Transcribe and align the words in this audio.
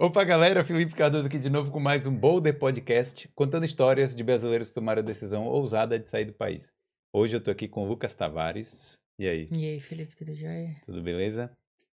Opa, 0.00 0.22
galera, 0.22 0.62
Felipe 0.62 0.94
Cardoso 0.94 1.26
aqui 1.26 1.40
de 1.40 1.50
novo 1.50 1.72
com 1.72 1.80
mais 1.80 2.06
um 2.06 2.14
Boulder 2.14 2.56
Podcast, 2.56 3.26
contando 3.34 3.64
histórias 3.64 4.14
de 4.14 4.22
brasileiros 4.22 4.68
que 4.68 4.74
tomaram 4.74 5.00
a 5.02 5.04
decisão 5.04 5.44
ousada 5.44 5.98
de 5.98 6.08
sair 6.08 6.24
do 6.24 6.32
país. 6.32 6.72
Hoje 7.12 7.34
eu 7.34 7.40
tô 7.40 7.50
aqui 7.50 7.66
com 7.66 7.82
o 7.82 7.88
Lucas 7.88 8.14
Tavares. 8.14 8.96
E 9.18 9.26
aí? 9.26 9.48
E 9.50 9.66
aí, 9.66 9.80
Felipe, 9.80 10.14
tudo 10.14 10.36
jóia? 10.36 10.76
Tudo 10.86 11.02
beleza? 11.02 11.50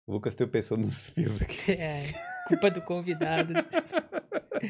O 0.07 0.13
Lucas 0.13 0.35
tem 0.35 0.47
o 0.47 0.51
pessoa 0.51 0.77
nos 0.79 1.09
fios 1.17 1.41
aqui. 1.41 1.73
É, 1.81 2.13
culpa 2.47 2.71
do 2.71 2.83
convidado. 2.83 3.55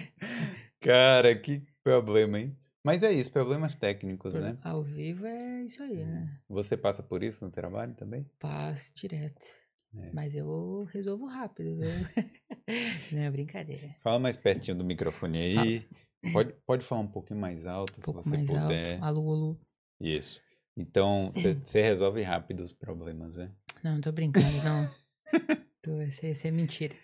Cara, 0.79 1.35
que 1.35 1.61
problema, 1.83 2.39
hein? 2.39 2.57
Mas 2.85 3.03
é 3.03 3.11
isso, 3.11 3.33
problemas 3.33 3.75
técnicos, 3.75 4.35
né? 4.35 4.57
Ao 4.63 4.85
vivo 4.85 5.27
é 5.27 5.63
isso 5.63 5.83
aí, 5.83 6.05
né? 6.05 6.39
Você 6.49 6.77
passa 6.77 7.03
por 7.03 7.25
isso 7.25 7.45
no 7.45 7.51
trabalho 7.51 7.95
também? 7.95 8.31
Passo 8.39 8.95
direto. 8.95 9.64
É. 9.97 10.11
Mas 10.13 10.35
eu 10.35 10.85
resolvo 10.93 11.27
rápido, 11.27 11.77
viu? 11.77 11.91
Não 13.13 13.23
é 13.23 13.31
brincadeira. 13.31 13.95
Fala 14.01 14.19
mais 14.19 14.37
pertinho 14.37 14.77
do 14.77 14.85
microfone 14.85 15.39
aí. 15.39 15.87
Pode, 16.33 16.55
pode 16.67 16.85
falar 16.85 17.03
um 17.03 17.07
pouquinho 17.09 17.39
mais 17.39 17.67
alto, 17.67 18.01
Um 18.01 18.03
se 18.03 18.13
você 18.13 18.39
puder. 18.45 18.95
alto. 18.95 19.05
Alô, 19.05 19.31
alô. 19.31 19.57
Isso. 20.01 20.41
Então, 20.77 21.31
você 21.63 21.83
resolve 21.83 22.23
rápido 22.23 22.61
os 22.61 22.73
problemas, 22.73 23.37
né? 23.37 23.51
Não, 23.83 24.01
tô 24.01 24.11
brincando, 24.11 24.47
não. 24.65 24.89
Tô, 25.83 26.01
isso, 26.03 26.25
aí- 26.25 26.33
isso 26.33 26.47
é 26.47 26.51
mentira. 26.51 26.95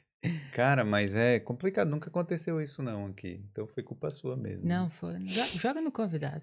Cara, 0.53 0.85
mas 0.85 1.15
é 1.15 1.39
complicado, 1.39 1.89
nunca 1.89 2.09
aconteceu 2.09 2.61
isso 2.61 2.83
não 2.83 3.07
aqui. 3.07 3.43
Então 3.51 3.67
foi 3.67 3.83
culpa 3.83 4.11
sua 4.11 4.37
mesmo. 4.37 4.67
né? 4.67 4.75
Não, 4.75 4.89
foi. 4.91 5.19
jo- 5.21 5.59
Joga 5.59 5.81
no 5.83 5.93
convidado. 5.93 6.43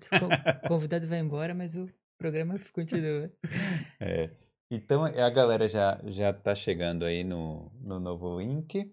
O 0.64 0.68
convidado 0.68 1.08
vai 1.08 1.20
embora, 1.20 1.54
mas 1.56 1.76
o 1.76 1.90
programa 2.18 2.56
continua. 2.74 3.32
É. 4.00 4.30
Então 4.70 5.06
a 5.06 5.30
galera 5.30 5.68
já, 5.68 6.00
já 6.06 6.34
tá 6.34 6.54
chegando 6.54 7.06
aí 7.06 7.24
no, 7.24 7.72
no 7.80 8.00
novo 8.00 8.40
link. 8.40 8.92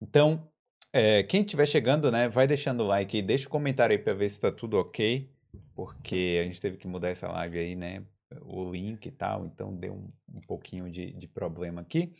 Então, 0.00 0.48
é, 0.92 1.22
quem 1.22 1.40
estiver 1.40 1.66
chegando, 1.66 2.10
né, 2.10 2.28
vai 2.28 2.46
deixando 2.46 2.82
o 2.82 2.86
like 2.86 3.16
e 3.16 3.22
deixa 3.22 3.46
o 3.46 3.50
comentário 3.50 3.96
aí 3.96 4.02
pra 4.02 4.14
ver 4.14 4.28
se 4.28 4.40
tá 4.40 4.52
tudo 4.52 4.78
ok. 4.78 5.28
Porque 5.74 6.38
a 6.40 6.44
gente 6.44 6.60
teve 6.60 6.76
que 6.76 6.86
mudar 6.86 7.08
essa 7.08 7.28
live 7.28 7.58
aí, 7.58 7.74
né? 7.74 8.04
O 8.42 8.70
link 8.70 9.06
e 9.06 9.10
tal, 9.10 9.44
então 9.44 9.74
deu 9.74 9.92
um, 9.92 10.08
um 10.36 10.40
pouquinho 10.40 10.90
de, 10.90 11.12
de 11.12 11.26
problema 11.26 11.80
aqui. 11.80 12.12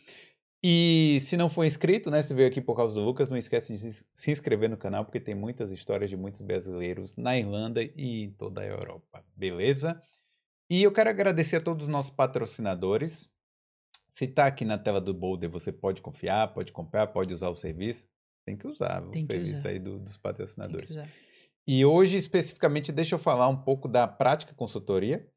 E 0.63 1.19
se 1.21 1.35
não 1.35 1.49
for 1.49 1.65
inscrito, 1.65 2.09
né? 2.09 2.21
Se 2.21 2.33
veio 2.33 2.47
aqui 2.47 2.61
por 2.61 2.75
causa 2.75 2.93
do 2.95 3.03
Lucas, 3.03 3.29
não 3.29 3.37
esquece 3.37 3.75
de 3.75 3.93
se 4.15 4.31
inscrever 4.31 4.69
no 4.69 4.77
canal, 4.77 5.03
porque 5.03 5.19
tem 5.19 5.35
muitas 5.35 5.71
histórias 5.71 6.09
de 6.09 6.15
muitos 6.15 6.41
brasileiros 6.41 7.15
na 7.17 7.37
Irlanda 7.37 7.83
e 7.83 8.23
em 8.23 8.31
toda 8.31 8.61
a 8.61 8.65
Europa. 8.65 9.23
Beleza? 9.35 10.01
E 10.69 10.83
eu 10.83 10.91
quero 10.91 11.09
agradecer 11.09 11.57
a 11.57 11.61
todos 11.61 11.85
os 11.85 11.91
nossos 11.91 12.11
patrocinadores. 12.11 13.29
Se 14.11 14.27
tá 14.27 14.45
aqui 14.45 14.63
na 14.65 14.77
tela 14.77 15.01
do 15.01 15.13
Boulder, 15.13 15.49
você 15.49 15.71
pode 15.71 16.01
confiar, 16.01 16.53
pode 16.53 16.71
comprar, 16.71 17.07
pode 17.07 17.33
usar 17.33 17.49
o 17.49 17.55
serviço. 17.55 18.07
Tem 18.45 18.57
que 18.57 18.67
usar 18.67 19.03
o 19.03 19.11
Tem 19.11 19.21
que 19.21 19.27
serviço 19.27 19.55
usar. 19.57 19.69
aí 19.69 19.79
do- 19.79 19.99
dos 19.99 20.17
patrocinadores. 20.17 20.95
E 21.65 21.85
hoje, 21.85 22.17
especificamente, 22.17 22.91
deixa 22.91 23.15
eu 23.15 23.19
falar 23.19 23.47
um 23.47 23.55
pouco 23.57 23.87
da 23.87 24.07
prática 24.07 24.53
consultoria. 24.53 25.27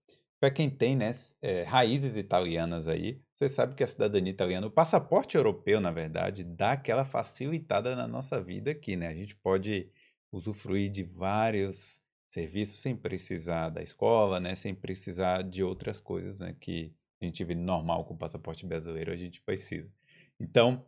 Para 0.41 0.51
quem 0.51 0.69
tem 0.69 0.95
né, 0.97 1.11
eh, 1.41 1.63
raízes 1.63 2.17
italianas 2.17 2.89
aí, 2.89 3.23
você 3.35 3.49
sabe 3.49 3.75
que 3.75 3.83
a 3.83 3.87
cidadania 3.87 4.31
italiana, 4.31 4.67
o 4.67 4.71
passaporte 4.71 5.37
europeu, 5.37 5.81
na 5.81 5.91
verdade, 5.91 6.45
dá 6.45 6.73
aquela 6.73 7.05
facilitada 7.05 7.97
na 7.97 8.07
nossa 8.07 8.43
vida 8.43 8.71
aqui, 8.71 8.97
né? 8.97 9.07
A 9.09 9.15
gente 9.15 9.35
pode 9.37 9.91
usufruir 10.31 10.91
de 10.91 11.05
vários 11.05 12.03
serviços 12.37 12.81
sem 12.81 12.95
precisar 12.95 13.71
da 13.71 13.83
escola, 13.83 14.39
né? 14.39 14.55
Sem 14.55 14.75
precisar 14.75 15.43
de 15.43 15.65
outras 15.65 15.99
coisas, 15.99 16.39
né? 16.39 16.55
Que 16.61 16.95
a 17.21 17.25
gente 17.25 17.43
vê 17.43 17.55
normal 17.55 18.05
com 18.05 18.13
o 18.13 18.19
passaporte 18.19 18.67
brasileiro, 18.67 19.11
a 19.11 19.17
gente 19.17 19.41
precisa. 19.41 19.91
Então, 20.39 20.85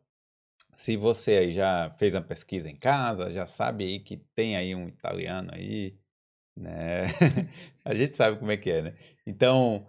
se 0.75 0.95
você 0.95 1.33
aí 1.39 1.53
já 1.53 1.91
fez 1.99 2.15
uma 2.15 2.21
pesquisa 2.21 2.69
em 2.69 2.77
casa, 2.77 3.33
já 3.33 3.47
sabe 3.47 3.85
aí 3.85 4.01
que 4.01 4.19
tem 4.35 4.57
aí 4.57 4.75
um 4.75 4.89
italiano 4.89 5.51
aí, 5.55 5.99
né? 6.55 7.05
A 7.85 7.95
gente 7.95 8.15
sabe 8.15 8.39
como 8.39 8.51
é 8.51 8.57
que 8.57 8.71
é, 8.71 8.83
né? 8.83 8.95
Então, 9.27 9.89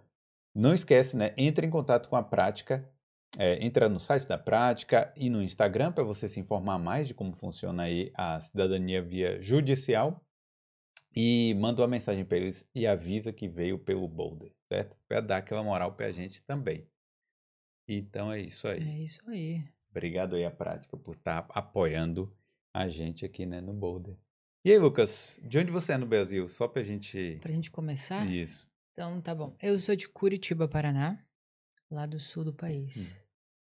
não 0.56 0.74
esquece, 0.74 1.18
né? 1.18 1.34
Entre 1.38 1.68
em 1.68 1.70
contato 1.70 2.08
com 2.08 2.16
a 2.16 2.24
prática, 2.24 2.90
é, 3.38 3.64
entra 3.66 3.90
no 3.90 4.00
site 4.00 4.28
da 4.28 4.38
prática 4.38 5.14
e 5.18 5.30
no 5.30 5.44
Instagram 5.44 5.92
para 5.92 6.04
você 6.06 6.30
se 6.30 6.40
informar 6.40 6.80
mais 6.80 7.08
de 7.08 7.14
como 7.14 7.36
funciona 7.36 7.84
aí 7.84 8.12
a 8.16 8.40
cidadania 8.40 9.02
via 9.02 9.42
judicial 9.42 10.24
e 11.22 11.54
manda 11.56 11.82
uma 11.82 11.88
mensagem 11.90 12.24
para 12.24 12.38
eles 12.38 12.66
e 12.74 12.88
avisa 12.88 13.34
que 13.34 13.46
veio 13.46 13.78
pelo 13.78 14.08
Boulder, 14.08 14.54
certo? 14.72 14.96
Para 15.06 15.20
dar 15.20 15.38
aquela 15.38 15.62
moral 15.62 15.94
para 15.94 16.06
a 16.06 16.12
gente 16.14 16.42
também. 16.42 16.88
Então 17.86 18.32
é 18.32 18.40
isso 18.40 18.66
aí. 18.70 18.80
É 18.80 19.00
isso 19.00 19.30
aí. 19.30 19.62
Obrigado 19.90 20.38
aí 20.38 20.46
a 20.46 20.52
prática 20.52 20.96
por 20.96 21.16
estar 21.16 21.46
apoiando 21.50 22.34
a 22.74 22.88
gente 22.88 23.26
aqui, 23.26 23.46
né, 23.46 23.60
no 23.60 23.74
Boulder. 23.74 24.16
E 24.64 24.72
aí, 24.72 24.78
Lucas, 24.78 25.38
de 25.44 25.58
onde 25.60 25.72
você 25.72 25.92
é 25.92 25.98
no 25.98 26.06
Brasil? 26.06 26.48
Só 26.48 26.70
pra 26.70 26.84
gente. 26.84 27.38
Pra 27.42 27.52
gente 27.52 27.70
começar, 27.70 28.26
Isso. 28.26 28.70
então 28.94 29.22
tá 29.22 29.36
bom. 29.36 29.54
Eu 29.62 29.78
sou 29.78 29.98
de 29.98 30.08
Curitiba, 30.08 30.70
Paraná, 30.70 31.22
lá 31.92 32.06
do 32.06 32.20
sul 32.20 32.46
do 32.46 32.54
país. 32.54 33.22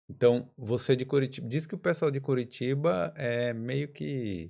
Então, 0.09 0.49
você 0.57 0.93
é 0.93 0.95
de 0.95 1.05
Curitiba. 1.05 1.47
Diz 1.47 1.65
que 1.65 1.75
o 1.75 1.79
pessoal 1.79 2.09
de 2.09 2.21
Curitiba 2.21 3.13
é 3.17 3.51
meio 3.51 3.91
que 3.91 4.49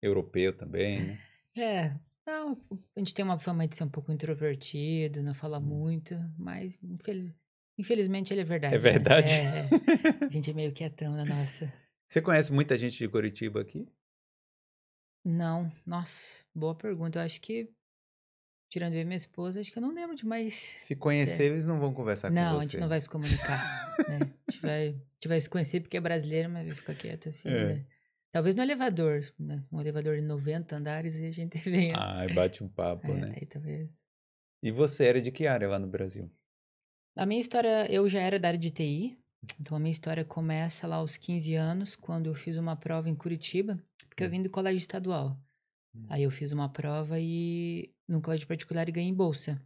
europeu 0.00 0.56
também, 0.56 1.00
né? 1.00 1.18
É, 1.58 1.98
não, 2.26 2.60
a 2.96 3.00
gente 3.00 3.14
tem 3.14 3.24
uma 3.24 3.38
fama 3.38 3.66
de 3.66 3.76
ser 3.76 3.84
um 3.84 3.88
pouco 3.88 4.12
introvertido, 4.12 5.22
não 5.22 5.34
fala 5.34 5.58
Hum. 5.58 5.62
muito, 5.62 6.14
mas 6.38 6.78
infeliz- 6.82 7.34
infelizmente 7.78 8.32
ele 8.32 8.40
é 8.42 8.44
verdade. 8.44 8.74
É 8.74 8.78
né? 8.78 8.82
verdade? 8.82 9.30
É, 9.32 9.44
é. 9.44 9.68
A 10.24 10.28
gente 10.30 10.50
é 10.50 10.54
meio 10.54 10.72
quietão 10.72 11.12
na 11.14 11.24
nossa. 11.24 11.72
Você 12.08 12.20
conhece 12.20 12.52
muita 12.52 12.76
gente 12.78 12.98
de 12.98 13.08
Curitiba 13.08 13.60
aqui? 13.60 13.86
Não, 15.24 15.70
nossa, 15.86 16.44
boa 16.54 16.74
pergunta. 16.74 17.18
Eu 17.18 17.22
acho 17.24 17.40
que, 17.40 17.70
tirando 18.70 18.94
eu 18.94 19.00
e 19.00 19.04
minha 19.04 19.16
esposa, 19.16 19.60
acho 19.60 19.70
que 19.70 19.78
eu 19.78 19.82
não 19.82 19.92
lembro 19.94 20.16
de 20.16 20.24
mais. 20.26 20.54
Se 20.54 20.96
conhecer, 20.96 21.44
eles 21.44 21.66
não 21.66 21.78
vão 21.78 21.92
conversar 21.92 22.30
Não, 22.30 22.52
com 22.54 22.56
a 22.58 22.60
você. 22.62 22.68
gente 22.72 22.80
não 22.80 22.88
vai 22.88 23.00
se 23.00 23.08
comunicar, 23.08 23.96
né? 24.08 24.18
A 24.48 24.50
gente 24.50 24.62
vai, 24.62 24.88
a 24.88 24.92
gente 24.92 25.28
vai 25.28 25.40
se 25.40 25.50
conhecer 25.50 25.80
porque 25.80 25.96
é 25.96 26.00
brasileiro, 26.00 26.48
mas 26.48 26.66
vai 26.66 26.74
ficar 26.74 26.94
quieto 26.94 27.28
assim, 27.28 27.48
É. 27.48 27.74
né? 27.74 27.86
Talvez 28.32 28.54
no 28.54 28.62
elevador, 28.62 29.22
né? 29.38 29.64
Um 29.72 29.80
elevador 29.80 30.16
de 30.16 30.22
90 30.22 30.76
andares 30.76 31.18
e 31.18 31.26
a 31.26 31.30
gente 31.32 31.58
venha. 31.68 31.96
Ai, 31.98 32.32
bate 32.32 32.62
um 32.62 32.68
papo, 32.68 33.10
é, 33.10 33.14
né? 33.14 33.32
daí 33.34 33.46
talvez. 33.46 34.02
E 34.62 34.70
você 34.70 35.04
era 35.06 35.20
de 35.20 35.32
que 35.32 35.46
área 35.46 35.68
lá 35.68 35.78
no 35.78 35.86
Brasil? 35.88 36.30
A 37.16 37.26
minha 37.26 37.40
história, 37.40 37.90
eu 37.90 38.08
já 38.08 38.20
era 38.20 38.38
da 38.38 38.48
área 38.48 38.58
de 38.58 38.70
TI, 38.70 39.18
então 39.60 39.76
a 39.76 39.80
minha 39.80 39.90
história 39.90 40.24
começa 40.24 40.86
lá 40.86 40.96
aos 40.96 41.16
15 41.16 41.54
anos, 41.54 41.96
quando 41.96 42.26
eu 42.26 42.34
fiz 42.34 42.56
uma 42.56 42.76
prova 42.76 43.08
em 43.10 43.16
Curitiba, 43.16 43.76
porque 44.08 44.22
eu 44.22 44.28
Hum. 44.28 44.30
vim 44.30 44.42
do 44.42 44.50
colégio 44.50 44.78
estadual. 44.78 45.36
Hum. 45.94 46.06
Aí 46.08 46.22
eu 46.22 46.30
fiz 46.30 46.52
uma 46.52 46.68
prova 46.68 47.18
e 47.20 47.92
no 48.08 48.22
colégio 48.22 48.46
particular 48.46 48.88
e 48.88 48.92
ganhei 48.92 49.12
bolsa. 49.12 49.58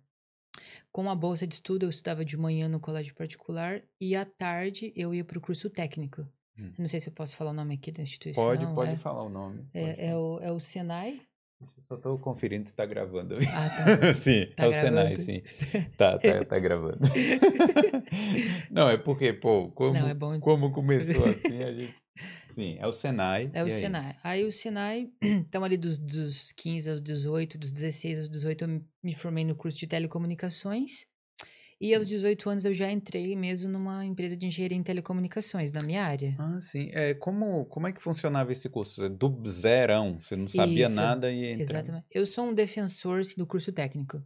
Com 0.93 1.11
a 1.11 1.15
bolsa 1.15 1.47
de 1.47 1.55
estudo, 1.55 1.85
eu 1.87 1.91
estudava 1.91 2.25
de 2.25 2.37
manhã 2.37 2.69
no 2.69 2.81
colégio 2.81 3.15
particular 3.15 3.83
e 4.01 4.17
à 4.17 4.25
tarde 4.25 4.93
eu 4.97 5.15
ia 5.15 5.25
para 5.25 5.39
o 5.39 5.41
curso 5.43 5.69
técnico. 5.71 6.27
Hum. 6.59 6.73
Não 6.79 6.89
sei 6.89 7.01
se 7.01 7.09
eu 7.09 7.13
posso 7.13 7.37
falar 7.37 7.51
o 7.51 7.55
nome 7.55 7.75
aqui 7.75 7.91
da 7.91 8.03
instituição. 8.03 8.45
Pode, 8.45 8.67
pode 8.75 8.93
é, 8.93 8.97
falar 8.97 9.25
o 9.25 9.29
nome. 9.29 9.67
É, 9.75 10.09
é, 10.09 10.17
o, 10.17 10.39
é 10.41 10.53
o 10.53 10.61
Senai. 10.61 11.21
Só 11.89 11.97
tô 11.97 12.19
conferindo 12.19 12.67
se 12.67 12.75
tá 12.75 12.85
gravando. 12.85 13.37
Ah, 13.37 13.97
tá. 14.01 14.13
sim, 14.15 14.47
Tá 14.57 14.67
é 14.67 14.69
o 14.69 14.73
Senai, 14.73 15.17
gravando. 15.17 15.21
sim. 15.23 15.43
Tá, 15.97 16.19
tá, 16.19 16.45
tá 16.45 16.59
gravando. 16.59 16.99
Não, 18.71 18.89
é 18.89 18.97
porque, 18.97 19.33
pô, 19.33 19.71
como, 19.71 19.95
Não, 19.95 20.09
é 20.09 20.15
bom. 20.15 20.39
como 20.41 20.73
começou 20.73 21.25
assim, 21.27 21.63
a 21.63 21.73
gente. 21.73 21.95
Sim, 22.55 22.77
é 22.79 22.87
o 22.87 22.93
Senai. 22.93 23.51
É 23.53 23.63
o 23.63 23.65
aí? 23.65 23.71
Senai. 23.71 24.17
Aí 24.23 24.45
o 24.45 24.53
Senai, 24.53 25.11
então 25.21 25.65
ali 25.65 25.77
dos, 25.77 25.99
dos 25.99 26.53
15 26.53 26.89
aos 26.89 27.03
18, 27.03 27.59
dos 27.59 27.73
16 27.73 28.19
aos 28.21 28.31
18, 28.31 28.65
eu 28.65 28.83
me 29.03 29.13
formei 29.13 29.45
no 29.45 29.57
curso 29.57 29.77
de 29.77 29.89
telecomunicações. 29.89 31.05
E 31.81 31.95
aos 31.95 32.09
18 32.09 32.49
anos 32.49 32.65
eu 32.65 32.73
já 32.73 32.91
entrei 32.91 33.37
mesmo 33.37 33.71
numa 33.71 34.05
empresa 34.05 34.37
de 34.37 34.47
engenharia 34.47 34.77
em 34.77 34.83
telecomunicações, 34.83 35.73
na 35.73 35.83
minha 35.83 36.05
área. 36.05 36.35
Ah, 36.39 36.61
sim. 36.61 36.89
É, 36.93 37.15
como, 37.15 37.67
como 37.67 37.87
é 37.87 37.93
que 37.93 38.03
funcionava 38.03 38.53
esse 38.53 38.69
curso? 38.69 39.05
É 39.05 39.09
Do 39.09 39.41
zerão, 39.47 40.19
você 40.21 40.37
não 40.37 40.49
sabia 40.49 40.87
Isso, 40.87 40.97
nada 40.97 41.31
e 41.31 41.53
entrava. 41.53 41.63
Exatamente. 41.63 42.07
Eu 42.13 42.27
sou 42.27 42.45
um 42.45 42.55
defensor 42.55 43.21
assim, 43.21 43.35
do 43.37 43.47
curso 43.47 43.73
técnico. 43.73 44.23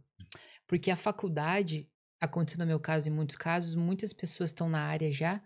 Porque 0.67 0.91
a 0.91 0.95
faculdade, 0.95 1.89
aconteceu 2.21 2.59
no 2.59 2.65
meu 2.65 2.79
caso, 2.79 3.09
em 3.09 3.11
muitos 3.11 3.35
casos, 3.35 3.75
muitas 3.75 4.13
pessoas 4.13 4.51
estão 4.51 4.69
na 4.69 4.81
área 4.81 5.11
já 5.11 5.41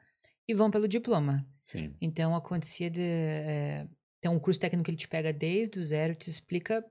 e 0.47 0.53
vão 0.53 0.69
pelo 0.69 0.87
diploma. 0.87 1.47
Sim. 1.63 1.95
Então 2.01 2.35
acontecia 2.35 2.89
de. 2.89 3.01
eh, 3.01 3.87
então, 4.19 4.35
o 4.35 4.39
curso 4.39 4.59
técnico 4.59 4.89
ele 4.89 4.97
te 4.97 5.07
pega 5.07 5.33
desde 5.33 5.79
o 5.79 5.83
zero, 5.83 6.15
te 6.15 6.29
explica 6.29 6.83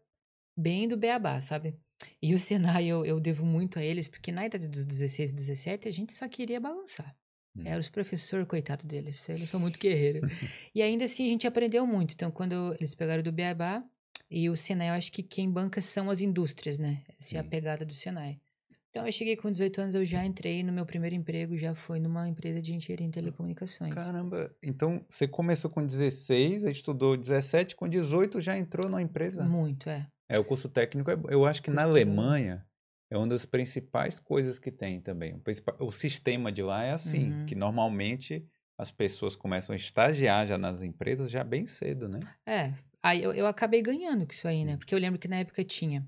bem 0.57 0.87
do 0.89 0.97
beabá, 0.99 1.41
sabe? 1.41 1.79
E 2.21 2.35
o 2.35 2.39
Senai 2.39 2.87
eu, 2.87 3.05
eu 3.05 3.21
devo 3.21 3.45
muito 3.45 3.79
a 3.79 3.83
eles, 3.83 4.09
porque 4.09 4.33
na 4.33 4.47
idade 4.47 4.69
dos 4.69 4.87
16, 4.87 5.33
17, 5.33 5.89
a 5.89 5.93
gente 5.93 6.13
só 6.13 6.29
queria 6.29 6.61
bagunçar. 6.61 7.15
Hum. 7.57 7.63
Era 7.65 7.81
os 7.81 7.89
professores, 7.89 8.47
coitado 8.47 8.87
deles, 8.87 9.29
eles 9.29 9.49
são 9.51 9.61
muito 9.61 9.79
guerreiros. 9.79 10.31
e 10.75 10.83
ainda 10.83 11.05
assim 11.05 11.27
a 11.27 11.29
gente 11.29 11.47
aprendeu 11.47 11.87
muito. 11.87 12.15
Então, 12.15 12.31
quando 12.31 12.75
eles 12.79 12.95
pegaram 12.95 13.23
do 13.23 13.33
beabá, 13.33 13.85
e 14.31 14.49
o 14.49 14.57
Senai, 14.57 14.89
eu 14.89 14.95
acho 14.95 15.13
que 15.13 15.23
quem 15.23 15.51
banca 15.51 15.81
são 15.81 16.09
as 16.09 16.23
indústrias, 16.23 16.79
né? 16.79 17.03
Essa 17.19 17.37
é 17.37 17.41
a 17.41 17.45
pegada 17.45 17.85
do 17.85 17.93
Senai. 17.93 18.41
Então, 18.89 19.07
eu 19.07 19.13
cheguei 19.13 19.37
com 19.37 19.51
18 19.51 19.81
anos, 19.81 19.95
eu 19.95 20.05
já 20.05 20.25
entrei 20.25 20.63
no 20.63 20.71
meu 20.71 20.85
primeiro 20.85 21.17
emprego, 21.17 21.57
já 21.57 21.75
foi 21.75 21.99
numa 21.99 22.29
empresa 22.29 22.61
de 22.61 22.75
engenharia 22.75 23.07
em 23.07 23.11
telecomunicações. 23.11 23.95
Caramba, 23.95 24.55
então 24.63 25.03
você 25.09 25.27
começou 25.27 25.71
com 25.71 25.85
16, 25.85 26.65
aí 26.65 26.73
estudou 26.73 27.17
17, 27.17 27.75
com 27.75 27.89
18 27.89 28.41
já 28.43 28.57
entrou 28.59 28.91
numa 28.91 29.01
empresa? 29.01 29.45
Muito, 29.45 29.89
é. 29.89 30.07
É, 30.29 30.39
o 30.39 30.45
curso 30.45 30.69
técnico, 30.69 31.11
é, 31.11 31.15
eu 31.31 31.45
acho 31.45 31.63
que 31.63 31.71
na 31.71 31.83
técnico. 31.83 31.91
Alemanha 31.91 32.67
é 33.11 33.17
uma 33.19 33.27
das 33.27 33.45
principais 33.45 34.19
coisas 34.19 34.59
que 34.59 34.71
tem 34.71 35.01
também. 35.01 35.35
O, 35.81 35.87
o 35.87 35.93
sistema 35.93 36.51
de 36.51 36.63
lá 36.63 36.83
é 36.85 36.93
assim, 36.93 37.31
Uhum. 37.31 37.47
que 37.47 37.55
normalmente 37.55 38.47
as 38.79 38.91
pessoas 38.91 39.37
começam 39.37 39.73
a 39.75 39.77
estagiar 39.77 40.47
já 40.47 40.57
nas 40.59 40.83
empresas 40.83 41.31
já 41.31 41.45
bem 41.45 41.67
cedo, 41.67 42.09
né? 42.09 42.21
É, 42.47 42.73
aí 43.03 43.23
eu, 43.23 43.33
eu 43.33 43.47
acabei 43.47 43.83
ganhando 43.83 44.27
com 44.27 44.33
isso 44.33 44.49
aí, 44.49 44.65
né? 44.65 44.75
Hum. 44.75 44.79
Porque 44.79 44.95
eu 44.95 44.99
lembro 44.99 45.19
que 45.19 45.29
na 45.29 45.37
época 45.37 45.63
tinha 45.65 46.07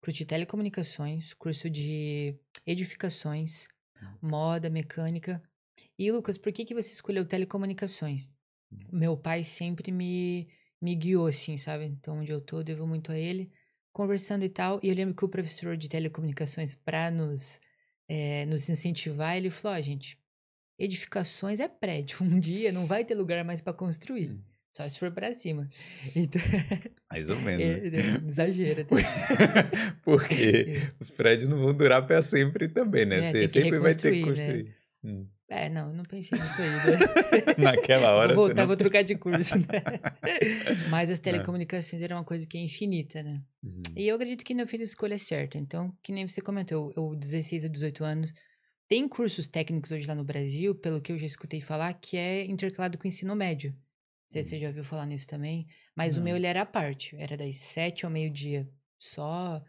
curso 0.00 0.18
de 0.18 0.26
telecomunicações, 0.26 1.34
curso 1.34 1.68
de 1.68 2.38
edificações, 2.66 3.66
Hum. 4.02 4.18
moda, 4.22 4.70
mecânica. 4.70 5.42
E, 5.98 6.10
Lucas, 6.12 6.38
por 6.38 6.52
que 6.52 6.64
que 6.64 6.74
você 6.74 6.90
escolheu 6.90 7.24
telecomunicações? 7.26 8.28
Hum. 8.72 8.78
Meu 8.92 9.16
pai 9.16 9.42
sempre 9.44 9.90
me, 9.92 10.48
me 10.84 10.94
guiou, 10.94 11.26
assim, 11.26 11.56
sabe? 11.56 11.86
Então, 11.86 12.18
onde 12.18 12.30
eu 12.30 12.40
tô, 12.40 12.58
eu 12.58 12.64
devo 12.64 12.86
muito 12.86 13.10
a 13.10 13.18
ele, 13.18 13.50
conversando 13.92 14.44
e 14.44 14.50
tal. 14.50 14.78
E 14.82 14.88
eu 14.90 14.94
lembro 14.94 15.14
que 15.14 15.24
o 15.24 15.28
professor 15.28 15.76
de 15.76 15.88
telecomunicações, 15.88 16.74
para 16.74 17.10
nos, 17.10 17.58
eh, 18.08 18.44
nos 18.46 18.68
incentivar, 18.68 19.36
ele 19.36 19.50
falou: 19.50 19.78
ó, 19.78 19.80
gente, 19.80 20.18
edificações 20.78 21.58
é 21.58 21.68
prédio. 21.68 22.18
Um 22.22 22.38
dia 22.38 22.70
não 22.70 22.86
vai 22.86 23.04
ter 23.04 23.14
lugar 23.14 23.42
mais 23.44 23.62
para 23.62 23.72
construir. 23.72 24.30
Hum. 24.30 24.42
Só 24.76 24.86
se 24.88 24.98
for 24.98 25.10
para 25.12 25.32
cima. 25.32 25.70
Então, 26.14 26.42
Mais 27.10 27.30
ou 27.30 27.40
menos, 27.40 27.64
né? 27.64 27.88
é, 27.96 28.24
é, 28.24 28.28
exagera. 28.28 28.82
até. 28.82 28.94
Porque 30.02 30.82
os 31.00 31.10
prédios 31.10 31.48
não 31.48 31.62
vão 31.62 31.72
durar 31.72 32.06
para 32.06 32.22
sempre 32.22 32.68
também, 32.68 33.06
né? 33.06 33.18
É, 33.18 33.30
Você 33.30 33.48
sempre 33.48 33.78
vai 33.78 33.94
ter 33.94 34.12
que 34.12 34.20
né? 34.20 34.26
construir. 34.26 34.76
Hum. 35.02 35.26
É, 35.54 35.68
não, 35.68 35.88
eu 35.90 35.94
não 35.94 36.02
pensei 36.04 36.38
nisso 36.38 36.60
aí, 36.60 36.68
né? 36.70 37.54
Naquela 37.58 38.10
hora 38.12 38.34
Vou 38.34 38.46
voltar, 38.46 38.62
não 38.62 38.66
vou 38.66 38.76
trocar 38.76 39.02
de 39.02 39.14
curso, 39.14 39.56
né? 39.58 39.66
Mas 40.90 41.10
É. 41.10 41.12
as 41.12 41.18
telecomunicações 41.18 42.02
era 42.02 42.14
uma 42.16 42.24
coisa 42.24 42.46
que 42.46 42.58
é 42.58 42.60
infinita, 42.60 43.22
né? 43.22 43.42
Uhum. 43.62 43.82
E 43.96 44.08
eu 44.08 44.16
acredito 44.16 44.44
que 44.44 44.52
eu 44.52 44.66
fiz 44.66 44.80
a 44.80 44.84
escolha 44.84 45.16
certa. 45.18 45.56
Então, 45.58 45.96
que 46.02 46.12
nem 46.12 46.26
você 46.26 46.40
comentou, 46.40 46.92
eu 46.96 47.14
16 47.14 47.64
a 47.66 47.68
18 47.68 48.04
anos. 48.04 48.32
Tem 48.88 49.08
cursos 49.08 49.46
técnicos 49.48 49.90
hoje 49.90 50.06
lá 50.06 50.14
no 50.14 50.24
Brasil, 50.24 50.74
pelo 50.74 51.00
que 51.00 51.12
eu 51.12 51.18
já 51.18 51.26
escutei 51.26 51.60
falar, 51.60 51.92
que 51.94 52.16
é 52.16 52.44
intercalado 52.44 52.98
com 52.98 53.08
ensino 53.08 53.34
médio. 53.34 53.70
Não 53.72 53.78
sei 54.30 54.42
se 54.42 54.50
você 54.50 54.60
já 54.60 54.68
ouviu 54.68 54.84
falar 54.84 55.06
nisso 55.06 55.26
também. 55.26 55.66
Mas 55.96 56.16
o 56.16 56.20
meu, 56.20 56.32
Não. 56.32 56.36
ele 56.38 56.46
era 56.46 56.62
à 56.62 56.66
parte. 56.66 57.14
Era 57.16 57.36
das 57.36 57.56
7 57.56 58.04
ao 58.04 58.10
meio-dia 58.10 58.68
só 58.98 59.62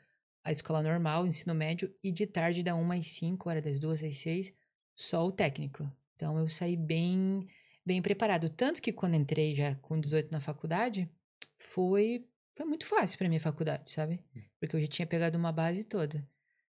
a 0.44 0.52
escola 0.52 0.82
normal, 0.82 1.26
ensino 1.28 1.54
médio. 1.54 1.94
E 2.04 2.12
de 2.12 2.26
tarde, 2.26 2.64
da 2.64 2.76
1 2.76 2.92
às 2.92 3.08
5, 3.08 3.50
era 3.50 3.62
das 3.62 3.80
2 3.80 4.04
às 4.04 4.18
6, 4.18 4.52
só 4.95 5.25
o 5.25 5.31
técnico. 5.31 5.89
Então, 6.15 6.38
eu 6.39 6.47
saí 6.47 6.75
bem, 6.77 7.47
bem 7.86 8.01
preparado. 8.01 8.50
Tanto 8.50 8.81
que 8.81 8.94
quando 8.94 9.15
entrei 9.15 9.56
já 9.56 9.75
com 9.75 10.00
18 10.00 10.31
na 10.31 10.39
faculdade, 10.39 11.09
foi, 11.57 12.27
foi 12.56 12.65
muito 12.65 12.86
fácil 12.86 13.18
pra 13.18 13.27
minha 13.27 13.39
faculdade, 13.42 13.92
sabe? 13.92 14.24
Porque 14.59 14.75
eu 14.75 14.81
já 14.81 14.88
tinha 14.88 15.07
pegado 15.07 15.38
uma 15.38 15.51
base 15.51 15.83
toda. 15.83 16.27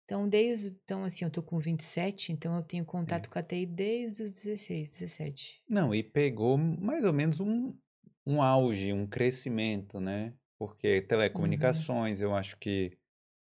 Então, 0.05 0.27
desde. 0.27 0.69
Então, 0.83 1.03
assim, 1.03 1.25
eu 1.25 1.31
tô 1.31 1.41
com 1.43 1.59
27, 1.59 2.31
então 2.31 2.55
eu 2.55 2.63
tenho 2.63 2.85
contato 2.85 3.29
com 3.29 3.39
a 3.39 3.43
TI 3.43 3.65
desde 3.65 4.23
os 4.23 4.31
16, 4.31 4.89
17. 4.89 5.63
Não, 5.67 5.93
e 5.93 6.03
pegou 6.03 6.57
mais 6.57 7.05
ou 7.05 7.13
menos 7.13 7.39
um, 7.39 7.77
um 8.25 8.41
auge, 8.41 8.91
um 8.93 9.07
crescimento, 9.07 9.99
né? 9.99 10.33
Porque 10.57 11.01
Uhum. 11.33 11.85
telecomunicações, 11.87 12.21
eu 12.21 12.35
acho 12.35 12.57
que 12.57 12.91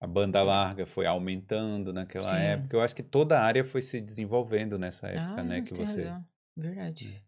a 0.03 0.07
banda 0.09 0.43
larga 0.43 0.85
foi 0.85 1.07
aumentando 1.07 1.93
naquela 1.93 2.31
Sim. 2.31 2.35
época. 2.35 2.75
Eu 2.77 2.81
acho 2.81 2.93
que 2.93 3.05
toda 3.05 3.39
a 3.39 3.45
área 3.45 3.65
foi 3.65 3.81
se 3.81 4.01
desenvolvendo 4.01 4.77
nessa 4.77 5.07
época, 5.07 5.41
Ah, 5.41 5.45
né? 5.45 5.63
Que 5.63 5.73
você 5.73 6.03
razão. 6.03 6.27
Verdade. 6.57 7.25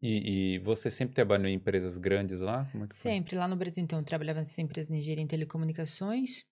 E, 0.00 0.54
e 0.54 0.58
você 0.60 0.90
sempre 0.90 1.14
trabalhou 1.14 1.46
em 1.46 1.52
empresas 1.52 1.98
grandes 1.98 2.40
lá? 2.40 2.62
É 2.74 2.86
que 2.86 2.94
foi? 2.94 3.12
Sempre. 3.12 3.36
Lá 3.36 3.46
no 3.46 3.54
Brasil, 3.54 3.84
então, 3.84 3.98
eu 3.98 4.04
trabalhava 4.04 4.38
nessa 4.38 4.62
empresa 4.62 4.88
de 4.88 4.94
engenharia 4.94 5.22
em 5.22 5.26
telecomunicações. 5.26 6.46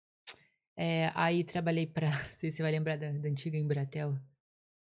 É, 0.77 1.11
aí 1.15 1.43
trabalhei 1.43 1.87
para. 1.87 2.11
Não 2.13 2.17
sei 2.29 2.51
se 2.51 2.59
você 2.59 2.63
vai 2.63 2.73
lembrar 2.73 2.99
da, 2.99 3.11
da 3.11 3.27
antiga 3.27 3.57
Embratel. 3.57 4.19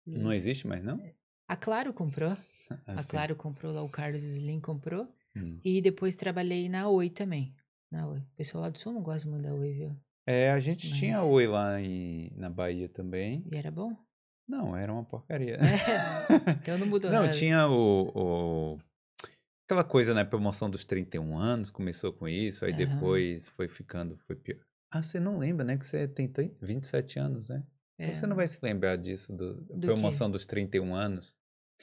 Não 0.05 0.33
existe 0.33 0.67
mais, 0.67 0.83
não? 0.83 1.01
A 1.47 1.55
Claro 1.55 1.93
comprou. 1.95 2.31
A 2.85 2.95
Assim. 2.99 3.11
Claro 3.11 3.37
comprou 3.37 3.73
lá, 3.73 3.81
o 3.81 3.89
Carlos 3.89 4.25
Slim 4.25 4.59
comprou. 4.59 5.07
Hum. 5.37 5.61
E 5.65 5.81
depois 5.81 6.17
trabalhei 6.17 6.69
na 6.69 6.89
Oi 6.89 7.11
também. 7.11 7.55
Na 7.93 8.09
Oi. 8.09 8.19
O 8.19 8.37
pessoal 8.37 8.63
lá 8.63 8.71
do 8.71 8.79
Sul 8.79 8.93
não 8.93 9.05
gosta 9.05 9.29
muito 9.29 9.45
da 9.45 9.55
Oi, 9.55 9.73
viu? 9.73 9.97
É, 10.27 10.51
a 10.51 10.61
gente 10.61 10.93
tinha 10.95 11.19
Mas- 11.19 11.27
Oi 11.31 11.47
lá 11.47 11.81
em, 11.81 12.31
na 12.37 12.49
Bahia 12.49 12.89
também. 12.89 13.45
E 13.53 13.57
era 13.57 13.71
bom? 13.71 13.95
Não, 14.49 14.77
era 14.77 14.93
uma 14.93 15.05
porcaria. 15.05 15.57
É, 15.57 15.59
então 16.63 16.79
não 16.79 16.87
mudou 16.87 17.11
Não, 17.13 17.23
nada. 17.23 17.33
tinha 17.33 17.67
o, 17.69 18.11
o- 18.75 18.79
Aquela 19.67 19.85
coisa, 19.85 20.13
né? 20.13 20.25
Promoção 20.25 20.69
dos 20.69 20.85
31 20.85 21.37
anos, 21.39 21.71
começou 21.71 22.13
com 22.13 22.29
isso, 22.29 22.65
aí 22.67 22.73
Aham. 22.73 22.79
depois 22.87 23.49
foi 23.49 23.67
ficando, 23.69 24.19
foi 24.27 24.37
pior. 24.37 24.61
Ah, 24.93 25.03
você 25.03 25.19
não 25.19 25.39
lembra, 25.39 25.65
né? 25.65 25.77
Que 25.79 25.87
você 25.87 26.07
tem 26.07 26.29
trin- 26.29 26.55
27 26.61 27.19
anos, 27.19 27.49
né? 27.49 27.65
Então 27.99 28.11
É, 28.11 28.15
você 28.15 28.27
não 28.27 28.37
vai 28.37 28.47
se 28.47 28.59
lembrar 28.63 28.97
disso, 28.97 29.33
do, 29.33 29.55
da 29.63 29.75
Do 29.75 29.81
quê? 29.81 29.87
promoção 29.87 30.31
dos 30.31 30.45
31 30.45 30.95
anos. 30.95 31.35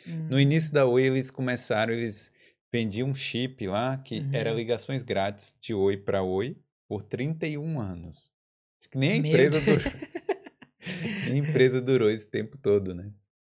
hum, 0.08 0.28
No 0.30 0.40
início 0.40 0.72
da 0.72 0.86
Oi, 0.86 1.04
eles 1.04 1.32
começaram, 1.32 1.92
eles 1.94 2.32
vendiam 2.72 3.10
um 3.10 3.14
chip 3.16 3.66
lá 3.68 3.98
que 3.98 4.22
era 4.32 4.52
Uhum. 4.52 4.58
ligações 4.58 5.02
grátis 5.02 5.58
de 5.60 5.74
Oi 5.74 5.98
para 5.98 6.22
Oi 6.22 6.56
por 6.88 7.02
31 7.02 7.80
anos. 7.82 8.31
Acho 8.82 8.90
que 8.90 8.98
nem 8.98 9.12
a 9.12 9.16
empresa 9.18 9.62
durou, 9.62 9.78
nem 11.24 11.40
a 11.40 11.44
empresa 11.44 11.80
durou 11.80 12.10
esse 12.10 12.28
tempo 12.28 12.58
todo, 12.58 12.96
né? 12.96 13.12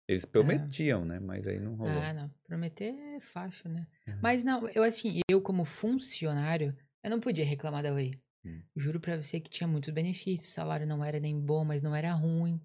Eles 0.08 0.24
Tá. 0.24 0.32
prometiam, 0.32 1.04
né? 1.04 1.20
Mas 1.20 1.46
aí 1.46 1.60
não 1.60 1.76
rolou. 1.76 1.94
Ah, 2.02 2.12
não. 2.12 2.28
Prometer 2.44 2.92
é 3.16 3.20
fácil, 3.20 3.70
né? 3.70 3.86
Uhum. 4.08 4.18
Mas 4.20 4.42
não, 4.44 4.68
eu 4.70 4.82
assim, 4.82 5.20
eu 5.30 5.40
como 5.40 5.64
funcionário, 5.64 6.76
eu 7.02 7.10
não 7.10 7.20
podia 7.20 7.44
reclamar 7.44 7.82
da 7.84 7.94
Oi. 7.94 8.10
Hum. 8.44 8.60
Juro 8.76 8.98
pra 9.00 9.20
você 9.20 9.38
que 9.40 9.48
tinha 9.48 9.68
muitos 9.68 9.94
benefícios. 9.94 10.50
O 10.50 10.54
salário 10.54 10.86
não 10.86 11.04
era 11.04 11.20
nem 11.20 11.40
bom, 11.40 11.64
mas 11.64 11.80
não 11.80 11.94
era 11.94 12.12
ruim. 12.12 12.60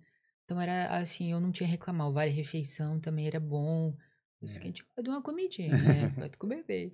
Então 0.46 0.60
era 0.60 0.98
assim, 0.98 1.32
eu 1.32 1.40
não 1.40 1.52
tinha 1.52 1.70
reclamar. 1.70 2.08
O 2.08 2.14
vale 2.14 2.32
refeição 2.32 3.00
também 3.00 3.28
era 3.28 3.40
bom. 3.40 3.96
Eu 4.42 4.48
É. 4.50 4.54
fiquei 4.54 4.72
tipo, 4.72 5.02
de 5.02 5.10
uma 5.10 5.22
comidinha, 5.22 5.70
né? 6.08 6.10
Gosto 6.16 6.38
comer 6.38 6.64
bem. 6.68 6.92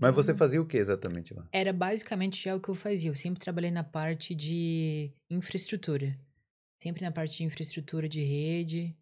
Mas 0.00 0.14
você 0.14 0.32
Então, 0.32 0.38
fazia 0.38 0.60
o 0.60 0.66
que 0.66 0.76
exatamente 0.76 1.32
lá? 1.32 1.48
Era 1.52 1.72
basicamente 1.72 2.42
já 2.44 2.54
o 2.54 2.60
que 2.60 2.68
eu 2.68 2.74
fazia. 2.74 3.10
Eu 3.10 3.14
sempre 3.14 3.40
trabalhei 3.40 3.70
na 3.70 3.82
parte 3.84 4.34
de 4.34 5.12
infraestrutura. 5.30 6.18
Sempre 6.82 7.02
na 7.02 7.10
parte 7.10 7.38
de 7.38 7.44
infraestrutura 7.44 8.08
de 8.08 8.22
rede, 8.22 8.94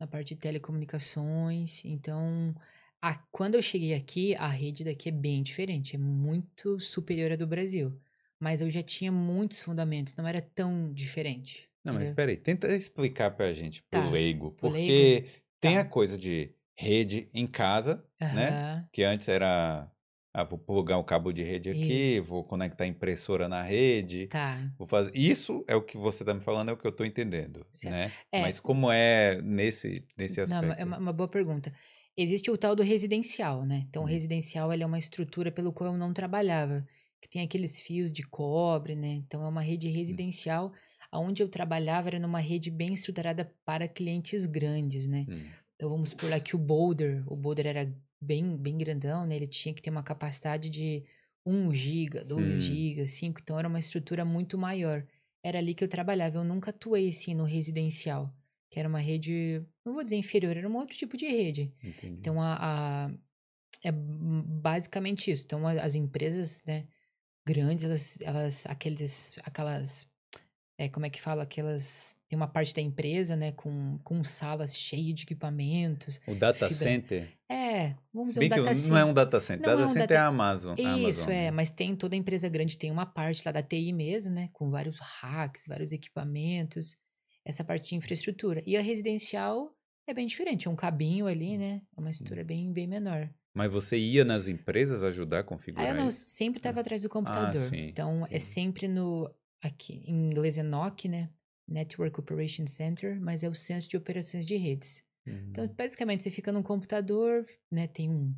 na 0.00 0.06
parte 0.06 0.34
de 0.34 0.40
telecomunicações. 0.40 1.84
Então, 1.84 2.54
a- 3.02 3.18
quando 3.30 3.54
eu 3.56 3.62
cheguei 3.62 3.94
aqui, 3.94 4.34
a 4.36 4.48
rede 4.48 4.82
daqui 4.84 5.10
é 5.10 5.12
bem 5.12 5.42
diferente. 5.42 5.96
É 5.96 5.98
muito 5.98 6.80
superior 6.80 7.32
à 7.32 7.36
do 7.36 7.46
Brasil. 7.46 8.00
Mas 8.40 8.60
eu 8.60 8.70
já 8.70 8.82
tinha 8.82 9.12
muitos 9.12 9.60
fundamentos, 9.60 10.14
não 10.14 10.26
era 10.26 10.40
tão 10.40 10.92
diferente. 10.94 11.68
Não, 11.84 11.92
mas 11.92 12.02
Era- 12.04 12.10
espera 12.10 12.30
aí, 12.30 12.36
tenta 12.36 12.68
explicar 12.74 13.32
pra 13.32 13.52
gente, 13.52 13.82
pro 13.82 14.00
Tá, 14.00 14.10
leigo, 14.10 14.52
porque 14.52 14.78
leigo? 15.24 15.28
tem 15.60 15.74
Tá. 15.74 15.80
a 15.80 15.84
coisa 15.84 16.16
de 16.16 16.54
rede 16.78 17.30
em 17.34 17.46
casa, 17.46 18.06
né? 18.30 18.60
Aham, 18.60 18.88
Que 18.92 19.02
antes 19.04 19.28
era, 19.28 19.90
ah, 20.34 20.44
vou 20.44 20.58
plugar 20.58 20.98
o 20.98 21.04
cabo 21.04 21.32
de 21.32 21.42
rede 21.42 21.70
aqui, 21.70 22.20
Isso. 22.20 22.20
vou 22.20 22.44
conectar 22.44 22.84
a 22.84 22.86
impressora 22.86 23.48
na 23.48 23.62
rede, 23.62 24.32
Tá. 24.32 24.78
vou 24.78 24.86
fazer. 24.86 25.12
Isso 25.16 25.64
é 25.68 25.76
o 25.76 25.82
que 25.84 25.96
você 25.98 26.24
tá 26.24 26.34
me 26.34 26.40
falando, 26.42 26.70
é 26.70 26.72
o 26.72 26.76
que 26.78 26.86
eu 26.86 26.92
tô 26.96 27.04
entendendo, 27.04 27.66
Certo. 27.72 28.00
né? 28.00 28.16
É. 28.32 28.44
Mas 28.44 28.60
como 28.60 28.90
é 28.92 29.40
nesse, 29.42 30.06
nesse 30.16 30.40
Não, 30.44 30.60
aspecto? 30.60 30.72
é 30.72 30.84
uma, 30.84 30.98
uma 30.98 31.12
boa 31.12 31.28
pergunta. 31.28 31.72
Existe 32.16 32.50
o 32.50 32.58
tal 32.58 32.74
do 32.74 32.82
residencial, 32.82 33.64
né? 33.64 33.84
Então, 33.88 34.02
o 34.02 34.06
Hum. 34.06 34.06
residencial 34.06 34.72
ele 34.72 34.82
é 34.82 34.86
uma 34.86 34.98
estrutura 34.98 35.52
pelo 35.52 35.72
qual 35.72 35.92
eu 35.92 35.98
não 35.98 36.12
trabalhava, 36.12 36.86
que 37.20 37.28
tem 37.28 37.42
aqueles 37.42 37.78
fios 37.80 38.12
de 38.12 38.22
cobre, 38.22 38.94
né? 38.94 39.08
Então, 39.08 39.42
é 39.44 39.48
uma 39.48 39.60
rede 39.62 39.88
residencial. 39.88 40.72
Onde 41.12 41.42
eu 41.42 41.48
trabalhava 41.48 42.08
era 42.08 42.18
numa 42.18 42.40
rede 42.40 42.70
bem 42.70 42.92
estruturada 42.94 43.54
para 43.64 43.88
clientes 43.88 44.46
grandes, 44.46 45.06
né? 45.06 45.28
Hum. 45.28 45.58
Então, 45.78 45.90
vamos 45.90 46.10
supor 46.10 46.30
lá 46.30 46.40
que 46.40 46.56
o 46.56 46.58
Boulder, 46.58 47.24
o 47.32 47.36
Boulder 47.36 47.66
era 47.66 47.96
bem, 48.20 48.56
bem 48.56 48.76
grandão, 48.78 49.24
né? 49.26 49.36
Ele 49.36 49.46
tinha 49.46 49.72
que 49.74 49.80
ter 49.82 49.90
uma 49.90 50.02
capacidade 50.02 50.68
de 50.70 51.04
1 51.46 51.72
giga, 51.72 52.24
2 52.24 52.60
Hum. 52.60 52.62
gigas, 52.62 53.10
5, 53.12 53.40
então 53.40 53.58
era 53.58 53.68
uma 53.68 53.78
estrutura 53.78 54.24
muito 54.24 54.58
maior. 54.58 55.06
Era 55.42 55.58
ali 55.58 55.74
que 55.74 55.84
eu 55.84 55.88
trabalhava, 55.88 56.38
eu 56.38 56.44
nunca 56.44 56.70
atuei 56.70 57.08
assim 57.10 57.32
no 57.34 57.44
residencial, 57.44 58.34
que 58.70 58.78
era 58.80 58.88
uma 58.88 58.98
rede, 59.00 59.64
não 59.84 59.94
vou 59.94 60.02
dizer 60.02 60.16
inferior, 60.16 60.56
era 60.56 60.68
um 60.68 60.76
outro 60.76 60.96
tipo 60.96 61.16
de 61.16 61.26
rede. 61.26 61.72
Entendi. 61.82 62.28
Então, 62.28 62.40
a, 62.42 63.06
a- 63.06 63.10
é 63.84 63.92
basicamente 63.92 65.30
isso. 65.30 65.44
Então, 65.46 65.66
as 65.66 65.94
empresas, 65.94 66.62
né, 66.64 66.88
grandes, 67.46 67.84
elas, 67.84 68.20
elas 68.22 68.66
aqueles, 68.66 69.36
aquelas, 69.44 70.06
é, 70.78 70.88
como 70.88 71.04
é 71.06 71.10
que 71.10 71.20
fala? 71.20 71.42
Aquelas, 71.42 72.18
tem 72.28 72.36
uma 72.36 72.46
parte 72.46 72.72
da 72.74 72.80
empresa, 72.80 73.34
né, 73.36 73.50
com, 73.52 73.98
com 74.04 74.22
salas 74.24 74.76
cheias 74.76 75.14
de 75.16 75.24
equipamentos. 75.24 76.20
O 76.26 76.34
data 76.34 76.68
fibra- 76.68 76.76
center, 76.76 77.28
É, 77.50 77.94
vamos 78.12 78.28
dizer, 78.28 78.40
um 78.40 78.48
bem 78.48 78.50
que 78.50 78.56
data 78.60 78.74
não 78.88 78.96
é 78.96 79.00
center. 79.00 79.06
um 79.06 79.14
data 79.14 79.40
center, 79.40 79.66
Não 79.66 79.72
é 79.72 79.76
data 79.76 79.90
um 79.90 79.92
center 79.92 80.16
é 80.16 80.18
a 80.18 80.22
data- 80.22 80.28
Amazon, 80.28 80.72
a 80.72 80.80
Isso, 80.80 80.88
Amazon, 80.94 81.30
é, 81.30 81.50
mas 81.50 81.70
tem 81.70 81.96
toda 81.96 82.14
empresa 82.14 82.48
grande 82.48 82.78
tem 82.78 82.90
uma 82.90 83.04
parte 83.06 83.42
lá 83.44 83.50
da 83.52 83.62
TI 83.62 83.92
mesmo, 83.92 84.30
né, 84.32 84.48
com 84.52 84.70
vários 84.70 84.98
hacks, 85.00 85.64
vários 85.66 85.90
equipamentos. 85.92 86.96
essa 87.44 87.64
parte 87.64 87.88
de 87.88 87.94
infraestrutura. 87.96 88.62
E 88.66 88.76
a 88.76 88.80
residencial 88.82 89.74
é 90.06 90.12
bem 90.12 90.26
diferente, 90.26 90.68
é 90.68 90.70
um 90.70 90.76
cabinho 90.76 91.26
ali, 91.26 91.56
né? 91.56 91.80
É 91.96 92.00
uma 92.00 92.10
estrutura 92.10 92.44
bem, 92.44 92.70
bem 92.70 92.86
menor. 92.86 93.30
Mas 93.54 93.72
você 93.72 93.96
ia 93.96 94.22
nas 94.22 94.48
empresas 94.48 95.02
ajudar 95.02 95.38
a 95.38 95.40
Ah, 95.40 95.44
configurar 95.44 95.88
eu 95.88 95.94
não, 95.94 96.08
isso? 96.08 96.20
sempre 96.28 96.58
estava 96.58 96.80
atrás 96.80 97.00
do 97.02 97.06
Ah, 97.06 97.10
computador. 97.10 97.68
sim. 97.70 97.86
Então, 97.88 98.26
é 98.30 98.38
sempre 98.38 98.86
no. 98.86 99.34
Aqui, 99.62 100.02
em 100.06 100.26
inglês 100.30 100.56
é 100.58 100.62
NOC, 100.62 101.08
né? 101.08 101.30
Network 101.66 102.18
Operation 102.20 102.66
Center, 102.66 103.20
mas 103.20 103.42
é 103.42 103.48
o 103.48 103.54
Centro 103.54 103.88
de 103.88 103.96
Operações 103.96 104.46
de 104.46 104.56
Redes. 104.56 105.02
Então, 105.50 105.64
Uhum. 105.64 105.74
basicamente, 105.76 106.22
você 106.22 106.30
fica 106.30 106.50
num 106.52 106.62
computador, 106.62 107.44
né? 107.70 107.86
Tem 107.86 108.08
um, 108.08 108.34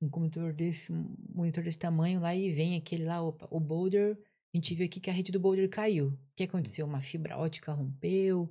um 0.00 0.08
computador 0.08 0.52
desse, 0.54 0.90
um 0.92 1.14
monitor 1.34 1.62
desse 1.64 1.78
tamanho 1.78 2.20
lá 2.20 2.34
e 2.34 2.50
vem 2.52 2.76
aquele 2.76 3.04
lá, 3.04 3.20
opa, 3.22 3.46
o 3.50 3.60
boulder. 3.60 4.16
A 4.54 4.56
gente 4.56 4.74
viu 4.74 4.86
aqui 4.86 5.00
que 5.00 5.10
a 5.10 5.12
rede 5.12 5.30
do 5.32 5.38
boulder 5.40 5.68
caiu. 5.68 6.08
O 6.08 6.18
que 6.36 6.44
aconteceu? 6.44 6.86
Uma 6.86 7.00
fibra 7.00 7.36
ótica 7.38 7.72
rompeu. 7.72 8.50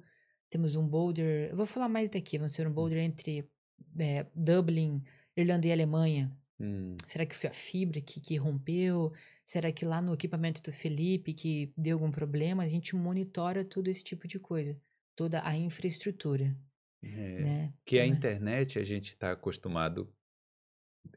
Temos 0.49 0.75
um 0.75 0.87
boulder. 0.87 1.49
Eu 1.49 1.57
vou 1.57 1.65
falar 1.65 1.89
mais 1.89 2.09
daqui. 2.09 2.37
Vamos 2.37 2.53
ter 2.53 2.67
um 2.67 2.73
boulder 2.73 2.99
entre 2.99 3.49
é, 3.97 4.25
Dublin, 4.35 5.03
Irlanda 5.35 5.67
e 5.67 5.71
Alemanha. 5.71 6.31
Hum, 6.59 6.97
Será 7.05 7.25
que 7.25 7.35
foi 7.35 7.49
a 7.49 7.53
fibra 7.53 8.01
que, 8.01 8.19
que 8.21 8.35
rompeu? 8.37 9.11
Será 9.45 9.71
que 9.71 9.85
lá 9.85 10.01
no 10.01 10.13
equipamento 10.13 10.61
do 10.61 10.71
Felipe 10.71 11.33
que 11.33 11.73
deu 11.77 11.97
algum 11.97 12.11
problema? 12.11 12.63
A 12.63 12.67
gente 12.67 12.95
monitora 12.95 13.65
todo 13.65 13.87
esse 13.87 14.03
tipo 14.03 14.27
de 14.27 14.39
coisa. 14.39 14.79
Toda 15.15 15.45
a 15.45 15.55
infraestrutura, 15.57 16.55
é. 17.03 17.41
né? 17.43 17.73
Que 17.85 17.99
a 17.99 18.05
Então, 18.05 18.15
é- 18.15 18.17
internet 18.17 18.79
a 18.79 18.83
gente 18.83 19.09
está 19.09 19.31
acostumado 19.31 20.13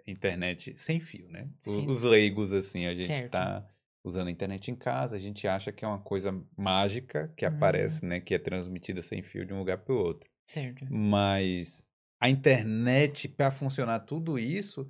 internet 0.06 0.76
sem 0.76 1.00
fio, 1.00 1.28
né? 1.28 1.50
Sim. 1.58 1.86
Os 1.88 2.02
leigos 2.02 2.52
assim, 2.52 2.86
a 2.86 2.94
gente 2.94 3.12
está 3.12 3.68
usando 4.04 4.28
a 4.28 4.30
internet 4.30 4.70
em 4.70 4.74
casa, 4.74 5.16
a 5.16 5.18
gente 5.18 5.46
acha 5.46 5.70
que 5.72 5.84
é 5.84 5.88
uma 5.88 6.00
coisa 6.00 6.32
mágica 6.56 7.32
que 7.36 7.46
Uhum. 7.46 7.54
aparece, 7.54 8.04
né, 8.04 8.20
que 8.20 8.34
é 8.34 8.38
transmitida 8.38 9.00
sem 9.00 9.22
fio 9.22 9.44
de 9.46 9.52
um 9.54 9.58
lugar 9.58 9.78
para 9.78 9.94
o 9.94 9.96
outro. 9.98 10.28
Certo. 10.44 10.86
Mas 10.88 11.84
a 12.20 12.28
internet 12.28 13.28
para 13.28 13.50
funcionar 13.50 14.00
tudo 14.00 14.38
isso, 14.38 14.88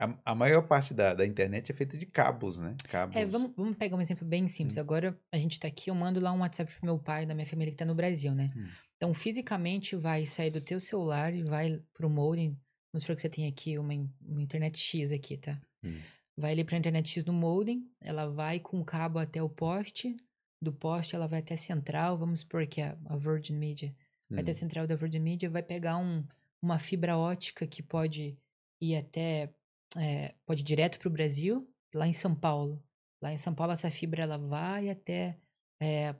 a, 0.00 0.32
a 0.32 0.34
maior 0.34 0.62
parte 0.62 0.94
da, 0.94 1.14
da 1.14 1.26
internet 1.26 1.70
é 1.70 1.74
feita 1.74 1.98
de 1.98 2.06
cabos, 2.06 2.56
né? 2.56 2.74
Cabos. 2.88 3.14
É, 3.14 3.26
vamos, 3.26 3.52
vamos 3.56 3.76
pegar 3.76 3.96
um 3.96 4.00
exemplo 4.00 4.26
bem 4.26 4.48
simples. 4.48 4.76
Hum. 4.76 4.80
Agora 4.80 5.18
a 5.30 5.36
gente 5.36 5.60
tá 5.60 5.68
aqui, 5.68 5.90
eu 5.90 5.94
mando 5.94 6.18
lá 6.18 6.32
um 6.32 6.40
WhatsApp 6.40 6.72
pro 6.72 6.86
meu 6.86 6.98
pai, 6.98 7.26
da 7.26 7.34
minha 7.34 7.46
família 7.46 7.70
que 7.70 7.76
tá 7.76 7.84
no 7.84 7.94
Brasil, 7.94 8.34
né? 8.34 8.50
Hum. 8.56 8.66
Então, 8.96 9.14
fisicamente 9.14 9.96
vai 9.96 10.26
sair 10.26 10.50
do 10.50 10.60
teu 10.60 10.80
celular 10.80 11.34
e 11.34 11.42
vai 11.42 11.82
pro 11.94 12.08
modem. 12.08 12.58
Vamos 12.92 13.04
supor 13.04 13.14
que 13.14 13.22
você 13.22 13.28
tem 13.28 13.46
aqui 13.46 13.78
uma, 13.78 13.94
uma 14.20 14.42
internet 14.42 14.78
X 14.78 15.12
aqui, 15.12 15.36
tá? 15.36 15.60
Hum. 15.84 15.98
Vai 16.36 16.52
ali 16.52 16.64
pra 16.64 16.78
internet 16.78 17.08
X 17.10 17.24
no 17.24 17.32
modem, 17.32 17.86
ela 18.00 18.26
vai 18.26 18.58
com 18.58 18.80
o 18.80 18.84
cabo 18.84 19.18
até 19.18 19.42
o 19.42 19.48
poste, 19.48 20.16
do 20.62 20.72
poste 20.72 21.14
ela 21.14 21.26
vai 21.26 21.40
até 21.40 21.54
a 21.54 21.58
central, 21.58 22.18
vamos 22.18 22.40
supor 22.40 22.66
que 22.66 22.80
a, 22.80 22.96
a 23.06 23.16
Virgin 23.16 23.54
Media 23.54 23.94
vai 24.30 24.40
até 24.40 24.52
a 24.52 24.54
Hum. 24.54 24.58
central 24.58 24.86
da 24.86 24.96
Virgin 24.96 25.18
Media, 25.18 25.50
vai 25.50 25.62
pegar 25.62 25.96
um, 25.98 26.24
uma 26.62 26.78
fibra 26.78 27.16
ótica 27.18 27.66
que 27.66 27.82
pode 27.82 28.38
ir 28.80 28.96
até, 28.96 29.52
é, 29.96 30.34
pode 30.46 30.62
ir 30.62 30.64
direto 30.64 30.98
para 30.98 31.08
o 31.08 31.12
Brasil, 31.12 31.68
lá 31.94 32.06
em 32.06 32.12
São 32.12 32.34
Paulo. 32.34 32.82
Lá 33.22 33.32
em 33.32 33.36
São 33.36 33.54
Paulo 33.54 33.72
essa 33.72 33.90
fibra 33.90 34.22
ela 34.22 34.38
vai 34.38 34.88
até, 34.88 35.38
é, 35.80 36.14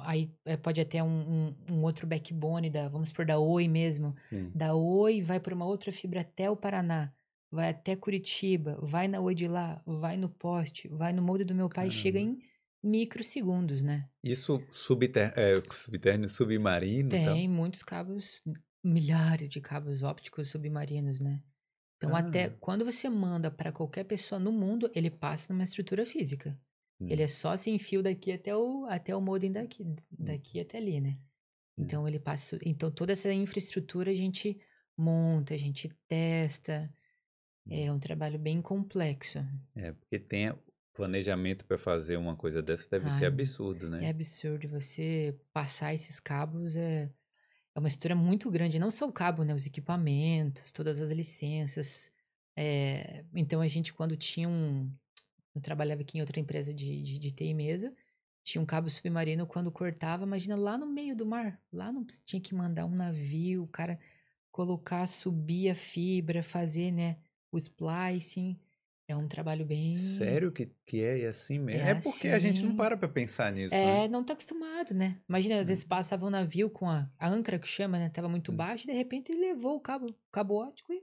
aí 0.00 0.30
é, 0.44 0.56
pode 0.56 0.80
até 0.80 1.02
um, 1.02 1.08
um, 1.08 1.56
um 1.70 1.82
outro 1.82 2.06
backbone 2.06 2.68
da, 2.68 2.88
vamos 2.88 3.08
supor, 3.08 3.24
da 3.24 3.38
Oi 3.38 3.68
mesmo. 3.68 4.14
Sim. 4.28 4.50
Da 4.54 4.74
Oi 4.74 5.22
vai 5.22 5.40
para 5.40 5.54
uma 5.54 5.66
outra 5.66 5.90
fibra 5.92 6.20
até 6.20 6.50
o 6.50 6.56
Paraná, 6.56 7.12
vai 7.50 7.70
até 7.70 7.96
Curitiba, 7.96 8.78
vai 8.82 9.08
na 9.08 9.20
Oi 9.20 9.34
de 9.34 9.48
lá, 9.48 9.82
vai 9.86 10.16
no 10.16 10.28
poste, 10.28 10.88
vai 10.88 11.12
no 11.12 11.22
molde 11.22 11.44
do 11.44 11.54
meu 11.54 11.68
pai, 11.68 11.88
e 11.88 11.90
chega 11.90 12.18
Caramba. 12.18 12.38
em 12.38 12.52
microsegundos, 12.82 13.82
né? 13.82 14.08
Isso 14.24 14.60
subter, 14.72 15.32
é, 15.36 15.54
subterrâneo, 15.70 16.28
submarino? 16.28 17.08
Tem 17.08 17.48
muitos 17.48 17.82
cabos, 17.82 18.42
milhares 18.84 19.48
de 19.48 19.60
cabos 19.60 20.02
ópticos 20.02 20.50
submarinos, 20.50 21.20
né? 21.20 21.40
Então, 22.02 22.16
até 22.16 22.50
Caramba. 22.50 22.58
quando 22.60 22.84
você 22.84 23.08
manda 23.08 23.50
para 23.50 23.72
qualquer 23.72 24.04
pessoa 24.04 24.38
no 24.40 24.50
mundo, 24.52 24.90
ele 24.94 25.10
passa 25.10 25.52
numa 25.52 25.62
estrutura 25.64 26.04
física. 26.04 26.58
Ele 27.08 27.22
Hum. 27.22 27.24
é 27.24 27.28
só 27.28 27.56
sem 27.56 27.78
fio 27.78 28.02
daqui 28.02 28.32
até 28.32 28.56
o, 28.56 28.86
até 28.86 29.14
o 29.14 29.20
modem 29.20 29.52
daqui, 29.52 29.84
daqui 30.10 30.60
até 30.60 30.78
ali, 30.78 31.00
né? 31.00 31.18
Hum. 31.78 31.84
Então, 31.84 32.06
ele 32.08 32.20
passa. 32.20 32.58
Então, 32.64 32.90
toda 32.90 33.12
essa 33.12 33.32
infraestrutura 33.32 34.10
a 34.10 34.14
gente 34.14 34.60
monta, 34.96 35.54
a 35.54 35.58
gente 35.58 35.88
testa. 36.08 36.92
É 37.70 37.92
Hum. 37.92 37.96
um 37.96 38.00
trabalho 38.00 38.38
bem 38.38 38.62
complexo. 38.62 39.38
É, 39.74 39.92
porque 39.92 40.18
tem 40.18 40.52
planejamento 40.92 41.64
para 41.66 41.78
fazer 41.78 42.16
uma 42.16 42.36
coisa 42.36 42.62
dessa 42.62 42.88
deve 42.88 43.10
ser 43.10 43.24
Ai, 43.24 43.26
absurdo, 43.26 43.88
é 43.98 44.08
né? 44.08 44.08
absurdo. 44.08 44.68
Você 44.68 45.38
passar 45.52 45.94
esses 45.94 46.20
cabos 46.20 46.76
é, 46.76 47.12
é 47.74 47.78
uma 47.78 47.88
estrutura 47.88 48.14
muito 48.14 48.50
grande. 48.50 48.78
Não 48.78 48.90
só 48.90 49.08
o 49.08 49.12
cabo, 49.12 49.44
né? 49.44 49.54
Os 49.54 49.66
equipamentos, 49.66 50.72
todas 50.72 51.00
as 51.00 51.10
licenças. 51.10 52.10
É, 52.56 53.24
então, 53.34 53.60
a 53.60 53.68
gente, 53.68 53.92
quando 53.94 54.16
tinha 54.16 54.48
um. 54.48 54.90
Eu 55.54 55.60
trabalhava 55.60 56.02
aqui 56.02 56.18
em 56.18 56.20
outra 56.20 56.40
empresa 56.40 56.72
de, 56.72 57.02
de, 57.02 57.18
de 57.18 57.30
TI 57.30 57.54
mesmo. 57.54 57.94
Tinha 58.44 58.60
um 58.60 58.66
cabo 58.66 58.90
submarino, 58.90 59.46
quando 59.46 59.70
cortava, 59.70 60.24
imagina 60.24 60.56
lá 60.56 60.76
no 60.76 60.86
meio 60.86 61.14
do 61.16 61.24
mar. 61.24 61.60
Lá 61.72 61.92
não 61.92 62.04
tinha 62.26 62.40
que 62.40 62.54
mandar 62.54 62.86
um 62.86 62.94
navio, 62.94 63.62
o 63.62 63.68
cara 63.68 63.98
colocar, 64.50 65.06
subir 65.06 65.70
a 65.70 65.74
fibra, 65.74 66.42
fazer, 66.42 66.90
né? 66.90 67.18
O 67.52 67.58
splicing. 67.58 68.58
É 69.12 69.16
um 69.16 69.28
trabalho 69.28 69.66
bem. 69.66 69.94
Sério 69.94 70.52
que, 70.52 70.66
que 70.86 71.02
é 71.02 71.26
assim 71.26 71.58
mesmo? 71.58 71.86
É 71.86 71.90
É 71.90 71.94
porque 71.94 72.28
a 72.28 72.38
gente 72.38 72.62
não 72.64 72.70
assim. 72.70 72.76
para 72.76 72.96
pra 72.96 73.08
pensar 73.08 73.52
nisso, 73.52 73.84
né? 73.86 74.04
É, 74.04 74.08
não 74.08 74.24
tá 74.24 74.32
acostumado, 74.34 74.94
né? 74.94 75.20
Imagina, 75.28 75.60
às 75.60 75.68
vezes 75.68 75.84
Hum. 75.84 75.88
passava 75.88 76.26
um 76.26 76.30
navio 76.30 76.70
com 76.70 76.88
a, 76.88 77.10
a 77.18 77.28
âncora 77.28 77.58
que 77.58 77.66
chama, 77.66 77.98
né? 77.98 78.10
Tava 78.10 78.28
muito 78.28 78.52
Hum. 78.52 78.56
baixo 78.56 78.84
e 78.84 78.86
de 78.88 78.92
repente 78.92 79.32
ele 79.32 79.40
levou 79.40 79.76
o 79.76 79.80
cabo, 79.80 80.06
o 80.10 80.14
cabo 80.32 80.54
óptico 80.56 80.92
e 80.92 81.02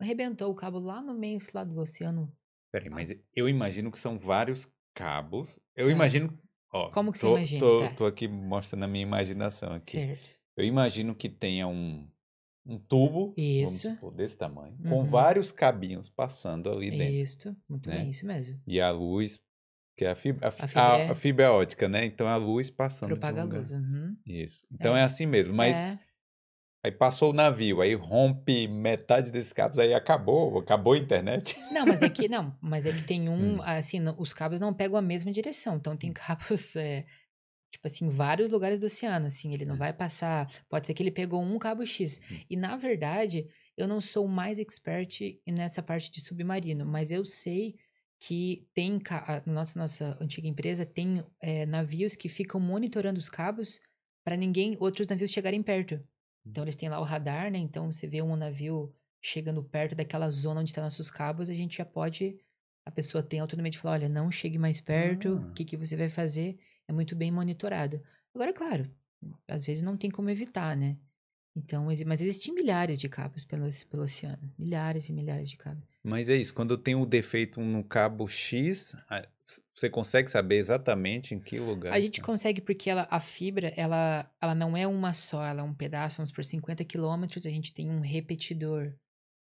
arrebentou 0.00 0.50
o 0.50 0.54
cabo 0.54 0.78
lá 0.80 1.00
no 1.02 1.14
meio 1.14 1.38
lá 1.54 1.64
do 1.64 1.78
oceano. 1.80 2.36
Peraí, 2.72 2.88
mas 2.90 3.10
eu 3.34 3.48
imagino 3.48 3.90
que 3.90 3.98
são 3.98 4.18
vários 4.18 4.72
cabos. 4.94 5.58
Eu 5.74 5.90
Tá. 5.90 5.90
imagino. 5.90 6.38
Ó, 6.72 6.92
Como 6.92 7.12
que 7.12 7.18
você 7.18 7.26
tô, 7.26 7.28
imagina? 7.28 7.74
tô, 7.76 7.76
Tá. 7.76 7.96
tô 7.96 8.06
aqui 8.06 8.28
mostrando 8.28 8.84
a 8.84 8.88
minha 8.88 9.02
imaginação 9.02 9.72
aqui. 9.74 10.04
Certo. 10.04 10.30
Eu 10.56 10.64
imagino 10.64 11.14
que 11.14 11.28
tenha 11.28 11.66
um, 11.66 12.08
um 12.70 12.78
tubo, 12.78 13.34
supor, 13.66 14.14
desse 14.14 14.36
tamanho, 14.38 14.76
com 14.88 15.00
Uhum. 15.00 15.06
vários 15.10 15.52
cabinhos 15.52 16.08
passando 16.08 16.70
ali 16.70 16.90
dentro, 16.90 17.14
Isso, 17.14 17.56
muito 17.68 17.88
né? 17.88 17.98
bem, 17.98 18.10
isso 18.10 18.26
mesmo. 18.26 18.60
E 18.66 18.80
a 18.80 18.90
luz, 18.90 19.40
que 19.96 20.04
é 20.04 20.10
a 20.10 20.14
fibra, 20.14 20.46
a, 20.46 20.48
A 20.48 20.52
fi- 20.52 20.66
fibra 20.68 20.82
a- 20.82 20.96
é- 20.96 21.10
a 21.10 21.14
fibra 21.14 21.44
é 21.46 21.50
ótica, 21.50 21.88
né? 21.88 22.04
Então 22.04 22.26
a 22.28 22.36
luz 22.36 22.70
passando 22.70 23.08
de 23.08 23.14
um 23.14 23.20
Propaga 23.20 23.42
a 23.42 23.44
luz. 23.44 23.72
Uhum. 23.72 24.16
Isso. 24.26 24.60
Então 24.72 24.96
é 24.96 25.00
É. 25.00 25.04
assim 25.04 25.26
mesmo. 25.26 25.54
Mas 25.54 25.76
É. 25.76 25.98
aí 26.84 26.92
passou 26.92 27.30
o 27.30 27.32
navio, 27.34 27.80
aí 27.80 27.94
rompe 27.94 28.66
metade 28.68 29.30
desses 29.30 29.52
cabos, 29.52 29.78
aí 29.78 29.92
acabou, 29.92 30.58
acabou 30.58 30.94
a 30.94 30.98
internet. 30.98 31.56
Não, 31.72 31.86
mas 31.86 32.02
é 32.02 32.08
que 32.08 32.28
não, 32.28 32.56
mas 32.60 32.86
é 32.86 32.92
que 32.92 33.02
tem 33.04 33.28
um, 33.28 33.56
Hum. 33.56 33.62
assim, 33.62 34.00
os 34.18 34.32
cabos 34.32 34.60
não 34.60 34.72
pegam 34.74 34.96
a 34.98 35.02
mesma 35.02 35.30
direção. 35.32 35.76
Então 35.76 35.96
tem 35.96 36.12
cabos, 36.12 36.74
é, 36.76 37.04
tipo 37.70 37.86
assim, 37.86 38.08
vários 38.08 38.50
lugares 38.50 38.78
do 38.80 38.86
oceano, 38.86 39.26
assim, 39.26 39.52
ele 39.54 39.64
não 39.64 39.74
Hum. 39.74 39.78
vai 39.78 39.92
passar. 39.92 40.50
Pode 40.68 40.86
ser 40.86 40.94
que 40.94 41.02
ele 41.02 41.10
pegou 41.10 41.40
um 41.42 41.58
cabo 41.58 41.86
X. 41.86 42.20
Hum. 42.30 42.36
E 42.50 42.56
na 42.56 42.76
verdade, 42.76 43.46
eu 43.76 43.86
não 43.88 44.00
sou 44.00 44.26
mais 44.28 44.58
expert 44.58 45.20
nessa 45.46 45.82
parte 45.82 46.10
de 46.10 46.20
submarino, 46.20 46.84
mas 46.84 47.10
eu 47.10 47.24
sei 47.24 47.76
que 48.18 48.66
tem 48.74 49.00
a 49.10 49.42
nossa 49.46 49.78
nossa 49.78 50.18
antiga 50.20 50.46
empresa 50.46 50.84
tem 50.84 51.24
é, 51.40 51.64
navios 51.64 52.14
que 52.16 52.28
ficam 52.28 52.60
monitorando 52.60 53.18
os 53.18 53.30
cabos 53.30 53.80
para 54.24 54.36
ninguém 54.36 54.76
outros 54.78 55.06
navios 55.08 55.30
chegarem 55.30 55.62
perto. 55.62 56.00
Então 56.46 56.64
eles 56.64 56.76
têm 56.76 56.88
lá 56.88 57.00
o 57.00 57.04
radar, 57.04 57.50
né? 57.50 57.58
Então 57.58 57.90
você 57.90 58.06
vê 58.06 58.20
um 58.22 58.36
navio 58.36 58.92
chegando 59.22 59.62
perto 59.64 59.94
daquela 59.94 60.30
zona 60.30 60.60
onde 60.60 60.70
estão 60.70 60.84
nossos 60.84 61.10
cabos, 61.10 61.48
a 61.48 61.54
gente 61.54 61.78
já 61.78 61.84
pode. 61.84 62.36
A 62.84 62.90
pessoa 62.90 63.22
tem 63.22 63.40
autonomia 63.40 63.70
de 63.70 63.78
falar: 63.78 63.94
olha, 63.94 64.08
não 64.08 64.30
chegue 64.30 64.58
mais 64.58 64.80
perto, 64.80 65.36
o 65.36 65.38
Ah. 65.38 65.52
que, 65.54 65.64
que 65.64 65.76
você 65.76 65.96
vai 65.96 66.08
fazer? 66.10 66.58
É 66.90 66.92
muito 66.92 67.14
bem 67.14 67.30
monitorado. 67.30 68.02
Agora, 68.34 68.52
claro, 68.52 68.90
às 69.46 69.64
vezes 69.64 69.80
não 69.80 69.96
tem 69.96 70.10
como 70.10 70.28
evitar, 70.28 70.76
né? 70.76 70.96
Então, 71.54 71.86
mas 72.04 72.20
existem 72.20 72.52
milhares 72.52 72.98
de 72.98 73.08
cabos 73.08 73.44
pelo, 73.44 73.64
pelo 73.88 74.02
oceano. 74.02 74.52
Milhares 74.58 75.08
e 75.08 75.12
milhares 75.12 75.48
de 75.48 75.56
cabos. 75.56 75.84
Mas 76.02 76.28
é 76.28 76.34
isso, 76.34 76.52
quando 76.52 76.76
tem 76.76 76.96
um 76.96 77.06
defeito 77.06 77.60
no 77.60 77.84
cabo 77.84 78.26
X, 78.26 78.96
você 79.72 79.88
consegue 79.88 80.28
saber 80.28 80.56
exatamente 80.56 81.32
em 81.32 81.38
que 81.38 81.60
lugar. 81.60 81.92
A 81.92 82.00
gente 82.00 82.20
tá. 82.20 82.26
consegue 82.26 82.60
porque 82.60 82.90
ela, 82.90 83.06
a 83.08 83.20
fibra, 83.20 83.72
ela, 83.76 84.28
ela 84.40 84.54
não 84.54 84.76
é 84.76 84.84
uma 84.84 85.14
só, 85.14 85.44
ela 85.44 85.60
é 85.60 85.64
um 85.64 85.74
pedaço, 85.74 86.16
vamos 86.16 86.32
por 86.32 86.44
50 86.44 86.84
quilômetros, 86.84 87.46
a 87.46 87.50
gente 87.50 87.72
tem 87.72 87.88
um 87.88 88.00
repetidor. 88.00 88.92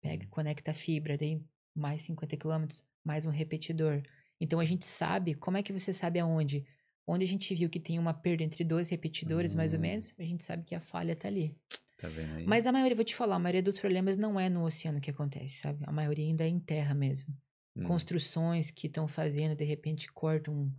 Pega, 0.00 0.24
e 0.24 0.28
conecta 0.28 0.70
a 0.70 0.74
fibra, 0.74 1.18
daí 1.18 1.42
mais 1.76 2.00
50 2.02 2.38
quilômetros, 2.38 2.82
mais 3.04 3.26
um 3.26 3.30
repetidor. 3.30 4.02
Então 4.40 4.60
a 4.60 4.64
gente 4.64 4.86
sabe, 4.86 5.34
como 5.34 5.58
é 5.58 5.62
que 5.62 5.74
você 5.74 5.92
sabe 5.92 6.18
aonde? 6.18 6.64
Onde 7.06 7.24
a 7.24 7.28
gente 7.28 7.54
viu 7.54 7.68
que 7.68 7.78
tem 7.80 7.98
uma 7.98 8.14
perda 8.14 8.42
entre 8.42 8.64
dois 8.64 8.88
repetidores, 8.88 9.54
mais 9.54 9.72
ou 9.72 9.78
Hum. 9.78 9.82
menos, 9.82 10.14
a 10.18 10.22
gente 10.22 10.42
sabe 10.42 10.64
que 10.64 10.74
a 10.74 10.80
falha 10.80 11.14
tá 11.14 11.28
ali. 11.28 11.54
Tá 11.98 12.08
vendo 12.08 12.34
aí? 12.36 12.46
Mas 12.46 12.66
a 12.66 12.72
maioria, 12.72 12.96
vou 12.96 13.04
te 13.04 13.14
falar, 13.14 13.36
a 13.36 13.38
maioria 13.38 13.62
dos 13.62 13.78
problemas 13.78 14.16
não 14.16 14.38
é 14.40 14.48
no 14.48 14.64
oceano 14.64 15.00
que 15.00 15.10
acontece, 15.10 15.56
sabe? 15.60 15.84
A 15.86 15.92
maioria 15.92 16.24
ainda 16.24 16.44
é 16.44 16.48
em 16.48 16.58
terra 16.58 16.94
mesmo. 16.94 17.36
Hum. 17.76 17.84
Construções 17.84 18.70
que 18.70 18.86
estão 18.86 19.06
fazendo, 19.06 19.54
de 19.54 19.64
repente 19.64 20.10
cortam 20.12 20.54
um- 20.54 20.72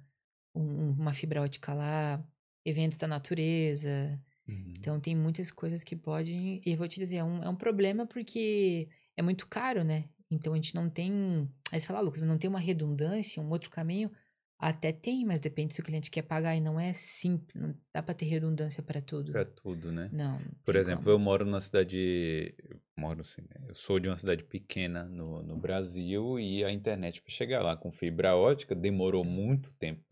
um- 0.62 0.92
uma 0.92 1.14
fibra 1.14 1.42
ótica 1.42 1.74
lá, 1.74 2.26
eventos 2.66 2.98
da 2.98 3.08
natureza. 3.08 4.20
Uhum. 4.48 4.74
Então 4.78 5.00
tem 5.00 5.16
muitas 5.16 5.52
coisas 5.52 5.84
que 5.84 5.96
podem. 5.96 6.62
E 6.66 6.72
eu 6.72 6.78
vou 6.78 6.88
te 6.88 7.00
dizer, 7.00 7.18
é 7.18 7.24
um, 7.24 7.44
é 7.44 7.50
um 7.50 7.56
problema 7.56 8.06
porque 8.08 8.88
é 9.18 9.22
muito 9.22 9.48
caro, 9.48 9.84
né? 9.84 10.06
Então 10.32 10.54
a 10.54 10.56
gente 10.56 10.74
não 10.74 10.90
tem. 10.90 11.50
Aí 11.72 11.80
você 11.80 11.86
fala, 11.88 12.00
ah, 12.00 12.02
Lucas, 12.02 12.22
não 12.22 12.38
tem 12.38 12.50
uma 12.50 12.60
redundância, 12.60 13.42
um 13.42 13.50
outro 13.50 13.70
caminho. 13.70 14.12
Até 14.58 14.92
tem, 14.94 15.26
mas 15.26 15.40
depende 15.40 15.74
se 15.74 15.82
o 15.82 15.84
cliente 15.84 16.10
quer 16.10 16.22
pagar 16.24 16.56
e 16.56 16.62
não 16.62 16.80
é 16.80 16.94
simples, 16.94 17.62
não 17.62 17.76
dá 17.94 18.02
para 18.02 18.14
ter 18.16 18.26
redundância 18.26 18.82
para 18.82 19.02
tudo. 19.02 19.34
Pra 19.34 19.46
tudo, 19.46 19.92
né? 19.92 20.12
Não. 20.12 20.40
não 20.40 20.56
Por 20.64 20.76
exemplo, 20.76 21.04
como. 21.04 21.12
eu 21.12 21.20
moro 21.20 21.46
numa 21.46 21.62
cidade. 21.62 22.56
Eu 22.70 22.80
moro 22.98 23.22
assim, 23.22 23.42
né? 23.42 23.66
Eu 23.68 23.76
sou 23.76 24.00
de 24.00 24.08
uma 24.08 24.16
cidade 24.18 24.44
pequena 24.44 25.04
no, 25.06 25.44
no 25.44 25.58
Brasil 25.58 26.40
e 26.40 26.64
a 26.64 26.72
internet 26.72 27.22
para 27.22 27.32
chegar 27.32 27.62
lá 27.62 27.76
com 27.76 27.92
fibra 27.92 28.36
ótica 28.36 28.74
demorou 28.74 29.24
muito 29.24 29.72
tempo 29.74 30.04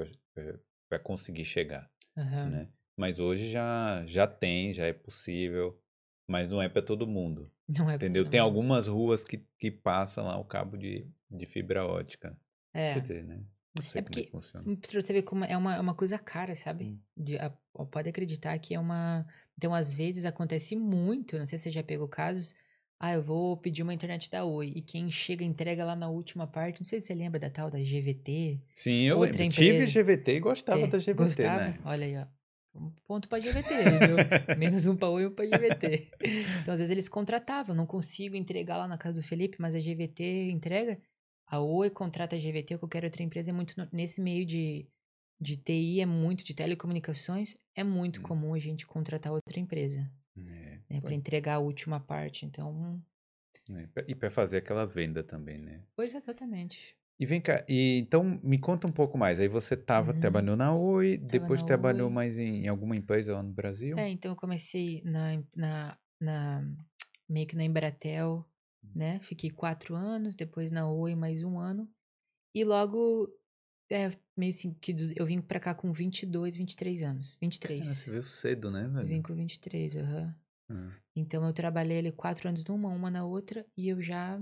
para 0.90 1.00
conseguir 1.00 1.46
chegar, 1.46 1.90
Aham. 2.18 2.50
né? 2.50 2.70
Mas 2.98 3.20
hoje 3.20 3.50
já, 3.50 4.06
já 4.06 4.28
tem, 4.28 4.74
já 4.74 4.86
é 4.86 4.94
possível, 4.94 5.82
mas 6.28 6.50
não 6.50 6.62
é 6.62 6.70
para 6.70 6.82
todo 6.84 7.08
mundo, 7.08 7.52
Não 7.68 7.90
é 7.90 7.98
pra 7.98 8.08
entendeu? 8.08 8.30
Tem 8.30 8.40
mundo. 8.42 8.42
algumas 8.42 8.88
ruas 8.88 9.24
que, 9.24 9.46
que 9.60 9.72
passam 9.72 10.26
lá 10.26 10.38
o 10.40 10.46
cabo 10.46 10.78
de, 10.78 11.10
de 11.32 11.46
fibra 11.48 11.86
ótica. 11.86 12.38
Quer 12.92 13.00
É. 13.00 13.02
dizer, 13.02 13.24
né? 13.26 13.44
Não 13.76 13.84
sei 13.84 14.00
É 14.00 14.04
como 14.04 14.08
é 14.08 14.10
porque 14.12 14.24
que 14.26 14.32
funciona. 14.32 14.78
Pra 14.78 15.02
você 15.02 15.14
ver 15.14 15.22
como 15.24 15.44
é 15.46 15.58
uma, 15.58 15.76
é 15.76 15.80
uma 15.80 15.96
coisa 15.96 16.18
cara, 16.20 16.54
sabe? 16.56 16.86
Hum. 16.86 17.00
De, 17.18 17.38
a- 17.38 17.52
pode 17.92 18.08
acreditar 18.10 18.58
que 18.60 18.76
é 18.76 18.80
uma. 18.80 19.26
Então, 19.58 19.74
às 19.74 19.94
vezes 19.94 20.26
acontece 20.26 20.76
muito, 20.76 21.38
não 21.38 21.46
sei 21.46 21.58
se 21.58 21.64
você 21.66 21.72
já 21.72 21.84
pegou 21.84 22.08
casos. 22.08 22.54
Ah, 23.00 23.14
eu 23.14 23.22
vou 23.22 23.58
pedir 23.58 23.84
uma 23.84 23.94
internet 23.94 24.30
da 24.32 24.46
Oi. 24.46 24.72
E 24.76 24.82
quem 24.82 25.12
chega 25.12 25.44
entrega 25.44 25.84
lá 25.84 25.94
na 25.96 26.08
última 26.08 26.48
parte. 26.48 26.80
Não 26.82 26.86
sei 26.88 27.02
se 27.02 27.08
você 27.08 27.14
lembra 27.14 27.38
da 27.40 27.50
tal 27.50 27.70
da 27.70 27.78
GVT. 27.80 28.62
Sim, 28.72 29.02
eu 29.08 29.18
outra 29.18 29.42
lembro. 29.42 29.54
Tive 29.54 29.74
empresa. 29.76 29.92
GVT 30.04 30.36
e 30.36 30.40
gostava 30.40 30.82
É, 30.82 30.88
da 30.88 31.00
GVT, 31.00 31.14
gostava? 31.16 31.60
né? 31.68 31.80
Olha 31.84 32.06
aí, 32.06 32.18
ó. 32.18 32.26
Um 32.76 32.90
ponto 33.06 33.28
pra 33.28 33.40
GVT, 33.40 33.74
viu? 34.08 34.18
Menos 34.58 34.86
um 34.88 34.96
pra 34.96 35.10
Oi 35.10 35.24
e 35.24 35.28
um 35.28 35.32
pra 35.32 35.46
GVT. 35.46 36.12
Então, 36.62 36.74
às 36.74 36.80
vezes 36.80 36.92
eles 36.92 37.10
contratavam. 37.10 37.76
Não 37.76 37.86
consigo 37.86 38.36
entregar 38.38 38.78
lá 38.78 38.88
na 38.88 38.98
casa 38.98 39.20
do 39.20 39.24
Felipe, 39.28 39.58
mas 39.60 39.76
a 39.76 39.80
GVT 39.80 40.50
entrega. 40.50 40.98
A 41.46 41.60
Oi 41.62 41.90
contrata 41.90 42.36
a 42.36 42.40
GVT 42.40 42.74
ou 42.76 42.80
qualquer 42.80 43.04
outra 43.06 43.24
empresa. 43.24 43.50
É 43.52 43.54
muito 43.54 43.76
nesse 43.94 44.22
meio 44.22 44.46
de, 44.46 44.90
de 45.40 45.58
TI, 45.58 46.02
é 46.02 46.06
muito 46.06 46.44
de 46.44 46.54
telecomunicações. 46.54 47.56
É 47.76 47.84
muito 47.84 48.22
Hum. 48.22 48.22
comum 48.22 48.54
a 48.54 48.60
gente 48.60 48.86
contratar 48.88 49.32
outra 49.34 49.60
empresa, 49.60 50.12
É, 50.38 50.84
né? 50.90 51.02
Pra 51.02 51.16
entregar 51.16 51.56
a 51.56 51.60
última 51.60 52.00
parte. 52.00 52.46
Então, 52.46 53.04
é, 53.70 54.06
E 54.08 54.16
para 54.16 54.30
fazer 54.32 54.58
aquela 54.58 54.86
venda 54.86 55.24
também, 55.24 55.58
né? 55.60 55.86
pois 55.96 56.14
exatamente. 56.14 56.96
E 57.20 57.26
vem 57.26 57.42
cá, 57.42 57.66
e 57.70 57.98
então 58.00 58.24
me 58.44 58.60
conta 58.60 58.88
um 58.88 58.92
pouco 58.92 59.18
mais. 59.18 59.40
Aí 59.40 59.48
você 59.48 59.76
tava, 59.78 60.14
Uhum. 60.14 60.14
trabalhou 60.14 60.56
na 60.56 60.76
Oi, 60.76 61.18
Tava 61.28 61.48
depois 61.48 61.64
na 61.64 61.64
trabalhou 61.64 62.10
Oi. 62.10 62.10
mais 62.10 62.38
em, 62.40 62.66
em 62.66 62.68
alguma 62.68 62.96
empresa 62.96 63.34
lá 63.36 63.42
no 63.44 63.52
Brasil? 63.54 63.96
É, 63.96 64.10
então 64.10 64.32
eu 64.32 64.36
comecei 64.36 65.02
na, 65.04 65.44
na, 65.56 66.00
na 66.20 66.62
meio 67.30 67.48
que 67.48 67.56
na 67.56 67.64
Embratel, 67.64 68.46
né? 68.96 69.20
Fiquei 69.20 69.50
quatro 69.50 69.96
anos, 69.96 70.36
depois 70.36 70.72
na 70.72 70.90
Oi 70.90 71.16
mais 71.16 71.44
um 71.44 71.60
ano. 71.60 71.90
E 72.56 72.64
logo, 72.64 73.28
é, 73.92 74.12
meio 74.38 74.52
assim, 74.52 74.74
que 74.74 74.96
eu 75.16 75.26
vim 75.26 75.42
pra 75.42 75.60
cá 75.60 75.74
com 75.74 75.92
22, 75.92 76.56
23 76.56 77.02
anos. 77.02 77.30
Cara, 77.30 77.38
23. 77.42 77.88
você 77.88 78.12
veio 78.12 78.24
cedo, 78.24 78.70
né, 78.72 78.86
Eu 78.86 79.06
vim 79.06 79.08
velho? 79.08 79.24
com 79.24 79.34
23, 79.36 79.96
aham. 79.98 80.36
Ah, 80.70 80.92
Então 81.16 81.46
eu 81.46 81.54
trabalhei 81.54 82.00
ali 82.00 82.12
quatro 82.12 82.48
anos 82.48 82.64
numa, 82.66 82.90
uma 82.90 83.10
na 83.10 83.26
outra, 83.26 83.66
e 83.78 83.90
eu 83.90 84.02
já, 84.02 84.40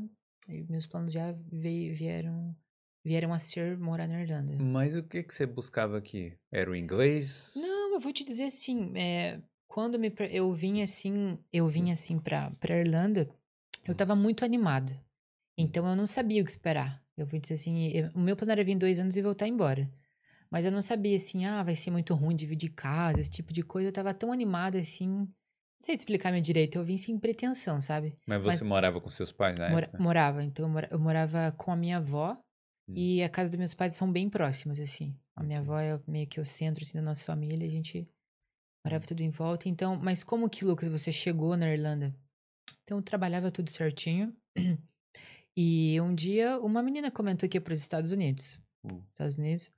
meus 0.69 0.85
planos 0.85 1.11
já 1.13 1.31
veio, 1.51 1.95
vieram, 1.95 2.55
vieram 3.03 3.33
a 3.33 3.39
ser 3.39 3.77
morar 3.77 4.07
na 4.07 4.21
Irlanda. 4.21 4.57
Mas 4.59 4.95
o 4.95 5.03
que 5.03 5.23
que 5.23 5.33
você 5.33 5.45
buscava 5.45 5.97
aqui? 5.97 6.37
Era 6.51 6.69
o 6.69 6.75
inglês? 6.75 7.53
Não, 7.55 7.93
eu 7.93 7.99
vou 7.99 8.13
te 8.13 8.23
dizer 8.23 8.43
assim, 8.45 8.95
é, 8.97 9.41
quando 9.67 9.97
me, 9.99 10.13
eu 10.31 10.53
vim 10.53 10.81
assim, 10.81 11.37
eu 11.51 11.67
vim 11.67 11.91
assim 11.91 12.19
pra, 12.19 12.51
pra 12.59 12.77
Irlanda, 12.77 13.27
eu 13.87 13.95
tava 13.95 14.15
muito 14.15 14.43
animada. 14.45 14.91
Então 15.57 15.87
eu 15.87 15.95
não 15.95 16.07
sabia 16.07 16.41
o 16.41 16.45
que 16.45 16.51
esperar. 16.51 17.01
Eu 17.17 17.25
vou 17.25 17.39
dizer 17.39 17.55
assim, 17.55 17.89
eu- 17.89 18.09
o 18.15 18.19
meu 18.19 18.35
plano 18.35 18.51
era 18.51 18.63
vir 18.63 18.77
dois 18.77 18.99
anos 18.99 19.15
e 19.17 19.21
voltar 19.21 19.47
embora. 19.47 19.91
Mas 20.49 20.65
eu 20.65 20.71
não 20.71 20.81
sabia 20.81 21.15
assim, 21.15 21.45
ah, 21.45 21.63
vai 21.63 21.75
ser 21.75 21.91
muito 21.91 22.13
ruim 22.13 22.35
dividir 22.35 22.69
casa, 22.69 23.19
esse 23.19 23.29
tipo 23.29 23.53
de 23.53 23.61
coisa. 23.63 23.89
Eu 23.89 23.93
tava 23.93 24.13
tão 24.13 24.31
animada 24.33 24.79
assim, 24.79 25.07
não 25.07 25.27
sei 25.79 25.95
te 25.95 25.99
explicar 25.99 26.29
minha 26.31 26.41
direito, 26.41 26.77
eu 26.77 26.83
vim 26.83 26.97
sem 26.97 27.17
pretensão, 27.19 27.79
sabe? 27.81 28.15
Mas 28.27 28.43
Mas- 28.43 28.55
você 28.57 28.63
morava 28.63 28.99
com 28.99 29.09
seus 29.09 29.31
pais 29.31 29.57
na 29.57 29.69
Mora- 29.69 29.85
época? 29.85 30.01
morava, 30.03 30.43
então 30.43 30.65
eu 30.65 30.69
mora- 30.69 30.87
eu 30.91 30.99
morava 30.99 31.51
com 31.57 31.71
a 31.71 31.75
minha 31.75 31.97
avó 31.97 32.37
Hum. 32.89 32.93
e 32.95 33.23
a 33.23 33.29
casa 33.29 33.49
dos 33.51 33.59
meus 33.59 33.73
pais 33.73 33.93
são 33.93 34.11
bem 34.11 34.29
próximas, 34.29 34.79
assim. 34.79 35.15
A 35.35 35.43
minha 35.43 35.59
avó 35.59 35.79
é 35.79 35.99
meio 36.07 36.27
que 36.27 36.39
o 36.41 36.45
centro, 36.45 36.83
assim, 36.83 36.97
da 36.97 37.01
nossa 37.01 37.23
família, 37.23 37.65
a 37.67 37.71
gente 37.71 38.07
morava 38.83 39.05
tudo 39.05 39.21
em 39.21 39.29
volta. 39.29 39.69
Então, 39.69 39.95
mas 40.01 40.23
como 40.23 40.49
que, 40.49 40.65
Lucas, 40.65 40.91
você 40.91 41.11
chegou 41.11 41.55
na 41.55 41.69
Irlanda? 41.71 42.13
Então, 42.91 43.01
trabalhava 43.01 43.49
tudo 43.49 43.69
certinho. 43.69 44.33
E 45.55 45.99
um 46.01 46.13
dia, 46.13 46.59
uma 46.59 46.83
menina 46.83 47.09
comentou 47.09 47.47
que 47.47 47.55
ia 47.57 47.61
para 47.61 47.73
os 47.73 47.79
Estados 47.79 48.11
Unidos. 48.11 48.59
Hum. 48.83 49.01
Estados 49.13 49.37
Unidos. 49.37 49.71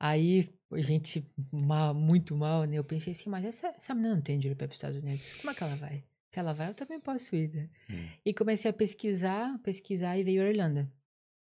Aí, 0.00 0.52
a 0.72 0.80
gente, 0.80 1.24
mal, 1.52 1.94
muito 1.94 2.34
mal, 2.36 2.64
né? 2.64 2.76
Eu 2.76 2.82
pensei 2.84 3.12
assim, 3.12 3.30
mas 3.30 3.44
essa, 3.44 3.68
essa 3.76 3.94
menina 3.94 4.16
não 4.16 4.22
tem 4.22 4.38
dinheiro 4.40 4.56
para 4.56 4.64
ir 4.64 4.68
para 4.68 4.72
os 4.72 4.78
Estados 4.78 5.00
Unidos. 5.00 5.34
Como 5.40 5.50
é 5.52 5.54
que 5.54 5.62
ela 5.62 5.76
vai? 5.76 6.02
Se 6.30 6.40
ela 6.40 6.52
vai, 6.52 6.68
eu 6.70 6.74
também 6.74 6.98
posso 7.00 7.36
ir, 7.36 7.48
né? 7.54 7.68
Hum. 7.90 8.08
E 8.24 8.34
comecei 8.34 8.68
a 8.68 8.74
pesquisar, 8.74 9.56
pesquisar 9.60 10.18
e 10.18 10.24
veio 10.24 10.42
a 10.42 10.48
Irlanda. 10.48 10.90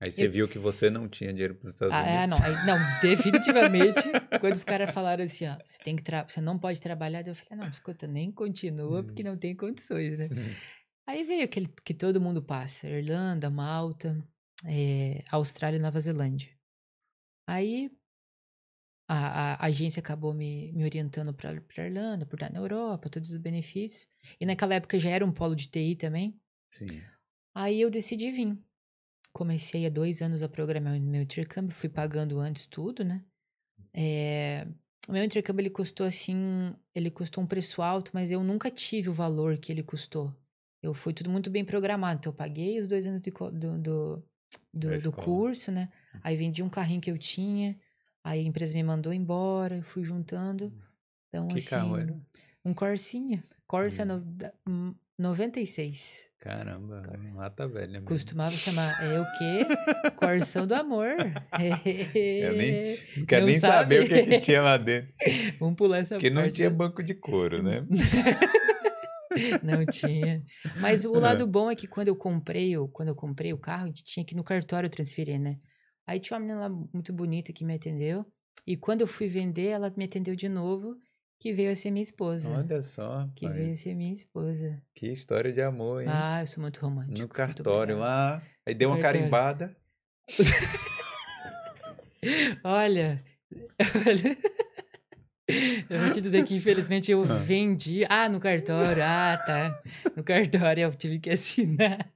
Aí 0.00 0.12
você 0.12 0.26
eu- 0.26 0.30
viu 0.30 0.46
que 0.48 0.58
você 0.58 0.90
não 0.90 1.08
tinha 1.08 1.32
dinheiro 1.32 1.54
para 1.54 1.66
os 1.68 1.72
Estados 1.72 1.94
Ah, 1.94 2.06
é, 2.06 2.24
Unidos? 2.26 2.38
não, 2.38 2.46
aí- 2.46 2.66
não, 2.66 3.00
definitivamente, 3.00 4.00
quando 4.40 4.54
os 4.54 4.64
caras 4.64 4.90
falaram 4.90 5.24
assim, 5.24 5.46
ó, 5.46 5.56
você 5.64 5.78
tem 5.82 5.96
que 5.96 6.02
você 6.28 6.40
não 6.42 6.58
pode 6.58 6.78
trabalhar, 6.80 7.26
eu 7.26 7.34
falei, 7.34 7.62
não, 7.64 7.70
escuta, 7.70 8.06
nem 8.06 8.30
continua, 8.30 9.02
porque 9.02 9.22
não 9.22 9.36
tem 9.38 9.56
condições, 9.56 10.18
né? 10.18 10.28
Hum. 10.30 10.52
Aí 11.06 11.22
veio 11.22 11.44
aquele 11.44 11.68
que 11.84 11.94
todo 11.94 12.20
mundo 12.20 12.42
passa, 12.42 12.88
Irlanda, 12.88 13.48
Malta, 13.48 14.16
eh, 14.64 15.22
Austrália 15.30 15.78
e 15.78 15.80
Nova 15.80 16.00
Zelândia. 16.00 16.50
Aí 17.48 17.90
a, 19.08 19.54
a 19.54 19.66
agência 19.66 20.00
acabou 20.00 20.34
me, 20.34 20.72
me 20.72 20.84
orientando 20.84 21.32
para 21.32 21.52
Irlanda, 21.78 22.26
por 22.26 22.34
estar 22.34 22.50
na 22.50 22.58
Europa, 22.58 23.08
todos 23.08 23.30
os 23.30 23.36
benefícios. 23.36 24.08
E 24.40 24.44
naquela 24.44 24.74
época 24.74 24.98
já 24.98 25.10
era 25.10 25.24
um 25.24 25.32
polo 25.32 25.54
de 25.54 25.68
TI 25.68 25.94
também. 25.94 26.40
Sim. 26.68 27.00
Aí 27.54 27.80
eu 27.80 27.88
decidi 27.88 28.30
vir. 28.32 28.58
Comecei 29.32 29.86
há 29.86 29.90
dois 29.90 30.20
anos 30.22 30.42
a 30.42 30.48
programar 30.48 30.96
o 30.96 31.00
meu 31.00 31.22
intercâmbio, 31.22 31.74
fui 31.74 31.88
pagando 31.88 32.40
antes 32.40 32.66
tudo, 32.66 33.04
né? 33.04 33.24
É, 33.94 34.66
o 35.06 35.12
meu 35.12 35.22
intercâmbio 35.22 35.62
ele 35.62 35.70
custou 35.70 36.06
assim, 36.06 36.74
ele 36.94 37.10
custou 37.10 37.44
um 37.44 37.46
preço 37.46 37.80
alto, 37.80 38.10
mas 38.12 38.30
eu 38.30 38.42
nunca 38.42 38.70
tive 38.70 39.08
o 39.08 39.14
valor 39.14 39.58
que 39.58 39.70
ele 39.70 39.82
custou. 39.82 40.34
Eu 40.82 40.92
fui 40.94 41.12
tudo 41.12 41.30
muito 41.30 41.50
bem 41.50 41.64
programado, 41.64 42.18
então 42.20 42.30
eu 42.32 42.36
paguei 42.36 42.78
os 42.80 42.86
dois 42.88 43.06
anos 43.06 43.20
de 43.20 43.30
do, 43.30 43.50
do, 43.50 44.24
do, 44.72 44.98
do 45.02 45.12
curso, 45.12 45.72
né? 45.72 45.88
Aí 46.22 46.36
vendi 46.36 46.62
um 46.62 46.68
carrinho 46.68 47.00
que 47.00 47.10
eu 47.10 47.18
tinha, 47.18 47.76
aí 48.22 48.40
a 48.40 48.48
empresa 48.48 48.74
me 48.74 48.82
mandou 48.82 49.12
embora, 49.12 49.76
eu 49.76 49.82
fui 49.82 50.04
juntando. 50.04 50.72
Então, 51.28 51.48
Que 51.48 51.58
assim, 51.58 51.68
carro 51.68 51.96
era? 51.98 52.14
um 52.64 52.72
Corsinha, 52.74 53.42
Corsa 53.66 54.02
Hum. 54.04 54.06
no, 54.06 54.20
da- 54.20 54.52
hum, 54.68 54.94
96. 55.18 56.26
Caramba, 56.38 57.02
lata 57.34 57.66
velha 57.66 57.92
mesmo. 57.94 58.06
Costumava 58.06 58.54
chamar, 58.54 59.02
é 59.02 59.18
o 59.20 59.24
quê? 59.38 59.66
Corsão 60.16 60.66
do 60.66 60.74
amor. 60.74 61.16
Eu 61.58 62.52
nem, 62.52 62.98
não 63.16 63.26
quero 63.26 63.40
Não 63.40 63.50
nem 63.50 63.58
saber 63.58 64.02
o 64.02 64.08
que, 64.08 64.14
sabe? 64.16 64.26
que 64.26 64.40
tinha 64.40 64.62
lá 64.62 64.76
dentro. 64.76 65.12
Vamos 65.58 65.74
pular 65.76 65.98
essa 65.98 66.14
Porque 66.14 66.30
não 66.30 66.42
parte. 66.42 66.54
tinha 66.56 66.70
banco 66.70 67.02
de 67.02 67.14
couro, 67.14 67.62
né? 67.62 67.84
Não 69.62 69.86
tinha. 69.86 70.42
Mas 70.80 71.04
o 71.04 71.14
É. 71.16 71.20
lado 71.20 71.46
bom 71.46 71.70
é 71.70 71.76
que 71.76 71.86
quando 71.86 72.08
eu 72.08 72.16
comprei, 72.16 72.76
o- 72.76 72.88
quando 72.88 73.08
eu 73.08 73.14
comprei 73.14 73.52
o 73.52 73.58
carro, 73.58 73.84
a 73.84 73.86
gente 73.88 74.04
tinha 74.04 74.24
que 74.24 74.34
ir 74.34 74.36
no 74.36 74.44
cartório 74.44 74.88
transferir, 74.90 75.38
né? 75.40 75.58
Aí 76.06 76.20
tinha 76.20 76.36
uma 76.38 76.40
menina 76.40 76.60
lá 76.60 76.68
muito 76.68 77.12
bonita 77.12 77.52
que 77.52 77.64
me 77.64 77.74
atendeu. 77.74 78.24
E 78.66 78.76
quando 78.76 79.00
eu 79.02 79.06
fui 79.06 79.28
vender, 79.28 79.68
ela 79.68 79.92
me 79.96 80.04
atendeu 80.04 80.34
de 80.36 80.48
novo, 80.48 80.96
que 81.40 81.52
veio 81.52 81.70
a 81.70 81.74
ser 81.74 81.90
minha 81.90 82.02
esposa. 82.02 82.48
Olha 82.50 82.80
só, 82.82 83.28
que 83.34 83.46
veio 83.48 83.60
a 83.60 83.64
rapaz. 83.64 83.80
ser 83.80 83.94
minha 83.94 84.12
esposa. 84.12 84.82
Que 84.94 85.08
história 85.12 85.52
de 85.52 85.60
amor, 85.60 86.02
hein? 86.02 86.08
Ah, 86.10 86.40
eu 86.42 86.46
sou 86.46 86.62
muito 86.62 86.80
romântico. 86.80 87.18
no 87.20 87.28
cartório 87.28 87.98
lá, 87.98 88.42
aí 88.64 88.74
deu 88.74 88.88
uma 88.88 88.98
cartório. 88.98 89.20
carimbada. 89.30 89.76
Olha, 92.64 93.22
olha, 94.06 94.36
eu 95.88 96.00
vou 96.00 96.12
te 96.12 96.20
dizer 96.20 96.44
que 96.44 96.54
infelizmente 96.56 97.10
eu 97.10 97.22
Ah. 97.22 97.36
vendi. 97.36 98.04
Ah, 98.08 98.28
no 98.28 98.40
cartório. 98.40 99.02
Ah, 99.02 99.38
tá. 99.46 99.82
No 100.16 100.24
cartório 100.24 100.82
eu 100.82 100.94
tive 100.94 101.18
que 101.18 101.30
assinar. 101.30 102.12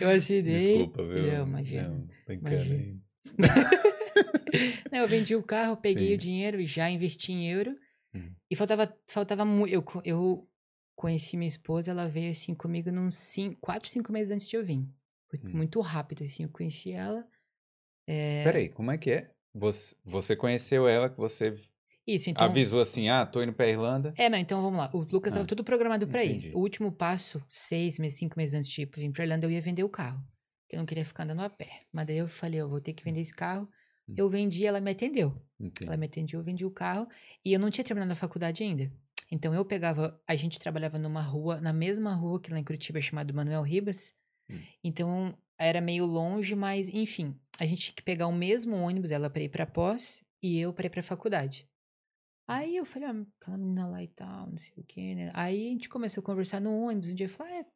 Eu 0.00 0.10
assinei. 0.10 0.58
Desculpa, 0.78 1.02
viu? 1.04 1.32
Não, 1.32 1.46
imagina. 1.46 1.88
Não, 1.88 2.34
imagina. 2.34 3.00
Não, 4.90 4.98
eu 5.00 5.08
vendi 5.08 5.34
o 5.34 5.42
carro, 5.42 5.76
peguei 5.76 6.08
Sim. 6.08 6.14
o 6.14 6.18
dinheiro 6.18 6.60
e 6.60 6.66
já 6.66 6.90
investi 6.90 7.32
em 7.32 7.48
euro. 7.50 7.74
Hum. 8.14 8.32
E 8.50 8.56
faltava, 8.56 8.94
faltava 9.08 9.44
muito. 9.44 9.72
Eu, 9.72 9.84
eu 10.04 10.48
conheci 10.94 11.36
minha 11.36 11.48
esposa, 11.48 11.90
ela 11.90 12.08
veio 12.08 12.30
assim 12.30 12.54
comigo 12.54 12.90
uns 12.90 13.14
cinco, 13.14 13.58
quatro, 13.60 13.88
cinco 13.88 14.12
meses 14.12 14.30
antes 14.30 14.46
de 14.48 14.56
eu 14.56 14.64
vir. 14.64 14.86
Foi 15.30 15.40
Hum. 15.44 15.56
muito 15.56 15.80
rápido, 15.80 16.24
assim. 16.24 16.42
Eu 16.44 16.50
conheci 16.50 16.92
ela. 16.92 17.26
É, 18.06 18.44
Peraí, 18.44 18.68
como 18.68 18.90
é 18.90 18.98
que 18.98 19.10
é? 19.10 19.30
Você, 19.54 19.94
você 20.04 20.34
conheceu 20.36 20.88
ela 20.88 21.10
que 21.10 21.16
você 21.16 21.54
Isso, 22.06 22.30
então. 22.30 22.44
Avisou 22.44 22.80
assim, 22.80 23.08
ah, 23.08 23.26
tô 23.26 23.42
indo 23.42 23.52
pra 23.52 23.68
Irlanda. 23.68 24.12
É, 24.16 24.28
não, 24.28 24.38
então 24.38 24.62
vamos 24.62 24.78
lá. 24.78 24.90
O 24.92 24.98
Lucas 24.98 25.32
estava 25.32 25.44
Ah, 25.44 25.46
tudo 25.46 25.62
programado 25.62 26.06
pra 26.08 26.24
ir. 26.24 26.52
O 26.54 26.60
último 26.60 26.90
passo, 26.90 27.42
seis 27.48 27.98
meses, 27.98 28.18
cinco 28.18 28.38
meses 28.38 28.54
antes 28.54 28.68
de 28.68 28.82
ir 28.82 28.90
vir 28.94 29.12
pra 29.12 29.24
Irlanda, 29.24 29.46
eu 29.46 29.50
ia 29.50 29.60
vender 29.60 29.84
o 29.84 29.88
carro. 29.88 30.20
Porque 30.62 30.76
eu 30.76 30.78
não 30.78 30.86
queria 30.86 31.04
ficar 31.04 31.24
andando 31.24 31.42
a 31.42 31.50
pé. 31.50 31.82
Mas 31.92 32.06
daí 32.06 32.16
eu 32.16 32.26
falei, 32.28 32.60
eu 32.60 32.68
vou 32.68 32.80
ter 32.80 32.92
que 32.94 33.04
vender 33.04 33.20
esse 33.20 33.34
carro. 33.34 33.68
Hum. 34.08 34.14
Eu 34.16 34.28
vendi, 34.28 34.64
ela 34.66 34.80
me 34.80 34.90
atendeu. 34.90 35.32
Entendi. 35.60 35.86
Ela 35.86 35.96
me 35.96 36.06
atendeu, 36.06 36.40
eu 36.40 36.44
vendi 36.44 36.64
o 36.64 36.70
carro. 36.70 37.06
E 37.44 37.52
eu 37.52 37.60
não 37.60 37.70
tinha 37.70 37.84
terminado 37.84 38.12
a 38.12 38.16
faculdade 38.16 38.62
ainda. 38.62 38.90
Então 39.30 39.54
eu 39.54 39.64
pegava, 39.64 40.20
a 40.26 40.34
gente 40.34 40.58
trabalhava 40.58 40.98
numa 40.98 41.22
rua, 41.22 41.60
na 41.60 41.72
mesma 41.72 42.12
rua 42.14 42.40
que 42.40 42.50
lá 42.50 42.58
em 42.58 42.64
Curitiba 42.64 42.98
é 42.98 43.02
chamado 43.02 43.32
Manuel 43.32 43.62
Ribas. 43.62 44.12
Hum. 44.50 44.58
Então 44.82 45.38
era 45.58 45.80
meio 45.80 46.04
longe, 46.04 46.54
mas 46.54 46.88
enfim, 46.88 47.38
a 47.62 47.66
gente 47.66 47.82
tinha 47.82 47.94
que 47.94 48.02
pegar 48.02 48.26
o 48.26 48.32
mesmo 48.32 48.74
ônibus, 48.76 49.12
ela 49.12 49.30
para 49.30 49.42
ir 49.42 49.48
pra 49.48 49.66
pós 49.66 50.22
e 50.42 50.58
eu 50.58 50.72
para 50.74 50.86
ir 50.86 50.90
pra 50.90 51.02
faculdade. 51.02 51.66
Aí 52.48 52.76
eu 52.76 52.84
falei, 52.84 53.08
ah, 53.08 53.24
aquela 53.40 53.56
menina 53.56 53.86
lá 53.86 54.02
e 54.02 54.08
tal, 54.08 54.50
não 54.50 54.58
sei 54.58 54.74
o 54.76 54.84
quê, 54.84 55.14
né? 55.14 55.30
Aí 55.34 55.68
a 55.68 55.70
gente 55.70 55.88
começou 55.88 56.22
a 56.22 56.24
conversar 56.24 56.60
no 56.60 56.72
ônibus. 56.86 57.08
Um 57.10 57.14
dia 57.14 57.26
eu 57.26 57.30
falei, 57.30 57.52
ah, 57.54 57.60
é. 57.60 57.66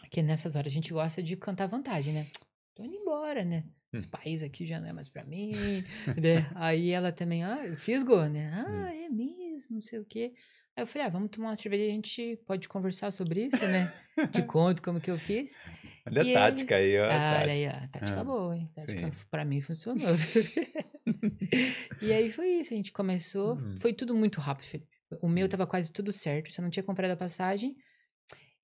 Porque 0.00 0.22
nessas 0.22 0.56
horas 0.56 0.72
a 0.72 0.74
gente 0.74 0.92
gosta 0.92 1.22
de 1.22 1.36
cantar 1.36 1.66
vantagem, 1.68 2.12
né? 2.14 2.26
Tô 2.74 2.84
indo 2.84 2.96
embora, 2.96 3.44
né? 3.44 3.64
Esse 3.94 4.06
Hum. 4.06 4.10
país 4.10 4.42
aqui 4.42 4.66
já 4.66 4.80
não 4.80 4.88
é 4.88 4.92
mais 4.92 5.08
pra 5.10 5.24
mim, 5.24 5.82
né? 6.16 6.50
Aí 6.54 6.90
ela 6.90 7.12
também, 7.12 7.44
ah, 7.44 7.76
fisgou, 7.76 8.28
né? 8.28 8.50
Hum. 8.68 8.86
Ah, 8.86 8.94
é 8.94 9.08
mesmo, 9.08 9.76
não 9.76 9.82
sei 9.82 9.98
o 9.98 10.04
quê. 10.04 10.34
Aí 10.76 10.82
eu 10.82 10.86
falei, 10.86 11.06
ah, 11.06 11.10
vamos 11.10 11.28
tomar 11.30 11.48
uma 11.48 11.56
cerveja, 11.56 11.84
a 11.84 11.94
gente 11.94 12.36
pode 12.46 12.66
conversar 12.68 13.10
sobre 13.10 13.44
isso, 13.46 13.56
né? 13.68 13.92
Te 14.32 14.42
conto 14.46 14.82
como 14.82 15.00
que 15.00 15.10
eu 15.10 15.18
fiz. 15.18 15.58
Olha 16.06 16.22
a 16.22 16.24
E 16.24 16.28
ele- 16.30 16.34
tática 16.34 16.76
aí, 16.76 16.98
ó. 16.98 17.04
a 17.04 17.14
Ah, 17.14 17.40
olha 17.42 17.52
aí, 17.52 17.66
ó, 17.68 17.88
tática 17.92 18.20
Ah, 18.20 18.24
boa, 18.24 18.56
hein? 18.56 18.64
Tática, 18.74 19.12
sim. 19.12 19.24
pra 19.30 19.44
mim 19.44 19.60
funcionou. 19.60 20.02
e 22.00 22.12
aí 22.12 22.30
foi 22.30 22.48
isso, 22.60 22.72
a 22.72 22.76
gente 22.76 22.90
começou. 22.90 23.56
Uhum. 23.56 23.76
Foi 23.78 23.92
tudo 23.92 24.14
muito 24.14 24.40
rápido, 24.40 24.66
Felipe. 24.66 24.90
O 25.20 25.28
meu 25.28 25.44
Hum. 25.44 25.48
tava 25.48 25.66
quase 25.66 25.92
tudo 25.92 26.10
certo, 26.10 26.50
só 26.52 26.62
não 26.62 26.70
tinha 26.70 26.82
comprado 26.82 27.10
a 27.10 27.16
passagem. 27.16 27.76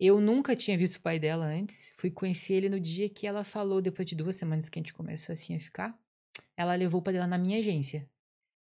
Eu 0.01 0.21
nunca 0.21 0.57
tinha 0.57 0.79
visto 0.79 0.97
o 0.97 1.01
pai 1.03 1.19
dela 1.19 1.45
antes. 1.45 1.93
Fui 1.99 2.11
conhecer 2.11 2.55
ele 2.55 2.69
no 2.71 2.81
dia 2.81 3.09
que 3.11 3.27
ela 3.27 3.45
falou, 3.45 3.83
depois 3.83 4.07
de 4.07 4.15
duas 4.15 4.37
semanas 4.37 4.69
que 4.69 4.79
a 4.79 4.81
gente 4.83 4.95
começou 4.95 5.33
assim 5.33 5.55
a 5.57 5.61
ficar. 5.61 5.95
Ela 6.57 6.75
levou 6.75 7.01
o 7.01 7.05
pai 7.05 7.13
dela 7.13 7.27
na 7.27 7.37
minha 7.37 7.59
agência. 7.59 8.09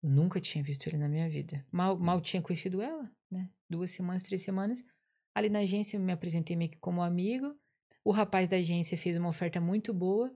Nunca 0.08 0.39
tinha 0.39 0.63
visto 0.63 0.88
ele 0.88 0.98
na 0.98 1.08
minha 1.10 1.30
vida. 1.30 1.65
Mal, 1.72 1.98
mal 1.98 2.22
tinha 2.22 2.41
conhecido 2.41 2.82
ela, 2.82 3.12
né? 3.30 3.50
Duas 3.70 3.91
semanas, 3.91 4.24
três 4.24 4.41
semanas. 4.41 4.84
Ali 5.36 5.50
na 5.50 5.60
agência 5.60 5.98
eu 5.98 6.02
me 6.02 6.12
apresentei 6.12 6.56
meio 6.56 6.72
que 6.72 6.78
como 6.80 7.02
amigo. 7.02 7.56
O 8.04 8.12
rapaz 8.12 8.48
da 8.48 8.58
agência 8.58 8.98
fez 8.98 9.17
uma 9.17 9.30
oferta 9.30 9.60
muito 9.60 9.93
boa. 9.93 10.36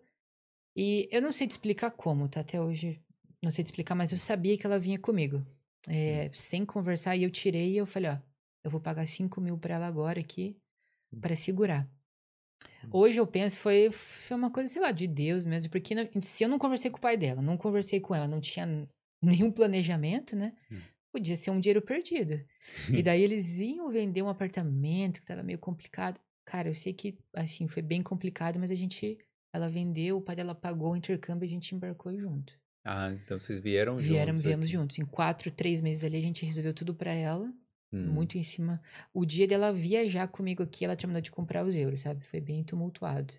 E 0.75 1.07
eu 1.11 1.21
não 1.21 1.31
sei 1.31 1.47
te 1.47 1.51
explicar 1.51 1.91
como, 1.91 2.27
tá? 2.29 2.41
Até 2.41 2.61
hoje 2.61 3.01
não 3.41 3.51
sei 3.51 3.63
te 3.63 3.67
explicar, 3.67 3.95
mas 3.95 4.11
eu 4.11 4.17
sabia 4.17 4.57
que 4.57 4.65
ela 4.65 4.77
vinha 4.79 4.99
comigo. 4.99 5.45
É, 5.87 6.29
sem 6.33 6.65
conversar, 6.65 7.15
e 7.15 7.23
eu 7.23 7.31
tirei 7.31 7.71
e 7.71 7.77
eu 7.77 7.85
falei, 7.87 8.11
ó, 8.11 8.17
eu 8.63 8.69
vou 8.69 8.79
pagar 8.79 9.07
5 9.07 9.41
mil 9.41 9.57
pra 9.57 9.75
ela 9.75 9.87
agora 9.87 10.19
aqui, 10.19 10.55
pra 11.19 11.35
segurar. 11.35 11.89
Hoje 12.91 13.19
eu 13.19 13.25
penso, 13.27 13.57
foi, 13.57 13.91
foi 13.91 14.35
uma 14.37 14.51
coisa, 14.51 14.71
sei 14.71 14.81
lá, 14.81 14.91
de 14.91 15.07
Deus 15.07 15.45
mesmo, 15.45 15.71
porque 15.71 15.95
não- 15.95 16.07
se 16.21 16.43
eu 16.43 16.49
não 16.49 16.59
conversei 16.59 16.91
com 16.91 16.97
o 16.97 17.01
pai 17.01 17.17
dela, 17.17 17.41
não 17.41 17.57
conversei 17.57 17.99
com 17.99 18.13
ela, 18.13 18.27
não 18.27 18.41
tinha 18.41 18.87
nenhum 19.21 19.51
planejamento, 19.51 20.35
né? 20.35 20.53
Hum. 20.71 20.79
Podia 21.11 21.35
ser 21.35 21.51
um 21.51 21.59
dinheiro 21.59 21.81
perdido. 21.81 22.39
E 22.89 23.01
daí 23.03 23.21
eles 23.21 23.59
iam 23.59 23.91
vender 23.91 24.21
um 24.21 24.29
apartamento 24.29 25.19
que 25.19 25.27
tava 25.27 25.43
meio 25.43 25.59
complicado. 25.59 26.19
Cara, 26.45 26.69
eu 26.69 26.73
sei 26.73 26.93
que, 26.93 27.17
assim, 27.33 27.67
foi 27.67 27.81
bem 27.81 28.01
complicado, 28.01 28.59
mas 28.59 28.71
a 28.71 28.75
gente, 28.75 29.17
ela 29.53 29.67
vendeu, 29.67 30.17
o 30.17 30.21
pai 30.21 30.35
dela 30.35 30.55
pagou 30.55 30.93
o 30.93 30.95
intercâmbio 30.95 31.45
e 31.45 31.49
a 31.49 31.51
gente 31.51 31.75
embarcou 31.75 32.17
junto. 32.17 32.59
Ah, 32.83 33.11
então 33.13 33.37
vocês 33.37 33.59
vieram 33.59 33.97
Vieram, 33.97 34.31
juntos 34.31 34.41
viemos 34.41 34.69
aqui. 34.69 34.71
juntos. 34.71 34.99
Em 34.99 35.05
quatro, 35.05 35.51
três 35.51 35.81
meses 35.81 36.03
ali, 36.03 36.17
a 36.17 36.21
gente 36.21 36.45
resolveu 36.45 36.73
tudo 36.73 36.95
pra 36.95 37.11
ela. 37.13 37.53
Hum. 37.93 38.07
Muito 38.07 38.37
em 38.37 38.43
cima. 38.43 38.81
O 39.13 39.25
dia 39.25 39.45
dela 39.45 39.71
viajar 39.73 40.27
comigo 40.29 40.63
aqui, 40.63 40.85
ela 40.85 40.95
terminou 40.95 41.21
de 41.21 41.29
comprar 41.29 41.65
os 41.65 41.75
euros, 41.75 41.99
sabe? 42.01 42.25
Foi 42.25 42.39
bem 42.39 42.63
tumultuado. 42.63 43.33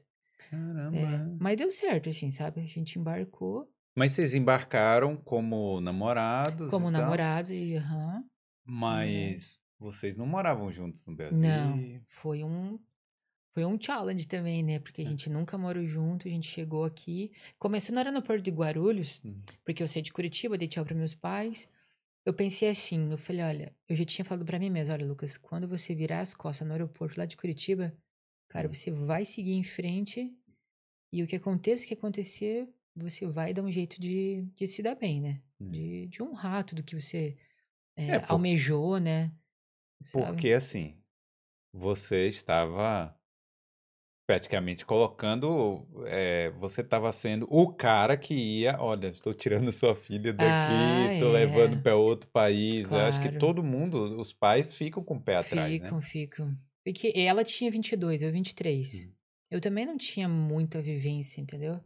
Caramba. 0.50 0.96
É, 0.96 1.36
mas 1.40 1.56
deu 1.56 1.72
certo, 1.72 2.10
assim, 2.10 2.30
sabe? 2.30 2.60
A 2.60 2.66
gente 2.66 2.98
embarcou 2.98 3.68
Mas 3.96 4.12
vocês 4.12 4.34
embarcaram 4.34 5.16
como 5.16 5.80
namorados 5.80 6.80
como 6.80 6.90
e 6.90 6.90
namorados 6.90 7.50
e 7.50 7.76
aham. 7.76 8.24
mas 8.64 9.60
vocês 9.78 10.16
não 10.16 10.26
moravam 10.26 10.70
juntos 10.72 11.06
no 11.06 11.14
Brasil? 11.16 11.30
Não, 11.30 12.00
foi 12.06 12.44
um 12.44 12.78
foi 13.54 13.64
um 13.66 13.78
challenge 13.80 14.26
também, 14.28 14.62
né? 14.64 14.78
Porque 14.80 15.02
a 15.02 15.04
É. 15.04 15.10
gente 15.10 15.30
nunca 15.30 15.58
morou 15.58 15.84
junto, 15.86 16.28
a 16.28 16.30
gente 16.30 16.46
chegou 16.48 16.84
aqui, 16.84 17.32
começou 17.58 17.94
no 17.94 18.00
aeroporto 18.00 18.42
de 18.42 18.50
Guarulhos, 18.52 19.22
Hum. 19.24 19.48
porque 19.64 19.82
eu 19.82 19.88
saí 19.88 20.02
de 20.02 20.12
Curitiba, 20.12 20.58
dei 20.58 20.68
tchau 20.68 20.84
para 20.84 20.94
meus 20.96 21.14
pais. 21.14 21.68
Eu 22.26 22.34
pensei 22.34 22.68
assim, 22.70 23.12
eu 23.12 23.18
falei, 23.18 23.42
olha, 23.42 23.76
eu 23.88 23.96
já 23.96 24.04
tinha 24.06 24.24
falado 24.24 24.46
pra 24.46 24.58
mim 24.60 24.70
mesmo, 24.70 24.94
olha, 24.94 25.06
Lucas, 25.06 25.38
quando 25.38 25.68
você 25.68 25.94
virar 25.94 26.20
as 26.20 26.34
costas 26.34 26.66
no 26.68 26.74
aeroporto 26.74 27.18
lá 27.20 27.26
de 27.26 27.36
Curitiba, 27.36 27.96
cara, 28.48 28.68
Hum. 28.68 28.72
você 28.72 28.90
vai 28.92 29.24
seguir 29.26 29.54
em 29.54 29.64
frente 29.64 30.32
e 31.12 31.22
o 31.22 31.26
que 31.26 31.36
aconteça, 31.36 31.84
o 31.84 31.88
que 31.88 31.94
acontecer, 31.94 32.68
você 32.94 33.26
vai 33.26 33.54
dar 33.54 33.62
um 33.62 33.70
jeito 33.72 34.00
de, 34.00 34.42
de 34.56 34.66
se 34.66 34.82
dar 34.82 34.94
bem, 34.94 35.20
né? 35.20 35.42
Hum. 35.60 35.70
De, 35.70 36.06
de 36.08 36.22
honrar 36.22 36.64
tudo 36.64 36.82
que 36.82 37.00
você 37.00 37.36
é, 37.96 38.14
É, 38.14 38.18
por- 38.20 38.34
almejou, 38.34 38.98
né? 38.98 39.32
Sabe? 40.04 40.36
Porque 40.36 40.52
assim, 40.52 41.02
você 41.72 42.28
estava 42.28 43.14
praticamente 44.26 44.86
colocando, 44.86 45.86
é, 46.06 46.50
você 46.52 46.80
estava 46.80 47.10
sendo 47.12 47.46
o 47.50 47.72
cara 47.72 48.16
que 48.16 48.34
ia, 48.34 48.76
olha, 48.80 49.08
estou 49.08 49.34
tirando 49.34 49.70
sua 49.72 49.94
filha 49.94 50.32
daqui, 50.32 51.08
Ah, 51.08 51.12
estou 51.12 51.30
levando 51.32 51.76
é. 51.76 51.82
para 51.82 51.96
outro 51.96 52.30
país. 52.30 52.92
Eu 52.92 53.02
acho 53.02 53.20
que 53.20 53.28
Claro. 53.28 53.38
todo 53.38 53.62
mundo, 53.64 54.18
os 54.20 54.32
pais 54.32 54.74
ficam 54.74 55.02
com 55.04 55.16
o 55.16 55.20
pé 55.22 55.36
atrás, 55.36 55.78
né? 55.78 55.86
Ficam, 55.86 56.00
ficam. 56.02 56.58
Porque 56.84 57.12
ela 57.16 57.44
tinha 57.44 57.70
22, 57.70 58.22
eu 58.22 58.32
23. 58.32 59.06
Hum. 59.06 59.12
Eu 59.50 59.60
também 59.60 59.84
não 59.86 59.96
tinha 59.98 60.28
muita 60.28 60.80
vivência, 60.82 61.40
entendeu? 61.40 61.80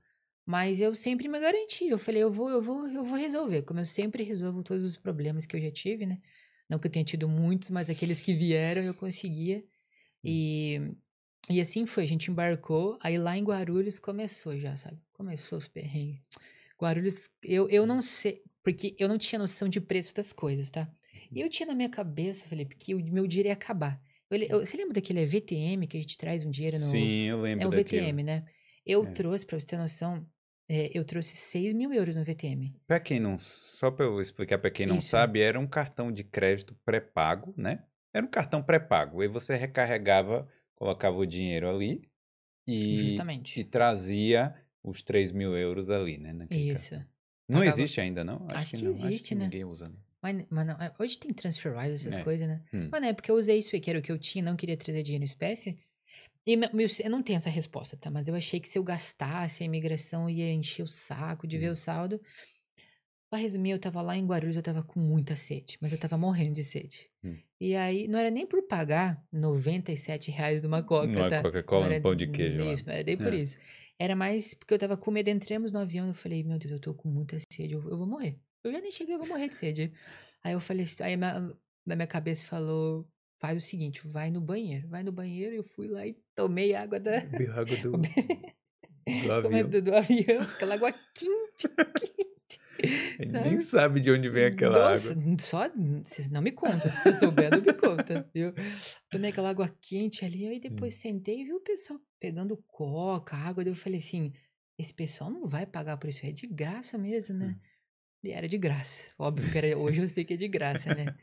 Mas 0.46 0.80
eu 0.80 0.94
sempre 0.94 1.28
me 1.28 1.40
garanti. 1.40 1.86
Eu 1.88 1.98
falei, 1.98 2.22
eu 2.22 2.32
vou, 2.32 2.48
eu 2.48 2.62
vou, 2.62 2.86
eu 2.88 3.04
vou 3.04 3.18
resolver. 3.18 3.62
Como 3.62 3.80
eu 3.80 3.84
sempre 3.86 4.22
resolvo 4.22 4.62
todos 4.62 4.84
os 4.84 4.96
problemas 4.96 5.44
que 5.44 5.56
eu 5.56 5.60
já 5.60 5.70
tive, 5.70 6.06
né? 6.06 6.20
Não 6.70 6.78
que 6.78 6.86
eu 6.86 6.90
tenha 6.92 7.04
tido 7.04 7.28
muitos, 7.28 7.70
mas 7.70 7.90
aqueles 7.90 8.20
que 8.20 8.32
vieram 8.34 8.82
eu 8.82 8.94
conseguia. 8.94 9.64
E, 10.24 10.94
e 11.50 11.60
assim 11.60 11.84
foi. 11.86 12.04
A 12.04 12.08
gente 12.08 12.30
embarcou. 12.30 12.96
Aí 13.02 13.18
lá 13.18 13.36
em 13.36 13.42
Guarulhos 13.44 13.98
começou 13.98 14.56
já, 14.58 14.76
sabe? 14.76 15.00
Começou 15.12 15.58
os 15.58 15.68
perrengues. 15.68 16.20
Guarulhos, 16.80 17.28
eu, 17.42 17.68
eu 17.68 17.86
não 17.86 18.00
sei. 18.02 18.42
Porque 18.62 18.94
eu 18.98 19.08
não 19.08 19.18
tinha 19.18 19.38
noção 19.38 19.68
de 19.68 19.80
preço 19.80 20.14
das 20.14 20.32
coisas, 20.32 20.70
tá? 20.70 20.90
E 21.32 21.40
eu 21.40 21.48
tinha 21.48 21.66
na 21.66 21.74
minha 21.74 21.88
cabeça, 21.88 22.44
Felipe, 22.46 22.76
que 22.76 22.94
o 22.94 23.04
meu 23.12 23.26
dinheiro 23.26 23.48
ia 23.48 23.52
acabar. 23.52 24.00
Eu 24.30 24.38
eu- 24.42 24.66
você 24.66 24.76
lembra 24.76 24.94
daquele 24.94 25.24
VTM 25.24 25.86
que 25.86 25.96
a 25.96 26.00
gente 26.00 26.18
traz 26.18 26.44
um 26.44 26.50
dinheiro 26.50 26.78
no. 26.78 26.86
Sim, 26.86 27.22
eu 27.28 27.40
lembro 27.40 27.64
É 27.64 27.66
o 27.66 27.70
daquilo. 27.70 28.02
VTM, 28.06 28.22
né? 28.22 28.44
Eu 28.84 29.04
É. 29.04 29.10
trouxe, 29.12 29.46
pra 29.46 29.58
você 29.58 29.66
ter 29.66 29.76
noção, 29.76 30.26
é, 30.68 30.90
eu 30.96 31.04
trouxe 31.04 31.36
6 31.36 31.72
mil 31.72 31.92
euros 31.92 32.14
no 32.16 32.24
VTM. 32.24 32.74
Para 32.86 32.98
quem 33.00 33.20
não, 33.20 33.38
só 33.38 33.90
para 33.90 34.04
eu 34.06 34.20
explicar 34.20 34.58
para 34.58 34.70
quem 34.70 34.86
não 34.86 34.96
Isso. 34.96 35.08
sabe, 35.08 35.40
era 35.40 35.58
um 35.60 35.66
cartão 35.66 36.10
de 36.12 36.24
crédito 36.24 36.74
pré-pago, 36.84 37.54
né? 37.56 37.84
Era 38.12 38.24
um 38.24 38.28
cartão 38.30 38.62
pré-pago. 38.62 39.22
E 39.22 39.28
você 39.28 39.54
recarregava, 39.56 40.48
colocava 40.74 41.16
o 41.16 41.26
dinheiro 41.26 41.68
ali 41.68 42.02
e, 42.66 43.10
Justamente. 43.10 43.60
e 43.60 43.64
trazia 43.64 44.54
os 44.82 45.02
3 45.02 45.32
mil 45.32 45.56
euros 45.56 45.90
ali, 45.90 46.18
né? 46.18 46.46
Isso. 46.50 46.90
cartão. 46.90 47.08
Não 47.48 47.60
Pagava- 47.60 47.76
existe 47.80 48.00
ainda, 48.00 48.24
não? 48.24 48.46
Acho 48.52 48.76
que 48.76 48.82
não. 48.82 48.90
Acho 48.92 49.06
existe, 49.06 49.28
que 49.28 49.34
né? 49.34 49.44
ninguém 49.44 49.64
usa. 49.64 49.88
né? 49.88 49.94
Mas, 50.20 50.46
mas 50.50 50.66
não, 50.66 50.74
é, 50.74 50.92
hoje 50.98 51.16
tem 51.18 51.30
TransferWise, 51.30 51.94
essas 51.94 52.16
É. 52.16 52.22
coisas, 52.24 52.48
né? 52.48 52.60
Hum. 52.74 52.88
Mas 52.90 53.00
na 53.00 53.08
época 53.08 53.30
eu 53.30 53.36
usei 53.36 53.58
isso 53.58 53.70
aí, 53.76 53.80
que 53.80 53.88
era 53.88 54.00
o 54.00 54.02
que 54.02 54.10
eu 54.10 54.18
tinha, 54.18 54.42
não 54.44 54.56
queria 54.56 54.76
trazer 54.76 55.04
dinheiro 55.04 55.22
em 55.22 55.26
espécie. 55.26 55.78
E 56.46 56.54
eu 57.04 57.10
não 57.10 57.22
tenho 57.22 57.36
essa 57.38 57.50
resposta, 57.50 57.96
tá? 57.96 58.10
Mas 58.10 58.28
eu 58.28 58.34
achei 58.34 58.60
que 58.60 58.68
se 58.68 58.78
eu 58.78 58.84
gastasse 58.84 59.62
a 59.62 59.66
imigração 59.66 60.30
ia 60.30 60.52
encher 60.52 60.82
o 60.84 60.86
saco 60.88 61.46
de 61.46 61.58
ver 61.58 61.70
o 61.70 61.74
saldo. 61.74 62.20
Pra 63.30 63.38
resumir, 63.40 63.70
eu 63.72 63.78
tava 63.80 64.02
lá 64.02 64.16
em 64.16 64.24
Guarulhos, 64.26 64.56
eu 64.56 64.62
tava 64.62 64.82
com 64.84 65.00
muita 65.00 65.36
sede, 65.36 65.76
mas 65.80 65.92
eu 65.92 65.98
tava 65.98 66.16
morrendo 66.16 66.54
de 66.54 66.62
sede. 66.64 67.10
Hum. 67.22 67.42
E 67.60 67.74
aí, 67.74 68.06
não 68.06 68.18
era 68.18 68.30
nem 68.30 68.46
por 68.46 68.62
pagar 68.68 69.26
97 69.32 70.30
reais 70.30 70.60
de 70.60 70.66
uma 70.68 70.82
coca, 70.82 71.24
Uma 71.24 71.24
tá? 71.24 71.42
Coca-Cola 71.42 71.80
Não 71.80 71.86
no 71.88 71.96
era 71.96 72.00
pão 72.00 72.14
de 72.14 72.26
queijo. 72.26 72.62
lá. 72.64 72.74
Isso, 72.74 72.86
não 72.86 72.92
era 72.94 73.02
nem 73.02 73.18
por 73.18 73.32
É. 73.32 73.32
isso. 73.32 73.56
Era 73.98 74.14
mais 74.14 74.54
porque 74.54 74.74
eu 74.74 74.78
tava 74.78 74.96
com 74.96 75.10
medo, 75.10 75.28
entramos 75.30 75.72
no 75.72 75.78
avião, 75.80 76.06
eu 76.06 76.14
falei, 76.14 76.44
meu 76.44 76.58
Deus, 76.58 76.70
eu 76.72 76.80
tô 76.80 76.94
com 76.94 77.08
muita 77.08 77.38
sede, 77.52 77.74
eu, 77.74 77.82
eu 77.90 77.96
vou 77.98 78.06
morrer. 78.06 78.40
Eu 78.62 78.70
já 78.72 78.80
nem 78.80 78.92
cheguei, 78.92 79.14
eu 79.14 79.18
vou 79.18 79.28
morrer 79.28 79.48
de 79.48 79.54
sede. 79.56 79.92
Aí 80.44 80.52
eu 80.52 80.60
falei, 80.60 80.86
aí 81.00 81.16
na 81.16 81.96
minha 81.96 82.06
cabeça 82.06 82.46
falou, 82.46 83.08
faz 83.38 83.62
o 83.62 83.66
seguinte, 83.66 84.06
vai 84.06 84.30
no 84.30 84.40
banheiro. 84.40 84.88
Vai 84.88 85.02
no 85.02 85.12
banheiro, 85.12 85.54
eu 85.54 85.62
fui 85.64 85.88
lá 85.88 86.06
e 86.06 86.16
tomei 86.34 86.74
água 86.74 86.98
da... 87.00 87.18
Água 87.18 87.76
do, 87.82 87.92
do 87.92 89.32
avião. 89.32 89.68
do, 89.68 89.82
do 89.82 89.94
avião, 89.94 90.42
aquela 90.42 90.74
água 90.74 90.92
quente, 90.92 91.68
quente. 91.68 92.60
Sabe? 93.30 93.48
nem 93.48 93.58
sabe 93.60 94.00
de 94.00 94.10
onde 94.10 94.28
vem 94.28 94.44
aquela 94.44 94.90
Nossa, 94.90 95.12
água. 95.12 95.36
Só, 95.38 95.68
vocês 96.04 96.28
não 96.28 96.42
me 96.42 96.52
conta, 96.52 96.90
se 96.90 97.02
você 97.02 97.12
souber, 97.14 97.50
não 97.50 97.62
me 97.62 97.72
conta, 97.72 98.28
viu? 98.34 98.52
Tomei 99.10 99.30
aquela 99.30 99.48
água 99.48 99.74
quente 99.80 100.24
ali, 100.24 100.46
aí 100.46 100.60
depois 100.60 100.94
Hum. 100.96 100.98
sentei 100.98 101.40
e 101.40 101.44
vi 101.44 101.54
o 101.54 101.60
pessoal 101.60 101.98
pegando 102.20 102.56
coca, 102.66 103.34
água, 103.34 103.64
daí 103.64 103.72
eu 103.72 103.76
falei 103.76 103.98
assim, 103.98 104.32
esse 104.78 104.92
pessoal 104.92 105.30
não 105.30 105.46
vai 105.46 105.64
pagar 105.64 105.96
por 105.96 106.08
isso, 106.10 106.26
é 106.26 106.32
de 106.32 106.46
graça 106.46 106.98
mesmo, 106.98 107.36
né? 107.36 107.56
Hum. 107.56 107.60
E 108.24 108.32
era 108.32 108.46
de 108.46 108.58
graça. 108.58 109.10
Óbvio 109.18 109.50
que 109.50 109.56
era, 109.56 109.78
hoje 109.78 110.00
eu 110.02 110.06
sei 110.08 110.24
que 110.24 110.34
é 110.34 110.36
de 110.36 110.48
graça, 110.48 110.94
né? 110.94 111.16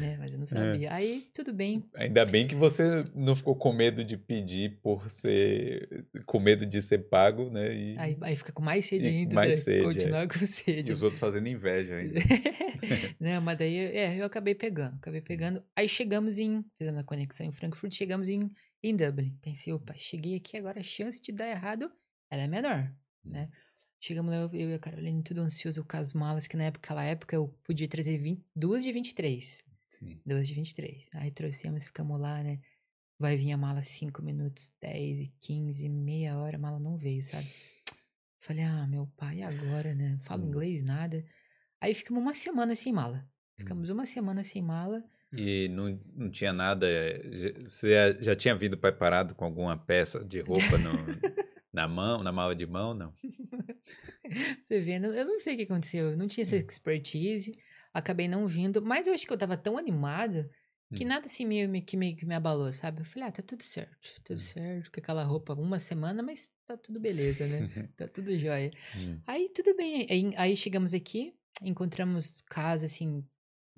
Né? 0.00 0.16
Mas 0.18 0.32
eu 0.32 0.38
não 0.38 0.44
É. 0.44 0.48
sabia. 0.48 0.92
Aí, 0.92 1.28
tudo 1.32 1.52
bem. 1.52 1.84
Ainda 1.94 2.24
bem 2.26 2.46
que 2.46 2.54
você 2.54 3.04
não 3.14 3.34
ficou 3.36 3.54
com 3.56 3.72
medo 3.72 4.04
de 4.04 4.16
pedir 4.16 4.78
por 4.82 5.08
ser. 5.10 6.06
com 6.26 6.38
medo 6.40 6.66
de 6.66 6.80
ser 6.82 7.08
pago, 7.08 7.50
né? 7.50 7.74
E, 7.74 7.98
Aí, 7.98 8.16
aí 8.22 8.36
fica 8.36 8.52
com 8.52 8.62
mais 8.62 8.84
sede 8.84 9.04
E 9.06 9.08
ainda, 9.08 9.34
mais 9.34 9.50
né? 9.50 9.56
sede, 9.56 9.80
é. 9.80 9.84
Continuar 9.84 10.28
com 10.28 10.44
e 10.44 10.46
sede. 10.46 10.92
os 10.92 11.02
outros 11.02 11.20
fazendo 11.20 11.48
inveja 11.48 11.96
ainda. 11.96 12.20
Não, 13.20 13.40
mas 13.40 13.58
daí, 13.58 13.76
é, 13.76 14.20
eu 14.20 14.24
acabei 14.24 14.54
pegando, 14.54 14.96
acabei 14.96 15.20
pegando. 15.20 15.62
Aí 15.76 15.88
chegamos 15.88 16.38
em, 16.38 16.64
fizemos 16.76 17.00
a 17.00 17.04
conexão 17.04 17.46
em 17.46 17.52
Frankfurt, 17.52 17.92
chegamos 17.94 18.28
em, 18.28 18.50
em 18.82 18.96
Dublin. 18.96 19.36
Pensei, 19.42 19.72
opa, 19.72 19.94
cheguei 19.96 20.36
aqui, 20.36 20.56
agora 20.56 20.80
a 20.80 20.82
chance 20.82 21.20
de 21.20 21.32
dar 21.32 21.48
errado, 21.48 21.90
ela 22.30 22.42
é 22.42 22.48
menor, 22.48 22.92
né? 23.24 23.48
Chegamos 24.00 24.30
lá, 24.30 24.36
eu, 24.42 24.50
eu 24.54 24.70
e 24.70 24.74
a 24.74 24.78
Caroline 24.78 25.24
tudo 25.24 25.40
ansioso 25.40 25.84
com 25.84 25.96
as 25.96 26.12
malas, 26.12 26.46
que 26.46 26.56
na 26.56 26.64
época, 26.64 26.82
naquela 26.94 27.04
época 27.04 27.34
eu 27.34 27.48
podia 27.64 27.88
trazer 27.88 28.16
20, 28.18 28.40
duas 28.54 28.84
de 28.84 28.92
23. 28.92 29.64
Sim. 29.88 30.20
Duas 30.24 30.46
de 30.48 30.54
23. 30.54 31.08
Aí 31.14 31.30
trouxemos, 31.30 31.84
ficamos 31.84 32.20
lá, 32.20 32.42
né? 32.42 32.60
Vai 33.18 33.36
vir 33.36 33.52
a 33.52 33.56
mala 33.56 33.82
5 33.82 34.22
minutos, 34.22 34.72
10 34.80 35.20
e 35.20 35.28
15, 35.40 35.88
meia 35.88 36.38
hora, 36.38 36.56
a 36.56 36.60
mala 36.60 36.78
não 36.78 36.96
veio, 36.96 37.22
sabe? 37.22 37.48
Falei, 38.40 38.62
ah, 38.64 38.86
meu 38.86 39.06
pai, 39.16 39.42
agora, 39.42 39.94
né? 39.94 40.16
Falo 40.20 40.44
Hum. 40.44 40.48
inglês, 40.48 40.82
nada. 40.82 41.24
Aí 41.80 41.92
ficamos 41.94 42.22
uma 42.22 42.34
semana 42.34 42.74
sem 42.76 42.92
mala. 42.92 43.18
Hum. 43.18 43.54
Ficamos 43.58 43.90
uma 43.90 44.06
semana 44.06 44.44
sem 44.44 44.62
mala. 44.62 45.02
E 45.32 45.68
não, 45.68 46.00
não 46.14 46.30
tinha 46.30 46.52
nada. 46.52 46.86
eh, 46.88 47.20
Você 47.68 47.90
já, 47.90 48.22
já 48.22 48.34
tinha 48.34 48.54
vindo 48.54 48.78
preparado 48.78 49.34
com 49.34 49.44
alguma 49.44 49.76
peça 49.76 50.24
de 50.24 50.40
roupa 50.40 50.78
no, 50.78 50.90
na 51.72 51.88
mão, 51.88 52.22
na 52.22 52.30
mala 52.32 52.54
de 52.54 52.66
mão, 52.66 52.94
não? 52.94 53.12
Você 54.62 54.80
vê, 54.80 54.96
eu 54.96 55.26
não 55.26 55.38
sei 55.38 55.54
o 55.54 55.56
que 55.56 55.62
aconteceu. 55.64 56.10
Eu 56.12 56.16
não 56.16 56.28
tinha 56.28 56.42
essa 56.42 56.56
Hum. 56.56 56.60
expertise. 56.60 57.52
Acabei 57.92 58.28
não 58.28 58.46
vindo. 58.46 58.82
Mas 58.82 59.06
eu 59.06 59.14
acho 59.14 59.26
que 59.26 59.32
eu 59.32 59.38
tava 59.38 59.56
tão 59.56 59.76
animada 59.78 60.50
que 60.94 61.04
Hum. 61.04 61.08
nada 61.08 61.26
assim 61.26 61.46
meio, 61.46 61.68
me- 61.68 61.82
que 61.82 61.96
meio 61.96 62.16
que 62.16 62.24
me 62.26 62.34
abalou, 62.34 62.72
sabe? 62.72 63.00
Eu 63.00 63.04
falei, 63.04 63.28
ah, 63.28 63.32
tá 63.32 63.42
tudo 63.42 63.62
certo. 63.62 64.20
Tudo 64.24 64.36
Hum. 64.38 64.40
certo. 64.40 64.90
Com 64.92 65.00
aquela 65.00 65.22
roupa 65.24 65.54
uma 65.54 65.78
semana, 65.78 66.22
mas 66.22 66.48
tá 66.66 66.76
tudo 66.76 66.98
beleza, 67.00 67.46
né? 67.46 67.58
Tá 67.96 68.08
tudo 68.08 68.36
jóia. 68.38 68.70
Hum. 68.96 69.20
Aí 69.26 69.48
tudo 69.50 69.76
bem. 69.76 70.06
Aí, 70.10 70.32
aí 70.36 70.56
chegamos 70.56 70.94
aqui, 70.94 71.34
encontramos 71.62 72.40
casa 72.42 72.86
assim 72.86 73.24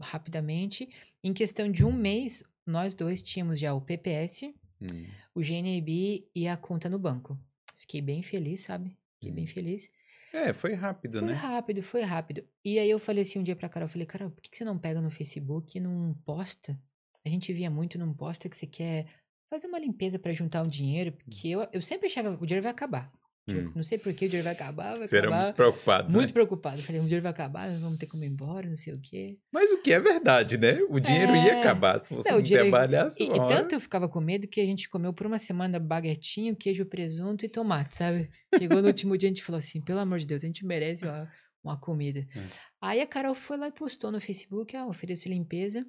rapidamente. 0.00 0.88
Em 1.22 1.32
questão 1.32 1.70
de 1.70 1.84
um 1.84 1.92
mês, 1.92 2.42
nós 2.66 2.94
dois 2.94 3.22
tínhamos 3.22 3.58
já 3.58 3.74
o 3.74 3.80
PPS, 3.80 4.54
Hum. 4.80 5.06
o 5.34 5.42
GNB 5.42 6.28
e 6.34 6.48
a 6.48 6.56
conta 6.56 6.88
no 6.88 6.98
banco. 6.98 7.38
Fiquei 7.76 8.00
bem 8.00 8.22
feliz, 8.22 8.60
sabe? 8.60 8.96
Fiquei 9.14 9.32
bem 9.32 9.44
Hum. 9.44 9.48
feliz. 9.48 9.90
É, 10.32 10.52
foi 10.52 10.74
rápido, 10.74 11.20
Foi 11.20 11.22
né? 11.22 11.34
rápido, 11.34 11.82
foi 11.82 12.02
rápido. 12.02 12.46
E 12.64 12.78
aí 12.78 12.88
eu 12.90 12.98
falei 12.98 13.22
assim 13.22 13.38
um 13.38 13.42
dia 13.44 13.56
pra 13.56 13.68
Carol, 13.68 13.86
eu 13.86 13.90
falei, 13.92 14.06
Carol, 14.06 14.30
por 14.30 14.40
que 14.42 14.50
que 14.50 14.56
você 14.56 14.64
não 14.64 14.78
pega 14.78 15.00
no 15.00 15.10
Facebook 15.10 15.76
e 15.76 15.80
não 15.80 16.14
posta? 16.24 16.80
A 17.24 17.28
gente 17.28 17.52
via 17.52 17.70
muito, 17.70 17.98
não 17.98 18.14
posta 18.14 18.48
que 18.48 18.56
você 18.56 18.66
quer 18.66 19.06
fazer 19.50 19.66
uma 19.66 19.78
limpeza 19.78 20.18
pra 20.18 20.32
juntar 20.32 20.62
um 20.62 20.68
dinheiro, 20.68 21.12
porque 21.12 21.48
eu, 21.48 21.68
eu 21.72 21.82
sempre 21.82 22.06
achava, 22.06 22.30
o 22.40 22.46
dinheiro 22.46 22.62
vai 22.62 22.72
acabar. 22.72 23.12
Hum. 23.58 23.72
Não 23.74 23.82
sei 23.82 23.98
por 23.98 24.12
que 24.12 24.24
o 24.26 24.28
dinheiro 24.28 24.44
vai 24.44 24.52
acabar, 24.52 24.96
vai 24.98 25.08
era 25.10 25.18
acabar. 25.28 25.42
muito 25.44 25.56
preocupado, 25.56 26.12
Muito 26.12 26.26
né? 26.28 26.32
preocupado. 26.32 26.82
Falei, 26.82 27.00
o 27.00 27.04
dinheiro 27.04 27.22
vai 27.22 27.30
acabar, 27.32 27.70
vamos 27.78 27.98
ter 27.98 28.06
como 28.06 28.24
ir 28.24 28.28
embora, 28.28 28.68
não 28.68 28.76
sei 28.76 28.94
o 28.94 29.00
quê. 29.00 29.38
Mas 29.52 29.70
o 29.70 29.80
que 29.82 29.92
é 29.92 30.00
verdade, 30.00 30.58
né? 30.58 30.78
O 30.88 30.98
dinheiro 31.00 31.34
ia 31.36 31.52
É. 31.54 31.60
acabar 31.60 31.98
se 32.00 32.12
você 32.14 32.28
Não, 32.30 32.36
não, 32.36 32.42
dinheiro- 32.42 32.68
trabalhasse. 32.70 33.16
E, 33.22 33.26
e 33.26 33.28
tanto 33.48 33.74
eu 33.74 33.80
ficava 33.80 34.08
com 34.08 34.20
medo 34.20 34.46
que 34.48 34.60
a 34.60 34.64
gente 34.64 34.88
comeu 34.88 35.12
por 35.12 35.26
uma 35.26 35.38
semana 35.38 35.78
baguetinho, 35.78 36.54
queijo, 36.56 36.84
presunto 36.86 37.44
e 37.44 37.48
tomate, 37.48 37.94
sabe? 37.94 38.28
Chegou 38.58 38.80
no 38.82 38.88
último 38.92 39.16
dia, 39.18 39.28
a 39.28 39.32
gente 39.32 39.42
falou 39.42 39.58
assim, 39.58 39.80
pelo 39.80 39.98
amor 40.00 40.18
de 40.18 40.26
Deus, 40.26 40.42
a 40.42 40.46
gente 40.46 40.64
merece 40.66 41.04
uma, 41.04 41.30
uma 41.62 41.78
comida. 41.80 42.20
É. 42.36 42.44
Aí 42.80 43.00
a 43.00 43.06
Carol 43.06 43.34
foi 43.34 43.56
lá 43.56 43.68
e 43.68 43.72
postou 43.72 44.10
no 44.10 44.20
Facebook, 44.20 44.76
ah, 44.76 44.86
ofereço 44.86 45.28
limpeza. 45.28 45.84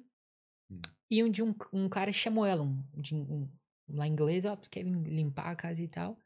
Hum. 0.70 0.80
E 1.10 1.22
um 1.22 1.30
dia 1.30 1.44
um, 1.44 1.54
um 1.72 1.88
cara 1.88 2.12
chamou 2.12 2.46
ela, 2.46 2.62
um, 2.62 2.82
de 2.96 3.14
um- 3.14 3.48
lá 3.88 4.06
em 4.06 4.12
inglês, 4.12 4.44
ó, 4.46 4.56
quer 4.70 4.82
limpar 4.84 5.50
a 5.50 5.56
casa 5.56 5.82
e 5.82 5.88
tal. 5.88 6.16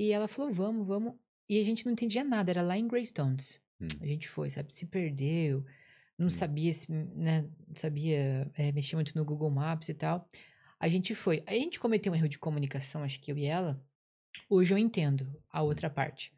E 0.00 0.12
ela 0.12 0.26
falou, 0.26 0.50
vamos, 0.50 0.86
vamos. 0.86 1.12
E 1.46 1.60
a 1.60 1.62
gente 1.62 1.84
não 1.84 1.92
entendia 1.92 2.24
nada, 2.24 2.50
era 2.50 2.62
lá 2.62 2.74
em 2.74 2.88
Greystones. 2.88 3.60
Hum. 3.78 3.86
A 4.00 4.06
gente 4.06 4.26
foi, 4.30 4.48
sabe? 4.48 4.72
Se 4.72 4.86
perdeu, 4.86 5.62
não 6.18 6.28
Hum. 6.28 6.30
sabia, 6.30 6.72
se, 6.72 6.90
né? 6.90 7.46
Sabia 7.74 8.50
é, 8.54 8.72
mexer 8.72 8.96
muito 8.96 9.14
no 9.14 9.26
Google 9.26 9.50
Maps 9.50 9.90
e 9.90 9.94
tal. 9.94 10.26
A 10.78 10.88
gente 10.88 11.14
foi. 11.14 11.44
A 11.46 11.52
gente 11.52 11.78
cometeu 11.78 12.10
um 12.14 12.16
erro 12.16 12.30
de 12.30 12.38
comunicação, 12.38 13.02
acho 13.02 13.20
que 13.20 13.30
eu 13.30 13.36
e 13.36 13.44
ela. 13.44 13.78
Hoje 14.48 14.72
eu 14.72 14.78
entendo 14.78 15.30
a 15.50 15.60
outra 15.60 15.90
parte. 15.90 16.32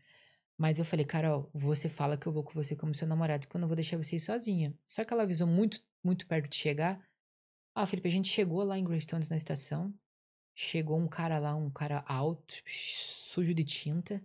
Mas 0.59 0.81
eu 0.81 0.85
falei, 0.85 1.05
Carol, 1.05 1.49
você 1.55 1.89
fala 1.89 2.17
que 2.17 2.27
eu 2.27 2.33
vou 2.33 2.43
com 2.43 2.53
você 2.55 2.75
como 2.75 2.93
seu 2.97 3.07
namorado, 3.07 3.47
que 3.47 3.55
eu 3.57 3.61
não 3.61 3.69
vou 3.69 3.77
deixar 3.77 3.97
você 3.97 4.17
ir 4.17 4.21
sozinha. 4.21 4.75
Só 4.85 5.05
que 5.05 5.13
ela 5.13 5.23
avisou 5.23 5.47
muito, 5.47 5.81
muito 6.03 6.27
perto 6.27 6.49
de 6.49 6.57
chegar. 6.57 7.01
Ah, 7.77 7.87
Felipe, 7.87 8.09
a 8.09 8.13
gente 8.13 8.29
chegou 8.29 8.65
lá 8.65 8.77
em 8.77 8.85
Greystones 8.85 9.29
na 9.29 9.37
estação. 9.37 9.95
Chegou 10.55 10.99
um 10.99 11.09
cara 11.09 11.39
lá, 11.39 11.55
um 11.55 11.71
cara 11.71 12.05
alto, 12.07 12.55
sujo 12.67 13.55
de 13.55 13.65
tinta, 13.65 14.23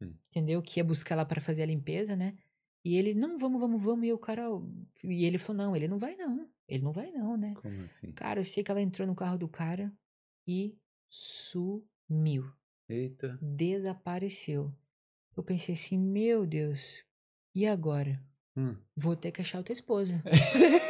Hum. 0.00 0.14
entendeu? 0.30 0.62
Que 0.62 0.80
ia 0.80 0.84
buscar 0.84 1.14
lá 1.16 1.24
pra 1.24 1.40
fazer 1.40 1.62
a 1.62 1.66
limpeza, 1.66 2.14
né? 2.16 2.36
E 2.84 2.96
ele, 2.96 3.12
não, 3.14 3.36
vamos, 3.38 3.60
vamos, 3.60 3.82
vamos. 3.82 4.06
E 4.06 4.12
o 4.12 4.18
cara. 4.18 4.46
E 5.04 5.24
ele 5.26 5.36
falou, 5.38 5.62
não, 5.64 5.76
ele 5.76 5.86
não 5.88 5.98
vai, 5.98 6.16
não. 6.16 6.48
Ele 6.66 6.82
não 6.82 6.92
vai, 6.92 7.10
não, 7.10 7.36
né? 7.36 7.54
Como 7.60 7.82
assim? 7.84 8.10
Cara, 8.12 8.40
eu 8.40 8.44
sei 8.44 8.62
que 8.64 8.70
ela 8.70 8.80
entrou 8.80 9.06
no 9.06 9.14
carro 9.14 9.36
do 9.36 9.48
cara 9.48 9.92
e 10.46 10.78
sumiu. 11.08 12.50
Eita. 12.88 13.38
Desapareceu. 13.42 14.72
Eu 15.36 15.42
pensei 15.42 15.74
assim, 15.74 15.98
meu 15.98 16.46
Deus, 16.46 17.04
e 17.54 17.66
agora? 17.66 18.22
Hum. 18.56 18.76
Vou 18.96 19.14
ter 19.14 19.30
que 19.32 19.40
achar 19.42 19.58
outra 19.58 19.72
esposa. 19.72 20.22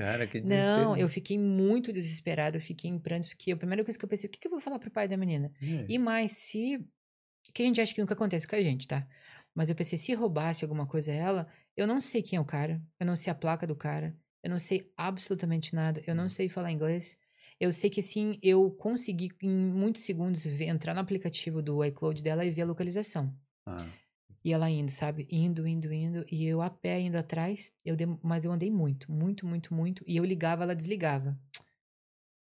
Cara, 0.00 0.26
que 0.28 0.40
desespero. 0.40 0.88
Não, 0.88 0.96
eu 0.96 1.08
fiquei 1.08 1.38
muito 1.38 1.92
desesperada, 1.92 2.56
eu 2.56 2.60
fiquei 2.60 2.90
em 2.90 2.98
prantos, 2.98 3.28
porque 3.28 3.52
a 3.52 3.56
primeira 3.56 3.84
coisa 3.84 3.98
que 3.98 4.04
eu 4.04 4.08
pensei, 4.08 4.28
o 4.28 4.32
que, 4.32 4.38
que 4.38 4.46
eu 4.46 4.50
vou 4.50 4.60
falar 4.60 4.78
pro 4.78 4.90
pai 4.90 5.06
da 5.08 5.16
menina? 5.16 5.52
É. 5.62 5.86
E 5.88 5.98
mais, 5.98 6.32
se. 6.32 6.84
Que 7.54 7.62
a 7.62 7.66
gente 7.66 7.80
acha 7.80 7.94
que 7.94 8.00
nunca 8.00 8.14
acontece 8.14 8.46
com 8.46 8.56
a 8.56 8.60
gente, 8.62 8.86
tá? 8.88 9.08
Mas 9.54 9.70
eu 9.70 9.76
pensei, 9.76 9.98
se 9.98 10.14
roubasse 10.14 10.64
alguma 10.64 10.86
coisa 10.86 11.10
a 11.10 11.14
ela, 11.14 11.48
eu 11.76 11.86
não 11.86 12.00
sei 12.00 12.22
quem 12.22 12.36
é 12.36 12.40
o 12.40 12.44
cara, 12.44 12.82
eu 13.00 13.06
não 13.06 13.16
sei 13.16 13.30
a 13.32 13.34
placa 13.34 13.66
do 13.66 13.74
cara, 13.76 14.16
eu 14.42 14.50
não 14.50 14.58
sei 14.58 14.92
absolutamente 14.96 15.74
nada, 15.74 16.02
eu 16.06 16.14
não 16.14 16.24
Hum. 16.24 16.28
sei 16.28 16.48
falar 16.48 16.70
inglês. 16.72 17.16
Eu 17.58 17.72
sei 17.72 17.90
que 17.90 18.02
sim, 18.02 18.38
eu 18.42 18.70
consegui 18.72 19.30
em 19.42 19.50
muitos 19.72 20.02
segundos 20.02 20.44
ver- 20.44 20.66
entrar 20.68 20.94
no 20.94 21.00
aplicativo 21.00 21.62
do 21.62 21.84
iCloud 21.84 22.22
dela 22.22 22.44
e 22.44 22.50
ver 22.50 22.62
a 22.62 22.66
localização. 22.66 23.34
Ah, 23.66 23.94
E 24.44 24.52
ela 24.52 24.70
indo, 24.70 24.90
sabe? 24.90 25.26
Indo, 25.30 25.66
indo, 25.66 25.92
indo. 25.92 26.24
E 26.30 26.46
eu 26.46 26.62
a 26.62 26.70
pé 26.70 26.98
indo 27.00 27.16
atrás. 27.16 27.72
Eu 27.84 27.94
dem- 27.96 28.18
Mas 28.22 28.44
eu 28.44 28.52
andei 28.52 28.70
muito, 28.70 29.10
muito, 29.12 29.46
muito, 29.46 29.74
muito. 29.74 30.02
E 30.06 30.16
eu 30.16 30.24
ligava, 30.24 30.62
ela 30.62 30.74
desligava. 30.74 31.38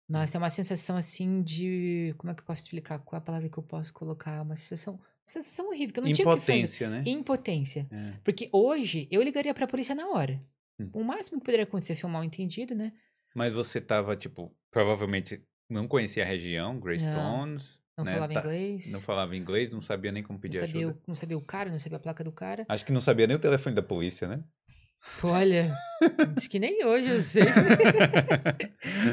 Nossa, 0.09 0.37
é 0.37 0.39
uma 0.39 0.49
sensação 0.49 0.95
assim 0.97 1.41
de. 1.43 2.13
Como 2.17 2.31
é 2.31 2.35
que 2.35 2.41
eu 2.41 2.45
posso 2.45 2.61
explicar? 2.63 2.99
Qual 2.99 3.17
é 3.17 3.21
a 3.21 3.25
palavra 3.25 3.49
que 3.49 3.57
eu 3.57 3.63
posso 3.63 3.93
colocar? 3.93 4.41
Uma 4.41 4.55
sensação. 4.55 4.95
Uma 4.95 5.27
sensação 5.27 5.69
horrível, 5.69 5.93
que 5.93 5.99
eu 5.99 6.03
não 6.03 6.11
tinha 6.11 6.27
o 6.27 6.33
que 6.33 6.39
fazer. 6.41 6.53
impotência, 6.53 6.89
né? 6.89 7.03
Impotência. 7.05 7.87
É. 7.89 8.19
Porque 8.23 8.49
hoje 8.51 9.07
eu 9.09 9.21
ligaria 9.21 9.53
pra 9.53 9.65
polícia 9.67 9.95
na 9.95 10.09
hora. 10.09 10.43
Hum. 10.79 10.89
O 10.93 11.03
máximo 11.03 11.39
que 11.39 11.45
poderia 11.45 11.63
acontecer 11.63 11.95
foi 11.95 12.09
um 12.09 12.13
mal 12.13 12.23
entendido, 12.23 12.75
né? 12.75 12.91
Mas 13.33 13.53
você 13.53 13.79
tava, 13.79 14.15
tipo, 14.17 14.53
provavelmente 14.69 15.41
não 15.69 15.87
conhecia 15.87 16.23
a 16.23 16.25
região, 16.25 16.79
Greystones. 16.79 17.81
Não 17.97 18.03
né? 18.05 18.13
falava 18.13 18.33
Tá- 18.33 18.39
inglês. 18.39 18.91
Não 18.91 18.99
falava 19.01 19.35
inglês, 19.35 19.71
não 19.71 19.81
sabia 19.81 20.11
nem 20.11 20.23
como 20.23 20.37
não 20.37 20.41
pedir 20.41 20.59
sabia, 20.59 20.87
ajuda. 20.87 20.99
o, 21.05 21.09
não 21.09 21.15
sabia 21.15 21.37
o 21.37 21.41
cara, 21.41 21.69
não 21.71 21.79
sabia 21.79 21.97
a 21.97 22.01
placa 22.01 22.23
do 22.23 22.31
cara. 22.31 22.65
Acho 22.67 22.85
que 22.85 22.91
não 22.91 23.01
sabia 23.01 23.27
nem 23.27 23.35
o 23.35 23.39
telefone 23.39 23.75
da 23.75 23.83
polícia, 23.83 24.27
né? 24.27 24.43
Olha, 25.23 25.75
diz 26.35 26.47
que 26.47 26.59
nem 26.59 26.83
hoje 26.85 27.09
eu 27.09 27.21
sei. 27.21 27.43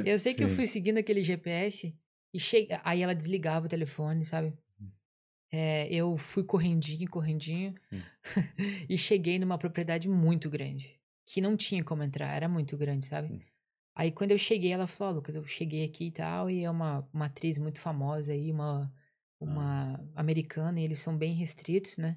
Eu 0.05 0.19
sei 0.19 0.35
que 0.35 0.45
eu 0.45 0.49
Sim. 0.49 0.55
fui 0.55 0.66
seguindo 0.66 0.99
aquele 0.99 1.23
GPS 1.25 1.95
e 2.33 2.38
cheguei. 2.40 2.79
Aí 2.85 3.03
ela 3.03 3.14
desligava 3.14 3.66
o 3.66 3.69
telefone, 3.69 4.25
sabe? 4.25 4.53
É, 5.53 5.93
eu 5.93 6.16
fui 6.16 6.45
correndinho, 6.45 7.11
correndinho 7.11 7.75
Hum. 7.93 8.01
e 8.88 8.97
cheguei 8.97 9.37
numa 9.38 9.59
propriedade 9.59 10.09
muito 10.09 10.49
grande. 10.49 10.97
Que 11.27 11.40
não 11.40 11.57
tinha 11.57 11.83
como 11.83 12.03
entrar, 12.05 12.29
era 12.35 12.49
muito 12.49 12.77
grande, 12.77 13.05
sabe? 13.07 13.33
Hum. 13.35 13.40
Aí 14.01 14.11
quando 14.11 14.31
eu 14.31 14.39
cheguei, 14.39 14.73
ela 14.73 14.87
falou, 14.87 15.13
"Ó, 15.15 15.17
Lucas, 15.17 15.37
eu 15.37 15.45
cheguei 15.45 15.85
aqui 15.85 16.07
e 16.07 16.11
tal, 16.11 16.49
e 16.51 16.65
é 16.65 16.71
uma, 16.71 17.07
uma 17.13 17.27
atriz 17.27 17.59
muito 17.59 17.81
famosa 17.81 18.33
aí, 18.33 18.51
uma, 18.51 18.91
uma 19.39 20.01
americana, 20.15 20.81
e 20.81 20.85
eles 20.85 20.99
são 21.01 21.15
bem 21.19 21.35
restritos, 21.35 21.99
né? 21.99 22.17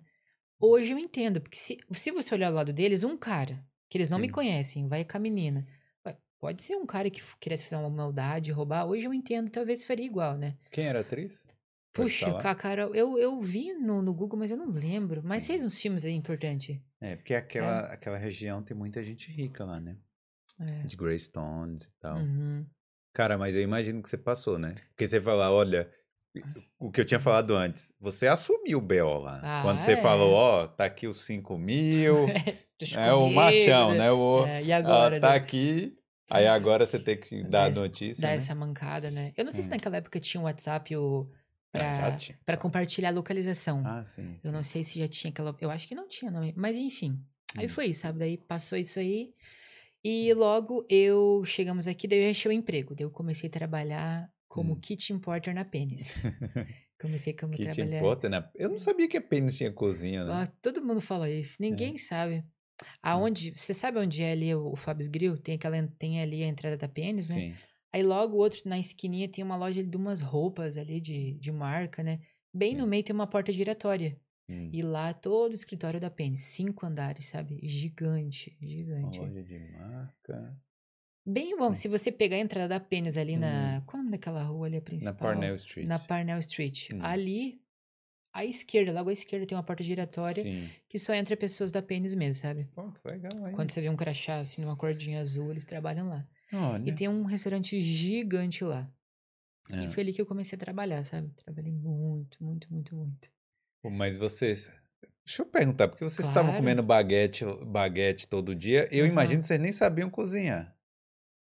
Hoje 0.59 0.93
eu 0.93 0.99
entendo, 0.99 1.41
porque 1.41 1.57
se, 1.57 1.77
se 1.93 2.11
você 2.11 2.35
olhar 2.35 2.51
do 2.51 2.55
lado 2.55 2.73
deles, 2.73 3.03
um 3.03 3.17
cara, 3.17 3.65
que 3.89 3.97
eles 3.97 4.09
não 4.09 4.19
me 4.19 4.27
Sim. 4.27 4.33
conhecem, 4.33 4.87
vai 4.87 5.05
com 5.05 5.17
a 5.17 5.19
menina. 5.19 5.67
Pode 6.39 6.61
ser 6.63 6.77
um 6.77 6.85
cara 6.85 7.09
que 7.09 7.21
quisesse 7.39 7.63
fazer 7.65 7.77
uma 7.77 7.89
maldade, 7.89 8.51
roubar. 8.51 8.85
Hoje 8.87 9.05
eu 9.07 9.13
entendo, 9.13 9.49
talvez 9.51 9.83
faria 9.83 10.05
igual, 10.05 10.37
né? 10.37 10.57
Quem 10.71 10.85
era 10.87 10.99
a 10.99 11.01
atriz? 11.01 11.45
Puxa, 11.93 12.33
cara, 12.55 12.83
eu, 12.93 13.17
eu 13.17 13.41
vi 13.41 13.73
no, 13.73 14.01
no 14.01 14.13
Google, 14.13 14.39
mas 14.39 14.51
eu 14.51 14.57
não 14.57 14.69
lembro. 14.69 15.21
Mas 15.23 15.43
Sim. 15.43 15.47
fez 15.47 15.63
uns 15.63 15.77
filmes 15.77 16.05
aí 16.05 16.13
importantes. 16.13 16.79
É, 16.99 17.15
porque 17.15 17.35
aquela, 17.35 17.81
aquela 17.87 18.17
região 18.17 18.63
tem 18.63 18.75
muita 18.75 19.03
gente 19.03 19.31
rica 19.31 19.63
lá, 19.65 19.79
né? 19.79 19.97
É. 20.59 20.83
De 20.83 20.95
Greystones 20.95 21.83
e 21.85 21.91
tal. 21.99 22.17
Uhum. 22.17 22.65
Cara, 23.13 23.37
mas 23.37 23.55
eu 23.55 23.61
imagino 23.61 24.01
que 24.01 24.09
você 24.09 24.17
passou, 24.17 24.57
né? 24.57 24.75
Porque 24.89 25.07
você 25.07 25.21
fala, 25.21 25.51
olha, 25.51 25.89
o 26.79 26.91
que 26.91 27.01
eu 27.01 27.05
tinha 27.05 27.19
falado 27.19 27.55
antes, 27.55 27.93
você 27.99 28.27
assumiu 28.27 28.79
o 28.79 28.81
BO 28.81 29.19
lá. 29.19 29.39
Ah, 29.43 29.61
Quando 29.61 29.79
você 29.79 29.91
é. 29.93 29.97
falou, 29.97 30.33
ó, 30.33 30.67
tá 30.67 30.85
aqui 30.85 31.07
os 31.07 31.23
5 31.25 31.57
mil, 31.57 32.15
é 32.97 33.13
o 33.13 33.19
comigo, 33.21 33.35
machão, 33.35 33.91
né? 33.91 33.97
né? 33.99 34.11
O, 34.11 34.45
É, 34.47 34.63
e 34.63 34.71
ah, 34.73 34.77
agora, 34.77 35.19
tá 35.19 35.29
né? 35.29 35.35
aqui, 35.35 35.95
aí 36.29 36.47
agora 36.47 36.85
você 36.85 36.99
tem 36.99 37.17
que 37.19 37.43
dar 37.43 37.65
a 37.65 37.69
essa- 37.69 37.81
notícia, 37.81 38.21
Dá 38.21 38.29
né? 38.29 38.35
essa 38.35 38.55
mancada, 38.55 39.11
né? 39.11 39.31
Eu 39.37 39.45
não 39.45 39.51
sei 39.51 39.61
se 39.61 39.67
Hum. 39.67 39.71
naquela 39.71 39.97
época 39.97 40.19
tinha 40.19 40.41
um 40.41 40.45
WhatsApp 40.45 40.95
o, 40.95 41.29
Ah, 41.75 42.17
pra, 42.45 42.55
compartilhar 42.57 43.09
a 43.09 43.13
localização. 43.13 43.81
Ah, 43.85 44.03
sim. 44.05 44.37
Eu 44.43 44.51
não 44.51 44.61
sim. 44.63 44.71
sei 44.73 44.83
se 44.83 44.99
já 44.99 45.07
tinha 45.07 45.31
aquela. 45.31 45.55
Eu 45.59 45.71
acho 45.71 45.87
que 45.87 45.95
não 45.95 46.07
tinha, 46.07 46.29
não. 46.31 46.51
Mas 46.55 46.77
enfim. 46.77 47.19
Aí 47.55 47.65
Hum. 47.65 47.69
foi 47.69 47.87
isso, 47.87 48.01
sabe? 48.01 48.19
Daí 48.19 48.37
passou 48.37 48.77
isso 48.77 48.99
aí. 48.99 49.33
E 50.03 50.33
logo 50.33 50.85
eu 50.89 51.43
chegamos 51.45 51.87
aqui, 51.87 52.07
daí 52.07 52.25
eu 52.25 52.31
achei 52.31 52.49
o 52.51 52.53
emprego. 52.53 52.95
Daí 52.95 53.05
eu 53.05 53.11
comecei 53.11 53.47
a 53.49 53.51
trabalhar 53.51 54.31
como 54.47 54.75
Hum. 54.75 54.79
kitchen 54.79 55.19
porter 55.19 55.53
na 55.53 55.65
Pênis. 55.65 56.21
Comecei 56.99 57.33
como 57.35 57.57
Kitchen 57.57 57.59
trabalhar. 57.59 57.97
Porter, 57.97 58.29
né? 58.29 58.49
Eu 58.55 58.69
não 58.69 58.79
sabia 58.79 59.07
que 59.07 59.17
a 59.17 59.21
Pênis 59.21 59.55
tinha 59.57 59.71
cozinha, 59.73 60.23
né? 60.25 60.31
Ah, 60.31 60.47
todo 60.61 60.83
mundo 60.85 61.01
fala 61.01 61.29
isso, 61.29 61.57
É. 61.69 61.75
ninguém 61.75 61.97
sabe. 61.97 62.45
Aonde, 63.03 63.51
você 63.55 63.73
sabe 63.73 63.99
onde 63.99 64.21
é 64.23 64.31
ali 64.33 64.55
o, 64.55 64.73
o 64.73 64.77
Fab's 64.77 65.07
Grill? 65.07 65.37
Tem 65.37 65.55
aquela, 65.55 65.87
tem 65.99 66.21
ali 66.21 66.43
a 66.43 66.47
entrada 66.47 66.77
da 66.77 66.87
Pênis, 66.89 67.29
né? 67.29 67.45
Sim. 67.45 67.63
Aí 67.93 68.03
logo 68.03 68.35
o 68.37 68.39
outro 68.39 68.61
na 68.65 68.79
esquininha 68.79 69.29
tem 69.31 69.43
uma 69.43 69.57
loja 69.57 69.83
de 69.83 69.97
umas 69.97 70.21
roupas 70.21 70.77
ali 70.77 71.01
de, 71.01 71.35
de 71.35 71.51
marca, 71.51 72.03
né? 72.03 72.19
Bem 72.53 72.75
no 72.75 72.85
Sim. 72.85 72.87
meio 72.87 73.03
tem 73.03 73.15
uma 73.15 73.27
porta 73.27 73.51
giratória. 73.53 74.19
Hum. 74.49 74.69
E 74.73 74.81
lá 74.81 75.13
todo 75.13 75.51
o 75.51 75.55
escritório 75.55 75.99
da 75.99 76.09
Pênis, 76.11 76.39
cinco 76.41 76.85
andares, 76.85 77.25
sabe? 77.27 77.59
Gigante, 77.63 78.57
gigante. 78.61 79.19
loja 79.19 79.43
de 79.43 79.57
marca. 79.59 80.57
Bem 81.25 81.55
bom, 81.57 81.69
Hum. 81.69 81.73
se 81.73 81.87
você 81.87 82.11
pegar 82.11 82.35
a 82.35 82.39
entrada 82.39 82.67
da 82.67 82.79
Pênis 82.79 83.15
ali 83.17 83.37
na. 83.37 83.81
Qual 83.85 83.97
é 83.97 84.01
o 84.01 84.03
nome 84.03 84.11
daquela 84.17 84.43
rua 84.43 84.67
ali, 84.67 84.75
a 84.75 84.79
Na 84.79 84.83
principal? 84.85 85.15
Parnell 85.15 85.55
Street. 85.55 85.87
Na 85.87 85.99
Parnell 85.99 86.39
Street. 86.39 86.89
Hum. 86.93 86.99
Ali, 87.01 87.61
à 88.33 88.43
esquerda, 88.43 88.91
logo 88.91 89.09
à 89.09 89.13
esquerda 89.13 89.45
tem 89.47 89.55
uma 89.57 89.63
porta 89.63 89.83
giratória 89.83 90.43
Sim. 90.43 90.69
que 90.89 90.99
só 90.99 91.13
entra 91.13 91.37
pessoas 91.37 91.71
da 91.71 91.81
Pênis 91.81 92.13
mesmo, 92.13 92.33
sabe? 92.41 92.65
Pô, 92.75 92.91
que 92.91 93.07
legal, 93.07 93.31
hein? 93.47 93.53
Quando 93.55 93.71
você 93.71 93.79
vê 93.79 93.89
um 93.89 93.95
crachá 93.95 94.39
assim, 94.39 94.61
numa 94.61 94.75
cordinha 94.75 95.21
azul, 95.21 95.51
eles 95.51 95.63
trabalham 95.63 96.09
lá. 96.09 96.27
Olha. 96.51 96.89
E 96.89 96.93
tem 96.93 97.07
um 97.07 97.23
restaurante 97.23 97.79
gigante 97.81 98.63
lá. 98.65 98.91
É. 99.71 99.85
E 99.85 99.87
foi 99.87 100.03
ali 100.03 100.11
que 100.11 100.19
eu 100.21 100.25
comecei 100.25 100.57
a 100.57 100.59
trabalhar, 100.59 101.05
sabe? 101.05 101.31
Trabalhei 101.37 101.71
muito, 101.71 102.43
muito, 102.43 102.67
muito, 102.73 102.93
muito. 102.97 103.31
Mas 103.91 104.17
vocês. 104.17 104.71
Deixa 105.25 105.41
eu 105.41 105.45
perguntar, 105.45 105.87
porque 105.87 106.03
vocês 106.03 106.27
estavam 106.27 106.51
Claro. 106.51 106.57
comendo 106.63 106.83
baguete, 106.83 107.45
baguete 107.65 108.27
todo 108.27 108.53
dia. 108.55 108.87
Eu 108.91 109.05
Aham. 109.05 109.13
imagino 109.13 109.41
que 109.41 109.47
vocês 109.47 109.59
nem 109.59 109.71
sabiam 109.71 110.09
cozinhar. 110.09 110.75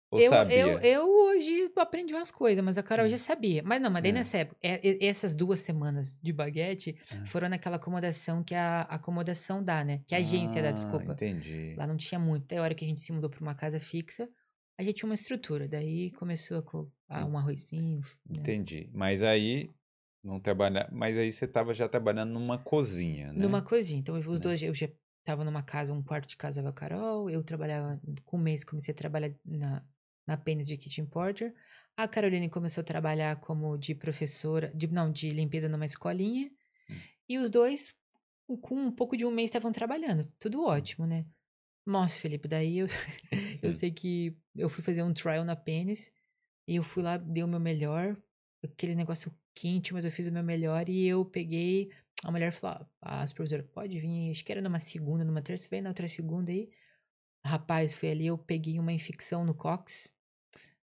Ou 0.10 0.20
Eu, 0.22 0.30
sabia? 0.30 0.62
eu, 0.62 0.80
eu 0.80 1.06
hoje 1.10 1.72
aprendi 1.76 2.14
umas 2.14 2.32
coisas, 2.32 2.64
mas 2.64 2.78
a 2.78 2.84
Carol 2.84 3.08
Hum. 3.08 3.10
já 3.10 3.18
sabia. 3.18 3.62
Mas 3.64 3.82
não, 3.82 3.90
mas 3.92 4.02
daí 4.04 4.12
É. 4.12 4.14
nessa 4.14 4.38
época, 4.38 4.58
essas 4.62 5.36
duas 5.36 5.60
semanas 5.60 6.16
de 6.22 6.32
baguete 6.32 6.96
Ah. 7.12 7.26
foram 7.26 7.50
naquela 7.50 7.76
acomodação 7.76 8.42
que 8.44 8.56
a 8.56 8.82
acomodação 8.84 9.62
dá, 9.64 9.84
né? 9.84 10.02
Que 10.08 10.16
a 10.16 10.20
agência 10.20 10.62
dá, 10.62 10.70
Ah, 10.70 10.72
desculpa. 10.72 11.12
Entendi. 11.14 11.76
Lá 11.78 11.86
não 11.86 11.98
tinha 11.98 12.18
muito. 12.20 12.48
Daí 12.48 12.58
a 12.60 12.62
hora 12.64 12.74
que 12.76 12.86
a 12.86 12.88
gente 12.88 13.02
se 13.02 13.12
mudou 13.12 13.30
pra 13.30 13.42
uma 13.42 13.54
casa 13.56 13.80
fixa, 13.82 14.30
a 14.80 14.84
gente 14.84 14.96
tinha 14.96 15.10
uma 15.10 15.16
estrutura. 15.16 15.68
Daí 15.68 16.12
começou 16.12 16.90
a, 17.10 17.20
a 17.22 17.26
um 17.26 17.38
arrozinho, 17.38 18.00
né? 18.30 18.40
Entendi. 18.40 18.90
Mas 18.94 19.22
aí 19.22 19.70
não 20.28 20.40
trabalha, 20.40 20.90
mas 20.92 21.18
aí 21.18 21.32
você 21.32 21.46
estava 21.46 21.74
já 21.74 21.88
trabalhando 21.90 22.32
numa 22.34 22.58
cozinha, 22.58 23.32
né? 23.34 23.40
Numa 23.40 23.62
cozinha. 23.62 24.00
Então, 24.00 24.16
os 24.20 24.40
Né. 24.40 24.40
dois, 24.40 24.62
eu 24.62 24.74
já 24.74 24.90
tava 25.24 25.44
numa 25.44 25.62
casa, 25.64 25.94
um 25.94 26.04
quarto 26.04 26.28
de 26.30 26.38
casa 26.38 26.62
com 26.62 26.68
a 26.70 26.74
Carol. 26.74 27.30
Eu 27.30 27.44
trabalhava, 27.44 28.00
com 28.26 28.38
um 28.38 28.42
mês, 28.42 28.64
comecei 28.64 28.94
a 28.94 28.98
trabalhar 28.98 29.34
na, 29.46 29.86
na 30.26 30.38
Pênis 30.38 30.68
de 30.68 30.78
Kitchen 30.78 31.06
Porter. 31.06 31.54
A 31.96 32.08
Caroline 32.08 32.50
começou 32.50 32.82
a 32.82 32.86
trabalhar 32.86 33.40
como 33.40 33.78
de 33.78 33.94
professora, 33.96 34.72
de, 34.76 34.88
não, 34.88 35.12
de 35.12 35.30
limpeza 35.30 35.70
numa 35.70 35.86
escolinha. 35.86 36.52
Hum. 36.90 36.96
E 37.30 37.38
os 37.38 37.50
dois, 37.50 37.96
com 38.62 38.76
um 38.76 38.92
pouco 38.92 39.18
de 39.18 39.26
um 39.26 39.32
mês, 39.32 39.50
estavam 39.50 39.72
trabalhando. 39.72 40.26
Tudo 40.40 40.64
ótimo, 40.66 41.06
né? 41.08 41.26
Nossa, 41.86 42.20
Felipe, 42.20 42.48
daí 42.48 42.80
eu, 42.80 42.88
eu 43.64 43.72
Hum. 43.72 43.74
sei 43.74 43.92
que 43.92 44.38
eu 44.56 44.70
fui 44.70 44.84
fazer 44.84 45.04
um 45.04 45.14
trial 45.14 45.46
na 45.46 45.56
Pênis. 45.56 46.12
E 46.68 46.76
eu 46.78 46.84
fui 46.84 47.04
lá, 47.04 47.18
dei 47.18 47.44
o 47.44 47.48
meu 47.48 47.60
melhor. 47.60 48.18
Aqueles 48.64 48.96
negócio 48.96 49.34
quente, 49.60 49.94
mas 49.94 50.06
eu 50.06 50.12
fiz 50.12 50.28
o 50.28 50.32
meu 50.32 50.44
melhor. 50.44 50.88
E 50.90 51.08
eu 51.08 51.26
peguei 51.26 51.92
a 52.24 52.32
mulher 52.32 52.52
falou, 52.52 52.88
ah, 53.02 53.22
a 53.22 53.28
supervisora, 53.28 53.64
pode 53.64 54.00
vir, 54.00 54.32
acho 54.32 54.44
que 54.44 54.52
era 54.52 54.62
numa 54.62 54.80
segunda, 54.80 55.24
numa 55.24 55.42
terça, 55.42 55.68
vem 55.70 55.82
na 55.82 55.90
outra 55.90 56.08
segunda 56.08 56.52
aí. 56.52 56.70
Rapaz, 57.46 57.94
foi 57.94 58.10
ali, 58.12 58.28
eu 58.28 58.38
peguei 58.38 58.80
uma 58.80 58.92
infecção 58.92 59.46
no 59.46 59.54
cox. 59.54 60.16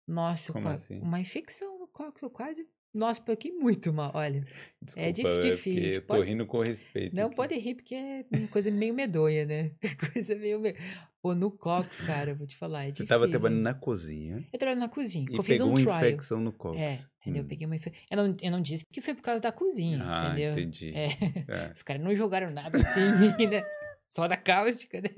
Nossa, 0.06 0.50
eu 0.50 0.52
Como 0.52 0.66
qua- 0.66 0.72
assim? 0.74 1.00
uma 1.00 1.20
infecção 1.20 1.78
no 1.78 1.88
cox, 1.88 2.22
eu 2.22 2.30
quase... 2.30 2.68
Nossa, 2.94 3.20
peguei 3.20 3.50
muito 3.52 3.92
mal, 3.92 4.12
olha. 4.14 4.46
Desculpa, 4.80 5.12
dif- 5.12 5.26
é 5.26 5.32
porque 5.34 5.50
difícil, 5.50 5.94
Eu 5.94 6.06
tô 6.06 6.20
rindo 6.22 6.46
com 6.46 6.60
respeito. 6.62 7.16
Não 7.16 7.26
aqui. 7.26 7.34
pode 7.36 7.54
rir, 7.58 7.74
porque 7.74 7.94
é 7.94 8.24
uma 8.32 8.46
coisa 8.48 8.70
meio 8.70 8.94
medonha, 8.94 9.44
né? 9.44 9.72
Coisa 10.14 10.34
meio... 10.36 10.60
me- 10.60 10.76
Pô, 11.20 11.34
no 11.34 11.50
cox, 11.50 12.00
cara, 12.02 12.30
eu 12.32 12.36
vou 12.36 12.46
te 12.46 12.54
falar, 12.56 12.82
é 12.82 12.84
Você 12.84 12.88
difícil. 12.90 13.04
estava 13.04 13.26
trabalhando 13.26 13.62
na 13.62 13.72
cozinha 13.74 14.46
Eu 14.52 14.58
trabalho 14.58 14.78
na 14.78 14.88
cozinha, 14.90 15.26
e 15.30 15.36
eu 15.36 15.42
pegou 15.42 15.66
um 15.68 15.70
uma 15.70 15.80
trial. 15.80 15.96
infecção 15.96 16.38
no 16.40 16.52
cox. 16.52 16.78
É, 16.78 16.98
entendeu? 17.22 17.40
Eu 17.40 17.44
Hum. 17.44 17.48
peguei 17.48 17.66
uma 17.66 17.76
infecção. 17.76 18.02
Eu 18.10 18.16
não, 18.18 18.32
eu 18.42 18.50
não 18.52 18.60
disse 18.62 18.84
que 18.92 19.00
foi 19.00 19.14
por 19.14 19.22
causa 19.22 19.40
da 19.40 19.50
cozinha, 19.50 19.98
Ah, 20.02 20.26
entendeu? 20.28 20.52
entendi. 20.52 20.92
É. 20.94 21.06
É. 21.48 21.72
Os 21.74 21.82
caras 21.82 22.02
não 22.04 22.14
jogaram 22.14 22.50
nada 22.50 22.76
assim 22.78 23.46
né? 23.48 23.62
Só 24.10 24.28
da 24.28 24.36
cáustica, 24.36 25.00
né? 25.00 25.08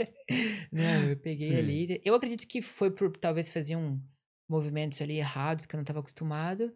Não, 0.72 1.08
eu 1.10 1.16
peguei 1.18 1.48
Sim. 1.50 1.56
ali. 1.58 2.00
Eu 2.04 2.14
acredito 2.14 2.46
que 2.46 2.62
foi 2.62 2.90
por 2.90 3.10
talvez 3.18 3.50
faziam 3.50 4.00
movimentos 4.48 5.02
ali 5.02 5.18
errados 5.18 5.66
que 5.66 5.74
eu 5.74 5.78
não 5.78 5.82
estava 5.82 5.98
acostumado. 5.98 6.72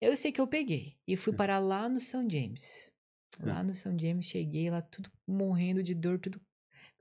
Eu 0.00 0.16
sei 0.16 0.30
que 0.32 0.40
eu 0.40 0.46
peguei. 0.46 0.96
E 1.06 1.16
fui 1.16 1.32
Hum. 1.32 1.36
parar 1.36 1.58
lá 1.58 1.88
no 1.88 1.98
São 2.00 2.28
James. 2.28 2.90
Lá 3.40 3.62
no 3.62 3.74
São 3.74 3.98
James, 3.98 4.24
cheguei 4.26 4.70
lá 4.70 4.80
tudo 4.80 5.10
morrendo 5.26 5.82
de 5.82 5.94
dor, 5.94 6.18
tudo. 6.18 6.40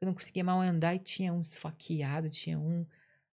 Eu 0.01 0.05
não 0.07 0.13
conseguia 0.13 0.43
mal 0.43 0.59
andar 0.59 0.93
e 0.93 0.99
tinha 0.99 1.31
um 1.33 1.39
esfaqueado, 1.41 2.29
tinha 2.29 2.59
um. 2.59 2.85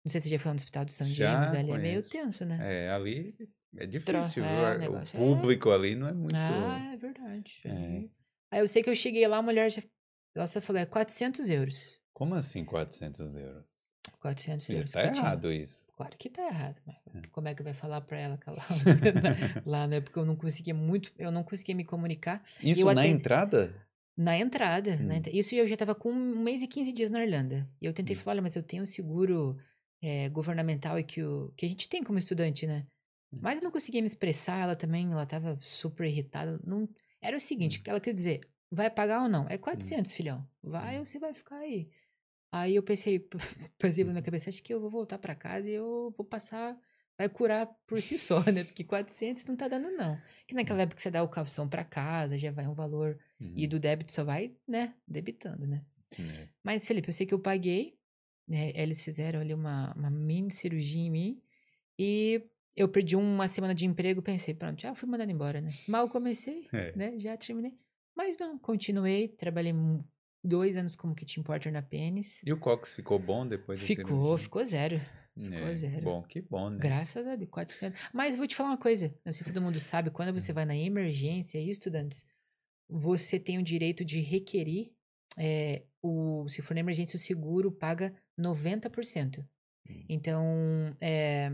Não 0.03 0.11
sei 0.11 0.21
se 0.21 0.29
você 0.29 0.35
já 0.37 0.39
foi 0.39 0.51
no 0.53 0.57
hospital 0.57 0.85
do 0.85 0.93
São 0.93 1.07
Já 1.07 1.33
James 1.33 1.53
ali, 1.53 1.71
é 1.73 1.79
meio 1.79 1.95
conheço. 2.03 2.11
tenso, 2.11 2.45
né? 2.47 2.59
É, 2.87 2.91
ali 2.91 3.37
é 3.77 3.87
difícil, 3.87 4.43
é, 4.45 4.77
o 4.77 4.79
negócio 4.79 5.17
é- 5.17 5.21
público 5.21 5.71
ali 5.71 5.95
não 5.95 6.09
é 6.09 6.13
muito. 6.15 6.35
Ah, 6.35 6.91
é 6.95 6.97
verdade. 6.97 7.61
É. 7.67 8.09
Aí- 8.51 8.61
eu 8.61 8.69
sei 8.69 8.83
que 8.83 8.89
eu 8.89 8.95
cheguei 8.95 9.27
lá, 9.29 9.39
a 9.39 9.43
mulher 9.43 9.71
já. 9.71 9.83
Ela 10.35 10.47
só 10.47 10.61
falou, 10.61 10.81
é 10.81 10.87
400 10.87 11.51
euros. 11.51 12.01
Como 12.15 12.35
assim 12.35 12.65
400 12.65 13.37
euros? 13.37 13.69
400 14.21 14.67
Já 14.69 14.75
euros. 14.75 14.91
tá 14.93 15.05
errado 15.05 15.53
isso. 15.53 15.86
Claro 15.97 16.17
que 16.19 16.29
tá 16.31 16.43
errado, 16.47 16.81
mas 16.87 16.97
É. 17.15 17.29
como 17.33 17.49
é 17.49 17.55
que 17.55 17.63
vai 17.63 17.73
falar 17.73 18.01
pra 18.03 18.19
ela 18.21 18.37
que 18.39 18.49
ela 18.49 18.59
lá, 19.67 19.87
né? 19.87 20.01
Porque 20.01 20.19
eu 20.19 20.27
não 20.27 20.37
conseguia 20.37 20.75
muito, 20.75 21.13
eu 21.19 21.31
não 21.31 21.43
conseguia 21.43 21.75
me 21.75 21.85
comunicar 21.85 22.45
Isso 22.63 22.85
na 22.85 22.93
até- 22.93 23.09
entrada? 23.09 23.75
na 24.17 24.39
entrada. 24.39 24.97
na 24.97 25.15
Hum. 25.15 25.17
entra- 25.19 25.33
Isso 25.35 25.55
eu 25.55 25.67
já 25.67 25.77
tava 25.77 25.95
com 25.95 26.11
um 26.13 26.43
mês 26.43 26.63
e 26.63 26.67
15 26.69 26.93
dias 26.93 27.11
na 27.11 27.23
Irlanda. 27.25 27.69
E 27.81 27.87
eu 27.87 27.93
tentei 27.93 28.15
Hum. 28.15 28.19
falar, 28.19 28.35
olha, 28.35 28.43
mas 28.43 28.57
eu 28.57 28.63
tenho 28.63 28.83
um 28.83 28.87
seguro 28.87 29.57
eh, 30.03 30.29
governamental 30.29 30.99
e 30.99 31.03
que, 31.05 31.23
o, 31.23 31.53
que 31.57 31.65
a 31.67 31.69
gente 31.69 31.89
tem 31.89 32.03
como 32.05 32.19
estudante, 32.19 32.67
né? 32.67 32.87
Hum. 33.33 33.39
Mas 33.43 33.59
eu 33.59 33.65
não 33.65 33.71
conseguia 33.71 34.01
me 34.03 34.07
expressar, 34.07 34.59
ela 34.61 34.77
também, 34.77 35.11
ela 35.11 35.25
tava 35.27 35.57
super 35.61 36.07
irritada. 36.07 36.61
Não... 36.65 36.87
Era 37.21 37.37
o 37.37 37.41
seguinte, 37.41 37.79
Hum. 37.81 37.83
ela 37.87 38.01
quer 38.01 38.13
dizer, 38.13 38.41
vai 38.71 38.91
pagar 38.91 39.23
ou 39.23 39.29
não? 39.29 39.47
É 39.49 39.57
400, 39.59 40.13
filhão. 40.13 40.47
Vai 40.63 40.97
Hum. 40.97 41.01
ou 41.01 41.07
você 41.07 41.19
vai 41.19 41.33
ficar 41.35 41.57
aí? 41.59 41.89
Aí 42.53 42.77
eu 42.77 42.83
pensei, 42.83 43.19
pensei 43.79 44.05
na 44.05 44.13
minha 44.13 44.23
cabeça, 44.23 44.49
acho 44.51 44.63
que 44.63 44.73
eu 44.73 44.81
vou 44.81 44.91
voltar 44.91 45.19
pra 45.19 45.35
casa 45.35 45.69
e 45.69 45.73
eu 45.75 46.11
vou 46.17 46.25
passar, 46.25 46.79
vai 47.19 47.29
curar 47.29 47.67
por 47.87 48.01
si 48.01 48.19
só, 48.19 48.41
né? 48.53 48.65
Porque 48.65 48.85
400 48.85 49.45
não 49.45 49.57
tá 49.57 49.69
dando 49.69 49.91
não. 49.97 50.23
Que 50.47 50.55
naquela 50.55 50.83
época 50.83 51.01
você 51.01 51.11
dá 51.11 51.23
o 51.23 51.29
calção 51.29 51.69
pra 51.69 51.85
casa, 51.85 52.39
já 52.39 52.51
vai 52.51 52.67
um 52.67 52.75
valor, 52.75 53.19
e 53.55 53.65
Uhum. 53.65 53.69
do 53.69 53.79
débito 53.81 54.13
só 54.13 54.25
vai, 54.25 54.57
né, 54.67 54.95
debitando, 55.07 55.67
né? 55.67 55.85
Sim, 56.11 56.37
é. 56.39 56.49
Mas, 56.65 56.87
Felipe, 56.87 57.09
eu 57.09 57.13
sei 57.13 57.27
que 57.27 57.35
eu 57.35 57.41
paguei, 57.41 57.99
né? 58.49 58.73
Eles 58.75 59.03
fizeram 59.03 59.41
ali 59.41 59.55
uma, 59.55 59.93
uma 59.95 60.11
mini 60.11 60.51
cirurgia 60.51 61.01
em 61.01 61.11
mim 61.11 61.43
e 61.99 62.43
eu 62.77 62.89
perdi 62.89 63.17
uma 63.17 63.49
semana 63.49 63.75
de 63.75 63.87
emprego, 63.87 64.23
pensei, 64.23 64.55
pronto, 64.55 64.81
já 64.81 64.95
fui 64.95 65.09
mandado 65.09 65.31
embora, 65.31 65.61
né? 65.61 65.71
Mal 65.89 66.09
comecei, 66.09 66.69
É. 66.73 66.93
né? 66.97 67.19
Já 67.19 67.37
terminei. 67.37 67.79
Mas 68.15 68.37
não, 68.39 68.59
continuei, 68.59 69.29
trabalhei 69.29 69.73
dois 70.47 70.77
anos 70.77 70.97
como 70.97 71.15
kitchen 71.15 71.43
porter 71.43 71.73
na 71.73 71.83
Pênis. 71.83 72.41
E 72.45 72.53
o 72.53 72.59
Cox 72.59 72.95
ficou 72.95 73.19
bom 73.19 73.47
depois 73.47 73.81
da 73.81 73.87
Ficou, 73.87 74.39
ficou 74.39 74.65
zero. 74.65 75.01
ficou 75.35 75.69
É, 75.69 75.77
zero. 75.77 76.03
Bom, 76.03 76.23
que 76.23 76.41
bom, 76.41 76.71
né? 76.71 76.79
Graças 76.79 77.27
a 77.27 77.37
Deus, 77.37 77.51
400. 77.51 78.01
Mas 78.13 78.37
vou 78.37 78.47
te 78.47 78.55
falar 78.55 78.71
uma 78.71 78.79
coisa, 78.79 79.15
não 79.25 79.33
sei 79.33 79.45
se 79.45 79.53
todo 79.53 79.63
mundo 79.63 79.79
sabe, 79.79 80.11
quando 80.11 80.33
você 80.33 80.53
vai 80.53 80.65
na 80.65 80.77
emergência, 80.77 81.59
estudantes, 81.59 82.25
você 82.89 83.39
tem 83.39 83.59
o 83.59 83.63
direito 83.63 84.05
de 84.05 84.21
requerir, 84.21 84.93
eh, 85.39 85.85
o, 86.03 86.49
se 86.49 86.63
for 86.63 86.75
na 86.75 86.81
emergência, 86.81 87.17
o 87.17 87.21
seguro 87.21 87.73
paga 87.73 88.15
90%. 88.39 89.45
Hum. 89.89 90.05
Então, 90.09 90.43
eh, 91.01 91.53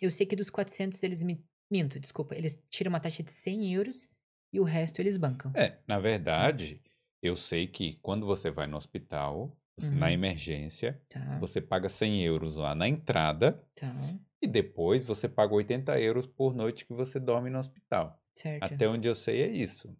eu 0.00 0.10
sei 0.10 0.26
que 0.26 0.36
dos 0.36 0.50
400 0.50 1.02
eles 1.02 1.22
me... 1.22 1.42
Minto, 1.70 2.00
desculpa, 2.00 2.34
eles 2.34 2.58
tiram 2.70 2.88
uma 2.88 3.00
taxa 3.00 3.22
de 3.22 3.30
100 3.30 3.74
euros 3.74 4.08
e 4.52 4.58
o 4.58 4.64
resto 4.64 5.00
eles 5.00 5.16
bancam. 5.18 5.52
É, 5.54 5.78
na 5.86 5.98
verdade, 5.98 6.80
eu 7.22 7.36
sei 7.36 7.66
que 7.66 7.94
quando 8.02 8.26
você 8.26 8.50
vai 8.50 8.66
no 8.66 8.76
hospital, 8.76 9.56
você- 9.76 9.94
na 9.94 10.06
Uhum. 10.06 10.12
emergência, 10.14 11.00
Tá, 11.08 11.38
você 11.40 11.60
paga 11.60 11.88
100 11.88 12.22
euros 12.24 12.56
lá 12.56 12.74
na 12.74 12.88
entrada 12.88 13.64
tá, 13.74 13.94
e 14.42 14.46
depois 14.46 15.02
você 15.04 15.28
paga 15.28 15.54
80 15.54 15.98
euros 16.00 16.26
por 16.26 16.54
noite 16.54 16.84
que 16.86 16.92
você 16.92 17.18
dorme 17.20 17.50
no 17.50 17.58
hospital. 17.58 18.20
Certo. 18.34 18.62
Até 18.64 18.88
onde 18.88 19.08
eu 19.08 19.14
sei 19.14 19.42
é 19.42 19.48
isso. 19.48 19.96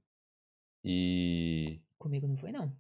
E. 0.85 1.81
Comigo 1.99 2.27
não 2.29 2.37
foi, 2.37 2.53
não. 2.53 2.73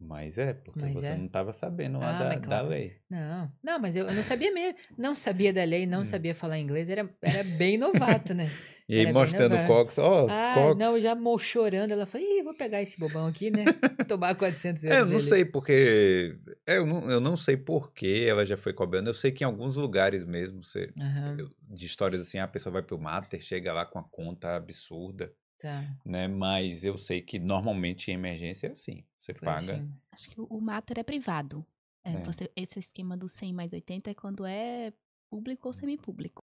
Mas 0.00 0.38
é, 0.38 0.54
porque 0.54 0.80
Mas 0.80 0.94
você 0.94 1.08
é. 1.08 1.16
não 1.16 1.26
estava 1.26 1.52
sabendo 1.52 1.98
lá 1.98 2.10
Ah, 2.10 2.18
da, 2.18 2.28
mas 2.28 2.40
da 2.40 2.46
claro. 2.46 2.68
lei. 2.68 3.00
Não, 3.10 3.52
não, 3.62 3.78
mas 3.80 3.96
eu, 3.96 4.06
eu 4.06 4.14
não 4.14 4.22
sabia 4.22 4.52
mesmo. 4.52 4.78
Não 4.96 5.14
sabia 5.14 5.52
da 5.52 5.64
lei, 5.64 5.86
não 5.86 6.00
Hum. 6.00 6.04
sabia 6.04 6.34
falar 6.34 6.58
inglês. 6.58 6.88
Era, 6.88 7.08
era 7.20 7.42
bem 7.42 7.76
novato, 7.78 8.32
né? 8.34 8.48
E 8.88 8.94
aí 8.94 9.04
Era 9.04 9.12
mostrando 9.12 9.54
o. 9.54 9.66
Cox, 9.66 9.98
ó, 9.98 10.26
Ah, 10.30 10.54
Cox. 10.54 10.78
não, 10.80 10.98
já 10.98 11.14
chorando. 11.38 11.90
Ela 11.90 12.06
falou, 12.06 12.26
Ih, 12.26 12.42
vou 12.42 12.54
pegar 12.54 12.80
esse 12.80 12.98
bobão 12.98 13.26
aqui, 13.26 13.50
né? 13.50 13.64
Tomar 14.08 14.34
400 14.34 14.82
É, 14.84 14.86
eu 14.86 14.92
euros 14.92 15.10
não 15.12 15.18
dele. 15.18 15.28
sei 15.28 15.44
porque. 15.44 16.38
é, 16.66 16.78
Eu 16.78 16.86
não, 16.86 17.10
eu 17.10 17.20
não 17.20 17.36
sei 17.36 17.56
por 17.56 17.92
que 17.92 18.24
ela 18.26 18.46
já 18.46 18.56
foi 18.56 18.72
cobrando. 18.72 19.10
Eu 19.10 19.14
sei 19.14 19.30
que 19.30 19.44
em 19.44 19.46
alguns 19.46 19.76
lugares 19.76 20.24
mesmo, 20.24 20.64
você, 20.64 20.90
eu- 21.38 21.50
de 21.68 21.84
histórias 21.84 22.22
assim, 22.22 22.38
a 22.38 22.48
pessoa 22.48 22.72
vai 22.72 22.82
pro 22.82 22.98
mater, 22.98 23.42
chega 23.42 23.72
lá 23.74 23.84
com 23.84 23.98
a 23.98 24.04
conta 24.04 24.56
absurda, 24.56 25.34
tá. 25.58 25.84
né? 26.04 26.26
Mas 26.26 26.82
eu 26.82 26.96
sei 26.96 27.20
que 27.20 27.38
normalmente 27.38 28.10
em 28.10 28.14
emergência 28.14 28.68
é 28.68 28.70
assim. 28.72 29.04
Você 29.18 29.34
Foi 29.34 29.44
paga. 29.44 29.74
assim. 29.74 29.92
Acho 30.12 30.30
que 30.30 30.40
o- 30.40 30.46
o 30.48 30.60
mater 30.62 30.98
é 30.98 31.02
privado. 31.02 31.62
É, 32.06 32.12
É. 32.14 32.22
Você, 32.22 32.50
esse 32.56 32.78
esquema 32.78 33.18
do 33.18 33.28
100 33.28 33.52
mais 33.52 33.70
80 33.74 34.10
é 34.10 34.14
quando 34.14 34.46
é 34.46 34.94
público 35.30 35.68
ou 35.68 35.74
semipúblico. 35.74 36.42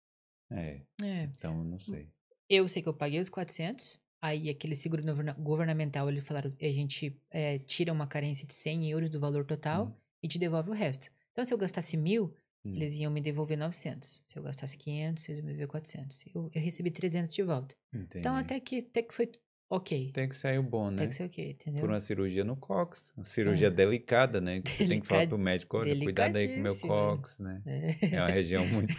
É, 0.52 0.82
É. 1.02 1.22
então 1.24 1.58
eu 1.58 1.64
não 1.64 1.78
sei. 1.78 2.10
Eu 2.48 2.68
sei 2.68 2.82
que 2.82 2.88
eu 2.88 2.94
paguei 2.94 3.20
os 3.20 3.28
400. 3.28 3.98
Aí 4.22 4.48
aquele 4.48 4.74
seguro 4.74 5.02
governa- 5.02 5.34
governamental, 5.34 6.08
eles 6.08 6.26
falaram, 6.26 6.52
a 6.60 6.64
gente 6.66 7.16
é, 7.30 7.58
tira 7.58 7.92
uma 7.92 8.06
carência 8.06 8.46
de 8.46 8.54
100 8.54 8.90
euros 8.90 9.10
do 9.10 9.20
valor 9.20 9.44
total 9.44 9.86
Hum. 9.86 9.92
e 10.22 10.28
te 10.28 10.38
devolve 10.38 10.70
o 10.70 10.72
resto. 10.72 11.08
Então, 11.32 11.44
se 11.44 11.52
eu 11.52 11.58
gastasse 11.58 11.96
mil, 11.96 12.34
Hum. 12.64 12.72
eles 12.74 12.94
iam 12.98 13.12
me 13.12 13.20
devolver 13.20 13.56
900. 13.58 14.20
Se 14.24 14.38
eu 14.38 14.42
gastasse 14.42 14.76
500, 14.76 15.28
eles 15.28 15.38
iam 15.38 15.46
me 15.46 15.52
devolver 15.52 15.68
400. 15.68 16.24
Eu, 16.34 16.50
eu 16.52 16.60
recebi 16.62 16.90
300 16.90 17.32
de 17.32 17.42
volta. 17.42 17.76
Entendi. 17.92 18.18
Então, 18.20 18.34
até 18.34 18.58
que, 18.58 18.78
até 18.78 19.02
que 19.02 19.14
foi 19.14 19.30
ok. 19.70 20.10
Tem 20.12 20.28
que 20.28 20.34
sair 20.34 20.58
o 20.58 20.62
bom, 20.62 20.90
né? 20.90 20.98
Tem 21.00 21.08
que 21.10 21.14
ser 21.14 21.24
ok, 21.24 21.50
entendeu? 21.50 21.80
Por 21.82 21.90
uma 21.90 22.00
cirurgia 22.00 22.42
no 22.42 22.56
cox. 22.56 23.12
Uma 23.16 23.24
cirurgia 23.24 23.66
É. 23.68 23.70
delicada, 23.70 24.40
né? 24.40 24.62
Que 24.62 24.70
você 24.88 24.88
tem 24.88 25.00
que 25.00 25.06
falar 25.06 25.28
pro 25.28 25.38
médico, 25.38 25.76
olha, 25.76 25.96
cuidado 25.96 26.36
aí 26.36 26.48
com 26.54 26.60
o 26.60 26.62
meu 26.62 26.76
cox, 26.78 27.38
né? 27.38 27.62
É. 27.66 28.14
É 28.16 28.20
uma 28.20 28.30
região 28.30 28.66
muito. 28.66 28.94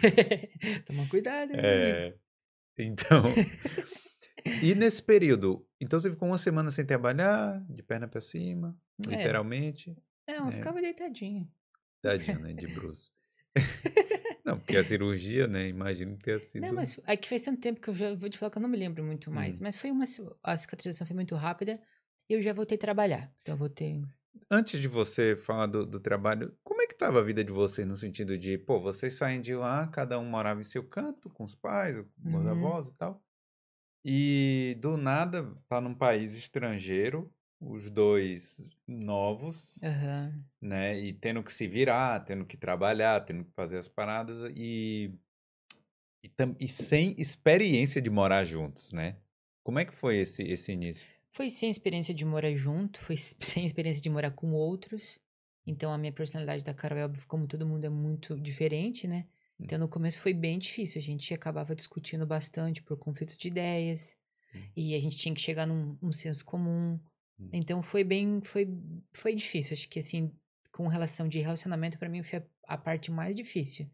Toma 0.86 1.06
cuidado. 1.08 1.50
hein? 1.52 1.60
É. 1.62 2.14
Então. 2.78 3.22
E 4.62 4.74
nesse 4.74 5.02
período, 5.02 5.66
então 5.80 6.00
você 6.00 6.10
ficou 6.10 6.26
uma 6.28 6.38
semana 6.38 6.70
sem 6.70 6.84
trabalhar, 6.84 7.62
de 7.68 7.82
perna 7.82 8.08
pra 8.08 8.20
cima, 8.20 8.76
É. 9.06 9.10
literalmente. 9.16 9.94
Não, 10.26 10.46
eu 10.46 10.48
É. 10.48 10.52
ficava 10.52 10.80
deitadinho. 10.80 11.50
Tadinho, 12.02 12.38
né? 12.40 12.54
De 12.54 12.66
bruço. 12.66 13.10
Não, 14.44 14.58
porque 14.58 14.76
a 14.76 14.84
cirurgia, 14.84 15.46
né? 15.46 15.68
Imagino 15.68 16.16
que 16.16 16.24
tenha 16.24 16.38
sido. 16.38 16.62
Não, 16.62 16.72
mas 16.72 16.98
é 17.06 17.16
que 17.16 17.28
faz 17.28 17.42
tanto 17.42 17.60
tempo 17.60 17.80
que 17.80 17.90
eu 17.90 17.94
já 17.94 18.14
vou 18.14 18.30
te 18.30 18.38
falar 18.38 18.50
que 18.50 18.58
eu 18.58 18.62
não 18.62 18.68
me 18.68 18.78
lembro 18.78 19.04
muito 19.04 19.30
mais. 19.30 19.58
Hum. 19.58 19.64
Mas 19.64 19.76
foi 19.76 19.90
uma. 19.90 20.04
A 20.42 20.56
cicatrização 20.56 21.06
foi 21.06 21.14
muito 21.14 21.34
rápida 21.34 21.80
e 22.28 22.34
eu 22.34 22.42
já 22.42 22.52
voltei 22.52 22.76
a 22.76 22.80
trabalhar. 22.80 23.30
Então 23.42 23.54
eu 23.54 23.58
voltei. 23.58 24.02
Antes 24.50 24.80
de 24.80 24.88
você 24.88 25.36
falar 25.36 25.66
do, 25.66 25.84
do 25.86 26.00
trabalho, 26.00 26.56
como 26.64 26.82
é 26.82 26.86
que 26.86 26.94
tava 26.96 27.20
a 27.20 27.22
vida 27.22 27.44
de 27.44 27.52
vocês 27.52 27.86
no 27.86 27.96
sentido 27.96 28.36
de, 28.38 28.58
pô, 28.58 28.80
vocês 28.80 29.14
saem 29.14 29.40
de 29.40 29.54
lá, 29.54 29.86
cada 29.88 30.18
um 30.18 30.24
morava 30.24 30.60
em 30.60 30.64
seu 30.64 30.82
canto, 30.86 31.30
com 31.30 31.44
os 31.44 31.54
pais, 31.54 31.96
com 32.30 32.38
os 32.38 32.46
Uhum. 32.46 32.46
avós 32.46 32.88
e 32.88 32.94
tal. 32.94 33.22
E 34.04 34.76
do 34.80 34.96
nada, 34.96 35.56
tá 35.68 35.80
num 35.80 35.94
país 35.94 36.34
estrangeiro, 36.34 37.32
os 37.60 37.90
dois 37.90 38.62
novos, 38.86 39.82
Aham. 39.82 40.50
né? 40.62 40.98
E 40.98 41.12
tendo 41.12 41.42
que 41.44 41.52
se 41.52 41.68
virar, 41.68 42.20
tendo 42.24 42.46
que 42.46 42.56
trabalhar, 42.56 43.22
tendo 43.24 43.44
que 43.44 43.52
fazer 43.54 43.78
as 43.78 43.88
paradas 43.88 44.40
e, 44.56 45.12
e, 46.24 46.30
e 46.60 46.68
sem 46.68 47.14
experiência 47.18 48.00
de 48.02 48.10
morar 48.10 48.44
juntos, 48.44 48.92
né? 48.92 49.18
Como 49.62 49.78
é 49.78 49.84
que 49.84 49.94
foi 49.94 50.16
esse, 50.18 50.42
esse 50.42 50.72
início? 50.72 51.06
Foi 51.38 51.50
sem 51.50 51.70
experiência 51.70 52.12
de 52.12 52.24
morar 52.24 52.52
junto, 52.56 53.00
foi 53.00 53.16
sem 53.38 53.64
experiência 53.64 54.02
de 54.02 54.10
morar 54.10 54.32
com 54.32 54.50
outros. 54.50 55.20
Então 55.64 55.92
a 55.92 55.96
minha 55.96 56.10
personalidade 56.10 56.64
da 56.64 56.74
Carol, 56.74 56.98
é 56.98 57.04
óbvio, 57.04 57.24
como 57.28 57.46
todo 57.46 57.64
mundo 57.64 57.84
é 57.84 57.88
muito 57.88 58.36
diferente, 58.40 59.06
né? 59.06 59.24
Hum. 59.56 59.62
Então 59.64 59.78
no 59.78 59.88
começo 59.88 60.18
foi 60.18 60.34
bem 60.34 60.58
difícil. 60.58 60.98
A 60.98 61.02
gente 61.02 61.32
acabava 61.32 61.76
discutindo 61.76 62.26
bastante 62.26 62.82
por 62.82 62.96
conflitos 62.96 63.38
de 63.38 63.46
ideias. 63.46 64.16
Hum. 64.52 64.62
E 64.76 64.94
a 64.96 64.98
gente 64.98 65.16
tinha 65.16 65.32
que 65.32 65.40
chegar 65.40 65.64
num, 65.64 65.96
num 66.02 66.12
senso 66.12 66.44
comum. 66.44 66.98
Hum. 67.38 67.50
Então 67.52 67.84
foi 67.84 68.02
bem, 68.02 68.40
foi, 68.42 68.66
foi 69.12 69.32
difícil. 69.32 69.74
Acho 69.74 69.88
que 69.88 70.00
assim, 70.00 70.32
com 70.72 70.88
relação 70.88 71.28
de 71.28 71.38
relacionamento, 71.38 72.00
pra 72.00 72.08
mim 72.08 72.20
foi 72.24 72.40
a, 72.40 72.74
a 72.74 72.76
parte 72.76 73.12
mais 73.12 73.36
difícil. 73.36 73.88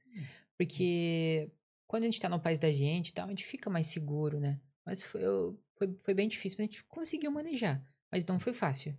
Porque 0.56 1.52
quando 1.86 2.04
a 2.04 2.06
gente 2.06 2.22
tá 2.22 2.28
no 2.30 2.40
país 2.40 2.58
da 2.58 2.72
gente 2.72 3.10
e 3.10 3.12
tal, 3.12 3.26
a 3.26 3.28
gente 3.28 3.44
fica 3.44 3.68
mais 3.68 3.86
seguro, 3.88 4.40
né? 4.40 4.58
Mas 4.82 5.02
foi, 5.02 5.22
eu- 5.22 5.62
foi, 5.76 5.94
foi 6.04 6.14
bem 6.14 6.28
difícil, 6.28 6.56
mas 6.58 6.68
a 6.68 6.70
gente 6.70 6.84
conseguiu 6.84 7.30
manejar. 7.30 7.82
Mas 8.10 8.24
não 8.24 8.38
foi 8.38 8.52
fácil, 8.52 8.96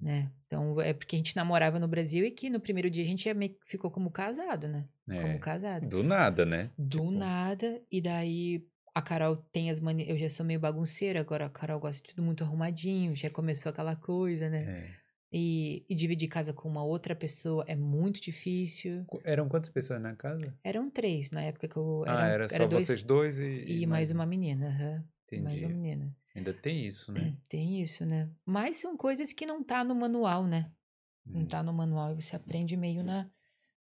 né? 0.00 0.30
Então 0.46 0.80
é 0.80 0.92
porque 0.92 1.16
a 1.16 1.18
gente 1.18 1.34
namorava 1.36 1.78
no 1.78 1.88
Brasil 1.88 2.24
e 2.24 2.30
que 2.30 2.48
no 2.48 2.60
primeiro 2.60 2.88
dia 2.90 3.02
a 3.02 3.06
gente 3.06 3.28
ficou 3.66 3.90
como 3.90 4.10
casado, 4.10 4.68
né? 4.68 4.88
É, 5.08 5.22
Como 5.22 5.38
casado. 5.40 5.88
do 5.88 6.02
nada, 6.02 6.44
né? 6.46 6.70
Do 6.78 6.98
Tipo, 6.98 7.10
nada, 7.10 7.82
e 7.90 8.00
daí 8.00 8.66
a 8.94 9.02
Carol 9.02 9.36
tem 9.36 9.70
as 9.70 9.80
manias. 9.80 10.08
Eu 10.08 10.16
já 10.16 10.28
sou 10.28 10.46
meio 10.46 10.60
bagunceira, 10.60 11.20
agora 11.20 11.46
a 11.46 11.50
Carol 11.50 11.80
gosta 11.80 12.02
de 12.02 12.14
tudo 12.14 12.22
muito 12.24 12.44
arrumadinho, 12.44 13.14
já 13.16 13.28
começou 13.28 13.70
aquela 13.70 13.96
coisa, 13.96 14.48
né? 14.48 14.62
é. 14.62 15.04
E, 15.36 15.84
e 15.88 15.96
dividir 15.96 16.28
casa 16.28 16.52
com 16.52 16.68
uma 16.68 16.84
outra 16.84 17.12
pessoa 17.16 17.64
é 17.66 17.74
muito 17.74 18.20
difícil. 18.20 19.04
Eram 19.24 19.48
quantas 19.48 19.68
pessoas 19.68 20.00
na 20.00 20.14
casa? 20.14 20.54
Eram 20.62 20.88
três 20.88 21.32
na 21.32 21.42
época 21.42 21.66
que 21.66 21.76
eu. 21.76 22.04
ah, 22.06 22.28
era 22.28 22.48
só 22.48 22.68
dois, 22.68 22.84
vocês 22.84 23.02
dois 23.02 23.40
e, 23.40 23.80
E, 23.80 23.86
mais 23.86 24.12
uma 24.12 24.24
menina, 24.24 24.68
aham. 24.68 25.04
Mais 25.40 25.56
Entendi. 25.56 26.12
Ainda 26.34 26.52
tem 26.52 26.86
isso, 26.86 27.12
né? 27.12 27.36
Tem 27.48 27.80
isso, 27.80 28.04
né? 28.04 28.28
Mas 28.44 28.78
são 28.78 28.96
coisas 28.96 29.32
que 29.32 29.46
não 29.46 29.62
tá 29.62 29.84
no 29.84 29.94
manual, 29.94 30.46
né? 30.46 30.70
Não 31.24 31.42
Hum. 31.42 31.46
tá 31.46 31.62
no 31.62 31.72
manual 31.72 32.12
e 32.12 32.20
você 32.22 32.34
aprende 32.36 32.76
meio 32.76 33.02
na 33.04 33.30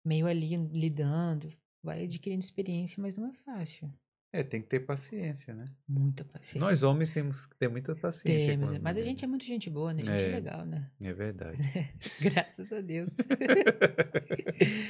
meio 0.04 0.26
ali 0.26 0.56
lidando, 0.56 1.52
vai 1.82 2.04
adquirindo 2.04 2.42
experiência, 2.42 3.00
mas 3.02 3.14
não 3.16 3.28
é 3.28 3.32
fácil. 3.44 3.92
É, 4.32 4.42
tem 4.44 4.62
que 4.62 4.68
ter 4.68 4.80
paciência, 4.80 5.52
né? 5.54 5.64
Muita 5.88 6.24
paciência. 6.24 6.60
Nós 6.60 6.82
homens 6.84 7.10
temos 7.10 7.46
que 7.46 7.56
ter 7.56 7.68
muita 7.68 7.96
paciência. 7.96 8.52
Temos, 8.52 8.78
mas 8.78 8.96
a 8.96 9.02
gente 9.02 9.24
é 9.24 9.28
muito 9.28 9.44
gente 9.44 9.68
boa, 9.68 9.92
né? 9.92 10.02
A 10.02 10.06
gente 10.06 10.22
é, 10.24 10.28
É. 10.28 10.34
legal, 10.36 10.64
né? 10.64 10.88
É 11.00 11.12
verdade. 11.12 11.60
Graças 12.22 12.72
a 12.72 12.80
Deus. 12.80 13.10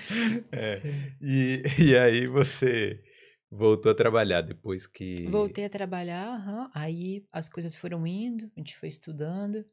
É. 0.52 0.80
E, 1.20 1.62
e 1.78 1.96
aí 1.96 2.26
você 2.26 3.02
voltou 3.50 3.92
a 3.92 3.94
trabalhar 3.94 4.42
depois 4.42 4.86
que. 4.86 5.16
Voltei 5.26 5.64
a 5.64 5.70
trabalhar, 5.70 6.26
aham, 6.36 6.70
aí 6.74 7.24
as 7.32 7.48
coisas 7.48 7.74
foram 7.74 8.06
indo, 8.06 8.50
a 8.56 8.60
gente 8.60 8.76
foi 8.76 8.88
estudando, 8.88 9.64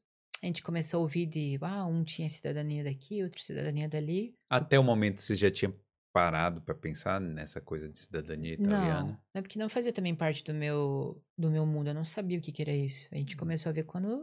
a 0.41 0.45
gente 0.45 0.61
começou 0.63 0.99
a 0.99 1.01
ouvir 1.03 1.25
de, 1.25 1.57
ah, 1.61 1.85
um 1.85 2.03
tinha 2.03 2.27
cidadania 2.29 2.83
daqui, 2.83 3.21
outro 3.23 3.41
cidadania 3.41 3.87
dali. 3.89 4.37
Até 4.49 4.77
o 4.77 4.83
momento 4.83 5.21
você 5.21 5.35
já 5.37 5.49
tinha 5.51 5.73
parado 6.13 6.61
para 6.61 6.75
pensar 6.75 7.19
nessa 7.21 7.61
coisa 7.61 7.87
de 7.89 7.97
cidadania 7.97 8.53
italiana? 8.53 9.13
Não, 9.13 9.21
não, 9.35 9.41
porque 9.43 9.59
não 9.59 9.69
fazia 9.69 9.93
também 9.93 10.15
parte 10.15 10.43
do 10.43 10.53
meu, 10.53 11.23
do 11.37 11.51
meu 11.51 11.65
mundo, 11.65 11.89
eu 11.89 11.93
não 11.93 12.03
sabia 12.03 12.39
o 12.39 12.41
que 12.41 12.51
que 12.51 12.61
era 12.63 12.71
isso. 12.73 13.07
A 13.11 13.17
gente 13.17 13.35
Hum. 13.35 13.37
começou 13.37 13.69
a 13.69 13.73
ver 13.73 13.83
quando 13.83 14.07
a 14.13 14.17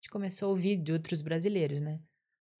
gente 0.00 0.10
começou 0.10 0.46
a 0.46 0.50
ouvir 0.50 0.76
de 0.76 0.92
outros 0.92 1.20
brasileiros, 1.20 1.80
né? 1.80 2.00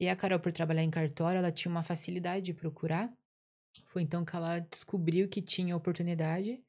E 0.00 0.08
a 0.08 0.16
Carol, 0.16 0.40
por 0.40 0.52
trabalhar 0.52 0.84
em 0.84 0.90
cartório, 0.90 1.38
ela 1.38 1.52
tinha 1.52 1.70
uma 1.72 1.82
facilidade 1.84 2.46
de 2.46 2.54
procurar. 2.54 3.12
Foi 3.86 4.02
então 4.02 4.24
que 4.24 4.34
ela 4.36 4.58
descobriu 4.60 5.28
que 5.28 5.42
tinha 5.42 5.76
oportunidade. 5.76 6.62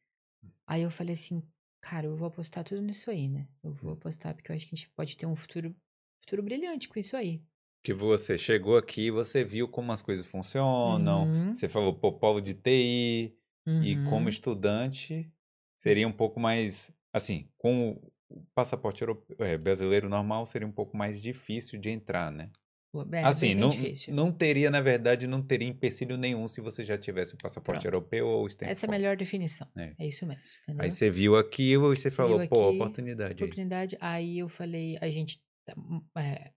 Aí 0.67 0.83
eu 0.83 0.91
falei 0.91 1.15
assim, 1.15 1.43
cara, 1.81 2.07
eu 2.07 2.15
vou 2.17 2.27
apostar 2.27 2.63
tudo 2.63 2.81
nisso 2.81 3.09
aí, 3.11 3.29
né? 3.29 3.47
Eu 3.63 3.73
vou 3.73 3.93
apostar 3.93 4.35
porque 4.35 4.51
eu 4.51 4.55
acho 4.55 4.67
que 4.67 4.75
a 4.75 4.77
gente 4.77 4.89
pode 4.91 5.17
ter 5.17 5.25
um 5.25 5.35
futuro, 5.35 5.75
futuro 6.21 6.43
brilhante 6.43 6.89
com 6.89 6.99
isso 6.99 7.17
aí. 7.17 7.43
Que 7.83 7.93
você 7.93 8.37
chegou 8.37 8.77
aqui, 8.77 9.09
você 9.09 9.43
viu 9.43 9.67
como 9.67 9.91
as 9.91 10.01
coisas 10.03 10.25
funcionam, 10.27 11.23
Uhum, 11.23 11.53
você 11.53 11.67
falou, 11.67 11.95
pô, 11.95 12.13
povo 12.13 12.39
de 12.39 12.53
TI, 12.53 13.37
e 13.81 13.97
como 13.97 14.23
uhum. 14.23 14.29
estudante 14.29 15.31
seria 15.77 16.07
um 16.07 16.11
pouco 16.11 16.39
mais, 16.39 16.91
assim, 17.11 17.49
com 17.57 17.99
o 18.29 18.45
passaporte 18.53 19.01
europeu, 19.01 19.35
é, 19.39 19.57
brasileiro 19.57 20.07
normal 20.09 20.45
seria 20.45 20.67
um 20.67 20.71
pouco 20.71 20.95
mais 20.95 21.19
difícil 21.21 21.79
de 21.79 21.89
entrar, 21.89 22.31
né? 22.31 22.51
Pô, 22.91 23.03
é, 23.13 23.23
Assim, 23.23 23.55
não, 23.55 23.69
difícil. 23.69 24.13
não 24.13 24.31
teria, 24.31 24.69
na 24.69 24.81
verdade, 24.81 25.25
não 25.25 25.41
teria 25.41 25.67
empecilho 25.67 26.17
nenhum 26.17 26.47
se 26.47 26.59
você 26.59 26.83
já 26.83 26.97
tivesse 26.97 27.33
o 27.33 27.37
passaporte 27.37 27.83
Pronto. 27.83 27.95
europeu 27.95 28.27
ou 28.27 28.45
o 28.45 28.47
Essa 28.61 28.85
é 28.85 28.87
a 28.87 28.91
melhor 28.91 29.15
definição. 29.15 29.67
É. 29.77 29.93
É 29.97 30.07
isso 30.07 30.25
mesmo, 30.25 30.41
entendeu? 30.63 30.83
Aí 30.83 30.91
você 30.91 31.09
viu 31.09 31.37
aquilo 31.37 31.93
e 31.93 31.95
você 31.95 32.09
Você 32.09 32.15
falou, 32.15 32.39
viu 32.39 32.49
pô, 32.49 32.67
aqui, 32.67 32.75
oportunidade 32.75 33.31
aí. 33.31 33.35
oportunidade. 33.35 33.97
Aí 34.01 34.39
eu 34.39 34.49
falei, 34.49 34.97
a 34.99 35.07
gente 35.09 35.39
tá, 35.65 35.73
hum, 35.77 36.01
é, 36.17 36.51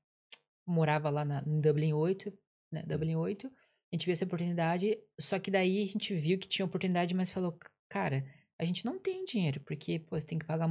morava 0.66 1.08
lá 1.10 1.24
na, 1.24 1.44
em 1.46 1.60
Dublin 1.60 1.92
8, 1.92 2.32
né? 2.72 2.82
Hum. 2.84 2.88
Dublin 2.88 3.14
8. 3.14 3.46
A 3.46 3.96
gente 3.96 4.06
viu 4.06 4.12
essa 4.12 4.24
oportunidade, 4.24 4.98
só 5.20 5.38
que 5.38 5.52
daí 5.52 5.84
a 5.84 5.86
gente 5.86 6.12
viu 6.14 6.36
que 6.36 6.48
tinha 6.48 6.66
oportunidade, 6.66 7.14
mas 7.14 7.30
falou, 7.30 7.56
cara, 7.88 8.24
a 8.58 8.64
gente 8.64 8.84
não 8.84 8.98
tem 8.98 9.24
dinheiro, 9.24 9.60
porque 9.60 10.00
pô, 10.00 10.18
você 10.18 10.26
tem 10.26 10.38
que 10.38 10.44
pagar 10.46 10.68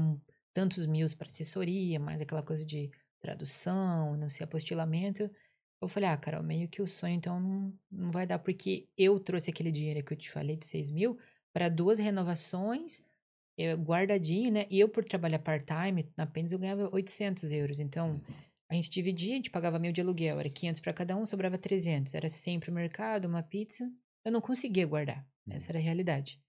tantos 0.54 0.86
mil 0.86 1.08
para 1.18 1.28
assessoria, 1.28 2.00
mais 2.00 2.20
aquela 2.20 2.44
coisa 2.44 2.66
de 2.66 2.92
tradução, 3.22 4.18
não 4.18 4.28
sei, 4.30 4.44
apostilamento. 4.44 5.30
Eu 5.84 5.88
falei, 5.88 6.10
ah, 6.10 6.18
Carol, 6.18 6.44
meio 6.44 6.68
que 6.70 6.82
o 6.82 6.88
sonho 6.88 7.16
então 7.16 7.40
não, 7.40 7.74
não 7.92 8.12
vai 8.12 8.26
dar, 8.26 8.40
porque 8.40 8.88
eu 8.98 9.20
trouxe 9.20 9.50
aquele 9.50 9.72
dinheiro 9.72 10.04
que 10.04 10.14
eu 10.14 10.18
te 10.18 10.30
falei 10.32 10.56
de 10.56 10.66
6 10.66 10.92
mil 10.92 11.18
para 11.54 11.70
duas 11.70 12.00
renovações 12.00 13.02
eu, 13.58 13.78
guardadinho, 13.78 14.52
né? 14.52 14.66
E 14.70 14.80
eu, 14.80 14.90
por 14.90 15.04
trabalhar 15.04 15.40
part-time, 15.40 16.12
na 16.18 16.26
Pênis 16.26 16.52
eu 16.52 16.60
ganhava 16.60 16.90
800 16.92 17.52
euros. 17.52 17.80
Então, 17.80 18.22
a 18.70 18.74
gente 18.74 18.90
dividia, 18.90 19.34
a 19.34 19.36
gente 19.36 19.52
pagava 19.52 19.78
mil 19.80 19.92
de 19.92 20.02
aluguel, 20.02 20.40
era 20.40 20.50
500 20.50 20.82
para 20.82 20.94
cada 20.94 21.16
um, 21.16 21.26
sobrava 21.26 21.58
300. 21.58 22.14
Era 22.16 22.30
sempre 22.30 22.72
o 22.72 22.74
mercado, 22.74 23.26
uma 23.26 23.44
pizza. 23.44 23.90
Eu 24.26 24.32
não 24.32 24.42
conseguia 24.42 24.88
guardar. 24.88 25.26
Essa 25.50 25.72
era 25.72 25.80
a 25.80 25.82
realidade. 25.82 26.42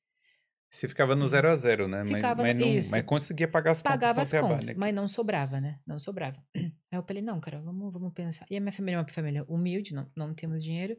Você 0.74 0.88
ficava 0.88 1.14
no 1.14 1.28
zero 1.28 1.48
a 1.48 1.54
zero, 1.54 1.86
né? 1.86 2.02
Mas, 2.02 2.16
Ficava 2.16 2.42
mas, 2.42 2.56
no- 2.56 2.66
não, 2.66 2.68
isso. 2.68 2.90
mas 2.90 3.02
conseguia 3.04 3.46
pagar 3.46 3.70
as 3.70 3.80
Pagava 3.82 4.14
contas 4.14 4.22
as 4.22 4.28
o 4.28 4.30
trabalho, 4.32 4.60
contas, 4.60 4.76
mas 4.76 4.92
não 4.94 5.06
sobrava, 5.06 5.60
né? 5.60 5.78
Não 5.86 6.00
sobrava. 6.00 6.44
Aí 6.56 6.98
eu 6.98 7.02
falei, 7.04 7.22
não, 7.22 7.40
cara, 7.40 7.60
vamos, 7.60 7.92
vamos 7.92 8.12
pensar. 8.12 8.44
E 8.50 8.56
a 8.56 8.60
minha 8.60 8.72
família 8.72 8.96
é 8.96 9.00
uma 9.00 9.08
família 9.08 9.44
humilde, 9.44 9.94
não, 9.94 10.10
não 10.16 10.34
temos 10.34 10.64
dinheiro. 10.64 10.98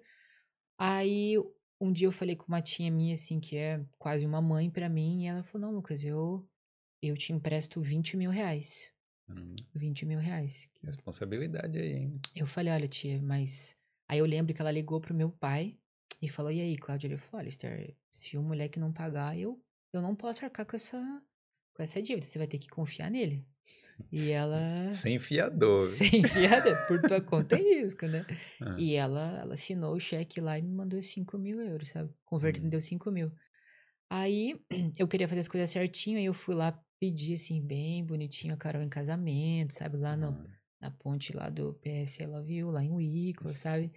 Aí 0.80 1.36
um 1.80 1.92
dia 1.92 2.08
eu 2.08 2.12
falei 2.14 2.38
com 2.38 2.48
uma 2.48 2.62
tia 2.62 2.90
minha, 2.90 3.16
assim, 3.16 3.42
que 3.42 3.58
é 3.58 3.84
quase 4.00 4.26
uma 4.26 4.42
mãe 4.42 4.70
pra 4.70 4.88
mim, 4.88 5.24
e 5.24 5.28
ela 5.28 5.44
falou, 5.44 5.68
não, 5.68 5.76
Lucas, 5.76 6.06
eu, 6.06 6.48
eu 7.02 7.18
te 7.18 7.34
empresto 7.34 7.82
20 7.82 8.16
mil 8.16 8.32
reais. 8.32 8.94
Hum, 9.30 9.56
20 9.74 10.06
mil 10.06 10.20
reais. 10.20 10.70
responsabilidade 10.82 11.78
aí, 11.78 11.94
hein? 11.96 12.20
Eu 12.34 12.48
falei, 12.48 12.72
olha, 12.72 12.88
tia, 12.88 13.22
mas. 13.22 13.76
Aí 14.08 14.20
eu 14.20 14.26
lembro 14.26 14.54
que 14.54 14.62
ela 14.62 14.72
ligou 14.72 15.02
pro 15.02 15.14
meu 15.14 15.30
pai 15.30 15.78
e 16.22 16.30
falou: 16.30 16.52
e 16.52 16.62
aí, 16.62 16.78
Cláudia? 16.78 17.08
Ele 17.08 17.18
falou: 17.18 17.42
olha, 17.42 17.50
Esther, 17.50 17.96
se 18.12 18.38
o 18.38 18.44
moleque 18.44 18.80
não 18.80 18.92
pagar, 18.92 19.38
eu, 19.38 19.62
eu 19.98 20.02
não 20.02 20.16
posso 20.16 20.43
arcar 20.46 20.66
com 20.66 20.76
essa, 20.76 21.00
com 21.76 21.84
essa 21.84 22.02
dívida. 22.02 22.26
Você 22.26 22.38
vai 22.39 22.48
ter 22.48 22.60
que 22.60 22.70
confiar 22.70 23.10
nele. 23.12 23.48
E 24.12 24.30
ela. 24.32 24.60
Sem 24.91 25.20
fiador. 25.20 25.82
Sem 25.82 26.24
fiada, 26.24 26.76
por 26.88 27.04
tua 27.04 27.22
conta 27.22 27.56
e 27.56 27.82
risco, 27.82 28.08
né? 28.08 28.26
Ah. 28.62 28.76
E 28.78 28.96
ela, 28.96 29.39
ela 29.39 29.54
assinou 29.56 29.93
o 29.96 30.00
cheque 30.00 30.41
lá 30.41 30.58
e 30.60 30.62
me 30.62 30.72
mandou 30.74 31.02
5 31.04 31.38
mil 31.38 31.62
euros, 31.62 31.89
sabe? 31.89 32.14
Convertido, 32.26 32.68
Hum. 32.68 32.70
deu 32.70 32.82
5 32.82 33.12
mil. 33.12 33.32
Aí 34.10 34.54
eu 35.00 35.08
queria 35.08 35.28
fazer 35.28 35.41
as 35.41 35.48
coisas 35.48 35.70
certinho, 35.70 36.18
aí 36.20 36.26
eu 36.26 36.34
fui 36.34 36.56
lá 36.56 36.80
pedir, 37.00 37.34
assim, 37.36 37.62
bem 37.66 38.06
bonitinho 38.06 38.54
a 38.54 38.58
Carol 38.58 38.82
em 38.84 38.89
casamento, 38.89 39.74
sabe? 39.74 39.98
Lá 39.98 40.16
no, 40.18 40.32
Ah, 40.32 40.48
na 40.82 40.91
ponte 40.91 41.36
lá 41.36 41.50
do 41.50 41.74
PS 41.76 42.24
I 42.24 42.28
Love 42.28 42.54
You, 42.56 42.72
lá 42.72 42.84
em 42.84 42.91
Wicklow, 42.91 43.54
sabe? 43.56 43.91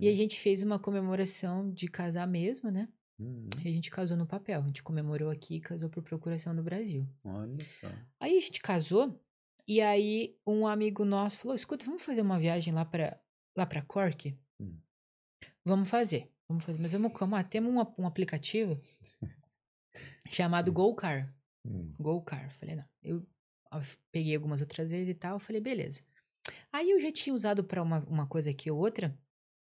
E 0.00 0.08
a 0.08 0.14
gente 0.14 0.40
fez 0.40 0.62
uma 0.62 0.78
comemoração 0.78 1.72
de 1.72 1.88
casar 1.88 2.26
mesmo, 2.28 2.70
né? 2.70 2.88
Hum, 3.20 3.48
E 3.64 3.68
a 3.68 3.72
gente 3.72 3.90
casou 3.90 4.16
no 4.16 4.26
papel. 4.26 4.60
A 4.62 4.66
gente 4.66 4.82
comemorou 4.82 5.30
aqui 5.30 5.56
e 5.56 5.60
casou 5.60 5.88
por 5.90 6.02
procuração 6.02 6.52
no 6.54 6.62
Brasil. 6.62 7.06
olha 7.24 7.58
só. 7.80 7.88
Aí 8.20 8.36
a 8.36 8.40
gente 8.40 8.60
casou, 8.60 9.20
e 9.66 9.80
aí 9.80 10.36
um 10.46 10.66
amigo 10.66 11.04
nosso 11.04 11.38
falou: 11.38 11.54
escuta, 11.54 11.84
vamos 11.84 12.02
fazer 12.02 12.22
uma 12.22 12.38
viagem 12.38 12.72
lá 12.72 12.84
pra, 12.84 13.20
lá 13.56 13.66
pra 13.66 13.82
Cork? 13.82 14.38
Hum. 14.60 14.78
Vamos 15.64 15.88
fazer. 15.90 16.30
Vamos 16.48 16.64
fazer. 16.64 16.80
Mas 16.80 16.92
vamos 16.92 17.12
como? 17.12 17.34
Ah, 17.36 17.44
temos 17.44 17.72
um, 17.74 18.02
um 18.02 18.06
aplicativo 18.06 18.80
chamado 20.30 20.70
Hum. 20.70 20.74
GoCar. 20.74 21.34
Hum, 21.66 21.94
GoCar. 21.98 22.50
Falei, 22.50 22.76
não. 22.76 22.84
Eu 23.02 23.26
peguei 24.10 24.34
algumas 24.34 24.60
outras 24.60 24.90
vezes 24.90 25.08
e 25.08 25.14
tal. 25.14 25.38
Falei, 25.38 25.60
beleza. 25.60 26.02
Aí 26.72 26.90
eu 26.90 27.00
já 27.00 27.12
tinha 27.12 27.34
usado 27.34 27.62
pra 27.64 27.82
uma, 27.82 27.98
uma 28.06 28.26
coisa 28.26 28.50
aqui 28.50 28.70
ou 28.70 28.78
outra. 28.78 29.18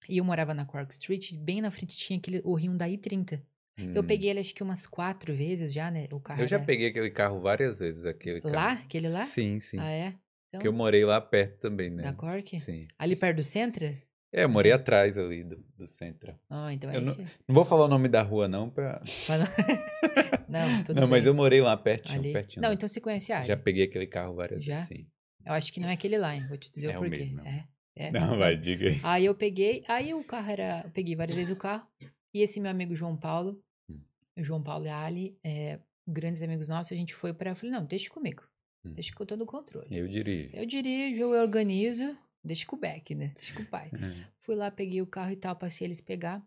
E 0.09 0.17
eu 0.17 0.23
morava 0.25 0.53
na 0.53 0.65
Cork 0.65 0.91
Street. 0.93 1.33
Bem 1.33 1.61
na 1.61 1.71
frente 1.71 1.95
tinha 1.97 2.17
aquele, 2.19 2.41
o 2.43 2.55
Hyundai 2.55 2.97
30. 2.97 3.41
Eu 3.77 4.01
hum. 4.01 4.05
peguei 4.07 4.29
ele 4.29 4.39
acho 4.39 4.53
que 4.55 4.63
umas 4.63 4.87
quatro 4.87 5.33
vezes 5.35 5.73
já, 5.73 5.91
né? 5.91 6.07
O 6.11 6.19
carro 6.19 6.41
Eu 6.41 6.47
já 6.47 6.55
era- 6.57 6.65
peguei 6.65 6.87
aquele 6.87 7.09
carro 7.09 7.39
várias 7.41 7.79
vezes. 7.79 8.05
Aquele 8.05 8.39
Lá? 8.43 8.51
carro. 8.75 8.81
Aquele 8.85 9.09
lá? 9.09 9.25
Sim, 9.25 9.59
sim. 9.59 9.77
Ah, 9.79 9.89
é? 9.89 10.11
Porque 10.51 10.67
eu 10.67 10.71
Então, 10.71 10.73
morei 10.73 11.03
lá 11.03 11.19
perto 11.19 11.59
também, 11.59 11.89
né? 11.89 12.03
da 12.03 12.13
Cork? 12.13 12.57
Sim. 12.59 12.87
Ali 12.97 13.15
perto 13.17 13.37
do 13.37 13.43
centro? 13.43 13.83
É, 14.31 14.43
eu 14.43 14.49
morei 14.49 14.71
atrás 14.71 15.17
ali 15.17 15.43
do, 15.43 15.57
do 15.77 15.87
centro. 15.87 16.37
Ah, 16.49 16.73
então 16.73 16.89
é 16.89 16.97
Eu 16.97 17.01
não- 17.01 17.11
esse. 17.11 17.21
Não 17.47 17.55
vou 17.55 17.65
falar 17.65 17.85
o 17.85 17.87
nome 17.89 18.07
da 18.07 18.21
rua, 18.21 18.47
não, 18.47 18.69
pra... 18.69 19.01
Mas 19.27 19.27
não, 20.49 20.69
não, 20.69 20.83
tudo 20.83 21.01
não, 21.01 21.07
mas 21.07 21.23
bem. 21.23 21.27
eu 21.31 21.33
morei 21.35 21.61
lá 21.61 21.75
pertinho, 21.75 22.19
Ali. 22.19 22.31
pertinho. 22.33 22.61
Não, 22.61 22.69
lá. 22.69 22.75
então 22.75 22.87
você 22.87 23.01
conhece 23.01 23.31
a 23.33 23.37
área. 23.37 23.47
Já 23.47 23.57
peguei 23.57 23.83
aquele 23.85 24.07
carro 24.07 24.35
várias 24.35 24.63
Já? 24.63 24.75
vezes, 24.75 24.87
sim. 24.89 25.07
Eu 25.45 25.53
acho 25.53 25.71
que 25.73 25.79
não 25.79 25.89
é 25.89 25.93
aquele 25.93 26.17
lá, 26.17 26.35
hein? 26.35 26.45
Vou 26.47 26.57
te 26.57 26.71
dizer 26.71 26.87
É 26.91 26.97
o 26.97 27.01
o 27.01 27.03
porquê. 27.03 27.17
mesmo, 27.17 27.37
não. 27.37 27.45
É, 27.45 27.67
é. 27.95 28.11
Não, 28.11 28.37
vai, 28.37 28.57
diga 28.57 28.89
aí. 28.89 28.99
Aí 29.03 29.25
eu 29.25 29.35
peguei, 29.35 29.83
aí 29.87 30.13
o 30.13 30.23
carro 30.23 30.51
era. 30.51 30.81
Eu 30.85 30.91
peguei 30.91 31.15
várias 31.15 31.35
vezes 31.35 31.53
o 31.53 31.57
carro. 31.57 31.87
E 32.33 32.41
esse 32.41 32.59
meu 32.59 32.69
amigo 32.71 32.95
João 32.95 33.15
Paulo, 33.17 33.61
Hum. 33.89 33.99
João 34.37 34.61
Paulo 34.61 34.85
e 34.85 34.89
a 34.89 34.99
Ali, 34.99 35.37
é, 35.43 35.79
grandes 36.07 36.41
amigos 36.41 36.67
nossos, 36.67 36.91
a 36.91 36.95
gente 36.95 37.13
foi 37.15 37.33
pra. 37.33 37.51
Eu 37.51 37.55
falei, 37.55 37.71
não, 37.71 37.85
deixa 37.85 38.09
comigo. 38.09 38.43
Hum. 38.85 38.93
Deixa 38.93 39.13
que 39.15 39.21
eu 39.21 39.25
tô 39.25 39.35
no 39.37 39.45
controle. 39.45 39.87
Eu 39.89 40.07
dirijo. 40.07 40.49
Eu 40.53 40.65
dirijo, 40.65 41.21
eu 41.21 41.41
organizo, 41.41 42.17
deixa 42.43 42.65
com 42.65 42.75
o 42.75 42.79
Beck, 42.79 43.15
né? 43.15 43.33
Deixa 43.35 43.53
com 43.53 43.63
o 43.63 43.67
pai. 43.67 43.89
Hum. 43.93 44.23
Fui 44.39 44.55
lá, 44.55 44.69
peguei 44.69 45.01
o 45.01 45.07
carro 45.07 45.31
e 45.31 45.35
tal, 45.37 45.55
passei 45.55 45.87
eles 45.87 46.01
pegar. 46.01 46.45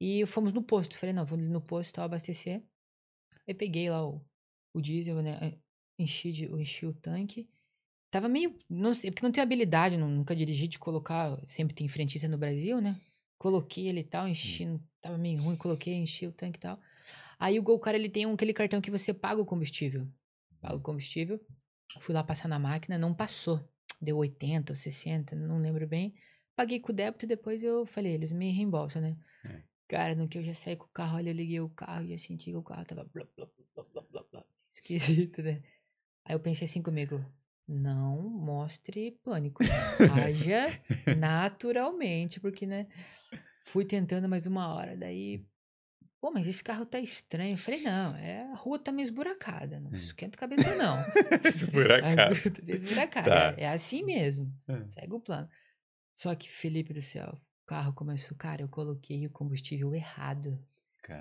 E 0.00 0.24
fomos 0.26 0.52
no 0.52 0.62
posto. 0.62 0.96
Falei, 0.98 1.14
não, 1.14 1.24
vou 1.24 1.38
no 1.38 1.60
posto 1.60 1.94
tal, 1.94 2.04
abastecer. 2.04 2.62
Aí 3.46 3.54
peguei 3.54 3.88
lá 3.88 4.06
o, 4.06 4.20
o 4.74 4.80
diesel, 4.80 5.22
né? 5.22 5.54
Enchi, 5.98 6.30
de, 6.32 6.44
enchi 6.46 6.86
o 6.86 6.92
tanque. 6.92 7.48
Tava 8.10 8.28
meio. 8.28 8.56
Não 8.68 8.94
sei, 8.94 9.10
porque 9.10 9.24
não 9.24 9.32
tenho 9.32 9.44
habilidade, 9.44 9.96
não- 9.96 10.08
nunca 10.08 10.34
dirigi 10.34 10.66
de 10.68 10.78
colocar. 10.78 11.38
Sempre 11.44 11.74
tem 11.74 11.88
frentista 11.88 12.26
no 12.28 12.38
Brasil, 12.38 12.80
né? 12.80 12.98
Coloquei 13.38 13.88
ele 13.88 14.00
e 14.00 14.04
tal, 14.04 14.26
enchi. 14.28 14.64
não- 14.64 14.80
Tava 15.00 15.16
meio 15.16 15.40
ruim, 15.40 15.56
coloquei, 15.56 15.94
enchi 15.94 16.26
o 16.26 16.32
tanque 16.32 16.58
e 16.58 16.60
tal. 16.60 16.80
Aí 17.38 17.58
o 17.58 17.62
Golcar, 17.62 17.94
ele 17.94 18.08
tem 18.08 18.26
um, 18.26 18.34
aquele 18.34 18.52
cartão 18.52 18.80
que 18.80 18.90
você 18.90 19.14
paga 19.14 19.40
o 19.40 19.46
combustível. 19.46 20.08
Paga 20.60 20.74
o 20.74 20.80
combustível. 20.80 21.40
Fui 22.00 22.12
lá 22.14 22.24
passar 22.24 22.48
na 22.48 22.58
máquina, 22.58 22.98
não 22.98 23.14
passou. 23.14 23.60
Deu 24.00 24.16
80, 24.16 24.74
60, 24.74 25.36
não 25.36 25.58
lembro 25.58 25.86
bem. 25.86 26.14
Paguei 26.56 26.80
com 26.80 26.90
o 26.90 26.94
débito 26.94 27.24
e 27.24 27.28
depois 27.28 27.62
eu 27.62 27.86
falei, 27.86 28.12
eles 28.14 28.32
me 28.32 28.50
reembolsam, 28.50 29.00
né? 29.00 29.16
É. 29.44 29.62
Cara, 29.86 30.14
no 30.16 30.28
que 30.28 30.38
eu 30.38 30.42
já 30.42 30.52
saí 30.52 30.74
com 30.76 30.84
o 30.86 30.88
carro, 30.88 31.16
olha, 31.16 31.30
eu 31.30 31.34
liguei 31.34 31.60
o 31.60 31.68
carro 31.70 32.04
e 32.04 32.12
eu 32.12 32.18
senti 32.18 32.50
que 32.50 32.56
o 32.56 32.62
carro 32.62 32.84
tava 32.84 33.04
blá, 33.04 33.24
blá, 33.36 33.46
blá, 33.74 33.84
blá, 33.92 34.02
blá, 34.02 34.24
blá. 34.32 34.44
esquisito, 34.74 35.42
né? 35.42 35.62
Aí 36.24 36.34
eu 36.34 36.40
pensei 36.40 36.66
assim 36.66 36.82
comigo, 36.82 37.24
não 37.68 38.22
mostre 38.30 39.12
pânico. 39.22 39.62
Haja 40.14 40.80
naturalmente, 41.18 42.40
porque, 42.40 42.66
né? 42.66 42.86
Fui 43.64 43.84
tentando 43.84 44.28
mais 44.28 44.46
uma 44.46 44.74
hora, 44.74 44.96
daí... 44.96 45.44
Pô, 46.20 46.32
mas 46.32 46.48
esse 46.48 46.64
carro 46.64 46.84
tá 46.84 46.98
estranho. 46.98 47.52
Eu 47.52 47.56
falei, 47.58 47.80
não, 47.82 48.16
é, 48.16 48.42
a 48.50 48.54
rua 48.56 48.76
tá 48.78 48.90
meio 48.90 49.04
esburacada. 49.04 49.78
Não 49.78 49.90
Hum. 49.90 49.94
esquenta 49.94 50.36
a 50.36 50.40
cabeça, 50.40 50.74
não. 50.74 50.96
Esburacada. 51.54 52.22
A 52.24 52.28
rua 52.30 52.50
tá 52.50 52.62
meio 52.64 52.76
esburacada. 52.76 53.30
Tá. 53.30 53.54
É, 53.56 53.64
é 53.64 53.68
assim 53.68 54.02
mesmo. 54.02 54.52
É. 54.66 54.82
Segue 55.00 55.14
o 55.14 55.20
plano. 55.20 55.48
Só 56.16 56.34
que, 56.34 56.50
Felipe 56.50 56.92
do 56.92 57.00
céu, 57.00 57.38
o 57.62 57.66
carro 57.66 57.92
começou... 57.92 58.36
Cara, 58.36 58.62
eu 58.62 58.68
coloquei 58.68 59.26
o 59.26 59.30
combustível 59.30 59.94
errado. 59.94 60.58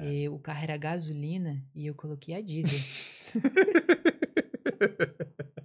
E 0.01 0.27
o 0.27 0.39
carro 0.39 0.63
era 0.63 0.75
gasolina 0.77 1.63
e 1.75 1.85
eu 1.85 1.93
coloquei 1.93 2.33
a 2.35 2.41
diesel. 2.41 2.79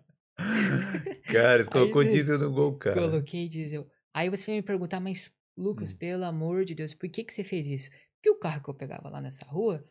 Cara, 1.25 1.65
você 1.65 1.71
colocou 1.71 2.05
diesel 2.05 2.39
no 2.39 2.53
gol, 2.53 2.77
cara. 2.77 3.01
Coloquei 3.01 3.49
diesel. 3.49 3.87
Aí 4.15 4.29
você 4.29 4.47
vai 4.47 4.57
me 4.57 4.63
perguntar, 4.63 5.01
mas 5.01 5.31
Lucas, 5.57 5.93
Hum. 5.93 5.97
pelo 5.97 6.25
amor 6.25 6.65
de 6.65 6.75
Deus, 6.75 6.95
por 6.95 7.09
que, 7.09 7.25
que 7.25 7.33
você 7.33 7.45
fez 7.45 7.67
isso? 7.67 7.91
Porque 8.17 8.31
o 8.31 8.39
carro 8.39 8.63
que 8.63 8.71
eu 8.71 8.75
pegava 8.75 9.09
lá 9.09 9.21
nessa 9.21 9.45
rua, 9.45 9.85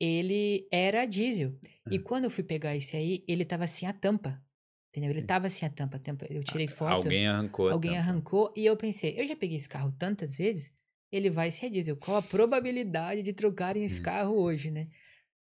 ele 0.00 0.66
era 0.70 1.04
diesel. 1.06 1.54
E 1.90 1.98
quando 1.98 2.24
eu 2.24 2.30
fui 2.30 2.44
pegar 2.44 2.76
esse 2.76 2.96
aí, 2.96 3.24
ele 3.28 3.44
tava 3.44 3.66
sem 3.66 3.88
a 3.88 3.92
tampa. 3.92 4.42
Entendeu? 4.90 5.10
Ele 5.10 5.22
tava 5.22 5.48
sem 5.48 5.66
a 5.66 5.70
tampa. 5.70 5.98
tampa- 5.98 6.26
Eu 6.28 6.44
tirei 6.44 6.68
foto. 6.68 6.90
Hum. 6.90 6.94
Alguém 6.96 7.26
arrancou 7.28 7.70
Alguém 7.70 7.98
arrancou 7.98 8.52
e 8.56 8.64
eu 8.66 8.76
pensei, 8.76 9.18
eu 9.18 9.26
já 9.26 9.34
peguei 9.36 9.56
esse 9.56 9.68
carro 9.68 9.92
tantas 9.98 10.36
vezes, 10.36 10.70
ele 11.10 11.30
vai 11.30 11.50
ser 11.50 11.70
diesel. 11.70 11.96
Qual 11.96 12.16
a 12.16 12.22
probabilidade 12.22 13.22
de 13.22 13.32
trocarem 13.32 13.84
esse 13.84 14.00
Hum. 14.00 14.04
carro 14.04 14.34
hoje, 14.36 14.70
né? 14.70 14.88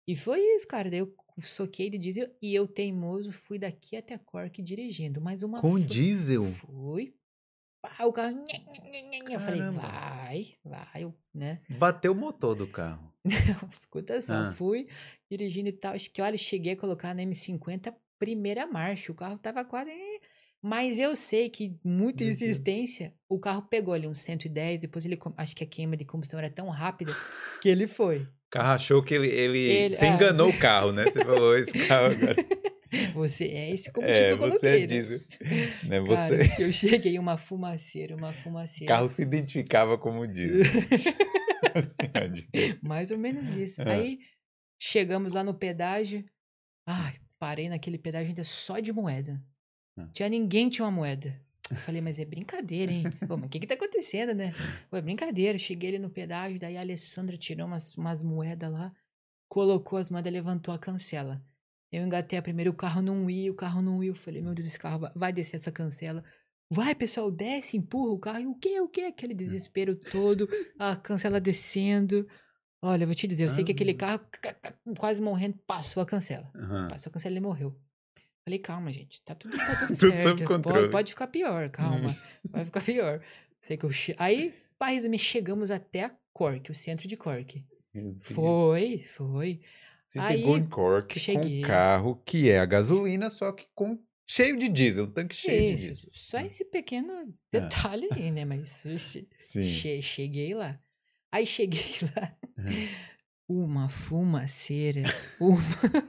E 0.07 0.15
foi 0.15 0.39
isso, 0.55 0.67
cara. 0.67 0.89
Daí 0.89 0.99
eu 0.99 1.13
soquei 1.39 1.89
do 1.89 1.97
diesel 1.97 2.27
e 2.41 2.53
eu, 2.53 2.67
teimoso, 2.67 3.31
fui 3.31 3.57
daqui 3.59 3.95
até 3.95 4.17
Cork 4.17 4.61
dirigindo. 4.61 5.21
Mas 5.21 5.43
uma 5.43 5.61
Com 5.61 5.79
diesel? 5.79 6.43
Fui. 6.43 7.15
Pá, 7.81 8.05
o 8.05 8.13
carro. 8.13 8.35
Eu 9.29 9.39
falei, 9.39 9.61
vai, 9.71 10.55
vai, 10.63 11.03
eu, 11.03 11.15
né? 11.33 11.61
Bateu 11.69 12.11
o 12.11 12.15
motor 12.15 12.55
do 12.55 12.67
carro. 12.67 13.11
Escuta 13.71 14.21
só, 14.21 14.33
Ah. 14.33 14.53
fui 14.53 14.87
dirigindo 15.29 15.69
e 15.69 15.73
tal. 15.73 15.93
Acho 15.93 16.11
que, 16.11 16.21
olha, 16.21 16.37
cheguei 16.37 16.73
a 16.73 16.77
colocar 16.77 17.13
na 17.13 17.23
M50 17.23 17.95
primeira 18.19 18.67
marcha. 18.67 19.11
O 19.11 19.15
carro 19.15 19.37
tava 19.39 19.65
quase. 19.65 19.89
Mas 20.63 20.99
eu 20.99 21.15
sei 21.15 21.49
que 21.49 21.75
muita 21.83 22.23
insistência, 22.23 23.13
o 23.27 23.39
carro 23.39 23.63
pegou 23.63 23.93
ali 23.95 24.05
uns 24.07 24.19
110, 24.19 24.81
depois 24.81 25.03
ele. 25.05 25.17
Acho 25.37 25.55
que 25.55 25.63
a 25.63 25.67
queima 25.67 25.97
de 25.97 26.05
combustão 26.05 26.37
era 26.39 26.49
tão 26.51 26.69
rápida 26.69 27.11
que 27.61 27.67
ele 27.67 27.87
foi. 27.87 28.19
O 28.19 28.27
carro 28.51 28.73
achou 28.73 29.01
que 29.03 29.15
ele. 29.15 29.27
ele- 29.27 29.57
Ele- 29.59 29.95
Você 29.95 30.05
ah. 30.05 30.13
enganou 30.13 30.49
o 30.49 30.57
carro, 30.59 30.91
né? 30.91 31.05
Você 31.05 31.19
falou, 31.23 31.57
esse 31.57 31.87
carro 31.87 32.13
agora. 32.13 32.35
Você 33.13 33.45
é 33.45 33.71
esse 33.71 33.91
combustível 33.91 34.25
É, 34.25 34.27
que 34.27 34.33
eu 34.33 34.37
você 34.37 34.49
coloquei, 34.49 34.77
é 34.77 34.79
né? 34.81 34.87
diesel. 34.87 35.19
Né? 35.87 36.03
Cara, 36.15 36.45
Você. 36.45 36.63
eu 36.63 36.71
cheguei 36.73 37.17
uma 37.17 37.37
fumaceira, 37.37 38.15
uma 38.15 38.29
O 38.29 38.33
fumaceira. 38.33 38.93
carro 38.93 39.07
se 39.07 39.21
identificava 39.21 39.97
como 39.97 40.27
diesel. 40.27 40.61
Mais 42.83 43.11
ou 43.11 43.17
menos 43.17 43.55
isso. 43.57 43.81
Ah. 43.81 43.91
Aí 43.93 44.19
chegamos 44.79 45.31
lá 45.31 45.43
no 45.43 45.53
pedágio. 45.53 46.23
Ai, 46.85 47.15
parei 47.39 47.69
naquele 47.69 47.97
pedágio 47.97 48.29
ainda 48.29 48.43
só 48.43 48.79
de 48.79 48.91
moeda. 48.91 49.41
Ah. 50.03 50.09
Tinha 50.13 50.29
ninguém 50.29 50.69
tinha 50.69 50.85
uma 50.85 50.91
moeda. 50.91 51.39
Eu 51.69 51.77
falei, 51.77 52.01
mas 52.01 52.19
é 52.19 52.25
brincadeira, 52.25 52.91
hein? 52.91 53.03
Pô, 53.27 53.37
mas 53.37 53.45
o 53.45 53.49
que 53.49 53.59
que 53.59 53.67
tá 53.67 53.75
acontecendo, 53.75 54.33
né? 54.33 54.53
Pô, 54.89 54.97
é 54.97 55.01
brincadeira. 55.01 55.57
Cheguei 55.57 55.89
ali 55.89 55.99
no 55.99 56.09
pedágio, 56.09 56.59
daí 56.59 56.75
a 56.77 56.81
Alessandra 56.81 57.37
tirou 57.37 57.65
umas, 57.65 57.95
umas 57.95 58.21
moedas 58.21 58.69
lá, 58.71 58.91
colocou 59.47 59.97
as 59.97 60.09
moedas, 60.09 60.33
levantou 60.33 60.73
a 60.73 60.77
cancela. 60.79 61.41
Eu 61.91 62.05
engatei 62.05 62.37
a 62.37 62.41
primeira, 62.41 62.69
o 62.69 62.73
carro 62.73 63.01
não 63.01 63.29
ia, 63.29 63.51
o 63.51 63.55
carro 63.55 63.81
não 63.81 64.03
ia. 64.03 64.09
Eu 64.11 64.15
falei, 64.15 64.41
meu 64.41 64.53
Deus, 64.53 64.67
esse 64.67 64.79
carro 64.79 64.99
vai- 64.99 65.11
vai 65.15 65.33
descer 65.33 65.55
essa 65.57 65.71
cancela. 65.71 66.23
Vai, 66.73 66.95
pessoal, 66.95 67.29
desce, 67.31 67.75
empurra 67.77 68.11
o 68.13 68.19
carro. 68.19 68.39
E 68.39 68.47
o 68.47 68.55
quê, 68.55 68.79
o 68.79 68.87
quê? 68.87 69.01
Aquele 69.01 69.33
desespero 69.33 69.93
todo, 69.95 70.47
a 70.79 70.95
cancela 70.95 71.39
descendo. 71.39 72.27
Olha, 72.81 73.03
eu 73.03 73.07
vou 73.07 73.15
te 73.15 73.27
dizer, 73.27 73.43
eu 73.43 73.49
sei 73.49 73.63
que 73.63 73.71
aquele 73.73 73.91
Ah. 73.91 73.95
carro 73.95 74.21
quase 74.97 75.21
morrendo 75.21 75.57
passou 75.67 76.01
a 76.01 76.05
cancela. 76.05 76.49
Aham. 76.55 76.87
Passou 76.89 77.09
a 77.09 77.13
cancela 77.13 77.37
e 77.37 77.41
morreu. 77.41 77.77
Falei, 78.43 78.59
calma, 78.59 78.91
gente, 78.91 79.21
tá 79.23 79.35
tudo, 79.35 79.55
tá 79.57 79.75
tudo 79.87 79.95
certo. 79.95 80.61
Pode, 80.61 80.89
pode 80.89 81.11
ficar 81.13 81.27
pior, 81.27 81.69
calma. 81.69 82.15
Vai 82.49 82.65
ficar 82.65 82.81
pior. 82.85 83.21
Sei 83.59 83.77
que 83.77 83.85
eu 83.85 83.91
che... 83.91 84.15
Aí, 84.17 84.53
para 84.79 84.93
resumir, 84.93 85.19
chegamos 85.19 85.69
até 85.69 86.05
a 86.05 86.11
Cork, 86.33 86.71
o 86.71 86.73
centro 86.73 87.07
de 87.07 87.15
Cork. 87.15 87.63
Foi, 88.21 88.99
foi. 88.99 89.61
Você 90.07 90.19
Aí, 90.19 90.37
chegou 90.39 90.57
em 90.57 90.65
Cork 90.67 91.19
cheguei. 91.19 91.61
com 91.61 91.65
um 91.65 91.69
carro 91.69 92.21
que 92.25 92.49
é 92.49 92.59
a 92.59 92.65
gasolina, 92.65 93.29
só 93.29 93.51
que 93.51 93.67
com 93.75 93.99
cheio 94.27 94.57
de 94.57 94.67
diesel, 94.69 95.05
um 95.05 95.11
tanque 95.11 95.35
cheio 95.35 95.75
de 95.75 95.83
Isso, 95.83 95.93
diesel. 95.95 96.09
só 96.13 96.39
esse 96.39 96.65
pequeno 96.65 97.11
Ah. 97.13 97.27
detalhe 97.51 98.07
aí, 98.11 98.31
né? 98.31 98.43
Mas 98.43 98.81
che- 99.37 100.01
cheguei 100.01 100.53
lá. 100.53 100.79
Aí 101.31 101.45
cheguei 101.45 101.81
lá, 102.15 102.35
Uhum. 102.57 102.87
uma 103.69 103.87
fumaceira, 103.89 105.03
uma, 105.39 105.61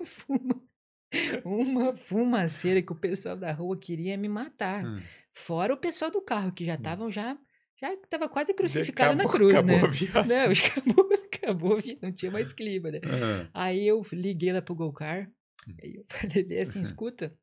fuma, 0.05 0.62
uma 1.44 1.94
fumaceira 1.94 2.80
que 2.82 2.92
o 2.92 2.96
pessoal 2.96 3.36
da 3.36 3.52
rua 3.52 3.76
queria 3.78 4.16
me 4.16 4.28
matar. 4.28 4.84
Hum. 4.84 5.00
Fora 5.34 5.72
o 5.74 5.76
pessoal 5.76 6.10
do 6.10 6.20
carro, 6.22 6.52
que 6.52 6.64
já 6.64 6.72
Hum. 6.74 6.76
estavam 6.76 7.12
já, 7.12 7.38
já 7.80 7.96
tava 8.08 8.28
quase 8.28 8.52
crucificado 8.54 9.16
na 9.16 9.24
Acabou- 9.24 9.32
cruz, 9.32 9.54
acabou 9.54 9.76
né? 9.76 9.82
a 9.84 9.86
viagem. 9.88 10.28
Não, 10.28 10.52
acabou, 10.52 11.12
acabou, 11.24 11.78
não 12.02 12.12
tinha 12.12 12.30
mais 12.30 12.52
clima, 12.52 12.90
né? 12.90 13.00
Ah, 13.52 13.64
Aí 13.64 13.86
eu 13.86 14.02
liguei 14.12 14.52
lá 14.52 14.62
pro 14.62 14.74
Golcar, 14.74 15.30
Hum. 15.68 15.74
aí 15.82 15.94
eu 15.96 16.04
falei 16.10 16.60
assim, 16.60 16.80
escuta, 16.80 17.34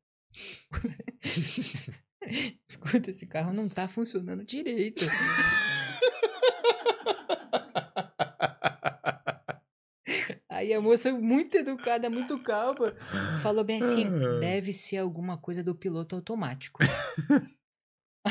escuta, 2.68 3.10
esse 3.10 3.26
carro 3.26 3.52
não 3.52 3.68
tá 3.68 3.88
funcionando 3.88 4.44
direito. 4.44 5.04
Aí 10.70 10.76
a 10.76 10.80
moça, 10.80 11.12
muito 11.12 11.56
educada, 11.56 12.08
muito 12.08 12.38
calma, 12.42 12.94
falou 13.42 13.64
bem 13.64 13.78
assim: 13.78 14.06
Ah. 14.06 14.38
deve 14.40 14.72
ser 14.72 14.98
alguma 14.98 15.36
coisa 15.36 15.64
do 15.64 15.74
piloto 15.74 16.14
automático. 16.14 16.78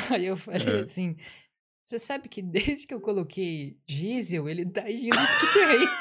Aí 0.10 0.26
eu 0.26 0.38
falei 0.38 0.78
É. 0.78 0.82
assim: 0.84 1.18
você 1.84 2.00
sabe 2.00 2.30
que 2.30 2.42
desde 2.42 2.88
que 2.88 2.94
eu 2.94 3.02
coloquei 3.02 3.78
diesel, 3.86 4.48
ele 4.48 4.66
tá 4.66 4.90
indo 4.90 5.18
estranho. 5.20 5.90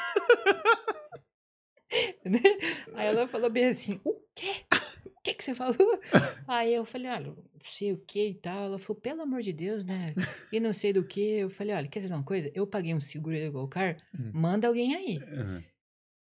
Né? 2.23 2.39
Aí 2.93 3.07
ela 3.07 3.27
falou 3.27 3.49
bem 3.49 3.65
assim: 3.65 3.99
o 4.05 4.13
quê? 4.35 4.63
O 5.05 5.21
que 5.23 5.33
que 5.33 5.43
você 5.43 5.55
falou? 5.55 5.99
Aí 6.47 6.73
eu 6.73 6.85
falei: 6.85 7.09
olha, 7.09 7.25
não 7.31 7.35
sei 7.63 7.91
o 7.93 7.97
que 7.97 8.27
e 8.29 8.33
tal. 8.35 8.65
Ela 8.65 8.79
falou: 8.79 9.01
pelo 9.01 9.21
amor 9.23 9.41
de 9.41 9.51
Deus, 9.51 9.83
né? 9.83 10.13
E 10.51 10.59
não 10.59 10.71
sei 10.71 10.93
do 10.93 11.03
que. 11.03 11.19
Eu 11.19 11.49
falei: 11.49 11.73
olha, 11.75 11.87
quer 11.87 11.99
dizer 11.99 12.13
uma 12.13 12.23
coisa? 12.23 12.51
Eu 12.53 12.67
paguei 12.67 12.93
um 12.93 13.01
seguro 13.01 13.35
aí 13.35 13.45
do 13.47 13.51
Golcar, 13.51 13.97
Hum. 14.17 14.31
manda 14.33 14.67
alguém 14.67 14.95
aí 14.95 15.17
Aham. 15.17 15.63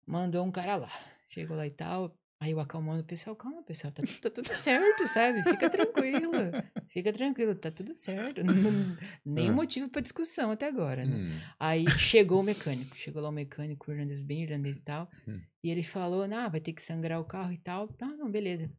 Mandou 0.07 0.45
um 0.45 0.51
cara 0.51 0.77
lá. 0.77 0.91
Chegou 1.29 1.55
lá 1.57 1.67
e 1.67 1.71
tal. 1.71 2.15
Aí 2.39 2.51
eu 2.51 2.59
acalmando 2.59 3.01
o 3.01 3.05
pessoal, 3.05 3.35
calma, 3.35 3.63
pessoal, 3.63 3.91
tá, 3.91 4.03
tá 4.21 4.29
tudo 4.29 4.47
certo, 4.53 5.07
sabe? 5.07 5.41
Fica 5.43 5.69
tranquilo. 5.71 6.31
Fica 6.87 7.11
tranquilo, 7.11 7.55
tá 7.55 7.71
tudo 7.71 7.91
certo. 7.95 8.41
Nem 9.25 9.51
motivo 9.51 9.89
pra 9.89 10.01
discussão 10.01 10.51
até 10.51 10.67
agora, 10.67 11.03
né? 11.03 11.15
Hum. 11.17 11.39
Aí 11.59 11.89
chegou 11.97 12.39
o 12.39 12.43
mecânico. 12.43 12.95
Chegou 12.95 13.23
lá 13.23 13.29
o 13.29 13.31
mecânico, 13.31 13.91
irlandês, 13.91 14.21
bem 14.21 14.43
irlandês 14.43 14.77
e 14.77 14.81
tal. 14.83 15.09
Hum. 15.27 15.41
E 15.63 15.69
ele 15.71 15.81
falou, 15.81 16.27
não, 16.27 16.49
vai 16.49 16.61
ter 16.61 16.73
que 16.73 16.81
sangrar 16.83 17.19
o 17.19 17.25
carro 17.25 17.51
e 17.51 17.57
tal. 17.57 17.89
Ah, 17.99 18.05
não, 18.15 18.29
beleza. 18.29 18.71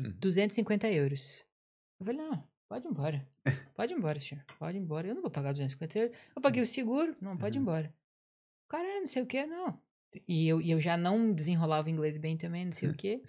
Hum. 0.00 0.12
250 0.20 0.88
euros. 0.92 1.44
Eu 1.98 2.06
falei, 2.06 2.20
não, 2.22 2.48
pode 2.68 2.86
ir 2.86 2.90
embora. 2.90 3.28
Pode 3.74 3.92
ir 3.92 3.96
embora, 3.96 4.20
senhor. 4.20 4.44
Pode 4.56 4.78
ir 4.78 4.80
embora. 4.80 5.08
Eu 5.08 5.14
não 5.16 5.22
vou 5.22 5.30
pagar 5.32 5.50
250 5.50 5.98
euros. 5.98 6.16
Eu 6.36 6.40
paguei 6.40 6.62
o 6.62 6.66
seguro. 6.66 7.16
Não, 7.20 7.36
pode 7.36 7.56
ir 7.56 7.58
Uhum. 7.58 7.62
embora. 7.64 7.92
Cara, 8.68 9.00
não 9.00 9.06
sei 9.08 9.20
o 9.22 9.26
que, 9.26 9.44
não. 9.46 9.82
E 10.26 10.48
eu, 10.48 10.60
e 10.60 10.70
eu 10.70 10.80
já 10.80 10.96
não 10.96 11.32
desenrolava 11.32 11.88
o 11.88 11.90
inglês 11.90 12.18
bem 12.18 12.36
também, 12.36 12.64
não 12.64 12.72
sei 12.72 12.88
o 12.88 12.94
que. 12.96 13.22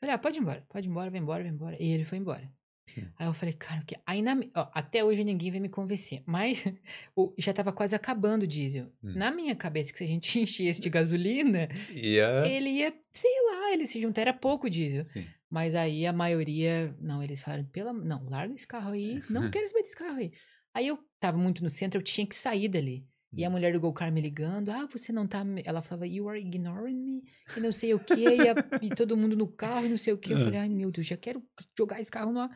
Falei, 0.00 0.14
ah, 0.14 0.18
pode 0.18 0.36
ir 0.38 0.40
embora, 0.40 0.64
pode 0.68 0.86
ir 0.86 0.90
embora, 0.90 1.10
vai 1.10 1.20
embora, 1.20 1.42
vai 1.42 1.52
embora. 1.52 1.76
E 1.82 1.88
ele 1.90 2.04
foi 2.04 2.18
embora. 2.18 2.50
Hum. 2.98 3.06
Aí 3.18 3.26
eu 3.26 3.32
falei, 3.32 3.54
cara, 3.54 3.82
que 3.86 3.96
ainda, 4.06 4.32
ó, 4.54 4.68
até 4.74 5.02
hoje 5.02 5.24
ninguém 5.24 5.50
vai 5.50 5.58
me 5.60 5.68
convencer. 5.70 6.22
Mas 6.26 6.62
o- 7.16 7.32
já 7.38 7.52
tava 7.54 7.72
quase 7.72 7.94
acabando 7.94 8.42
o 8.42 8.46
diesel. 8.46 8.92
Hum. 9.02 9.14
Na 9.16 9.30
minha 9.30 9.56
cabeça, 9.56 9.90
que 9.92 9.98
se 9.98 10.04
a 10.04 10.06
gente 10.06 10.38
enchesse 10.40 10.80
de 10.80 10.90
gasolina, 10.90 11.68
Ia. 11.90 12.46
ele 12.46 12.68
ia, 12.70 12.92
sei 13.10 13.32
lá, 13.50 13.72
ele 13.72 13.86
se 13.86 14.00
juntar, 14.00 14.20
era 14.22 14.32
pouco 14.34 14.68
diesel. 14.68 15.04
Sim. 15.04 15.26
Mas 15.48 15.74
aí 15.74 16.04
a 16.06 16.12
maioria, 16.12 16.94
não, 17.00 17.22
eles 17.22 17.40
falaram, 17.40 17.64
pela, 17.64 17.92
não, 17.92 18.28
larga 18.28 18.54
esse 18.54 18.66
carro 18.66 18.90
aí, 18.92 19.22
não 19.30 19.50
quero 19.50 19.68
saber 19.68 19.82
desse 19.82 19.96
carro 19.96 20.18
aí. 20.18 20.32
Aí 20.74 20.88
eu 20.88 20.98
tava 21.20 21.38
muito 21.38 21.62
no 21.62 21.70
centro, 21.70 22.00
eu 22.00 22.02
tinha 22.04 22.26
que 22.26 22.34
sair 22.34 22.68
dali. 22.68 23.06
E 23.36 23.44
a 23.44 23.48
Hum. 23.48 23.52
mulher 23.52 23.72
do 23.72 23.80
Golcar 23.80 24.12
me 24.12 24.20
ligando, 24.20 24.70
ah, 24.70 24.86
você 24.90 25.12
não 25.12 25.26
tá. 25.26 25.42
me-" 25.44 25.62
Ela 25.64 25.82
falava, 25.82 26.06
you 26.06 26.28
are 26.28 26.38
ignoring 26.40 26.94
me, 26.96 27.24
e 27.56 27.60
não 27.60 27.72
sei 27.72 27.92
o 27.94 27.98
que, 27.98 28.14
e, 28.24 28.48
a- 28.48 28.56
e 28.80 28.90
todo 28.94 29.16
mundo 29.16 29.36
no 29.36 29.48
carro, 29.48 29.86
e 29.86 29.88
não 29.88 29.96
sei 29.98 30.12
o 30.12 30.18
que. 30.18 30.32
Eu 30.32 30.36
Ah. 30.38 30.44
falei, 30.44 30.58
ai 30.60 30.68
meu 30.68 30.90
Deus, 30.90 31.06
já 31.06 31.16
quero 31.16 31.42
jogar 31.76 32.00
esse 32.00 32.10
carro 32.10 32.32
no, 32.32 32.48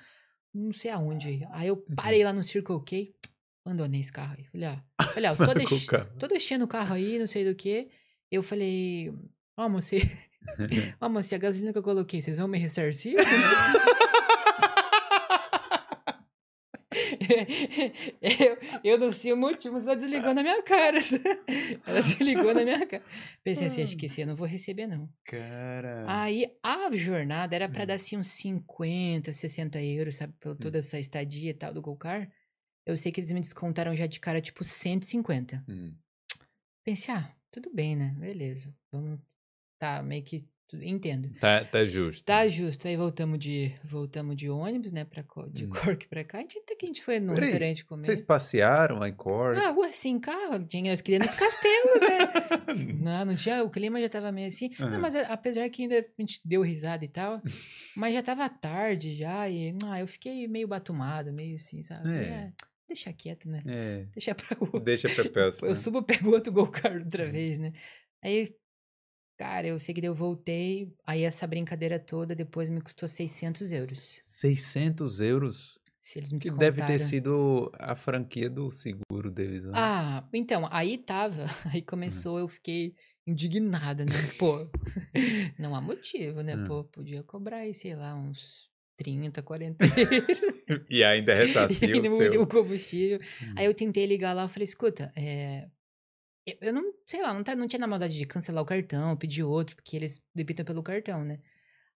não 0.54 0.72
sei 0.72 0.90
aonde 0.90 1.28
aí. 1.28 1.66
Eu 1.66 1.76
parei 1.96 2.22
lá 2.24 2.32
no 2.32 2.42
Circle 2.42 2.82
K, 2.84 3.14
abandonei 3.64 4.00
esse 4.00 4.12
carro 4.12 4.34
aí. 4.38 4.44
Falei, 4.44 4.68
ó, 4.68 5.04
falei, 5.06 5.30
ó, 5.30 5.36
tô, 5.36 5.54
deix... 5.54 5.86
tô 6.18 6.26
deixando 6.28 6.62
o 6.64 6.68
carro 6.68 6.94
aí, 6.94 7.18
não 7.18 7.26
sei 7.26 7.44
do 7.44 7.54
que. 7.54 7.88
Eu 8.30 8.42
falei, 8.42 9.12
ó, 9.56 9.68
moça, 9.68 9.96
ó, 11.00 11.08
moça, 11.08 11.34
e 11.34 11.36
a 11.36 11.38
gasolina 11.38 11.72
que 11.72 11.78
eu 11.78 11.82
coloquei, 11.82 12.20
vocês 12.22 12.36
vão 12.38 12.46
me 12.48 12.58
ressarcir? 12.58 13.14
eu, 18.20 18.58
eu 18.92 18.98
não 18.98 19.12
sei 19.12 19.32
o 19.32 19.36
motivo, 19.36 19.74
mas 19.74 19.84
ela 19.84 19.96
desligou 19.96 20.32
na 20.34 20.42
minha 20.42 20.62
cara. 20.62 20.98
Ela 21.86 22.02
desligou 22.02 22.54
na 22.54 22.62
minha 22.64 22.86
cara. 22.86 23.02
Pensei 23.42 23.66
assim, 23.66 23.82
acho 23.82 23.96
que 23.96 24.06
esse 24.06 24.20
eu 24.20 24.26
não 24.26 24.36
vou 24.36 24.46
receber, 24.46 24.86
não. 24.86 25.08
Cara. 25.24 26.04
Aí 26.06 26.46
a 26.62 26.94
jornada 26.94 27.54
era 27.56 27.68
pra 27.68 27.82
Hum. 27.82 27.86
dar 27.86 27.94
assim 27.94 28.16
uns 28.16 28.28
50, 28.28 29.32
60 29.32 29.82
euros, 29.82 30.14
sabe? 30.16 30.32
Pela 30.38 30.54
toda 30.56 30.78
essa 30.78 30.98
estadia 30.98 31.50
e 31.50 31.54
tal 31.54 31.72
do 31.74 31.82
Golcar. 31.82 32.30
Eu 32.86 32.96
sei 32.96 33.12
que 33.12 33.20
eles 33.20 33.32
me 33.32 33.40
descontaram 33.40 33.94
já 33.96 34.06
de 34.06 34.18
cara, 34.20 34.40
tipo, 34.40 34.64
150. 34.64 35.64
Hum. 35.68 35.94
Pensei, 36.84 37.12
ah, 37.14 37.30
tudo 37.50 37.70
bem, 37.74 37.94
né? 37.96 38.14
Beleza. 38.18 38.74
Vamos. 38.92 39.20
Tá, 39.78 40.02
meio 40.02 40.22
que. 40.22 40.48
Entendo. 40.76 41.30
Tá, 41.40 41.64
tá 41.64 41.84
justo. 41.86 42.24
Tá 42.24 42.46
justo. 42.48 42.86
Aí 42.86 42.96
voltamos 42.96 43.38
de, 43.38 43.72
voltamos 43.84 44.36
de 44.36 44.50
ônibus, 44.50 44.92
né? 44.92 45.04
Pra, 45.04 45.24
de 45.50 45.64
Hum. 45.64 45.70
Cork 45.70 46.06
pra 46.08 46.22
cá. 46.24 46.38
A 46.38 46.40
gente 46.42 46.58
até 46.58 46.74
que 46.74 46.84
a 46.84 46.88
gente 46.88 47.02
foi 47.02 47.18
num 47.18 47.34
Peraí, 47.34 47.50
restaurante 47.50 47.84
comer. 47.84 48.02
Vocês 48.04 48.20
passearam 48.22 48.98
lá 48.98 49.08
em 49.08 49.14
Cork? 49.14 49.58
Ah, 49.60 49.74
assim, 49.88 50.18
carro. 50.20 50.64
Tinha, 50.66 50.90
nós 50.90 51.00
queríamos 51.00 51.32
castelo, 51.34 52.00
né? 52.00 52.94
não, 53.00 53.24
não 53.24 53.34
tinha. 53.34 53.64
O 53.64 53.70
clima 53.70 54.00
já 54.00 54.08
tava 54.08 54.30
meio 54.30 54.48
assim. 54.48 54.70
Não, 54.78 54.88
Aham. 54.88 54.98
mas 54.98 55.14
apesar 55.16 55.68
que 55.70 55.82
ainda 55.82 55.98
a 55.98 56.22
gente 56.22 56.40
deu 56.44 56.62
risada 56.62 57.04
e 57.04 57.08
tal. 57.08 57.40
mas 57.96 58.12
já 58.14 58.22
tava 58.22 58.48
tarde 58.48 59.14
já. 59.16 59.48
E 59.48 59.74
ah, 59.86 60.00
eu 60.00 60.06
fiquei 60.06 60.46
meio 60.48 60.68
batumado, 60.68 61.32
meio 61.32 61.56
assim, 61.56 61.82
sabe? 61.82 62.08
É. 62.10 62.52
"Ah, 62.60 62.66
deixa 62.86 63.12
quieto, 63.12 63.48
né? 63.48 63.62
É. 63.66 64.06
Deixa 64.14 64.34
pra 64.34 64.56
outro. 64.60 64.80
Deixa 64.80 65.08
pra 65.08 65.24
próxima. 65.30 65.68
Eu 65.68 65.74
subo, 65.74 66.02
pego 66.02 66.30
outro 66.30 66.52
Golcar 66.52 66.92
outra 66.96 67.26
Hum. 67.26 67.32
vez, 67.32 67.58
né? 67.58 67.72
Aí, 68.22 68.54
cara, 69.38 69.68
eu 69.68 69.78
sei 69.78 69.94
que 69.94 70.04
eu 70.04 70.14
voltei. 70.14 70.92
Aí 71.06 71.22
essa 71.22 71.46
brincadeira 71.46 71.98
toda 71.98 72.34
depois 72.34 72.68
me 72.68 72.80
custou 72.80 73.08
600 73.08 73.72
euros. 73.72 74.18
600 74.22 75.20
euros? 75.20 75.78
Se 76.00 76.18
eles 76.18 76.32
me 76.32 76.38
Que 76.38 76.50
deve 76.50 76.82
ter 76.84 76.98
sido 76.98 77.70
a 77.78 77.94
franquia 77.94 78.50
do 78.50 78.70
seguro 78.70 79.30
deles. 79.30 79.64
Né? 79.64 79.72
Ah, 79.74 80.28
então, 80.32 80.68
aí 80.70 80.98
tava. 80.98 81.46
Aí 81.72 81.82
começou, 81.82 82.38
eu 82.38 82.48
fiquei 82.48 82.94
indignada, 83.26 84.04
né? 84.04 84.12
Pô, 84.38 84.66
não 85.58 85.74
há 85.74 85.80
motivo, 85.80 86.42
né? 86.42 86.56
Hum. 86.56 86.64
Pô, 86.64 86.84
podia 86.84 87.22
cobrar 87.22 87.58
aí, 87.58 87.74
sei 87.74 87.94
lá, 87.94 88.14
uns 88.14 88.70
30, 88.96 89.42
40 89.42 89.84
E 90.88 91.04
ainda 91.04 91.32
E 91.32 91.36
ressarciu 91.36 92.02
ainda 92.02 92.40
o 92.40 92.46
combustível. 92.46 93.20
Hum. 93.42 93.54
Aí 93.56 93.66
eu 93.66 93.74
tentei 93.74 94.06
ligar 94.06 94.32
lá, 94.32 94.44
eu 94.44 94.48
falei, 94.48 94.64
escuta, 94.64 95.12
é... 95.14 95.68
eu- 96.60 96.72
não, 96.72 96.92
sei 97.06 97.22
lá, 97.22 97.32
não, 97.34 97.42
tá, 97.44 97.54
não 97.56 97.68
tinha 97.68 97.80
na 97.80 97.86
maldade 97.86 98.14
de 98.16 98.26
cancelar 98.26 98.62
o 98.62 98.66
cartão, 98.66 99.16
pedir 99.16 99.42
outro, 99.42 99.76
porque 99.76 99.96
eles 99.96 100.20
debitam 100.34 100.64
pelo 100.64 100.82
cartão, 100.82 101.24
né? 101.24 101.40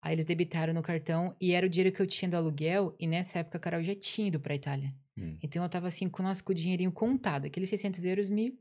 Aí 0.01 0.13
eles 0.15 0.25
debitaram 0.25 0.73
no 0.73 0.81
cartão 0.81 1.35
e 1.39 1.51
era 1.53 1.65
o 1.65 1.69
dinheiro 1.69 1.95
que 1.95 2.01
eu 2.01 2.07
tinha 2.07 2.29
do 2.29 2.35
aluguel, 2.37 2.95
e 2.99 3.05
nessa 3.07 3.39
época 3.39 3.57
a 3.57 3.61
Carol 3.61 3.83
já 3.83 3.93
tinha 3.95 4.27
ido 4.29 4.39
pra 4.39 4.55
Itália. 4.55 4.93
Hum. 5.17 5.37
Então 5.43 5.61
eu 5.63 5.69
tava 5.69 5.87
assim, 5.87 6.09
com, 6.09 6.23
nossa, 6.23 6.43
com 6.43 6.51
o 6.51 6.55
dinheirinho 6.55 6.91
contado. 6.91 7.45
Aqueles 7.45 7.69
600 7.69 8.03
euros 8.05 8.29
me, 8.29 8.57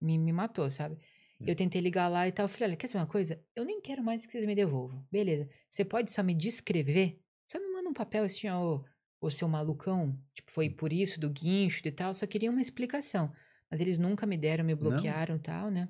me, 0.00 0.18
me 0.18 0.32
matou, 0.32 0.70
sabe? 0.70 0.96
Hum. 1.40 1.44
Eu 1.46 1.54
tentei 1.56 1.80
ligar 1.80 2.08
lá 2.08 2.28
e 2.28 2.32
tal. 2.32 2.44
Eu 2.44 2.48
falei, 2.48 2.68
olha, 2.70 2.76
quer 2.76 2.86
saber 2.86 3.00
uma 3.04 3.10
coisa? 3.10 3.42
Eu 3.56 3.64
nem 3.64 3.80
quero 3.80 4.02
mais 4.02 4.26
que 4.26 4.32
vocês 4.32 4.44
me 4.44 4.54
devolvam. 4.54 5.06
Beleza. 5.10 5.48
Você 5.70 5.84
pode 5.84 6.10
só 6.10 6.22
me 6.22 6.34
descrever? 6.34 7.18
Só 7.50 7.58
me 7.58 7.72
manda 7.72 7.88
um 7.88 7.94
papel 7.94 8.24
assim, 8.24 8.48
ó, 8.48 8.82
ô 9.20 9.30
seu 9.30 9.48
malucão. 9.48 10.20
Tipo, 10.34 10.50
foi 10.52 10.68
por 10.68 10.92
isso, 10.92 11.18
do 11.18 11.30
guincho 11.30 11.80
e 11.86 11.90
tal. 11.92 12.12
Só 12.12 12.26
queria 12.26 12.50
uma 12.50 12.60
explicação. 12.60 13.32
Mas 13.70 13.80
eles 13.80 13.98
nunca 13.98 14.26
me 14.26 14.36
deram, 14.36 14.64
me 14.64 14.74
bloquearam 14.74 15.36
e 15.36 15.38
tal, 15.38 15.70
né? 15.70 15.88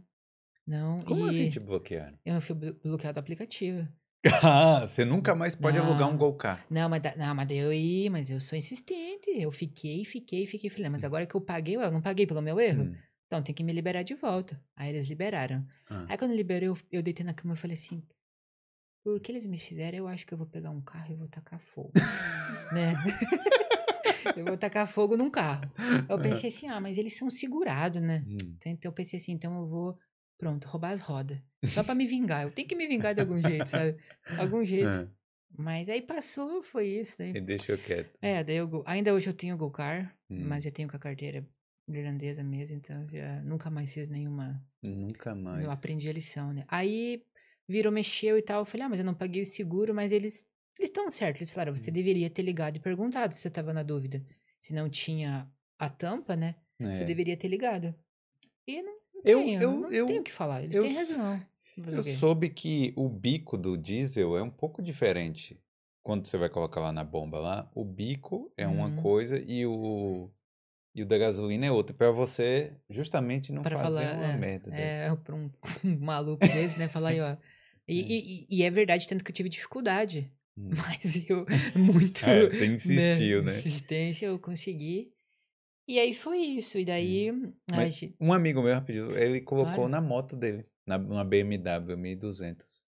Não. 0.66 1.02
Como 1.04 1.26
e 1.26 1.28
assim 1.30 1.50
te 1.50 1.60
bloquearam? 1.60 2.18
eu 2.24 2.40
fui 2.40 2.54
blo- 2.54 2.74
bloqueado 2.82 3.14
do 3.14 3.20
aplicativo. 3.20 3.88
Ah, 4.42 4.86
você 4.86 5.04
nunca 5.04 5.34
mais 5.34 5.54
pode 5.54 5.78
alugar 5.78 6.08
um 6.08 6.12
Não. 6.12 6.18
Gol 6.18 6.34
Car. 6.34 6.66
Não, 6.68 6.88
mas, 6.88 7.00
não, 7.16 7.34
mas 7.34 7.48
eu 7.50 7.72
ia, 7.72 8.10
mas 8.10 8.28
eu 8.28 8.40
sou 8.40 8.58
insistente. 8.58 9.30
Eu 9.30 9.50
fiquei, 9.52 10.04
fiquei, 10.04 10.44
fiquei. 10.44 10.68
Falei, 10.68 10.86
"Ah, 10.86 10.90
mas 10.90 11.04
agora 11.04 11.24
que 11.24 11.34
eu 11.34 11.40
paguei, 11.40 11.76
eu 11.76 11.90
não 11.90 12.02
paguei 12.02 12.26
pelo 12.26 12.42
meu 12.42 12.58
erro. 12.58 12.82
Hum. 12.82 12.96
Então 13.26 13.42
tem 13.42 13.54
que 13.54 13.62
me 13.62 13.72
liberar 13.72 14.02
de 14.02 14.14
volta. 14.14 14.60
Aí 14.74 14.90
eles 14.90 15.08
liberaram. 15.08 15.64
Ah. 15.88 16.06
Aí 16.08 16.18
quando 16.18 16.34
liberou, 16.34 16.76
eu, 16.76 16.98
eu 16.98 17.02
deitei 17.02 17.24
na 17.24 17.32
cama 17.32 17.54
e 17.54 17.56
falei 17.56 17.74
assim: 17.76 18.02
por 19.04 19.20
que 19.20 19.30
eles 19.32 19.46
me 19.46 19.56
fizeram? 19.56 19.98
Eu 19.98 20.08
acho 20.08 20.26
que 20.26 20.34
eu 20.34 20.38
vou 20.38 20.46
pegar 20.46 20.70
um 20.70 20.80
carro 20.82 21.12
e 21.12 21.16
vou 21.16 21.28
tacar 21.28 21.60
fogo. 21.60 21.92
né? 22.74 22.94
eu 24.36 24.44
vou 24.44 24.56
tacar 24.56 24.86
fogo 24.86 25.16
num 25.16 25.30
carro. 25.30 25.70
Eu 26.08 26.18
pensei 26.18 26.48
assim: 26.48 26.66
ah, 26.68 26.80
mas 26.80 26.98
eles 26.98 27.16
são 27.16 27.28
segurados, 27.30 28.00
né? 28.02 28.24
Hum. 28.26 28.36
Então 28.64 28.78
eu 28.84 28.92
pensei 28.92 29.18
assim: 29.18 29.32
então 29.32 29.56
eu 29.58 29.66
vou, 29.66 29.98
pronto, 30.38 30.66
roubar 30.68 30.92
as 30.92 31.00
rodas. 31.00 31.38
Só 31.66 31.82
pra 31.82 31.94
me 31.94 32.06
vingar. 32.06 32.44
Eu 32.44 32.50
tenho 32.52 32.68
que 32.68 32.74
me 32.76 32.86
vingar 32.86 33.14
de 33.14 33.20
algum 33.20 33.40
jeito, 33.40 33.66
sabe? 33.68 33.96
Algum 34.38 34.64
jeito. 34.64 34.88
Ah, 34.88 35.08
Mas 35.56 35.88
aí 35.88 36.00
passou, 36.02 36.62
foi 36.62 36.86
isso. 36.86 37.22
Aí. 37.22 37.32
e 37.34 37.40
deixou 37.40 37.76
quieto. 37.78 38.16
É, 38.22 38.44
daí 38.44 38.56
eu, 38.56 38.82
ainda 38.86 39.12
hoje 39.14 39.28
eu 39.28 39.34
tenho 39.34 39.54
o 39.54 39.58
Golcar, 39.58 40.14
Hum. 40.30 40.44
mas 40.46 40.64
eu 40.66 40.70
tenho 40.72 40.88
com 40.88 40.96
a 40.96 41.00
carteira 41.00 41.44
irlandesa 41.88 42.44
mesmo, 42.44 42.76
então 42.76 43.08
já 43.08 43.40
nunca 43.42 43.70
mais 43.70 43.92
fiz 43.92 44.08
nenhuma. 44.08 44.62
Nunca 44.82 45.34
mais. 45.34 45.64
Eu 45.64 45.70
aprendi 45.70 46.08
a 46.08 46.12
lição, 46.12 46.52
né? 46.52 46.64
Aí 46.68 47.24
virou, 47.66 47.90
mexeu 47.92 48.36
e 48.38 48.42
tal. 48.42 48.60
Eu 48.60 48.64
falei, 48.66 48.84
ah, 48.86 48.88
mas 48.90 49.00
eu 49.00 49.06
não 49.06 49.14
paguei 49.14 49.42
o 49.42 49.46
seguro, 49.46 49.94
mas 49.94 50.12
eles 50.12 50.46
eles 50.78 50.88
estão 50.90 51.10
certos. 51.10 51.40
Eles 51.42 51.50
falaram, 51.50 51.72
Hum. 51.72 51.76
você 51.76 51.90
deveria 51.90 52.30
ter 52.30 52.42
ligado 52.42 52.76
e 52.76 52.80
perguntado 52.80 53.34
se 53.34 53.40
você 53.40 53.50
tava 53.50 53.72
na 53.72 53.82
dúvida. 53.82 54.24
Se 54.60 54.72
não 54.74 54.88
tinha 54.88 55.50
a 55.78 55.88
tampa, 55.90 56.34
né? 56.36 56.54
Você 56.80 57.02
É. 57.02 57.04
deveria 57.04 57.36
ter 57.36 57.48
ligado. 57.48 57.94
E 58.66 58.82
não, 58.82 58.92
não 59.14 59.22
Eu- 59.24 59.38
tenho, 59.40 59.62
eu- 59.62 59.80
não 59.80 59.90
eu- 59.90 60.06
tenho 60.06 60.20
o 60.20 60.24
que 60.24 60.32
falar. 60.32 60.62
Eles 60.62 60.76
eu 60.76 60.82
têm 60.84 60.94
razão. 60.94 61.42
Eu 61.76 62.02
soube 62.02 62.50
que 62.50 62.92
o 62.96 63.08
bico 63.08 63.56
do 63.56 63.76
diesel 63.76 64.36
é 64.36 64.42
um 64.42 64.50
pouco 64.50 64.82
diferente. 64.82 65.60
Quando 66.02 66.26
você 66.26 66.36
vai 66.36 66.48
colocar 66.48 66.80
lá 66.80 66.92
na 66.92 67.04
bomba 67.04 67.38
lá, 67.38 67.70
o 67.74 67.84
bico 67.84 68.52
é 68.56 68.66
uma 68.66 68.86
Uhum. 68.88 69.02
coisa 69.02 69.38
e 69.38 69.64
o 69.66 70.30
e 70.94 71.02
o 71.02 71.06
da 71.06 71.16
gasolina 71.18 71.64
é 71.66 71.70
outra, 71.70 71.94
Pra 71.94 72.10
você 72.10 72.72
justamente 72.90 73.52
não 73.52 73.62
Para 73.62 73.78
fazer 73.78 74.04
falar, 74.04 74.16
uma 74.16 74.32
é, 74.32 74.36
merda 74.36 74.70
dessa. 74.70 75.12
é, 75.12 75.16
pra 75.22 75.34
um, 75.36 75.48
um 75.84 75.98
maluco 76.00 76.44
desse, 76.44 76.76
né? 76.76 76.88
Falar 76.88 77.10
aí, 77.10 77.20
ó. 77.20 77.36
E, 77.86 77.94
e- 78.02 78.42
e- 78.42 78.46
e 78.50 78.62
é 78.64 78.70
verdade, 78.70 79.06
tanto 79.06 79.22
que 79.22 79.30
eu 79.30 79.34
tive 79.34 79.48
dificuldade. 79.48 80.32
Hum. 80.58 80.70
Mas 80.76 81.28
eu, 81.28 81.46
muito. 81.76 82.24
É, 82.24 82.48
você 82.50 82.66
insistiu, 82.66 83.42
né? 83.42 83.56
Insistência, 83.58 84.26
eu 84.26 84.38
consegui. 84.38 85.12
E 85.86 85.98
aí 85.98 86.12
foi 86.12 86.38
isso. 86.38 86.78
E 86.78 86.84
daí. 86.84 87.30
a 87.70 87.76
Mas- 87.76 87.94
gente- 87.96 88.14
Um 88.20 88.32
amigo 88.32 88.62
meu, 88.62 88.74
rapidinho, 88.74 89.16
ele 89.16 89.40
colocou 89.40 89.72
Claro. 89.74 89.88
na 89.88 90.00
moto 90.00 90.36
dele, 90.36 90.66
na, 90.86 90.98
numa 90.98 91.24
BMW 91.24 91.96
1200. 91.96 92.82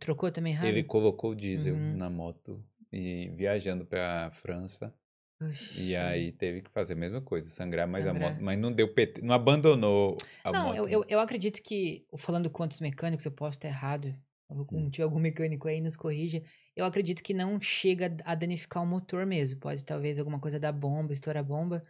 trocou 0.00 0.30
também 0.32 0.52
rápido? 0.54 0.70
Ele 0.72 0.82
colocou 0.82 1.34
diesel 1.34 1.74
Uhum. 1.74 1.96
na 1.96 2.08
moto 2.10 2.64
e 2.92 3.28
viajando 3.36 3.84
pra 3.86 4.30
França. 4.32 4.92
Oxi. 5.40 5.82
E 5.90 5.96
aí 5.96 6.32
teve 6.32 6.62
que 6.62 6.70
fazer 6.70 6.94
a 6.94 6.96
mesma 6.96 7.20
coisa, 7.20 7.48
sangrar 7.50 7.86
mais 7.90 8.06
a 8.06 8.12
Sangrar. 8.12 8.32
moto. 8.32 8.42
Mas 8.42 8.58
não 8.58 8.72
deu 8.72 8.88
PT, 8.92 9.20
não 9.20 9.34
abandonou 9.34 10.16
a 10.42 10.50
Não, 10.50 10.66
moto. 10.68 10.76
eu, 10.76 10.88
eu, 10.88 11.04
eu 11.08 11.20
acredito 11.20 11.62
que, 11.62 12.06
falando 12.16 12.48
com 12.48 12.62
outros 12.62 12.80
mecânicos, 12.80 13.24
eu 13.26 13.30
posso 13.32 13.58
estar 13.58 13.68
errado. 13.68 14.14
Se 14.48 14.54
Hum. 14.72 14.90
tiver 14.90 15.04
algum 15.04 15.18
mecânico 15.20 15.68
aí, 15.68 15.80
nos 15.80 15.96
corrija. 15.96 16.42
Eu 16.74 16.84
acredito 16.84 17.22
que 17.22 17.34
não 17.34 17.60
chega 17.60 18.16
a 18.24 18.34
danificar 18.34 18.82
o 18.82 18.86
motor 18.86 19.26
mesmo. 19.26 19.58
Pode 19.60 19.84
talvez 19.84 20.18
alguma 20.18 20.40
coisa 20.40 20.58
da 20.60 20.70
bomba, 20.72 21.12
estourar 21.12 21.42
a 21.42 21.46
bomba, 21.46 21.82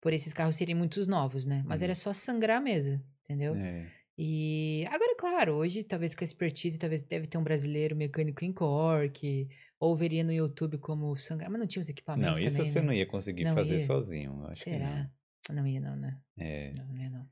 por 0.00 0.12
esses 0.12 0.32
carros 0.34 0.56
serem 0.56 0.74
muitos 0.74 1.06
novos, 1.06 1.44
né? 1.46 1.64
Mas 1.66 1.82
Hum. 1.82 1.84
era 1.84 1.94
só 1.94 2.12
sangrar 2.12 2.60
mesmo, 2.62 3.02
entendeu? 3.22 3.58
É. 3.58 3.94
E 4.18 4.86
agora, 4.90 5.16
claro, 5.16 5.54
hoje, 5.56 5.84
talvez 5.84 6.14
com 6.14 6.24
a 6.24 6.26
expertise, 6.26 6.78
talvez 6.78 7.02
deve 7.02 7.26
ter 7.26 7.38
um 7.38 7.44
brasileiro 7.44 7.96
mecânico 7.96 8.44
em 8.44 8.52
Cork, 8.52 9.48
ou 9.80 9.96
veria 9.96 10.24
no 10.24 10.32
YouTube 10.32 10.78
como 10.78 11.16
sangrar, 11.16 11.50
mas 11.50 11.60
não 11.60 11.66
tinha 11.66 11.82
os 11.82 11.88
Não, 12.14 12.38
equipamentos 12.38 12.40
isso 12.40 12.64
também, 12.64 12.70
você 12.70 12.80
né? 12.80 12.82
não 12.82 12.92
ia 12.92 13.06
conseguir 13.06 13.44
Não 13.44 13.58
fazer 13.58 13.78
ia? 13.78 13.80
sozinho. 13.80 14.32
eu 14.42 14.46
Acho 14.48 14.66
que 14.66 14.74
Será? 14.74 15.10
Não 15.50 15.66
ia 15.66 15.80
não, 15.80 15.96
né? 15.96 16.20
não. 16.36 16.44
É. 16.46 16.72
Não, 16.72 16.88
não 16.88 16.98
ia 17.02 17.10
não. 17.10 17.30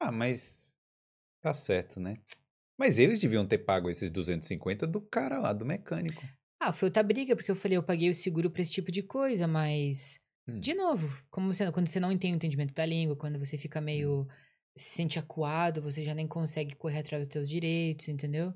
Ah, 0.00 0.12
mas 0.12 0.72
tá 1.42 1.54
certo, 1.54 2.00
né? 2.00 2.22
Mas 2.78 2.98
eles 2.98 3.18
deviam 3.20 3.46
ter 3.46 3.58
pago 3.58 3.88
esses 3.90 4.10
250 4.10 4.86
do 4.86 5.00
cara 5.00 5.38
lá, 5.38 5.52
do 5.52 5.64
mecânico. 5.64 6.28
Ah, 6.60 6.72
foi 6.72 6.88
outra 6.88 7.02
briga, 7.02 7.36
porque 7.36 7.50
eu 7.50 7.56
falei, 7.56 7.76
eu 7.76 7.82
paguei 7.82 8.10
o 8.10 8.14
seguro 8.14 8.50
pra 8.50 8.62
esse 8.62 8.72
tipo 8.72 8.90
de 8.90 9.02
coisa, 9.02 9.46
mas. 9.46 10.20
Hum. 10.46 10.60
De 10.60 10.74
novo, 10.74 11.08
como 11.30 11.52
você, 11.52 11.70
quando 11.72 11.88
você 11.88 12.00
não 12.00 12.16
tem 12.16 12.32
o 12.32 12.36
entendimento 12.36 12.72
da 12.74 12.86
língua, 12.86 13.16
quando 13.16 13.38
você 13.38 13.58
fica 13.58 13.80
meio. 13.80 14.26
se 14.76 14.90
sente 14.96 15.18
acuado, 15.18 15.82
você 15.82 16.04
já 16.04 16.14
nem 16.14 16.26
consegue 16.26 16.74
correr 16.76 17.00
atrás 17.00 17.26
dos 17.26 17.32
seus 17.32 17.48
direitos, 17.48 18.08
entendeu? 18.08 18.54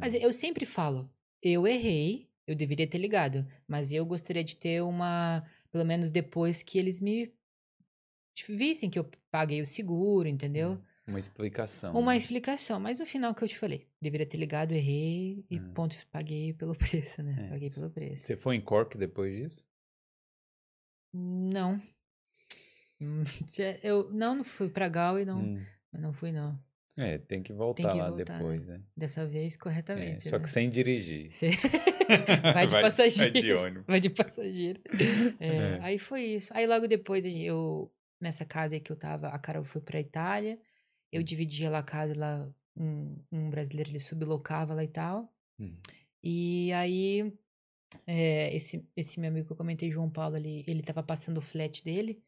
Mas 0.00 0.14
Hum. 0.14 0.20
eu 0.20 0.32
sempre 0.32 0.64
falo, 0.66 1.10
eu 1.42 1.66
errei, 1.66 2.30
eu 2.46 2.54
deveria 2.56 2.86
ter 2.88 2.98
ligado, 2.98 3.46
mas 3.68 3.92
eu 3.92 4.04
gostaria 4.06 4.44
de 4.44 4.56
ter 4.56 4.82
uma. 4.82 5.44
Pelo 5.70 5.84
menos 5.84 6.10
depois 6.10 6.62
que 6.62 6.78
eles 6.78 6.98
me 7.00 7.32
vissem 8.48 8.90
que 8.90 8.98
eu 8.98 9.08
paguei 9.30 9.60
o 9.60 9.66
seguro, 9.66 10.28
entendeu? 10.28 10.82
Uma 11.10 11.18
explicação. 11.18 11.92
Uma 11.98 12.12
né? 12.12 12.16
explicação, 12.16 12.80
mas 12.80 12.98
no 12.98 13.04
final 13.06 13.34
que 13.34 13.42
eu 13.44 13.48
te 13.48 13.58
falei, 13.58 13.86
deveria 14.00 14.24
ter 14.26 14.36
ligado, 14.38 14.72
errei 14.72 15.44
e 15.50 15.58
Hum. 15.58 15.72
ponto, 15.74 15.94
paguei 16.10 16.52
pelo 16.54 16.74
preço, 16.78 17.22
né? 17.22 17.46
É. 17.46 17.48
Paguei 17.50 17.68
pelo 17.68 17.90
preço. 17.90 18.22
Você 18.24 18.36
foi 18.36 18.56
em 18.56 18.60
Cork 18.60 18.96
depois 18.96 19.34
disso? 19.36 19.64
Não. 21.12 21.80
Hum, 23.00 23.24
Eu 23.82 24.10
não, 24.12 24.36
não 24.36 24.44
fui 24.44 24.68
pra 24.70 24.88
Gal 24.88 25.18
e 25.18 25.24
não, 25.24 25.40
Hum. 25.40 25.62
não 25.92 26.12
fui 26.12 26.32
não. 26.32 26.58
É, 26.96 27.16
tem 27.18 27.42
que 27.42 27.52
voltar 27.52 27.90
que 27.92 27.98
lá 27.98 28.10
voltar, 28.10 28.34
né? 28.34 28.38
depois, 28.38 28.66
né? 28.66 28.82
Dessa 28.96 29.26
vez 29.26 29.54
É, 29.54 29.58
corretamente. 29.58 30.28
só 30.28 30.36
né? 30.36 30.42
que 30.42 30.50
sem 30.50 30.68
dirigir. 30.68 31.30
Você- 31.32 31.50
Vai 32.52 32.66
de 32.66 32.80
passageiro. 32.80 33.32
Vai 33.32 33.42
de 33.42 33.52
ônibus. 33.54 33.84
Vai 33.86 34.00
de 34.00 34.10
passageiro. 34.10 34.80
É, 35.38 35.46
É. 35.46 35.78
Aí 35.82 35.98
foi 35.98 36.22
isso. 36.24 36.52
Aí 36.52 36.66
logo 36.66 36.86
depois 36.88 37.24
eu, 37.24 37.90
nessa 38.20 38.44
casa 38.44 38.74
aí 38.74 38.80
que 38.80 38.90
eu 38.92 38.96
tava, 38.96 39.28
a 39.28 39.38
Carol 39.38 39.64
foi 39.64 39.80
pra 39.80 40.00
Itália. 40.00 40.58
Eu 41.12 41.22
dividia 41.22 41.70
lá 41.70 41.78
a 41.78 41.82
casa 41.82 42.14
lá, 42.16 42.54
um, 42.76 43.16
um 43.32 43.50
brasileiro 43.50 43.90
ele 43.90 44.00
sublocava 44.00 44.74
lá 44.74 44.84
e 44.84 44.88
tal. 44.88 45.32
Hum. 45.58 45.76
E 46.22 46.72
aí, 46.72 47.32
é, 48.06 48.54
esse, 48.54 48.86
esse 48.96 49.18
meu 49.20 49.30
amigo 49.30 49.46
que 49.46 49.52
eu 49.52 49.56
comentei, 49.56 49.90
João 49.90 50.10
Paulo, 50.10 50.36
ele, 50.36 50.64
ele 50.66 50.82
tava 50.82 51.02
passando 51.02 51.38
o 51.38 51.42
flat 51.42 51.82
dele. 51.84 52.22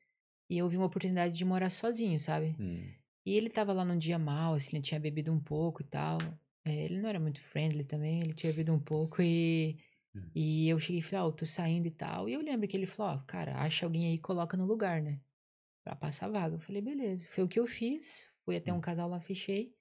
E 0.51 0.59
eu 0.59 0.69
vi 0.69 0.77
uma 0.77 0.87
oportunidade 0.87 1.35
de 1.35 1.45
morar 1.45 1.71
sozinho, 1.71 2.19
sabe? 2.19 2.57
Hum. 2.59 2.93
E 3.25 3.37
ele 3.37 3.49
tava 3.49 3.73
lá 3.73 3.85
num 3.85 3.99
dia 3.99 4.19
mal, 4.19 4.55
assim, 4.55 4.77
ele 4.77 4.85
tinha 4.85 5.01
bebido 5.01 5.33
um 5.33 5.41
pouco 5.41 5.83
e 5.83 5.85
tal. 5.85 6.19
É, 6.65 6.85
ele 6.85 7.01
não 7.01 7.09
era 7.09 7.21
muito 7.21 7.41
friendly 7.41 7.85
também, 7.85 8.21
ele 8.21 8.33
tinha 8.35 8.53
bebido 8.53 8.73
um 8.73 8.81
pouco 8.81 9.23
e, 9.23 9.79
Hum. 10.15 10.31
e 10.35 10.69
eu 10.69 10.79
cheguei 10.79 10.99
e 10.99 11.03
falei, 11.03 11.25
ó, 11.25 11.29
eu 11.29 11.33
tô 11.33 11.47
saindo 11.47 11.87
e 11.87 11.91
tal. 11.91 12.29
E 12.29 12.35
eu 12.35 12.41
lembro 12.43 12.69
que 12.69 12.77
ele 12.77 12.87
falou, 12.87 13.15
ó, 13.17 13.19
cara, 13.27 13.57
acha 13.59 13.87
alguém 13.87 14.07
aí 14.09 14.15
e 14.15 14.19
coloca 14.19 14.57
no 14.57 14.67
lugar, 14.67 15.01
né? 15.01 15.21
Pra 15.85 15.97
passar 15.97 16.29
vaga. 16.29 16.57
Eu 16.57 16.61
falei, 16.61 16.83
beleza. 16.83 17.27
Foi 17.29 17.45
o 17.45 17.49
que 17.49 17.61
eu 17.61 17.67
fiz. 17.67 18.32
Fui 18.45 18.57
até 18.57 18.73
um 18.73 18.81
Hum. 18.81 18.83
casal 18.83 19.09
lá, 19.09 19.21
fechei. 19.21 19.75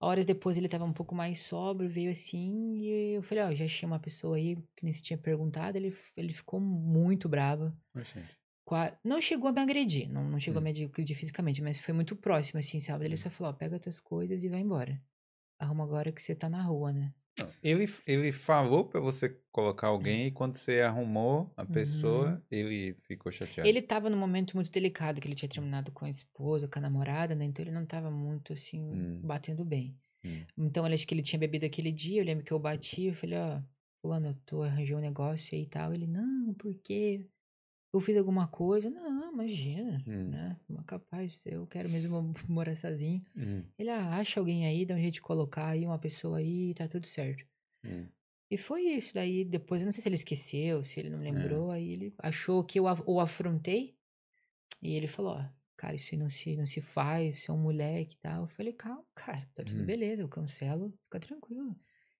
Horas 0.00 0.26
depois 0.26 0.56
ele 0.58 0.68
tava 0.68 0.84
um 0.84 0.92
pouco 0.94 1.14
mais 1.14 1.40
sóbrio, 1.40 1.88
veio 1.90 2.10
assim, 2.12 2.78
e 2.78 3.14
eu 3.16 3.22
falei, 3.22 3.44
ó, 3.44 3.52
já 3.54 3.64
achei 3.66 3.86
uma 3.86 4.00
pessoa 4.00 4.36
aí 4.36 4.56
que 4.76 4.84
nem 4.84 4.92
se 4.92 5.02
tinha 5.02 5.18
perguntado. 5.18 5.76
Ele, 5.78 5.94
ele 6.16 6.32
ficou 6.32 6.60
muito 6.60 7.28
bravo. 7.28 7.72
Qua- 8.64 8.98
Não 9.04 9.20
chegou 9.20 9.50
a 9.50 9.52
me 9.52 9.60
agredir, 9.60 10.08
não, 10.10 10.24
não 10.30 10.40
chegou 10.40 10.58
Hum. 10.58 10.60
a 10.60 10.64
me 10.64 10.70
agredir 10.70 11.16
fisicamente, 11.16 11.62
mas 11.62 11.78
foi 11.80 11.94
muito 11.94 12.16
próximo, 12.16 12.60
assim, 12.60 12.80
sabe? 12.80 13.04
Ele 13.06 13.16
Hum. 13.16 13.18
só 13.18 13.30
falou, 13.30 13.52
ó, 13.52 13.56
pega 13.56 13.80
tuas 13.80 14.00
coisas 14.00 14.44
e 14.44 14.48
vai 14.48 14.60
embora. 14.60 15.02
Arruma 15.58 15.84
agora 15.84 16.12
que 16.12 16.22
você 16.22 16.34
tá 16.36 16.48
na 16.50 16.62
rua, 16.62 16.92
né? 16.92 17.14
Ele, 17.62 17.86
ele 18.06 18.32
falou 18.32 18.88
pra 18.88 19.00
você 19.00 19.28
colocar 19.52 19.88
alguém 19.88 20.26
e 20.26 20.30
quando 20.32 20.54
você 20.54 20.80
arrumou 20.80 21.52
a 21.56 21.64
pessoa, 21.66 22.40
Uhum. 22.40 22.44
ele 22.50 22.94
ficou 23.06 23.30
chateado. 23.32 23.68
Ele 23.68 23.80
tava 23.82 24.10
num 24.10 24.18
momento 24.18 24.54
muito 24.56 24.70
delicado, 24.70 25.20
que 25.20 25.26
ele 25.28 25.34
tinha 25.34 25.48
terminado 25.48 25.92
com 25.92 26.04
a 26.04 26.10
esposa, 26.10 26.68
com 26.68 26.78
a 26.78 26.82
namorada, 26.82 27.34
né? 27.34 27.44
Então 27.44 27.64
ele 27.64 27.70
não 27.72 27.86
tava 27.86 28.10
muito, 28.10 28.52
assim, 28.52 29.08
Hum. 29.12 29.22
batendo 29.22 29.64
bem. 29.64 29.98
Hum. 30.24 30.46
Então 30.58 30.86
ele 30.86 30.94
acho 30.96 31.06
que 31.06 31.14
ele 31.14 31.22
tinha 31.22 31.38
bebido 31.40 31.66
aquele 31.66 31.92
dia, 31.92 32.20
eu 32.22 32.26
lembro 32.26 32.44
que 32.44 32.52
eu 32.52 32.58
bati, 32.60 33.04
eu 33.06 33.14
falei, 33.14 33.38
ó, 33.38 33.62
fulano, 34.02 34.28
eu 34.28 34.34
tô 34.46 34.62
arranjando 34.62 35.00
um 35.00 35.02
negócio 35.04 35.56
aí 35.56 35.64
e 35.64 35.68
tal. 35.68 35.94
Ele, 35.94 36.06
não, 36.06 36.54
por 36.54 36.74
quê? 36.84 37.28
Eu 37.92 38.00
fiz 38.00 38.16
alguma 38.16 38.46
coisa? 38.48 38.90
Não, 38.90 39.32
imagina, 39.32 40.06
Hum. 40.06 40.26
né? 40.26 40.58
Capaz, 40.86 41.44
eu 41.46 41.66
quero 41.66 41.88
mesmo 41.90 42.32
morar 42.48 42.76
sozinho. 42.76 43.24
Hum, 43.36 43.72
Ele 43.78 43.90
ah, 43.90 44.16
acha 44.18 44.40
alguém 44.40 44.66
aí, 44.66 44.86
dá 44.86 44.94
um 44.94 44.98
jeito 44.98 45.14
de 45.14 45.22
colocar 45.22 45.68
aí 45.70 45.86
uma 45.86 45.98
pessoa 45.98 46.38
aí, 46.38 46.74
tá 46.74 46.88
tudo 46.88 47.06
certo. 47.06 47.46
hum. 47.84 48.12
E 48.50 48.56
foi 48.58 48.82
isso. 48.82 49.14
Daí 49.14 49.44
depois, 49.44 49.80
eu 49.80 49.86
não 49.86 49.92
sei 49.92 50.02
se 50.02 50.08
ele 50.08 50.16
esqueceu, 50.16 50.82
se 50.84 50.98
ele 51.00 51.10
não 51.10 51.20
É. 51.28 51.30
lembrou, 51.30 51.70
aí 51.70 51.92
ele 51.92 52.14
achou 52.18 52.64
que 52.64 52.78
eu 52.78 52.84
o 53.06 53.20
afrontei. 53.20 53.96
E 54.82 54.94
ele 54.94 55.06
falou: 55.08 55.34
Ó, 55.34 55.44
cara, 55.76 55.96
isso 55.96 56.10
aí 56.14 56.18
não 56.20 56.30
se, 56.30 56.56
não 56.56 56.66
se 56.66 56.80
faz, 56.82 57.40
você 57.40 57.50
é 57.50 57.54
um 57.54 57.58
moleque 57.58 58.14
e 58.16 58.18
tal. 58.18 58.42
Eu 58.42 58.48
falei: 58.48 58.72
calma, 58.74 59.06
cara, 59.14 59.48
tá 59.54 59.64
tudo 59.64 59.84
Hum. 59.84 59.84
beleza, 59.84 60.22
eu 60.22 60.28
cancelo, 60.28 60.92
fica 61.04 61.20
tranquilo. 61.20 61.76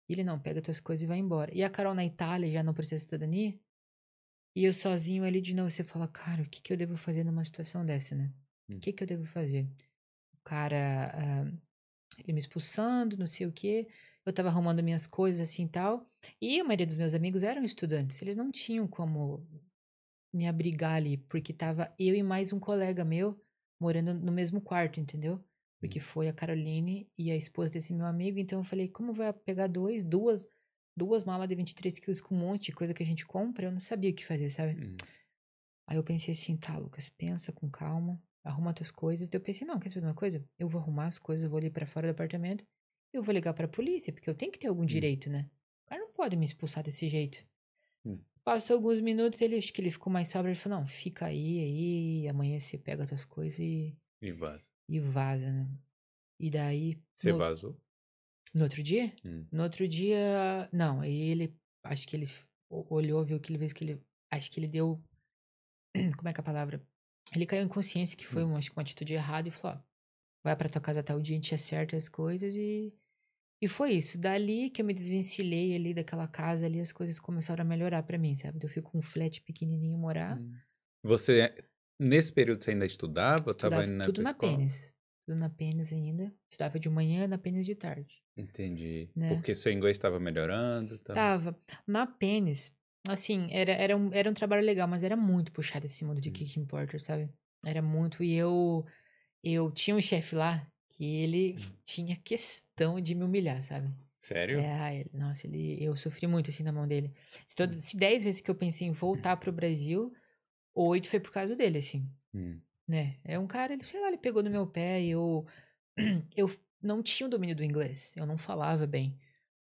E 0.08 0.14
ele 0.14 0.24
não, 0.24 0.40
pega 0.40 0.62
tuas 0.62 0.80
coisas 0.80 1.02
e 1.04 1.06
vai 1.06 1.18
embora. 1.18 1.54
E 1.54 1.62
a 1.64 1.70
Carol 1.70 1.94
na 1.94 2.04
Itália 2.04 2.50
já 2.52 2.62
não 2.62 2.74
precisa 2.74 2.96
de 2.98 3.02
cidadania. 3.04 3.60
E 4.54 4.64
eu 4.64 4.74
sozinho 4.74 5.24
ali 5.24 5.40
de 5.40 5.54
novo, 5.54 5.70
você 5.70 5.84
fala, 5.84 6.08
cara, 6.08 6.42
o 6.42 6.48
que, 6.48 6.60
que 6.62 6.72
eu 6.72 6.76
devo 6.76 6.96
fazer 6.96 7.24
numa 7.24 7.44
situação 7.44 7.84
dessa, 7.84 8.14
né? 8.14 8.26
O 8.28 8.32
Hum. 8.68 8.82
que, 8.82 8.92
que 8.92 9.02
eu 9.02 9.06
devo 9.06 9.24
fazer? 9.24 9.64
O 10.34 10.38
cara, 10.44 11.12
ah, 11.14 11.44
ele 12.18 12.32
me 12.34 12.40
expulsando, 12.40 13.16
não 13.18 13.26
sei 13.26 13.46
o 13.46 13.52
quê. 13.52 13.88
Eu 14.26 14.32
tava 14.32 14.48
arrumando 14.48 14.82
minhas 14.82 15.06
coisas 15.06 15.48
assim 15.48 15.64
e 15.66 15.68
tal. 15.70 16.10
E 16.40 16.60
a 16.60 16.64
maioria 16.64 16.86
dos 16.86 16.96
meus 16.98 17.14
amigos 17.14 17.42
eram 17.42 17.64
estudantes. 17.64 18.20
Eles 18.22 18.36
não 18.36 18.50
tinham 18.52 18.88
como 18.88 19.46
me 20.32 20.46
abrigar 20.46 20.94
ali, 20.94 21.16
porque 21.16 21.52
tava 21.52 21.94
eu 21.98 22.14
e 22.14 22.22
mais 22.22 22.52
um 22.52 22.60
colega 22.60 23.04
meu 23.04 23.40
morando 23.80 24.14
no 24.14 24.32
mesmo 24.32 24.60
quarto, 24.60 25.00
entendeu? 25.00 25.44
Porque 25.80 25.98
foi 25.98 26.28
a 26.28 26.32
Caroline 26.32 27.10
e 27.18 27.30
a 27.30 27.36
esposa 27.36 27.72
desse 27.72 27.92
meu 27.94 28.06
amigo. 28.06 28.38
Então 28.38 28.60
eu 28.60 28.64
falei, 28.64 28.88
como 28.88 29.12
vai 29.12 29.32
pegar 29.32 29.66
dois, 29.66 30.02
duas, 30.02 30.46
duas 31.00 31.24
malas 31.24 31.48
de 31.48 31.54
23 31.54 31.98
quilos 31.98 32.20
com 32.20 32.34
um 32.34 32.38
monte 32.38 32.66
de 32.66 32.72
coisa 32.72 32.94
que 32.94 33.02
a 33.02 33.06
gente 33.06 33.24
compra? 33.26 33.66
Eu 33.66 33.72
não 33.72 33.80
sabia 33.80 34.10
o 34.10 34.14
que 34.14 34.24
fazer, 34.24 34.50
sabe? 34.50 34.72
Hum. 34.74 34.96
Aí 35.88 35.96
eu 35.96 36.04
pensei 36.04 36.32
assim, 36.32 36.56
tá, 36.56 36.76
Lucas, 36.78 37.08
pensa 37.08 37.52
com 37.52 37.68
calma, 37.70 38.22
arruma 38.44 38.72
tuas 38.72 38.90
coisas. 38.90 39.28
Daí 39.28 39.38
eu 39.40 39.44
pensei, 39.44 39.66
não, 39.66 39.78
quer 39.80 39.88
saber 39.88 40.02
de 40.02 40.06
uma 40.06 40.14
coisa? 40.14 40.44
Eu 40.58 40.68
vou 40.68 40.80
arrumar 40.80 41.06
as 41.06 41.18
coisas, 41.18 41.44
eu 41.44 41.50
vou 41.50 41.58
ali 41.58 41.70
pra 41.70 41.86
fora 41.86 42.06
do 42.08 42.12
apartamento, 42.12 42.64
eu 43.12 43.22
vou 43.22 43.34
ligar 43.34 43.54
pra 43.54 43.66
polícia, 43.68 44.12
porque 44.12 44.30
eu 44.30 44.34
tenho 44.34 44.52
que 44.52 44.58
ter 44.58 44.68
algum 44.68 44.84
direito, 44.86 45.28
né? 45.30 45.50
O 45.86 45.90
cara 45.90 46.00
não 46.02 46.12
pode 46.12 46.36
me 46.36 46.44
expulsar 46.44 46.84
desse 46.84 47.08
jeito. 47.08 47.44
Hum. 48.04 48.18
Passou 48.44 48.76
alguns 48.76 49.00
minutos, 49.00 49.40
ele 49.40 49.56
acho 49.56 49.72
que 49.72 49.80
ele 49.80 49.90
ficou 49.90 50.12
mais 50.12 50.28
sóbrio, 50.28 50.52
ele 50.52 50.58
falou, 50.60 50.80
não, 50.80 50.86
fica 50.86 51.26
aí, 51.26 51.60
aí, 51.60 52.28
amanhã 52.28 52.58
você 52.60 52.78
pega 52.78 53.06
tuas 53.06 53.24
coisas 53.24 53.58
e, 53.58 53.96
E 54.22 54.32
vaza. 54.32 54.68
e 54.88 55.00
vaza, 55.00 55.50
né? 55.52 55.68
E 56.40 56.50
daí, 56.50 56.98
Você 57.14 57.32
no, 57.32 57.38
vazou? 57.38 57.76
No 58.54 58.64
outro 58.64 58.82
dia? 58.82 59.14
Hum. 59.24 59.50
No 59.52 59.62
outro 59.64 59.86
dia, 59.88 60.68
não, 60.72 61.00
aí 61.00 61.12
ele, 61.30 61.56
acho 61.84 62.06
que 62.08 62.16
ele 62.16 62.26
o- 62.70 62.94
olhou, 62.94 63.24
viu 63.24 63.40
que 63.40 63.50
ele 63.52 63.58
fez 63.58 63.72
que 63.72 63.84
ele, 63.84 64.00
acho 64.30 64.50
que 64.50 64.60
ele 64.60 64.68
deu, 64.68 65.02
como 66.18 66.28
é 66.28 66.32
que 66.32 66.40
é 66.40 66.42
a 66.42 66.44
palavra? 66.44 66.86
Ele 67.34 67.46
caiu 67.46 67.64
em 67.64 67.68
consciência 67.68 68.16
que 68.16 68.26
foi 68.26 68.42
Hum. 68.42 68.44
uma, 68.44 68.58
acho 68.58 68.70
que 68.70 68.76
uma 68.76 68.82
atitude 68.82 69.14
errada 69.14 69.48
e 69.48 69.50
falou, 69.50 69.78
ó, 69.78 69.82
vai 70.44 70.56
pra 70.56 70.68
tua 70.70 70.80
casa 70.82 71.02
tal 71.02 71.20
dia, 71.22 71.34
a 71.36 71.38
gente 71.38 71.54
acerta 71.54 71.96
as 71.96 72.08
coisas 72.08 72.54
e, 72.56 72.94
e 73.62 73.68
foi 73.68 73.92
isso. 73.94 74.18
Dali 74.18 74.70
que 74.70 74.82
eu 74.82 74.86
me 74.86 74.94
desvencilhei 74.94 75.74
ali 75.76 75.94
daquela 75.94 76.28
casa 76.28 76.66
ali, 76.66 76.80
as 76.80 76.92
coisas 76.92 77.20
começaram 77.20 77.62
a 77.62 77.68
melhorar 77.68 78.02
pra 78.04 78.18
mim, 78.18 78.36
sabe? 78.36 78.58
Eu 78.64 78.68
fui 78.70 78.82
com 78.82 78.98
um 78.98 79.02
flat 79.02 79.42
pequenininho 79.42 79.98
morar, 79.98 80.42
Hum. 80.42 80.60
Você, 81.02 81.54
nesse 81.98 82.32
período, 82.32 82.62
você 82.62 82.70
ainda 82.70 82.86
estudava? 82.86 83.50
ou 83.50 83.54
Tava 83.56 83.76
estudava 83.76 83.86
indo 83.86 83.94
na 83.94 84.10
tudo 84.10 84.22
na 84.22 84.32
escola? 84.32 84.34
pênis, 84.34 84.92
tudo 85.26 85.38
na 85.38 85.50
pênis 85.50 85.92
ainda, 85.92 86.34
estudava 86.50 86.78
de 86.78 86.88
manhã, 86.90 87.26
na 87.26 87.38
pênis 87.38 87.66
de 87.66 87.74
tarde. 87.74 88.22
Entendi. 88.40 89.08
Né? 89.14 89.28
Porque 89.34 89.54
seu 89.54 89.72
inglês 89.72 89.96
estava 89.96 90.18
melhorando? 90.20 90.98
Tava... 90.98 91.14
Tava. 91.14 91.60
Na 91.86 92.06
pênis, 92.06 92.72
assim, 93.08 93.48
era, 93.50 93.72
era, 93.72 93.96
um, 93.96 94.10
era 94.12 94.30
um 94.30 94.34
trabalho 94.34 94.64
legal, 94.64 94.88
mas 94.88 95.02
era 95.02 95.16
muito 95.16 95.52
puxado 95.52 95.86
esse 95.86 96.04
mundo 96.04 96.20
de 96.20 96.30
Hum. 96.30 96.32
kicking 96.32 96.64
porter, 96.64 97.00
sabe? 97.00 97.28
Era 97.64 97.82
muito. 97.82 98.22
E 98.22 98.34
eu, 98.34 98.84
eu 99.42 99.70
tinha 99.70 99.96
um 99.96 100.00
chefe 100.00 100.34
lá 100.34 100.66
que 100.88 101.04
ele 101.04 101.56
Hum. 101.58 101.72
tinha 101.84 102.16
questão 102.16 103.00
de 103.00 103.14
me 103.14 103.24
humilhar, 103.24 103.62
sabe? 103.62 103.92
Sério? 104.18 104.58
É, 104.58 105.00
ele- 105.00 105.10
nossa, 105.14 105.46
ele, 105.46 105.82
eu 105.82 105.96
sofri 105.96 106.26
muito 106.26 106.50
assim 106.50 106.62
na 106.62 106.72
mão 106.72 106.86
dele. 106.86 107.12
Se, 107.46 107.56
todas, 107.56 107.76
Hum. 107.76 107.80
se 107.80 107.96
dez 107.96 108.24
vezes 108.24 108.40
que 108.40 108.50
eu 108.50 108.54
pensei 108.54 108.86
em 108.86 108.92
voltar 108.92 109.36
pro 109.36 109.52
Brasil, 109.52 110.12
oito 110.74 111.08
foi 111.08 111.20
por 111.20 111.32
causa 111.32 111.56
dele, 111.56 111.78
assim 111.78 112.08
Hum. 112.34 112.60
né? 112.88 113.16
É 113.24 113.38
um 113.38 113.46
cara, 113.46 113.72
ele, 113.72 113.84
sei 113.84 114.00
lá, 114.00 114.08
ele 114.08 114.18
pegou 114.18 114.42
no 114.42 114.50
meu 114.50 114.66
pé 114.66 115.02
e 115.02 115.10
eu, 115.10 115.46
eu 116.36 116.48
não 116.82 117.02
tinha 117.02 117.26
o 117.26 117.30
domínio 117.30 117.56
do 117.56 117.64
inglês, 117.64 118.14
eu 118.16 118.26
não 118.26 118.38
falava 118.38 118.86
bem. 118.86 119.18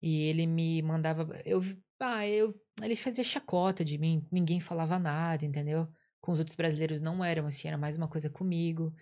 E 0.01 0.23
ele 0.23 0.47
me 0.47 0.81
mandava, 0.81 1.41
eu, 1.45 1.61
ah, 1.99 2.27
eu, 2.27 2.53
ele 2.81 2.95
fazia 2.95 3.23
chacota 3.23 3.83
de 3.83 3.97
mim, 3.97 4.25
ninguém 4.31 4.59
falava 4.59 4.97
nada, 4.99 5.45
entendeu? 5.45 5.87
Com 6.21 6.31
os 6.31 6.39
outros 6.39 6.55
brasileiros 6.55 6.99
não 6.99 7.23
eram 7.23 7.47
assim, 7.47 7.67
era 7.67 7.77
mais 7.77 7.97
uma 7.97 8.07
coisa 8.07 8.29
comigo. 8.29 8.93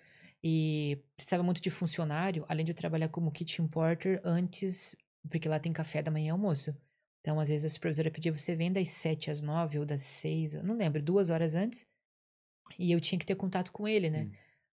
E 0.43 1.03
precisava 1.15 1.43
muito 1.43 1.61
de 1.61 1.69
funcionário, 1.69 2.45
além 2.47 2.65
de 2.65 2.71
eu 2.71 2.75
trabalhar 2.75 3.09
como 3.09 3.31
kitchen 3.31 3.67
porter 3.67 4.21
antes, 4.23 4.95
porque 5.29 5.49
lá 5.49 5.59
tem 5.59 5.73
café 5.73 6.01
da 6.01 6.11
manhã 6.11 6.27
e 6.27 6.29
almoço. 6.29 6.75
Então, 7.21 7.39
às 7.39 7.49
vezes, 7.49 7.65
a 7.65 7.69
supervisora 7.73 8.11
pedia, 8.11 8.31
você 8.31 8.55
vem 8.55 8.71
das 8.71 8.89
sete 8.89 9.29
às 9.29 9.41
nove 9.41 9.79
ou 9.79 9.85
das 9.85 10.03
seis, 10.03 10.53
não 10.53 10.77
lembro, 10.77 11.01
duas 11.03 11.29
horas 11.29 11.55
antes. 11.55 11.85
E 12.79 12.91
eu 12.91 13.01
tinha 13.01 13.19
que 13.19 13.25
ter 13.25 13.35
contato 13.35 13.71
com 13.71 13.87
ele, 13.87 14.09
né? 14.09 14.23
Hum. 14.23 14.31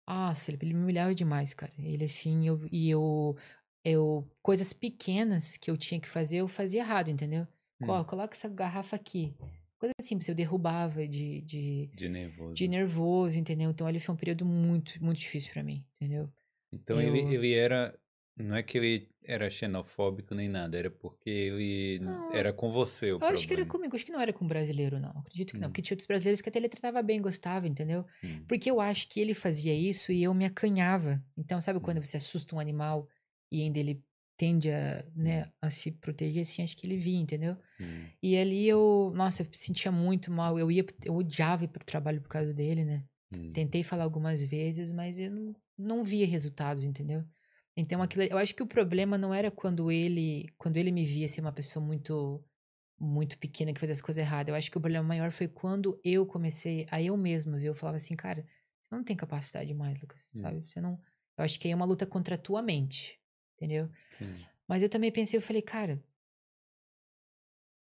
Nossa, 0.07 0.51
ele, 0.51 0.57
ele 0.61 0.73
me 0.73 0.79
humilhava 0.81 1.13
demais, 1.13 1.53
cara. 1.53 1.71
Ele 1.77 2.05
assim, 2.05 2.47
eu, 2.47 2.65
e 2.71 2.89
eu, 2.89 3.35
eu, 3.83 4.25
coisas 4.41 4.71
pequenas 4.73 5.57
que 5.57 5.69
eu 5.69 5.77
tinha 5.77 5.99
que 5.99 6.07
fazer, 6.07 6.37
eu 6.37 6.47
fazia 6.47 6.81
errado, 6.81 7.09
entendeu? 7.09 7.45
Ó, 7.83 8.01
Hum. 8.01 8.03
coloca 8.05 8.35
essa 8.35 8.47
garrafa 8.49 8.95
aqui. 8.95 9.35
Coisa 9.77 9.93
simples, 10.01 10.27
eu 10.27 10.33
derrubava 10.33 11.07
de, 11.07 11.41
de, 11.41 11.85
De 11.93 12.09
nervoso. 12.09 12.55
de 12.55 12.67
nervoso, 12.67 13.37
entendeu? 13.37 13.69
Então, 13.69 13.85
ali 13.85 13.99
foi 13.99 14.15
um 14.15 14.17
período 14.17 14.45
muito, 14.45 14.93
muito 15.03 15.19
difícil 15.19 15.53
pra 15.53 15.61
mim, 15.63 15.85
entendeu? 16.01 16.29
Então 16.71 16.99
ele, 17.01 17.19
Eu- 17.19 17.33
ele 17.33 17.53
era. 17.53 17.93
Não 18.37 18.55
é 18.55 18.63
que 18.63 18.77
ele 18.77 19.09
era 19.23 19.49
xenofóbico 19.49 20.33
nem 20.35 20.47
nada, 20.49 20.77
era 20.77 20.89
porque 20.91 21.29
ele 21.29 21.99
Não, 21.99 22.29
era 22.29 22.53
com 22.53 22.69
você 22.71 23.11
o 23.11 23.21
Eu 23.21 23.27
acho 23.27 23.47
que 23.47 23.53
era 23.53 23.65
problema. 23.65 23.67
comigo, 23.67 23.95
acho 23.95 24.05
que 24.05 24.11
não 24.11 24.21
era 24.21 24.33
com 24.33 24.47
brasileiro, 24.47 24.99
não. 24.99 25.11
Acredito 25.11 25.53
que 25.53 25.61
não, 25.61 25.69
Hum. 25.69 25.71
porque 25.71 25.81
tinha 25.81 25.95
outros 25.95 26.07
brasileiros 26.07 26.41
que 26.41 26.49
até 26.49 26.59
ele 26.59 26.69
tratava 26.69 27.01
bem, 27.03 27.21
gostava, 27.21 27.67
entendeu? 27.67 28.05
Hum. 28.23 28.47
Porque 28.47 28.69
eu 28.71 28.81
acho 28.81 29.07
que 29.09 29.19
ele 29.21 29.33
fazia 29.33 29.73
isso 29.75 30.11
e 30.11 30.23
eu 30.23 30.33
me 30.33 30.45
acanhava. 30.45 31.23
Então, 31.37 31.61
sabe 31.61 31.79
quando 31.81 31.97
Hum. 31.97 32.05
você 32.05 32.17
assusta 32.17 32.55
um 32.55 32.59
animal 32.59 33.09
e 33.51 33.61
ainda 33.63 33.79
ele 33.79 34.03
tende 34.37 34.71
a, 34.71 35.05
né, 35.15 35.51
a 35.61 35.69
se 35.71 35.91
proteger, 35.91 36.43
assim, 36.43 36.63
acho 36.63 36.77
que 36.77 36.87
ele 36.87 36.97
via, 36.97 37.17
entendeu? 37.19 37.57
Hum. 37.79 38.17
E 38.23 38.37
ali 38.37 38.67
eu, 38.67 39.11
nossa, 39.15 39.43
eu 39.43 39.47
sentia 39.53 39.91
muito 39.91 40.31
mal. 40.31 40.59
Eu 40.59 40.71
ia, 40.71 40.85
eu 41.05 41.15
odiava 41.15 41.65
ir 41.65 41.69
pro 41.69 41.85
trabalho 41.85 42.21
por 42.21 42.29
causa 42.29 42.53
dele, 42.53 42.85
né? 42.85 43.05
Hum. 43.31 43.53
Tentei 43.53 43.83
falar 43.83 44.03
algumas 44.05 44.41
vezes, 44.43 44.91
mas 44.91 45.19
eu 45.19 45.31
não, 45.31 45.55
não 45.77 46.03
via 46.03 46.27
resultados, 46.27 46.83
entendeu? 46.83 47.25
Então, 47.77 48.01
aquilo, 48.01 48.23
eu 48.23 48.37
acho 48.39 48.55
que 48.55 48.63
o 48.63 48.67
problema 48.67 49.17
não 49.17 49.33
era 49.33 49.51
quando 49.51 49.91
ele, 49.91 50.47
quando 50.57 50.77
ele 50.77 50.91
me 50.91 51.05
via 51.05 51.27
ser 51.29 51.41
uma 51.41 51.51
pessoa 51.53 51.83
muito, 51.85 52.43
muito 52.99 53.37
pequena 53.39 53.73
que 53.73 53.79
fazia 53.79 53.93
as 53.95 54.01
coisas 54.01 54.21
erradas. 54.23 54.49
Eu 54.51 54.55
acho 54.57 54.71
que 54.71 54.77
o 54.77 54.81
problema 54.81 55.07
maior 55.07 55.31
foi 55.31 55.47
quando 55.47 55.99
eu 56.03 56.25
comecei 56.25 56.87
a 56.91 57.01
eu 57.01 57.15
mesma 57.17 57.57
ver. 57.57 57.67
Eu 57.69 57.75
falava 57.75 57.97
assim, 57.97 58.15
cara, 58.15 58.43
você 58.87 58.95
não 58.95 59.03
tem 59.03 59.15
capacidade 59.17 59.73
mais, 59.75 59.99
Lucas, 60.01 60.31
Hum. 60.33 60.41
sabe? 60.41 60.67
Você 60.67 60.81
não. 60.81 61.01
Eu 61.37 61.45
acho 61.45 61.59
que 61.59 61.67
aí 61.67 61.71
é 61.73 61.75
uma 61.75 61.85
luta 61.85 62.07
contra 62.07 62.35
a 62.35 62.37
tua 62.39 62.61
mente, 62.63 63.21
entendeu? 63.55 63.91
Sim. 64.09 64.47
Mas 64.67 64.83
eu 64.83 64.89
também 64.89 65.11
pensei, 65.11 65.37
eu 65.37 65.43
falei, 65.43 65.61
cara, 65.63 66.03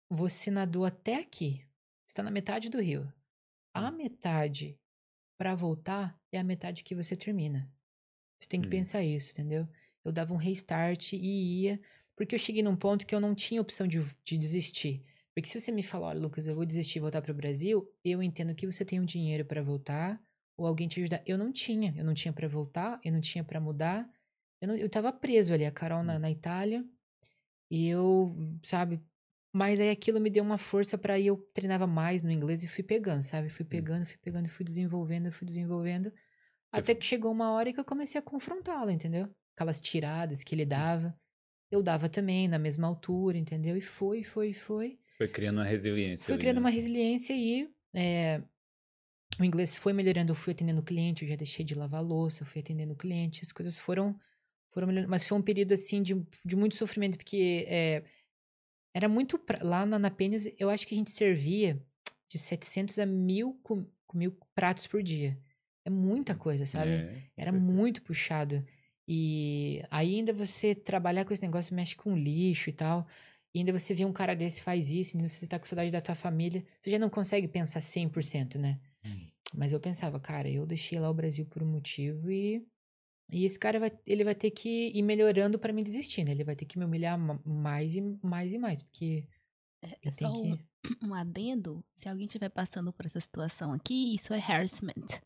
você 0.09 0.51
nadou 0.51 0.85
até 0.85 1.15
aqui. 1.15 1.65
Você 2.05 2.15
tá 2.17 2.23
na 2.23 2.29
metade 2.31 2.69
do 2.69 2.79
rio. 2.81 3.11
A 3.73 3.91
Hum. 3.91 3.91
metade 3.91 4.79
pra 5.37 5.55
voltar 5.55 6.19
é 6.31 6.39
a 6.39 6.43
metade 6.45 6.83
que 6.83 6.95
você 6.95 7.15
termina. 7.17 7.71
Você 8.41 8.49
tem 8.49 8.61
que 8.61 8.67
Hum. 8.67 8.69
pensar 8.69 9.03
isso, 9.03 9.31
entendeu? 9.33 9.67
Eu 10.05 10.11
dava 10.11 10.33
um 10.33 10.37
restart 10.37 11.13
e 11.13 11.63
ia, 11.63 11.81
porque 12.15 12.35
eu 12.35 12.39
cheguei 12.39 12.63
num 12.63 12.75
ponto 12.75 13.05
que 13.05 13.13
eu 13.15 13.19
não 13.21 13.35
tinha 13.35 13.61
opção 13.61 13.87
de, 13.87 13.99
de 14.25 14.37
desistir. 14.37 15.05
Porque 15.35 15.47
se 15.49 15.59
você 15.59 15.71
me 15.71 15.83
falar, 15.83 16.07
olha, 16.09 16.19
Lucas, 16.21 16.47
eu 16.47 16.55
vou 16.55 16.65
desistir 16.65 16.97
e 16.99 17.01
voltar 17.01 17.21
pro 17.21 17.33
Brasil, 17.33 17.87
eu 18.03 18.23
entendo 18.23 18.55
que 18.55 18.65
você 18.65 18.85
tem 18.85 18.99
um 18.99 19.05
dinheiro 19.05 19.45
pra 19.45 19.61
voltar 19.61 20.21
ou 20.57 20.67
alguém 20.67 20.87
te 20.87 20.99
ajudar. 21.01 21.23
Eu 21.25 21.37
não 21.37 21.51
tinha, 21.53 21.93
eu 21.97 22.03
não 22.05 22.13
tinha 22.13 22.33
pra 22.33 22.47
voltar, 22.47 22.99
eu 23.05 23.11
não 23.13 23.21
tinha 23.21 23.43
pra 23.43 23.59
mudar. 23.61 24.09
Eu, 24.61 24.67
não, 24.69 24.75
eu 24.75 24.89
tava 24.89 25.13
preso 25.13 25.53
ali, 25.53 25.65
a 25.65 25.71
Carol 25.71 26.03
na, 26.03 26.17
Hum. 26.17 26.19
na 26.19 26.31
Itália, 26.31 26.85
e 27.69 27.87
eu, 27.87 28.35
sabe, 28.63 29.01
mas 29.53 29.79
aí 29.79 29.89
aquilo 29.89 30.19
me 30.19 30.29
deu 30.29 30.43
uma 30.43 30.57
força 30.57 30.97
pra 30.97 31.19
ir, 31.19 31.27
eu 31.27 31.37
treinava 31.53 31.87
mais 31.87 32.23
no 32.23 32.31
inglês 32.31 32.63
e 32.63 32.67
fui 32.67 32.83
pegando, 32.83 33.23
sabe? 33.23 33.49
Fui 33.49 33.65
pegando, 33.65 34.05
fui 34.05 34.17
pegando, 34.17 34.49
fui 34.49 34.65
desenvolvendo, 34.65 35.31
fui 35.31 35.45
desenvolvendo. 35.45 36.11
Até 36.71 36.95
que 36.95 37.05
chegou 37.05 37.31
uma 37.31 37.51
hora 37.51 37.73
que 37.73 37.79
eu 37.79 37.85
comecei 37.85 38.19
a 38.19 38.21
confrontá-lo, 38.21 38.89
entendeu? 38.89 39.29
Aquelas 39.55 39.81
tiradas 39.81 40.43
que 40.43 40.55
ele 40.55 40.65
dava. 40.65 41.15
Eu 41.69 41.81
dava 41.81 42.09
também, 42.09 42.47
na 42.47 42.59
mesma 42.59 42.87
altura, 42.87 43.37
entendeu? 43.37 43.77
E 43.77 43.81
foi, 43.81 44.23
foi, 44.23 44.53
foi. 44.53 44.99
Foi 45.17 45.27
criando 45.27 45.57
uma 45.57 45.65
resiliência 45.65 46.25
Fui 46.25 46.33
ali, 46.33 46.41
criando 46.41 46.55
né? 46.55 46.61
uma 46.61 46.69
resiliência 46.69 47.33
e 47.33 47.69
é, 47.93 48.41
o 49.39 49.43
inglês 49.43 49.75
foi 49.75 49.93
melhorando. 49.93 50.31
Eu 50.31 50.35
fui 50.35 50.53
atendendo 50.53 50.81
o 50.81 50.83
cliente, 50.83 51.23
eu 51.23 51.29
já 51.29 51.35
deixei 51.35 51.63
de 51.63 51.75
lavar 51.75 51.99
a 51.99 52.03
louça, 52.03 52.43
eu 52.43 52.47
fui 52.47 52.61
atendendo 52.61 52.93
o 52.93 52.97
cliente. 52.97 53.41
As 53.43 53.51
coisas 53.51 53.77
foram, 53.77 54.19
foram 54.69 54.87
melhorando. 54.87 55.09
Mas 55.09 55.27
foi 55.27 55.37
um 55.37 55.41
período, 55.41 55.73
assim, 55.73 56.01
de, 56.03 56.15
de 56.43 56.55
muito 56.55 56.75
sofrimento, 56.75 57.17
porque 57.17 57.65
é, 57.67 58.03
era 58.93 59.07
muito... 59.07 59.37
pra- 59.37 59.63
Lá 59.63 59.85
na, 59.85 59.97
na 59.99 60.11
eu 60.57 60.69
acho 60.69 60.85
que 60.85 60.93
a 60.93 60.97
gente 60.97 61.11
servia 61.11 61.81
de 62.27 62.37
700 62.37 62.99
a 62.99 63.05
mil, 63.05 63.59
com, 63.63 63.85
com 64.05 64.17
mil 64.17 64.37
pratos 64.53 64.87
por 64.87 65.01
dia. 65.01 65.37
É 65.91 65.95
muita 65.95 66.35
coisa, 66.35 66.65
sabe? 66.65 66.91
É, 66.91 67.21
Era 67.37 67.51
certeza. 67.51 67.73
muito 67.73 68.01
puxado. 68.01 68.65
E 69.07 69.83
ainda 69.91 70.31
você 70.33 70.73
trabalhar 70.73 71.25
com 71.25 71.33
esse 71.33 71.41
negócio, 71.41 71.75
mexe 71.75 71.95
com 71.95 72.15
lixo 72.17 72.69
e 72.69 72.73
tal. 72.73 73.05
E 73.53 73.59
ainda 73.59 73.73
você 73.77 73.93
vê 73.93 74.05
um 74.05 74.13
cara 74.13 74.33
desse 74.35 74.61
faz 74.61 74.89
isso, 74.89 75.17
ainda 75.17 75.27
você 75.27 75.45
tá 75.45 75.59
com 75.59 75.65
saudade 75.65 75.91
da 75.91 75.99
tua 75.99 76.15
família. 76.15 76.63
Você 76.79 76.89
já 76.89 76.97
não 76.99 77.09
consegue 77.09 77.47
pensar 77.47 77.81
100%, 77.81 78.57
né? 78.57 78.79
Hum. 79.05 79.27
Mas 79.53 79.73
eu 79.73 79.79
pensava, 79.81 80.19
cara, 80.19 80.49
eu 80.49 80.65
deixei 80.65 80.97
lá 80.99 81.09
o 81.09 81.13
Brasil 81.13 81.45
por 81.45 81.61
um 81.61 81.67
motivo 81.67 82.31
e... 82.31 82.65
E 83.33 83.45
esse 83.45 83.57
cara 83.57 83.79
vai, 83.79 83.89
ele 84.05 84.25
vai 84.25 84.35
ter 84.35 84.51
que 84.51 84.91
ir 84.93 85.01
melhorando 85.01 85.57
pra 85.57 85.71
me 85.71 85.81
desistir, 85.83 86.25
né? 86.25 86.31
Ele 86.31 86.43
vai 86.43 86.53
ter 86.53 86.65
que 86.65 86.77
me 86.77 86.83
humilhar 86.83 87.17
ma- 87.17 87.39
mais 87.45 87.95
e 87.95 88.01
mais 88.21 88.51
e 88.51 88.57
mais, 88.57 88.81
porque 88.83 89.25
É 89.81 89.97
eu 90.03 90.11
só 90.11 90.29
tenho 90.33 90.53
um, 90.53 90.57
que... 90.57 90.65
um 91.05 91.13
adendo. 91.13 91.81
Se 91.95 92.09
alguém 92.09 92.25
estiver 92.25 92.49
passando 92.49 92.91
por 92.91 93.05
essa 93.05 93.21
situação 93.21 93.71
aqui, 93.71 94.15
isso 94.15 94.33
é 94.33 94.37
harassment. 94.39 95.21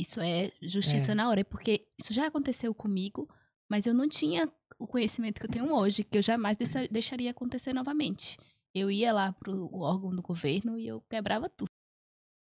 Isso 0.00 0.20
é 0.20 0.50
justiça 0.62 1.12
É. 1.12 1.14
na 1.14 1.28
hora. 1.28 1.44
Porque 1.44 1.86
isso 2.00 2.12
já 2.12 2.26
aconteceu 2.26 2.74
comigo, 2.74 3.28
mas 3.68 3.86
eu 3.86 3.94
não 3.94 4.08
tinha 4.08 4.50
o 4.78 4.86
conhecimento 4.86 5.38
que 5.40 5.46
eu 5.46 5.50
tenho 5.50 5.72
hoje, 5.74 6.02
que 6.04 6.16
eu 6.18 6.22
jamais 6.22 6.56
deixa- 6.56 6.88
deixaria 6.88 7.30
acontecer 7.30 7.72
novamente. 7.72 8.38
Eu 8.74 8.90
ia 8.90 9.12
lá 9.12 9.32
pro 9.32 9.68
órgão 9.74 10.14
do 10.14 10.22
governo 10.22 10.78
e 10.78 10.86
eu 10.86 11.00
quebrava 11.02 11.48
tudo. 11.48 11.68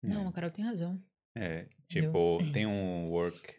Não, 0.03 0.29
a 0.29 0.33
Carol 0.33 0.51
tem 0.51 0.65
razão. 0.65 1.03
É, 1.37 1.67
tipo, 1.89 2.39
tem 2.63 2.67
um 2.67 3.07
work, 3.11 3.59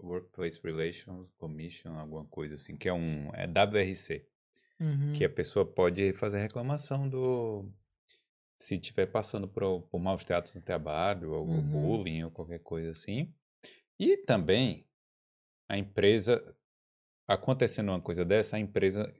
Workplace 0.00 0.60
Relations 0.62 1.30
Commission, 1.38 1.96
alguma 1.98 2.24
coisa 2.24 2.54
assim, 2.54 2.76
que 2.76 2.88
é 2.88 2.92
um, 2.92 3.30
é 3.34 3.46
WRC, 3.46 4.26
Uhum. 4.80 5.12
que 5.12 5.24
a 5.24 5.30
pessoa 5.30 5.64
pode 5.64 6.12
fazer 6.14 6.38
reclamação 6.40 7.08
do, 7.08 7.64
se 8.62 8.76
estiver 8.76 9.06
passando 9.06 9.48
por, 9.48 9.82
por 9.82 10.00
maus 10.00 10.24
tratos 10.24 10.54
no 10.54 10.62
trabalho, 10.62 11.32
ou 11.32 11.46
Uhum. 11.46 11.62
bullying, 11.62 12.24
ou 12.24 12.30
qualquer 12.30 12.60
coisa 12.60 12.90
assim. 12.90 13.34
E 14.00 14.16
também, 14.18 14.86
a 15.68 15.78
empresa, 15.78 16.56
acontecendo 17.28 17.90
uma 17.90 18.00
coisa 18.00 18.24
dessa, 18.24 18.56
a 18.56 18.60
empresa, 18.60 19.12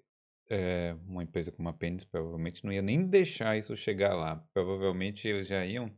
é, 0.51 0.95
uma 1.07 1.22
empresa 1.24 1.53
como 1.53 1.68
a 1.68 1.72
Pênis, 1.72 2.05
provavelmente 2.05 2.64
não 2.64 2.72
ia 2.72 2.82
nem 2.82 3.07
deixar 3.07 3.57
isso 3.59 3.76
chegar 3.76 4.14
lá. 4.16 4.36
Provavelmente 4.55 5.28
eles 5.28 5.49
já 5.49 5.64
iam 5.66 5.90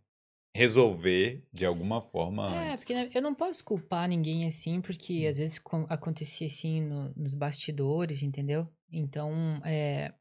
resolver 0.56 1.46
de 1.52 1.66
alguma 1.66 2.02
forma 2.02 2.46
É, 2.46 2.76
antes. 2.76 2.76
porque 2.76 2.94
né, 2.94 3.10
eu 3.14 3.22
não 3.22 3.34
posso 3.34 3.64
culpar 3.64 4.06
ninguém 4.08 4.46
assim, 4.46 4.82
porque 4.82 5.26
às 5.30 5.38
vezes 5.38 5.58
com- 5.58 5.86
acontecia 5.88 6.46
assim 6.46 6.82
no- 6.82 7.12
nos 7.16 7.32
bastidores, 7.34 8.22
entendeu? 8.22 8.68
Então, 8.92 9.32
é, 9.64 10.14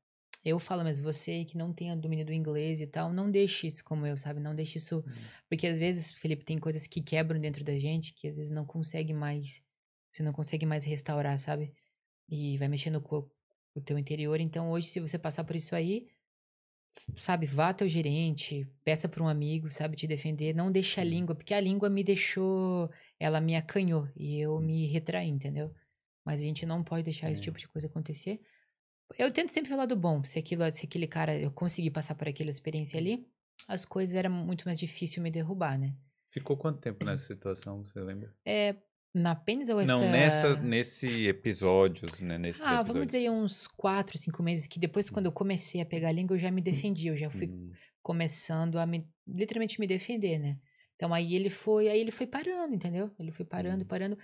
eu 0.45 0.59
falo, 0.59 0.83
mas 0.83 0.99
você 0.99 1.45
que 1.45 1.57
não 1.57 1.73
tem 1.73 1.91
o 1.91 1.99
domínio 1.99 2.25
do 2.25 2.33
inglês 2.33 2.81
e 2.81 2.87
tal, 2.87 3.13
não 3.13 3.31
deixe 3.31 3.67
isso 3.67 3.83
como 3.83 4.05
eu, 4.05 4.17
sabe? 4.17 4.39
Não 4.41 4.55
deixe 4.55 4.77
isso. 4.77 5.03
Porque 5.49 5.67
às 5.67 5.77
vezes, 5.79 6.13
Felipe, 6.13 6.43
tem 6.45 6.57
coisas 6.59 6.87
que 6.87 7.01
quebram 7.01 7.39
dentro 7.39 7.63
da 7.63 7.77
gente 7.79 8.13
que 8.13 8.27
às 8.27 8.35
vezes 8.35 8.51
não 8.51 8.65
consegue 8.65 9.13
mais. 9.13 9.61
Você 10.11 10.23
não 10.23 10.33
consegue 10.33 10.65
mais 10.65 10.83
restaurar, 10.85 11.39
sabe? 11.39 11.73
E 12.29 12.57
vai 12.57 12.67
mexendo 12.69 13.01
com 13.01 13.29
o- 13.75 13.81
teu 13.81 13.97
interior. 13.97 14.39
Então, 14.41 14.69
hoje, 14.71 14.87
se 14.87 14.99
você 14.99 15.17
passar 15.19 15.43
por 15.45 15.55
isso 15.55 15.75
aí, 15.75 16.07
sabe, 17.15 17.45
vá 17.47 17.69
até 17.69 17.85
o 17.85 17.87
gerente, 17.89 18.65
peça 18.83 19.09
para 19.09 19.23
um 19.23 19.27
amigo, 19.27 19.69
sabe, 19.71 19.95
te 19.97 20.07
defender, 20.07 20.53
não 20.53 20.71
deixe 20.71 20.99
a 20.99 21.03
língua, 21.03 21.35
porque 21.35 21.53
a 21.53 21.59
língua 21.61 21.89
me 21.89 22.03
deixou, 22.03 22.89
ela 23.19 23.41
me 23.41 23.55
acanhou 23.55 24.07
e 24.15 24.39
eu 24.39 24.57
Hum. 24.57 24.61
me 24.61 24.85
retraí, 24.87 25.27
entendeu? 25.29 25.73
Mas 26.25 26.41
a 26.41 26.45
gente 26.45 26.65
não 26.65 26.83
pode 26.83 27.03
deixar 27.03 27.31
esse 27.31 27.41
É. 27.41 27.43
tipo 27.43 27.57
de 27.57 27.67
coisa 27.67 27.87
acontecer. 27.87 28.41
Eu 29.17 29.31
tento 29.31 29.51
sempre 29.51 29.69
falar 29.69 29.85
do 29.85 29.95
bom, 29.95 30.23
se 30.23 30.39
aquilo, 30.39 30.63
se 30.73 30.85
aquele 30.85 31.07
cara, 31.07 31.37
eu 31.39 31.51
consegui 31.51 31.89
passar 31.91 32.15
por 32.15 32.27
aquela 32.27 32.49
experiência 32.49 32.99
ali, 32.99 33.27
as 33.67 33.85
coisas 33.85 34.15
era 34.15 34.29
muito 34.29 34.65
mais 34.65 34.79
difícil 34.79 35.21
me 35.23 35.31
derrubar, 35.31 35.77
né? 35.77 35.95
Ficou 36.29 36.57
quanto 36.57 36.81
tempo 36.81 37.05
nessa 37.05 37.27
situação, 37.27 37.85
você 37.85 37.99
lembra? 38.01 38.35
É, 38.45 38.75
na 39.13 39.35
Pênis 39.35 39.69
ou 39.69 39.79
essa... 39.79 39.87
Não, 39.87 40.01
nessa, 40.11 40.55
nesse 40.57 41.27
episódio, 41.27 42.07
né? 42.21 42.37
Nesses 42.37 42.61
Ah, 42.61 42.81
vamos 42.83 43.05
episódios. 43.05 43.07
dizer 43.07 43.17
aí 43.19 43.29
uns 43.29 43.67
quatro, 43.67 44.17
cinco 44.17 44.41
meses, 44.43 44.67
que 44.67 44.79
depois 44.79 45.09
quando 45.09 45.25
eu 45.25 45.31
comecei 45.31 45.81
a 45.81 45.85
pegar 45.85 46.09
a 46.09 46.11
língua, 46.11 46.35
eu 46.35 46.39
já 46.39 46.51
me 46.51 46.61
defendi, 46.61 47.07
eu 47.07 47.17
já 47.17 47.29
fui 47.29 47.47
Hum, 47.49 47.71
começando 48.01 48.77
a 48.79 48.85
me, 48.85 49.07
literalmente 49.27 49.79
me 49.79 49.87
defender, 49.87 50.37
né? 50.39 50.59
Então 50.95 51.13
aí 51.13 51.35
ele 51.35 51.49
foi, 51.49 51.89
aí 51.89 51.99
ele 51.99 52.11
foi 52.11 52.27
parando, 52.27 52.73
entendeu? 52.75 53.11
Ele 53.19 53.31
foi 53.31 53.45
parando, 53.45 53.83
Hum. 53.83 53.87
parando. 53.87 54.17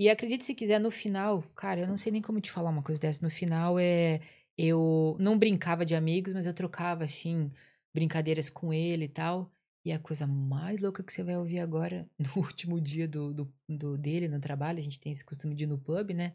E 0.00 0.08
acredite 0.08 0.44
se 0.44 0.54
quiser, 0.54 0.80
no 0.80 0.90
final, 0.90 1.42
cara, 1.54 1.80
eu 1.82 1.86
não 1.86 1.98
sei 1.98 2.10
nem 2.10 2.22
como 2.22 2.40
te 2.40 2.50
falar 2.50 2.70
uma 2.70 2.82
coisa 2.82 2.98
dessa. 2.98 3.22
No 3.22 3.30
final 3.30 3.78
é 3.78 4.18
eu 4.56 5.14
não 5.20 5.38
brincava 5.38 5.84
de 5.84 5.94
amigos, 5.94 6.32
mas 6.32 6.46
eu 6.46 6.54
trocava 6.54 7.04
assim 7.04 7.52
brincadeiras 7.94 8.48
com 8.48 8.72
ele 8.72 9.04
e 9.04 9.08
tal. 9.08 9.52
E 9.84 9.92
a 9.92 9.98
coisa 9.98 10.26
mais 10.26 10.80
louca 10.80 11.02
que 11.02 11.12
você 11.12 11.22
vai 11.22 11.36
ouvir 11.36 11.58
agora, 11.60 12.08
no 12.18 12.42
último 12.42 12.80
dia 12.80 13.06
do, 13.06 13.34
do, 13.34 13.54
do- 13.68 13.98
dele 13.98 14.26
no 14.26 14.40
trabalho, 14.40 14.78
a 14.78 14.82
gente 14.82 14.98
tem 14.98 15.12
esse 15.12 15.22
costume 15.22 15.54
de 15.54 15.64
ir 15.64 15.66
no 15.66 15.78
pub, 15.78 16.12
né? 16.14 16.32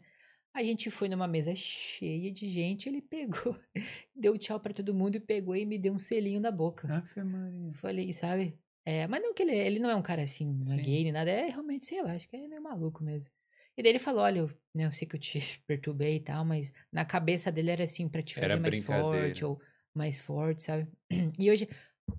A 0.54 0.62
gente 0.62 0.88
foi 0.88 1.08
numa 1.08 1.26
mesa 1.26 1.52
cheia 1.56 2.30
de 2.32 2.48
gente, 2.48 2.88
ele 2.88 3.02
pegou, 3.02 3.58
deu 4.14 4.38
tchau 4.38 4.60
pra 4.60 4.72
todo 4.72 4.94
mundo 4.94 5.16
e 5.16 5.20
pegou 5.20 5.56
e 5.56 5.66
me 5.66 5.76
deu 5.76 5.92
um 5.92 5.98
selinho 5.98 6.40
na 6.40 6.52
boca. 6.52 6.86
Ave 6.88 7.24
Maria. 7.24 7.72
Falei, 7.74 8.12
sabe? 8.12 8.56
É, 8.84 9.08
mas 9.08 9.20
não 9.20 9.34
que 9.34 9.42
ele, 9.42 9.56
ele 9.56 9.80
não 9.80 9.90
é 9.90 9.96
um 9.96 10.02
cara 10.02 10.22
assim, 10.22 10.54
não 10.54 10.72
é 10.72 10.76
Sim. 10.76 10.82
gay 10.82 11.02
nem 11.02 11.12
nada, 11.12 11.30
é 11.32 11.48
realmente, 11.48 11.84
sei 11.84 12.00
lá, 12.00 12.12
acho 12.12 12.28
que 12.28 12.36
é 12.36 12.46
meio 12.46 12.62
maluco 12.62 13.02
mesmo. 13.02 13.34
E 13.76 13.82
daí 13.82 13.92
ele 13.92 13.98
falou, 13.98 14.22
olha, 14.22 14.38
eu, 14.40 14.48
né, 14.74 14.86
eu 14.86 14.92
sei 14.92 15.06
que 15.06 15.16
eu 15.16 15.20
te 15.20 15.38
perturbei 15.66 16.16
e 16.16 16.20
tal, 16.20 16.44
mas 16.44 16.72
na 16.92 17.04
cabeça 17.04 17.52
dele 17.52 17.70
era 17.70 17.84
assim, 17.84 18.08
pra 18.08 18.22
te 18.22 18.34
fazer 18.36 18.44
Era 18.54 18.60
mais 18.60 18.78
forte, 18.80 19.44
ou 19.44 19.60
mais 19.94 20.18
forte, 20.20 20.62
sabe? 20.62 20.88
E 21.40 21.50
hoje, 21.50 21.68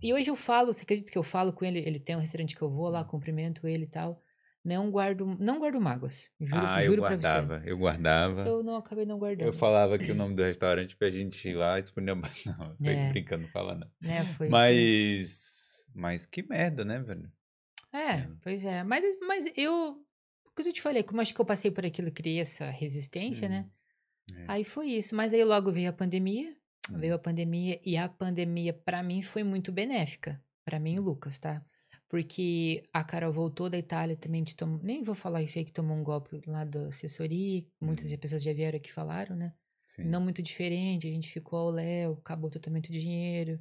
e 0.02 0.14
hoje 0.14 0.30
eu 0.30 0.36
falo, 0.36 0.74
você 0.74 0.84
acredita 0.84 1.12
que 1.12 1.18
eu 1.18 1.24
falo 1.24 1.54
com 1.54 1.66
ele, 1.66 1.80
ele 1.80 2.00
tem 2.00 2.16
um 2.16 2.20
restaurante 2.20 2.56
que 2.56 2.62
eu 2.62 2.70
vou 2.70 2.90
Hum. 2.90 2.92
lá, 2.92 3.04
cumprimento 3.06 3.68
ele 3.68 3.86
e 3.86 3.88
tal. 3.88 4.22
Não 4.64 4.92
guardo, 4.92 5.26
não 5.40 5.60
guardo 5.60 5.80
mágoas, 5.82 6.30
juro, 6.40 6.68
ah, 6.68 6.84
eu 6.84 6.94
juro 6.94 7.04
pra 7.04 7.16
guardava, 7.16 7.62
eu 7.66 7.78
guardava. 7.78 8.44
Eu 8.44 8.64
não 8.64 8.76
acabei 8.76 9.06
não 9.06 9.20
guardando. 9.20 9.48
Eu 9.48 9.54
falava 9.54 9.96
aqui 9.96 10.12
o 10.12 10.16
nome 10.16 10.36
do 10.36 10.44
restaurante 10.44 10.96
pra 10.98 11.10
gente 11.12 11.50
ir 11.50 11.56
lá 11.56 11.80
e 11.80 11.82
disponia. 11.84 12.16
Não, 12.46 12.78
tô 12.78 12.92
É. 12.92 13.10
brincando, 13.10 13.48
fala 13.50 13.76
não. 13.76 13.92
Né, 14.02 14.26
foi 14.26 14.52
assim. 14.52 14.52
Mas. 14.52 15.86
Mas 15.94 16.26
que 16.26 16.44
merda, 16.44 16.86
né, 16.86 17.00
velho? 17.02 17.32
É, 17.94 18.12
É. 18.16 18.30
pois 18.42 18.64
é. 18.66 18.84
Mas, 18.84 19.04
mas 19.22 19.46
eu. 19.56 20.06
Porque 20.58 20.70
eu 20.70 20.74
te 20.74 20.82
falei, 20.82 21.04
como 21.04 21.22
acho 21.22 21.36
que 21.36 21.40
eu 21.40 21.46
passei 21.46 21.70
por 21.70 21.86
aquilo, 21.86 22.12
criei 22.12 22.40
essa 22.40 22.68
resistência, 22.72 23.48
né? 23.48 23.70
É. 24.36 24.46
Aí 24.48 24.64
foi 24.64 24.88
isso. 24.88 25.16
Mas 25.16 25.32
aí 25.32 25.44
logo 25.44 25.72
veio 25.72 25.88
a 25.88 25.94
pandemia. 25.94 26.58
Hum. 26.92 26.98
Veio 26.98 27.14
a 27.14 27.20
pandemia. 27.20 27.80
E 27.86 27.96
a 27.96 28.10
pandemia, 28.10 28.74
pra 28.74 29.04
mim, 29.04 29.22
foi 29.22 29.44
muito 29.44 29.72
benéfica. 29.72 30.44
Pra 30.66 30.80
mim 30.80 30.96
e 30.96 31.00
o 31.00 31.04
Lucas, 31.04 31.38
tá? 31.38 31.64
Porque 32.10 32.82
a 32.92 33.04
Carol 33.04 33.32
voltou 33.32 33.70
da 33.70 33.78
Itália 33.78 34.16
também. 34.18 34.44
De 34.44 34.56
tom... 34.56 34.80
Nem 34.82 35.04
vou 35.04 35.14
falar 35.14 35.44
isso 35.44 35.60
aí 35.60 35.64
que 35.64 35.72
tomou 35.72 35.96
um 35.96 36.04
golpe 36.04 36.42
lá 36.48 36.66
da 36.66 36.88
assessoria. 36.88 37.64
Muitas 37.80 38.12
Hum. 38.12 38.18
pessoas 38.18 38.42
já 38.42 38.52
vieram 38.52 38.78
aqui 38.78 38.92
falaram, 38.92 39.36
né? 39.36 39.54
Sim. 39.86 40.06
Não 40.06 40.20
muito 40.22 40.42
diferente. 40.42 41.06
A 41.06 41.12
gente 41.12 41.30
ficou 41.32 41.60
ao 41.60 41.70
léu, 41.70 42.14
acabou 42.14 42.50
totalmente 42.50 42.90
o 42.90 42.94
dinheiro. 42.94 43.60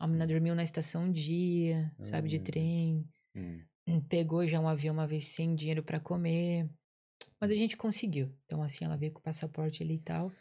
A 0.00 0.06
menina 0.06 0.26
dormiu 0.26 0.54
na 0.54 0.62
estação 0.62 1.04
um 1.04 1.12
dia, 1.12 1.92
sabe, 2.00 2.26
de 2.28 2.38
Hum. 2.38 2.42
trem 2.42 3.08
Hum. 3.36 3.60
Pegou 4.08 4.46
já 4.46 4.60
um 4.60 4.68
avião 4.68 4.94
uma 4.94 5.06
vez 5.06 5.26
sem 5.26 5.54
dinheiro 5.54 5.82
pra 5.82 6.00
comer. 6.00 6.68
Mas 7.40 7.50
a 7.50 7.54
gente 7.54 7.76
conseguiu. 7.76 8.34
Então, 8.46 8.62
assim, 8.62 8.84
ela 8.84 8.96
veio 8.96 9.12
com 9.12 9.20
o 9.20 9.22
passaporte 9.22 9.82
ali 9.82 9.94
e 9.96 10.00
tal. 10.00 10.32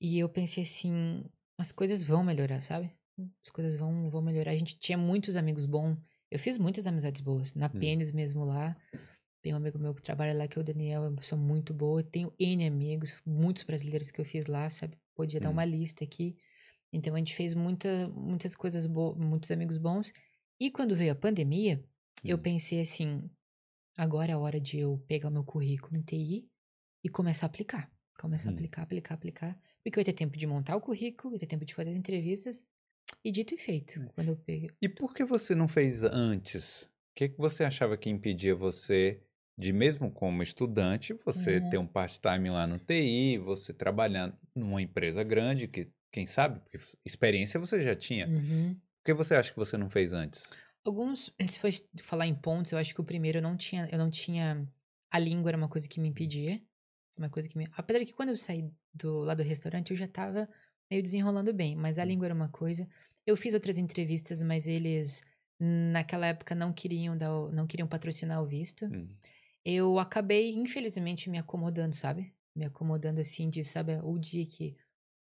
E 0.00 0.18
eu 0.18 0.28
pensei 0.28 0.64
assim, 0.64 1.24
as 1.58 1.72
coisas 1.72 2.02
vão 2.02 2.24
melhorar, 2.24 2.60
sabe? 2.62 2.92
As 3.42 3.50
coisas 3.50 3.76
vão, 3.76 4.10
vão 4.10 4.22
melhorar. 4.22 4.52
A 4.52 4.56
gente 4.56 4.78
tinha 4.78 4.98
muitos 4.98 5.36
amigos 5.36 5.66
bons. 5.66 5.98
Eu 6.30 6.38
fiz 6.38 6.58
muitas 6.58 6.86
amizades 6.86 7.20
boas. 7.20 7.54
Na 7.54 7.68
Hum. 7.72 7.80
Pênis 7.80 8.12
mesmo 8.12 8.44
lá. 8.44 8.76
Tem 9.42 9.52
um 9.54 9.56
amigo 9.56 9.78
meu 9.78 9.94
que 9.94 10.02
trabalha 10.02 10.34
lá, 10.34 10.48
que 10.48 10.58
é 10.58 10.60
o 10.60 10.64
Daniel, 10.64 11.04
é 11.04 11.08
uma 11.08 11.16
pessoa 11.16 11.40
muito 11.40 11.72
boa. 11.72 12.00
Eu 12.00 12.04
tenho 12.04 12.34
N 12.38 12.66
amigos, 12.66 13.20
muitos 13.26 13.62
brasileiros 13.64 14.10
que 14.10 14.20
eu 14.20 14.24
fiz 14.24 14.46
lá, 14.46 14.68
sabe? 14.70 14.98
Podia 15.14 15.40
dar 15.40 15.50
Hum. 15.50 15.50
uma 15.50 15.64
lista 15.64 16.04
aqui. 16.04 16.36
Então 16.92 17.14
a 17.14 17.18
gente 17.18 17.34
fez 17.34 17.54
muita, 17.54 18.08
muitas 18.08 18.54
coisas 18.56 18.86
boas, 18.86 19.16
muitos 19.18 19.50
amigos 19.50 19.78
bons. 19.78 20.12
E 20.60 20.70
quando 20.70 20.96
veio 20.96 21.12
a 21.12 21.16
pandemia, 21.16 21.84
eu 22.26 22.38
Hum. 22.38 22.40
pensei 22.40 22.80
assim, 22.80 23.30
agora 23.96 24.32
é 24.32 24.34
a 24.34 24.38
hora 24.38 24.60
de 24.60 24.78
eu 24.80 24.98
pegar 25.08 25.28
o 25.28 25.32
meu 25.32 25.44
currículo 25.44 25.96
em 25.96 26.02
TI 26.02 26.50
e 27.04 27.08
começar 27.10 27.46
a 27.46 27.48
aplicar. 27.48 27.92
Começar 28.20 28.50
a 28.50 28.52
Hum. 28.52 28.52
aplicar, 28.52 28.82
aplicar, 28.82 29.14
aplicar. 29.16 29.60
Porque 29.84 29.98
eu 29.98 30.02
ia 30.02 30.06
ter 30.06 30.14
tempo 30.14 30.36
de 30.38 30.46
montar 30.46 30.76
o 30.76 30.80
currículo, 30.80 31.34
ia 31.34 31.40
ter 31.40 31.46
tempo 31.46 31.64
de 31.66 31.74
fazer 31.74 31.90
as 31.90 31.96
entrevistas. 31.96 32.64
E 33.24 33.32
dito 33.32 33.54
e 33.54 33.58
feito, 33.58 34.00
É. 34.00 34.10
quando 34.14 34.30
eu 34.30 34.36
peguei. 34.38 34.70
E 34.82 34.88
por 34.88 35.14
que 35.14 35.24
você 35.24 35.54
não 35.54 35.68
fez 35.68 36.02
antes? 36.04 36.84
O 36.84 36.88
que, 37.16 37.28
que 37.30 37.38
você 37.38 37.64
achava 37.64 37.96
que 37.96 38.10
impedia 38.10 38.54
você 38.54 39.22
de, 39.58 39.72
mesmo 39.72 40.10
como 40.12 40.42
estudante, 40.42 41.12
você 41.26 41.60
Uhum. 41.60 41.60
ter 41.60 41.78
um 41.78 41.86
part-time 41.86 42.50
lá 42.50 42.66
no 42.66 42.78
TI, 42.78 43.38
você 43.38 43.72
trabalhar 43.74 44.38
numa 44.54 44.80
empresa 44.82 45.22
grande, 45.24 45.68
que 45.68 45.90
quem 46.12 46.26
sabe, 46.26 46.60
porque 46.60 46.78
experiência 47.04 47.58
você 47.60 47.82
já 47.82 47.94
tinha. 47.96 48.26
Uhum. 48.26 48.80
Por 48.98 49.04
que 49.06 49.14
você 49.14 49.34
acha 49.36 49.52
que 49.52 49.58
você 49.58 49.76
não 49.78 49.90
fez 49.90 50.12
antes? 50.12 50.50
Alguns, 50.88 51.30
se 51.48 51.58
for 51.58 51.70
falar 52.02 52.26
em 52.26 52.34
pontos, 52.34 52.72
eu 52.72 52.78
acho 52.78 52.94
que 52.94 53.00
o 53.00 53.04
primeiro 53.04 53.38
eu 53.38 53.42
não 53.42 53.56
tinha, 53.56 53.88
eu 53.92 53.98
não 53.98 54.10
tinha, 54.10 54.64
a 55.10 55.18
língua 55.18 55.50
era 55.50 55.58
uma 55.58 55.68
coisa 55.68 55.88
que 55.88 56.00
me 56.00 56.08
impedia, 56.08 56.62
uma 57.18 57.28
coisa 57.30 57.48
que 57.48 57.58
me, 57.58 57.66
apesar 57.76 57.98
de 58.00 58.06
que 58.06 58.14
quando 58.14 58.30
eu 58.30 58.36
saí 58.36 58.70
do 58.94 59.18
lá 59.20 59.34
do 59.34 59.42
restaurante 59.42 59.90
eu 59.90 59.96
já 59.96 60.08
tava 60.08 60.48
meio 60.90 61.02
desenrolando 61.02 61.52
bem, 61.52 61.76
mas 61.76 61.98
a 61.98 62.04
Hum. 62.04 62.06
língua 62.06 62.26
era 62.26 62.34
uma 62.34 62.48
coisa. 62.50 62.88
Eu 63.26 63.36
fiz 63.36 63.52
outras 63.54 63.76
entrevistas, 63.78 64.40
mas 64.42 64.66
eles 64.66 65.22
naquela 65.60 66.26
época 66.28 66.54
não 66.54 66.72
queriam 66.72 67.16
dar, 67.18 67.30
não 67.52 67.66
queriam 67.66 67.88
patrocinar 67.88 68.42
o 68.42 68.46
visto. 68.46 68.90
Hum. 68.90 69.20
Eu 69.64 69.98
acabei, 69.98 70.54
infelizmente, 70.54 71.28
me 71.30 71.38
acomodando, 71.38 71.94
sabe? 71.94 72.34
Me 72.54 72.64
acomodando 72.64 73.20
assim 73.20 73.48
de, 73.50 73.64
sabe, 73.64 73.98
o 74.02 74.18
dia 74.18 74.46
que 74.46 74.76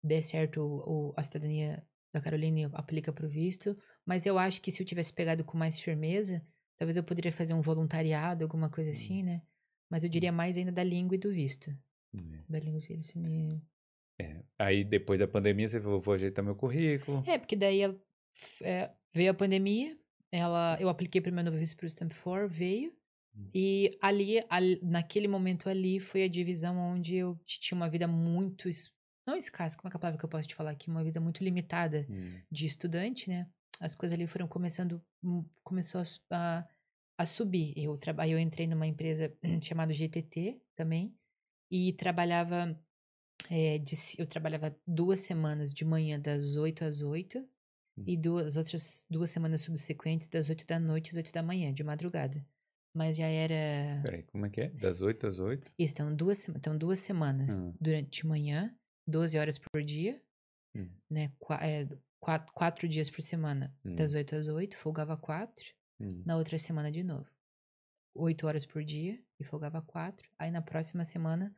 der 0.02 0.22
certo 0.22 0.60
o, 0.62 1.10
o- 1.10 1.14
a 1.16 1.22
cidadania 1.22 1.86
da 2.14 2.20
Carolina 2.20 2.70
aplica 2.74 3.12
pro 3.12 3.28
visto. 3.28 3.78
Mas 4.06 4.24
eu 4.24 4.38
acho 4.38 4.62
que 4.62 4.70
se 4.70 4.80
eu 4.82 4.86
tivesse 4.86 5.12
pegado 5.12 5.44
com 5.44 5.58
mais 5.58 5.80
firmeza, 5.80 6.40
talvez 6.78 6.96
eu 6.96 7.02
poderia 7.04 7.32
fazer 7.32 7.54
um 7.54 7.60
voluntariado, 7.60 8.44
alguma 8.44 8.70
coisa 8.70 8.90
assim, 8.90 9.22
né? 9.22 9.42
Mas 9.90 10.04
eu 10.04 10.10
diria 10.10 10.30
mais 10.32 10.56
ainda 10.56 10.72
da 10.72 10.84
língua 10.84 11.14
e 11.16 11.18
do 11.18 11.30
visto. 11.30 11.70
É. 12.14 12.38
Da 12.48 12.58
língua, 12.58 12.80
se 12.80 12.92
eles 12.92 13.12
me... 13.14 13.62
É. 14.18 14.42
Aí 14.58 14.84
depois 14.84 15.20
da 15.20 15.28
pandemia 15.28 15.68
você 15.68 15.80
falou, 15.80 16.00
vou 16.00 16.14
ajeitar 16.14 16.44
meu 16.44 16.54
currículo. 16.56 17.22
É, 17.26 17.36
porque 17.38 17.56
daí 17.56 17.80
ela- 17.80 18.00
é, 18.62 18.90
veio 19.12 19.30
a 19.30 19.34
pandemia, 19.34 19.98
ela, 20.32 20.76
eu 20.80 20.88
apliquei 20.88 21.20
para 21.20 21.30
o 21.30 21.34
meu 21.34 21.44
novo 21.44 21.58
visto 21.58 21.76
pro 21.76 21.86
Stamp 21.88 22.12
4, 22.12 22.48
veio. 22.48 22.92
Hum. 23.36 23.50
E 23.54 23.98
ali, 24.00 24.42
ali- 24.48 24.80
naquele 24.82 25.28
momento 25.28 25.68
ali, 25.68 26.00
foi 26.00 26.22
a 26.24 26.28
divisão 26.28 26.76
onde 26.78 27.16
eu 27.16 27.38
tinha 27.44 27.76
uma 27.76 27.88
vida 27.90 28.06
muito 28.06 28.68
não 29.26 29.36
escassa, 29.36 29.76
como 29.76 29.88
é 29.88 29.90
que 29.90 29.96
é 29.96 29.98
a 29.98 30.00
palavra 30.00 30.18
que 30.20 30.24
eu 30.24 30.28
posso 30.28 30.46
te 30.48 30.54
falar 30.54 30.70
aqui? 30.70 30.88
Uma 30.88 31.02
vida 31.02 31.20
muito 31.20 31.42
limitada 31.42 32.06
Hum. 32.08 32.40
de 32.50 32.64
estudante, 32.64 33.28
né? 33.28 33.48
As 33.80 33.94
coisas 33.94 34.16
ali 34.16 34.26
foram 34.26 34.48
começando, 34.48 35.02
hum, 35.22 35.44
começou 35.62 36.00
a, 36.30 36.66
a, 37.18 37.26
subir. 37.26 37.74
Eu, 37.76 37.96
traba, 37.98 38.26
eu 38.26 38.38
entrei 38.38 38.66
numa 38.66 38.86
empresa 38.86 39.32
chamada 39.62 39.92
GTT 39.92 40.60
também 40.74 41.14
e 41.70 41.92
trabalhava, 41.92 42.78
é, 43.50 43.78
de 43.78 43.94
eu 44.18 44.26
trabalhava 44.26 44.74
duas 44.86 45.20
semanas 45.20 45.74
de 45.74 45.84
manhã 45.84 46.18
das 46.20 46.56
8 46.56 46.84
às 46.84 47.02
8 47.02 47.46
e 48.06 48.16
duas 48.16 48.56
outras 48.56 49.06
duas 49.10 49.30
semanas 49.30 49.62
subsequentes 49.62 50.28
das 50.28 50.48
8 50.48 50.66
da 50.66 50.78
noite 50.78 51.10
às 51.10 51.16
8 51.16 51.32
da 51.32 51.42
manhã, 51.42 51.72
de 51.72 51.82
madrugada. 51.82 52.46
Mas 52.94 53.16
já 53.16 53.26
era 53.26 54.02
Peraí, 54.02 54.22
como 54.24 54.46
é 54.46 54.50
que 54.50 54.60
é? 54.62 54.68
Das 54.70 55.02
8 55.02 55.26
às 55.26 55.38
8? 55.38 55.70
isso, 55.78 55.92
então 55.94 56.12
duas, 56.14 56.48
então 56.48 56.78
duas 56.78 56.98
semanas 56.98 57.58
Hum. 57.58 57.74
durante 57.80 58.22
de 58.22 58.26
manhã, 58.26 58.74
12 59.06 59.38
horas 59.38 59.58
por 59.58 59.82
dia, 59.82 60.20
Hum. 60.74 60.88
né? 61.10 61.32
É, 61.60 61.86
quatro, 62.20 62.52
quatro 62.54 62.88
dias 62.88 63.10
por 63.10 63.20
semana, 63.22 63.74
das 63.84 64.14
Hum. 64.14 64.18
8 64.18 64.36
às 64.36 64.46
8, 64.48 64.76
folgava 64.76 65.16
quatro. 65.16 65.64
Hum. 66.00 66.22
Na 66.26 66.36
outra 66.36 66.58
semana 66.58 66.90
de 66.90 67.02
novo. 67.02 67.26
8 68.14 68.46
horas 68.46 68.64
por 68.66 68.82
dia 68.84 69.22
e 69.38 69.44
folgava 69.44 69.82
quatro. 69.82 70.28
Aí 70.38 70.50
na 70.50 70.62
próxima 70.62 71.04
semana, 71.04 71.54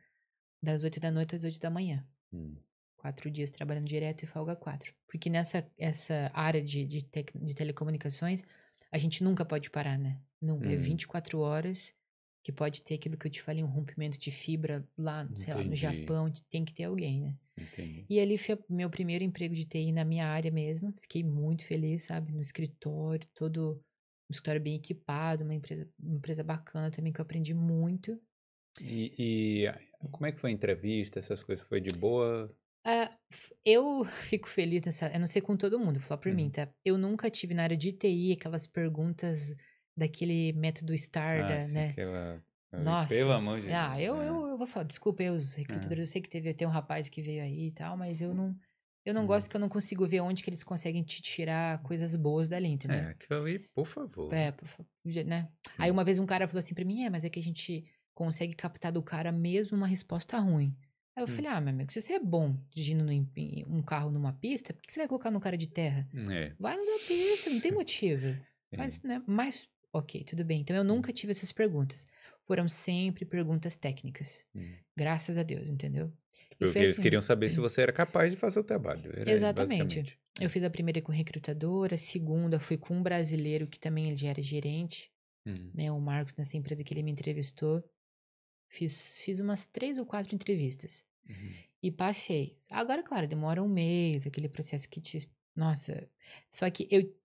das 0.61 0.83
8 0.83 0.99
da 0.99 1.11
noite 1.11 1.35
às 1.35 1.43
8 1.43 1.59
da 1.59 1.69
manhã. 1.69 2.05
Hum. 2.33 2.55
Quatro 2.97 3.31
dias 3.31 3.49
trabalhando 3.49 3.87
direto 3.87 4.23
e 4.23 4.27
folga 4.27 4.55
quatro. 4.55 4.93
Porque 5.07 5.29
nessa 5.29 5.65
essa 5.77 6.29
área 6.33 6.61
de, 6.61 6.85
de, 6.85 7.03
tec- 7.03 7.31
de 7.37 7.53
telecomunicações, 7.55 8.43
a 8.91 8.97
gente 8.97 9.23
nunca 9.23 9.45
pode 9.45 9.69
parar, 9.69 9.97
né? 9.97 10.21
Nunca. 10.41 10.69
É 10.69 10.75
Hum. 10.75 10.81
24 10.81 11.39
horas 11.39 11.93
que 12.43 12.51
pode 12.51 12.83
ter 12.83 12.95
aquilo 12.95 13.17
que 13.17 13.27
eu 13.27 13.31
te 13.31 13.41
falei, 13.41 13.63
um 13.63 13.67
rompimento 13.67 14.19
de 14.19 14.31
fibra 14.31 14.87
lá, 14.97 15.29
sei 15.35 15.53
lá, 15.53 15.63
no 15.63 15.75
Entendi. 15.75 15.75
Japão, 15.75 16.31
tem 16.49 16.65
que 16.65 16.73
ter 16.73 16.85
alguém, 16.85 17.21
né? 17.21 17.37
Entendi. 17.57 18.09
E 18.09 18.19
ali 18.19 18.37
foi 18.37 18.57
meu 18.69 18.89
primeiro 18.89 19.23
emprego 19.23 19.55
de 19.55 19.65
TI 19.65 19.91
na 19.91 20.05
minha 20.05 20.27
área 20.27 20.51
mesmo. 20.51 20.93
Fiquei 21.01 21.23
muito 21.23 21.65
feliz, 21.65 22.03
sabe? 22.05 22.33
No 22.33 22.41
escritório, 22.41 23.27
todo 23.35 23.83
um 24.29 24.31
escritório 24.33 24.61
bem 24.61 24.75
equipado, 24.75 25.43
uma 25.43 25.53
empresa, 25.55 25.89
uma 25.99 26.15
empresa 26.15 26.43
bacana 26.43 26.91
também 26.91 27.13
que 27.13 27.21
eu 27.21 27.23
aprendi 27.23 27.53
muito. 27.53 28.19
E, 28.81 29.65
e 30.03 30.09
como 30.11 30.25
é 30.25 30.31
que 30.31 30.39
foi 30.39 30.49
a 30.51 30.53
entrevista? 30.53 31.19
Essas 31.19 31.43
coisas 31.43 31.65
foi 31.67 31.79
de 31.81 31.91
boa? 31.93 32.53
F- 33.31 33.53
eu 33.65 34.03
fico 34.05 34.47
feliz 34.47 34.81
nessa. 34.83 35.07
Eu 35.13 35.19
não 35.19 35.27
sei 35.27 35.41
com 35.41 35.55
todo 35.57 35.79
mundo, 35.79 35.99
vou 35.99 36.07
falar 36.07 36.19
por 36.21 36.31
mim, 36.33 36.49
Uhum. 36.49 36.51
tá? 36.51 36.71
Eu 36.83 36.97
nunca 36.97 37.29
tive 37.29 37.53
na 37.53 37.63
área 37.63 37.77
de 37.77 37.91
TI 37.93 38.33
aquelas 38.33 38.67
perguntas 38.67 39.55
daquele 39.99 40.53
método 40.53 40.93
STAR, 40.97 41.43
Ah, 41.45 41.47
da- 41.49 41.59
sim, 41.59 41.73
né? 41.75 41.89
aquela... 41.91 42.43
Nossa. 42.71 43.13
Pelo 43.13 43.31
amor 43.33 43.59
de 43.61 43.69
Ah, 43.71 43.95
Deus. 43.97 44.07
eu, 44.07 44.21
é. 44.21 44.29
eu, 44.29 44.47
eu 44.49 44.57
vou 44.57 44.67
falar, 44.67 44.85
desculpa 44.85 45.21
aí 45.23 45.29
os 45.29 45.53
recrutadores, 45.55 46.07
eu 46.07 46.11
sei 46.13 46.21
que 46.21 46.29
teve, 46.29 46.53
tem 46.53 46.67
um 46.67 46.71
rapaz 46.71 47.09
que 47.09 47.21
veio 47.21 47.43
aí 47.43 47.67
e 47.67 47.71
tal, 47.71 47.97
mas 47.97 48.21
eu 48.21 48.33
não. 48.33 48.55
Eu 49.05 49.13
não 49.13 49.21
Uhum. 49.21 49.27
gosto 49.27 49.49
que 49.49 49.55
eu 49.55 49.59
não 49.61 49.69
consigo 49.69 50.05
ver 50.07 50.19
onde 50.21 50.43
que 50.43 50.49
eles 50.49 50.63
conseguem 50.63 51.01
te 51.03 51.21
tirar 51.21 51.81
coisas 51.81 52.15
boas 52.15 52.47
dali, 52.49 52.67
entendeu? 52.67 52.99
É, 52.99 53.09
aquilo 53.09 53.41
ali, 53.41 53.59
por 53.73 53.85
favor. 53.85 54.33
É, 54.33 54.51
por 54.51 54.67
favor, 54.67 54.85
né? 55.25 55.49
Sim. 55.69 55.75
Aí 55.79 55.89
uma 55.91 56.03
vez 56.03 56.19
um 56.19 56.25
cara 56.25 56.47
falou 56.47 56.59
assim 56.59 56.75
pra 56.75 56.85
mim, 56.85 57.03
é, 57.05 57.09
mas 57.09 57.23
é 57.23 57.29
que 57.29 57.39
a 57.39 57.43
gente 57.43 57.85
consegue 58.13 58.53
captar 58.53 58.91
do 58.91 59.01
cara 59.01 59.31
mesmo 59.31 59.75
uma 59.75 59.87
resposta 59.87 60.37
ruim. 60.37 60.75
Aí 61.15 61.23
eu 61.23 61.27
Hum. 61.27 61.31
falei, 61.31 61.49
ah, 61.51 61.59
meu 61.61 61.73
amigo, 61.73 61.91
se 61.91 61.99
você 62.01 62.13
é 62.13 62.19
bom 62.19 62.55
dirigindo 62.69 63.03
no 63.03 63.11
em- 63.11 63.27
em 63.35 63.65
um 63.67 63.81
carro 63.81 64.11
numa 64.11 64.33
pista, 64.33 64.73
por 64.73 64.81
que 64.83 64.91
você 64.93 64.99
vai 64.99 65.07
colocar 65.07 65.31
no 65.31 65.39
cara 65.39 65.57
de 65.57 65.67
terra? 65.67 66.07
É, 66.29 66.53
Vai 66.59 66.75
no 66.77 66.85
da 66.85 66.99
pista, 67.07 67.49
não 67.49 67.59
tem 67.61 67.71
motivo. 67.73 68.27
sim. 68.69 68.77
Mas, 68.77 69.01
né? 69.01 69.23
Mas, 69.25 69.67
ok, 69.93 70.23
tudo 70.23 70.43
bem. 70.43 70.59
Hum. 70.59 70.61
Então 70.61 70.75
eu 70.75 70.83
nunca 70.83 71.11
tive 71.11 71.31
essas 71.31 71.51
perguntas. 71.51 72.05
Foram 72.41 72.67
sempre 72.67 73.25
perguntas 73.25 73.75
técnicas. 73.75 74.45
Hum. 74.55 74.73
Graças 74.95 75.37
a 75.37 75.43
Deus, 75.43 75.69
entendeu? 75.69 76.11
Porque 76.49 76.67
foi 76.73 76.81
eles 76.81 76.93
assim, 76.93 77.01
queriam 77.01 77.21
saber 77.21 77.49
se 77.49 77.59
você 77.59 77.81
era 77.81 77.91
capaz 77.91 78.31
de 78.31 78.37
fazer 78.37 78.59
o 78.59 78.63
trabalho. 78.63 79.11
Era 79.15 79.31
Exatamente. 79.31 79.83
basicamente. 79.83 80.19
Eu 80.39 80.49
fiz 80.49 80.63
a 80.63 80.69
primeira 80.69 81.01
com 81.01 81.11
recrutadora, 81.11 81.95
a 81.95 81.97
segunda 81.97 82.59
fui 82.59 82.77
com 82.77 82.95
um 82.95 83.03
brasileiro 83.03 83.67
que 83.67 83.79
também 83.79 84.07
ele 84.07 84.15
já 84.17 84.29
era 84.29 84.41
gerente. 84.41 85.11
Hum. 85.45 85.71
né, 85.73 85.91
o 85.91 85.99
Marcos, 85.99 86.35
nessa 86.35 86.57
empresa 86.57 86.83
que 86.83 86.93
ele 86.93 87.03
me 87.03 87.11
entrevistou. 87.11 87.83
Fiz, 88.67 89.17
fiz 89.19 89.39
umas 89.39 89.65
três 89.65 89.97
ou 89.97 90.05
quatro 90.05 90.35
entrevistas. 90.35 91.05
Uhum. 91.27 91.53
E 91.81 91.91
passei. 91.91 92.57
Agora, 92.69 93.01
claro, 93.01 93.27
demora 93.27 93.63
um 93.63 93.67
mês, 93.67 94.27
aquele 94.27 94.49
processo 94.49 94.89
que 94.89 94.99
te. 94.99 95.29
Nossa. 95.55 96.07
Só 96.49 96.69
que 96.69 96.87
eu. 96.91 97.15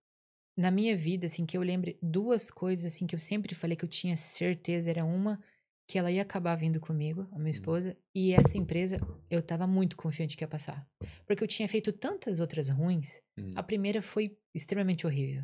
Na 0.57 0.71
minha 0.71 0.95
vida, 0.95 1.25
assim, 1.25 1.45
que 1.45 1.57
eu 1.57 1.61
lembre 1.61 1.99
duas 2.01 2.49
coisas, 2.49 2.85
assim, 2.93 3.05
que 3.05 3.13
eu 3.15 3.19
sempre 3.19 3.53
falei 3.53 3.75
que 3.75 3.83
eu 3.83 3.89
tinha 3.89 4.15
certeza. 4.15 4.89
Era 4.89 5.03
uma, 5.03 5.41
que 5.87 5.97
ela 5.99 6.09
ia 6.11 6.21
acabar 6.21 6.55
vindo 6.55 6.79
comigo, 6.79 7.27
a 7.31 7.37
minha 7.37 7.49
esposa. 7.49 7.97
E 8.13 8.31
essa 8.33 8.57
empresa, 8.57 9.03
eu 9.29 9.41
tava 9.41 9.67
muito 9.67 9.97
confiante 9.97 10.37
que 10.37 10.43
ia 10.43 10.47
passar. 10.47 10.87
Porque 11.25 11.43
eu 11.43 11.47
tinha 11.47 11.67
feito 11.67 11.91
tantas 11.91 12.39
outras 12.39 12.69
ruins. 12.69 13.21
Hum. 13.37 13.53
A 13.53 13.61
primeira 13.63 14.01
foi 14.01 14.37
extremamente 14.53 15.05
horrível. 15.05 15.43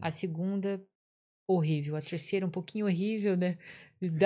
A 0.00 0.10
Hum. 0.10 0.10
segunda, 0.10 0.84
horrível. 1.48 1.96
A 1.96 2.02
terceira, 2.02 2.46
um 2.46 2.50
pouquinho 2.50 2.86
horrível, 2.86 3.36
né? 3.36 3.58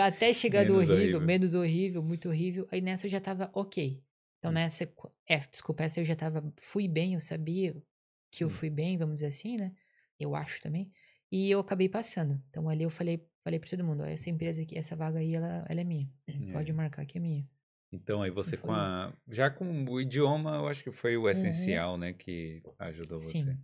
Até 0.05 0.35
chegar 0.35 0.65
do 0.67 0.77
horrível, 0.77 1.21
horrível. 1.21 1.21
menos 1.21 1.55
horrível, 1.55 2.03
muito 2.03 2.29
horrível. 2.29 2.67
Aí 2.73 2.81
nessa 2.81 3.07
eu 3.07 3.11
já 3.11 3.21
tava 3.21 3.51
ok. 3.55 4.03
Então 4.39 4.51
Hum. 4.51 4.53
nessa, 4.53 4.93
essa, 5.29 5.51
desculpa, 5.51 5.85
essa 5.85 6.01
eu 6.01 6.05
já 6.05 6.17
tava, 6.17 6.53
fui 6.59 6.89
bem, 6.89 7.15
eu 7.15 7.21
sabia 7.21 7.75
que 8.33 8.45
eu 8.45 8.49
Hum. 8.49 8.51
fui 8.51 8.71
bem, 8.71 8.99
vamos 8.99 9.17
dizer 9.17 9.27
assim, 9.29 9.57
né? 9.57 9.73
Eu 10.19 10.35
acho 10.35 10.61
também. 10.63 10.91
E 11.31 11.51
eu 11.51 11.61
acabei 11.61 11.89
passando. 11.89 12.43
Então 12.51 12.69
ali 12.69 12.85
eu 12.85 12.91
falei, 12.91 13.29
falei 13.43 13.59
pra 13.59 13.69
todo 13.71 13.85
mundo, 13.85 14.03
ó, 14.03 14.07
essa 14.07 14.31
empresa 14.31 14.63
aqui, 14.63 14.79
essa 14.79 14.97
vaga 14.97 15.19
aí, 15.19 15.35
ela, 15.35 15.65
ela 15.69 15.81
é 15.81 15.85
minha. 15.85 16.09
Pode 16.53 16.73
É. 16.73 16.75
marcar 16.75 17.05
que 17.07 17.19
é 17.19 17.21
minha. 17.21 17.49
Então 17.93 18.23
aí 18.23 18.31
você 18.31 18.57
com 18.57 18.73
a. 18.73 19.13
Já 19.29 19.51
com 19.51 19.85
o 19.85 20.01
idioma, 20.01 20.57
eu 20.57 20.69
acho 20.69 20.83
que 20.83 20.93
foi 20.93 21.17
o 21.17 21.29
essencial, 21.29 21.97
né? 21.97 22.13
Que 22.13 22.63
ajudou 22.79 23.19
você. 23.21 23.39
Sim. 23.51 23.59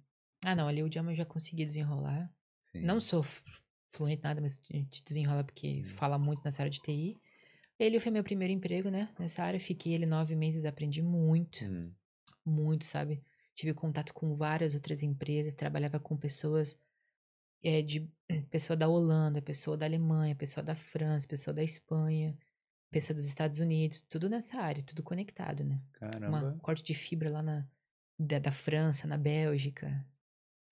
Ah, 0.45 0.55
não, 0.55 0.69
ali 0.69 0.83
o 0.83 0.87
idioma 0.87 1.13
eu 1.13 1.17
já 1.17 1.25
consegui 1.25 1.65
desenrolar. 1.65 2.33
Sim. 2.63 2.81
Não 2.85 3.01
sou 3.01 3.23
fluente 3.93 4.23
nada, 4.23 4.41
mas 4.41 4.61
gente 4.71 5.03
desenrola 5.05 5.45
porque 5.45 5.83
Hum. 5.85 5.89
fala 5.89 6.19
muito 6.19 6.43
nessa 6.45 6.63
área 6.63 6.71
de 6.71 6.81
TI. 6.81 7.21
Ele 7.79 7.99
foi 8.01 8.13
meu 8.13 8.23
primeiro 8.25 8.53
emprego, 8.55 8.91
né? 8.91 9.15
Nessa 9.19 9.43
área, 9.43 9.59
fiquei 9.59 9.95
ele 9.95 10.07
nove 10.07 10.37
meses, 10.37 10.65
aprendi 10.65 11.03
muito, 11.03 11.59
Hum. 11.65 11.95
muito, 12.45 12.85
sabe? 12.85 13.23
Tive 13.61 13.75
contato 13.75 14.15
com 14.15 14.35
várias 14.35 14.75
outras 14.75 15.03
empresas, 15.03 15.55
trabalhava 15.55 16.01
com 16.01 16.17
pessoas 16.17 16.79
é, 17.63 17.83
de 17.83 18.11
pessoa 18.51 18.77
da 18.77 18.89
Holanda, 18.89 19.43
pessoa 19.43 19.77
da 19.77 19.87
Alemanha, 19.87 20.37
pessoa 20.37 20.65
da 20.65 20.75
França, 20.75 21.29
pessoa 21.29 21.55
da 21.55 21.63
Espanha, 21.65 22.39
pessoa 22.91 23.15
dos 23.15 23.27
Estados 23.27 23.61
Unidos, 23.61 24.03
tudo 24.03 24.29
nessa 24.31 24.59
área, 24.61 24.83
tudo 24.85 25.03
conectado, 25.05 25.65
né? 25.65 25.83
Uma 26.27 26.45
Caramba. 26.45 26.61
corte 26.63 26.85
de 26.85 26.95
fibra 26.95 27.31
lá 27.33 27.43
na 27.43 27.69
da, 28.19 28.39
da 28.41 28.53
França, 28.53 29.07
na 29.09 29.19
Bélgica. 29.19 30.07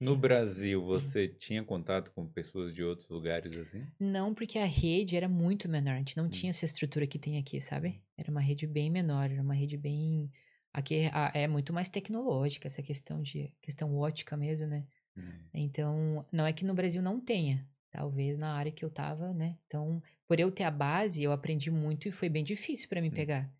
No 0.00 0.16
Sim. 0.16 0.16
Brasil, 0.16 0.84
você 0.84 1.28
tinha 1.28 1.62
contato 1.64 2.10
com 2.12 2.26
pessoas 2.28 2.74
de 2.74 2.82
outros 2.82 3.08
lugares 3.08 3.54
assim? 3.54 3.86
Não, 4.00 4.34
porque 4.34 4.58
a 4.58 4.64
rede 4.64 5.16
era 5.16 5.28
muito 5.28 5.68
menor. 5.68 5.94
A 5.94 5.98
gente 5.98 6.16
não 6.16 6.28
Hum. 6.28 6.28
tinha 6.28 6.50
essa 6.50 6.64
estrutura 6.64 7.06
que 7.06 7.18
tem 7.18 7.38
aqui, 7.38 7.60
sabe? 7.60 8.02
Era 8.16 8.30
uma 8.30 8.40
rede 8.40 8.66
bem 8.66 8.90
menor, 8.90 9.30
era 9.30 9.42
uma 9.42 9.54
rede 9.54 9.76
bem. 9.76 10.30
Aqui 10.72 10.94
é 11.34 11.42
é 11.44 11.48
muito 11.48 11.72
mais 11.72 11.88
tecnológica, 11.88 12.66
essa 12.68 12.82
questão 12.82 13.22
de 13.22 13.54
questão 13.62 13.96
ótica 13.96 14.36
mesmo, 14.36 14.66
né? 14.66 14.86
Hum. 15.16 15.50
Então, 15.54 16.26
não 16.32 16.46
é 16.46 16.52
que 16.52 16.64
no 16.64 16.74
Brasil 16.74 17.02
não 17.02 17.20
tenha. 17.20 17.68
Talvez 17.90 18.38
na 18.38 18.54
área 18.54 18.72
que 18.72 18.84
eu 18.84 18.90
tava, 18.90 19.32
né? 19.34 19.58
Então, 19.66 20.02
por 20.26 20.38
eu 20.40 20.50
ter 20.52 20.64
a 20.64 20.70
base, 20.70 21.22
eu 21.22 21.32
aprendi 21.32 21.70
muito 21.70 22.08
e 22.08 22.12
foi 22.12 22.28
bem 22.28 22.44
difícil 22.44 22.88
pra 22.88 23.00
mim 23.02 23.10
Hum. 23.10 23.12
pegar. 23.12 23.52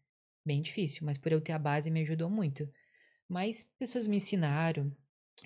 Bem 0.46 0.62
difícil, 0.62 1.04
mas 1.06 1.18
por 1.18 1.32
eu 1.32 1.40
ter 1.40 1.52
a 1.52 1.58
base 1.58 1.90
me 1.90 2.00
ajudou 2.02 2.30
muito. 2.30 2.70
Mas 3.28 3.64
pessoas 3.78 4.06
me 4.06 4.16
ensinaram. 4.16 4.96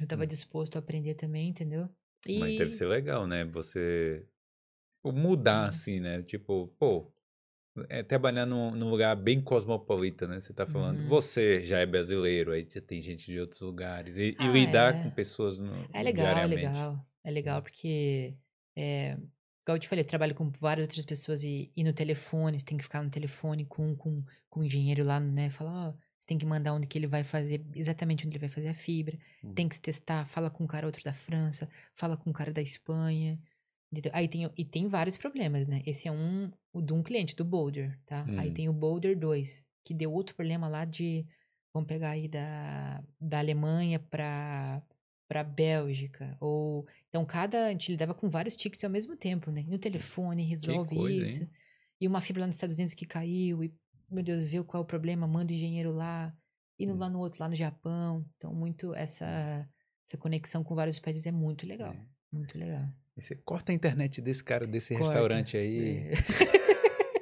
Eu 0.01 0.07
tava 0.09 0.27
Hum. 0.27 0.29
disposto 0.29 0.77
a 0.77 0.81
aprender 0.81 1.15
também, 1.17 1.51
entendeu? 1.51 1.89
Mas 2.35 2.55
deve 2.55 2.73
E- 2.73 2.73
ser 2.73 2.87
legal, 2.87 3.27
né? 3.27 3.45
Você 3.45 4.27
tipo, 4.97 5.13
mudar 5.13 5.69
Uhum. 5.69 5.69
assim, 5.69 6.01
né? 6.01 6.23
Tipo, 6.23 6.69
pô, 6.79 7.12
é 7.89 8.03
trabalhar 8.03 8.45
num, 8.45 8.71
num 8.73 8.91
lugar 8.91 9.17
bem 9.17 9.41
cosmopolita, 9.41 10.27
né? 10.27 10.41
Você 10.41 10.53
tá 10.53 10.67
falando. 10.67 11.01
Uhum. 11.01 11.09
Você 11.09 11.65
já 11.65 11.79
é 11.79 11.87
brasileiro, 11.87 12.53
aí 12.53 12.65
você 12.69 12.81
tem 12.81 13.01
gente 13.01 13.25
de 13.27 13.41
outros 13.41 13.61
lugares. 13.61 14.17
E, 14.19 14.33
e 14.33 14.37
Ah, 14.39 14.49
lidar 14.49 14.95
é. 14.95 15.03
com 15.03 15.11
pessoas 15.11 15.59
no, 15.59 15.73
É 15.93 16.03
legal, 16.03 16.37
é 16.37 16.47
legal. 16.47 17.07
É 17.25 17.31
legal 17.31 17.63
porque, 17.63 18.37
é, 18.77 19.13
igual 19.63 19.77
eu 19.77 19.79
te 19.79 19.89
falei, 19.89 20.05
eu 20.05 20.09
trabalho 20.09 20.35
com 20.35 20.51
várias 20.51 20.85
outras 20.85 21.05
pessoas 21.05 21.43
e, 21.45 21.73
e 21.75 21.85
no 21.85 21.93
telefone, 21.93 22.59
você 22.59 22.67
tem 22.67 22.77
que 22.77 22.85
ficar 22.85 23.03
no 23.03 23.11
telefone 23.11 23.65
com, 23.65 23.97
com, 23.97 24.25
com 24.51 24.61
o 24.61 24.65
engenheiro 24.65 25.05
lá, 25.05 25.19
né? 25.21 25.49
Falar, 25.49 25.89
ó, 25.89 25.93
você 25.93 26.27
tem 26.27 26.37
que 26.37 26.45
mandar 26.45 26.75
onde 26.75 26.87
que 26.87 26.99
ele 26.99 27.07
vai 27.07 27.25
fazer, 27.25 27.65
exatamente 27.75 28.27
onde 28.27 28.37
ele 28.37 28.41
vai 28.41 28.49
fazer 28.49 28.69
a 28.69 28.75
fibra. 28.75 29.19
Hum. 29.43 29.55
Tem 29.55 29.69
que 29.69 29.77
se 29.77 29.81
testar, 29.81 30.25
fala 30.27 30.51
com 30.51 30.65
um 30.65 30.67
cara 30.67 30.87
outro 30.87 31.03
da 31.03 31.13
França, 31.13 31.69
fala 31.95 32.17
com 32.17 32.31
um 32.31 32.33
cara 32.33 32.53
da 32.53 32.61
Espanha. 32.61 33.41
Aí 34.13 34.27
tem, 34.29 34.51
e 34.57 34.65
tem 34.65 34.89
vários 34.89 35.17
problemas, 35.17 35.67
né? 35.67 35.83
Esse 35.87 36.09
é 36.09 36.13
um, 36.13 36.51
o 36.73 36.81
de 36.81 36.93
um 36.93 37.03
cliente, 37.03 37.37
do 37.37 37.45
Boulder, 37.45 37.99
tá? 38.07 38.25
Aí 38.39 38.51
Hum. 38.51 38.55
tem 38.55 38.69
o 38.69 38.73
Boulder 38.73 39.19
2, 39.19 39.67
que 39.85 39.93
deu 39.93 40.13
outro 40.13 40.35
problema 40.35 40.69
lá 40.69 40.85
de, 40.85 41.27
vamos 41.75 41.87
pegar 41.87 42.11
aí 42.11 42.29
da, 42.29 43.03
da 43.21 43.39
Alemanha 43.39 43.99
pra, 43.99 44.83
pra 45.29 45.45
Bélgica, 45.45 46.37
ou... 46.41 46.87
Então, 47.09 47.25
cada, 47.27 47.67
a 47.67 47.73
gente 47.73 47.91
lidava 47.91 48.15
com 48.15 48.29
vários 48.31 48.57
tickets 48.57 48.83
ao 48.85 48.91
mesmo 48.91 49.17
tempo, 49.17 49.51
né? 49.51 49.65
No 49.69 49.79
telefone, 49.79 50.43
resolve 50.45 50.97
coisa, 50.97 51.13
hein? 51.15 51.23
isso. 51.23 51.49
E 52.01 52.09
uma 52.09 52.21
fibra 52.21 52.41
lá 52.41 52.47
nos 52.47 52.57
Estados 52.57 52.77
Unidos 52.77 52.95
que 52.95 53.05
caiu, 53.07 53.63
e, 53.63 53.73
meu 54.11 54.23
Deus, 54.23 54.43
vê 54.43 54.63
qual 54.65 54.83
é 54.83 54.85
o 54.85 54.87
problema, 54.87 55.27
manda 55.27 55.53
o 55.53 55.55
engenheiro 55.55 55.93
lá. 55.93 56.35
E 56.79 56.87
no- 56.87 56.95
Hum. 56.95 56.99
lá 56.99 57.09
no 57.11 57.19
outro, 57.19 57.41
lá 57.41 57.49
no 57.49 57.55
Japão. 57.55 58.25
Então, 58.39 58.53
muito 58.55 58.95
essa, 58.95 59.69
essa 60.09 60.17
conexão 60.17 60.65
com 60.65 60.75
vários 60.75 60.99
países 60.99 61.27
é 61.27 61.31
muito 61.33 61.67
legal. 61.67 61.93
É. 61.93 62.01
Muito 62.33 62.59
legal. 62.59 62.89
E 63.15 63.21
você 63.23 63.37
corta 63.37 63.73
a 63.73 63.75
internet 63.75 64.23
desse 64.23 64.43
cara, 64.43 64.67
desse 64.67 64.95
Corta. 64.95 65.13
restaurante 65.13 65.57
aí. 65.57 65.99
É. 66.09 66.13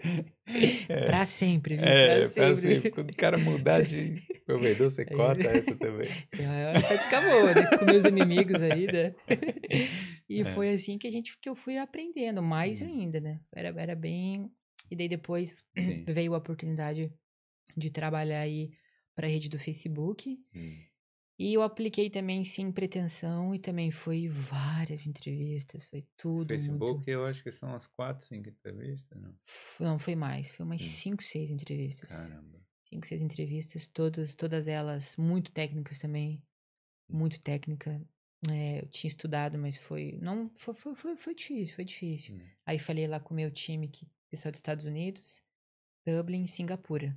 pra 1.06 1.26
sempre, 1.26 1.76
viu? 1.76 1.84
É, 1.84 2.06
pra 2.06 2.18
pra 2.18 2.28
sempre. 2.28 2.74
sempre. 2.74 2.90
Quando 2.90 3.10
o 3.10 3.16
cara 3.16 3.38
mudar 3.38 3.82
de 3.82 4.22
provedor, 4.44 4.90
você 4.90 5.02
Aí- 5.02 5.06
corta 5.16 5.48
essa 5.48 5.76
também. 5.76 6.02
Isso 6.06 6.42
é 6.42 6.70
uma 6.72 6.80
prática 6.80 7.20
boa, 7.20 7.54
né? 7.54 7.66
Com 7.78 7.84
meus 7.84 8.04
inimigos 8.04 8.60
aí, 8.60 8.86
né? 8.86 9.14
E 10.28 10.42
É. 10.42 10.44
foi 10.44 10.70
assim 10.72 10.96
que 10.96 11.08
a 11.08 11.10
gente 11.10 11.36
que 11.40 11.48
eu 11.48 11.56
fui 11.56 11.76
aprendendo, 11.76 12.40
mais 12.40 12.80
Hum. 12.80 12.86
ainda, 12.86 13.20
né? 13.20 13.40
Era, 13.52 13.68
era 13.80 13.96
bem. 13.96 14.48
E 14.88 14.94
daí 14.94 15.08
depois 15.08 15.64
Sim. 15.76 16.04
veio 16.06 16.34
a 16.34 16.38
oportunidade 16.38 17.12
de 17.76 17.90
trabalhar 17.90 18.38
aí 18.40 18.70
para 19.16 19.26
a 19.26 19.30
rede 19.30 19.48
do 19.48 19.58
Facebook. 19.58 20.38
Hum. 20.54 20.76
E 21.40 21.54
eu 21.54 21.62
apliquei 21.62 22.10
também 22.10 22.44
sem 22.44 22.70
pretensão 22.70 23.54
e 23.54 23.58
também 23.58 23.90
foi 23.90 24.28
várias 24.28 25.06
entrevistas, 25.06 25.86
foi 25.86 26.06
tudo 26.14 26.48
Facebook, 26.48 26.92
muito. 26.92 27.08
eu 27.08 27.24
acho 27.24 27.42
que 27.42 27.50
são 27.50 27.70
umas 27.70 27.86
4, 27.86 28.26
5 28.26 28.50
entrevistas, 28.50 29.18
não? 29.18 29.34
Não, 29.80 29.98
foi 29.98 30.14
mais, 30.14 30.50
foi 30.50 30.66
umas 30.66 30.82
Hum. 30.82 30.86
5, 30.86 31.22
6 31.22 31.50
entrevistas. 31.50 32.10
Caramba. 32.10 32.60
Cinco, 32.90 33.06
seis 33.06 33.22
entrevistas, 33.22 33.86
todas, 33.86 34.34
todas 34.34 34.66
elas 34.66 35.14
muito 35.16 35.52
técnicas 35.52 35.98
também. 35.98 36.42
Muito 37.08 37.40
técnica. 37.40 38.02
É, 38.50 38.80
eu 38.80 38.88
tinha 38.88 39.08
estudado, 39.08 39.56
mas 39.56 39.76
foi. 39.76 40.18
Não, 40.20 40.50
foi, 40.56 40.74
foi, 40.74 40.94
foi, 40.96 41.16
foi 41.16 41.34
difícil, 41.34 41.74
foi 41.76 41.84
difícil. 41.84 42.34
Hum. 42.34 42.40
Aí 42.66 42.78
falei 42.78 43.06
lá 43.06 43.20
com 43.20 43.32
o 43.32 43.36
meu 43.36 43.50
time, 43.50 43.86
que 43.88 44.08
pessoal 44.28 44.50
dos 44.50 44.58
Estados 44.58 44.84
Unidos, 44.84 45.40
Dublin 46.04 46.44
e 46.44 46.48
Singapura. 46.48 47.16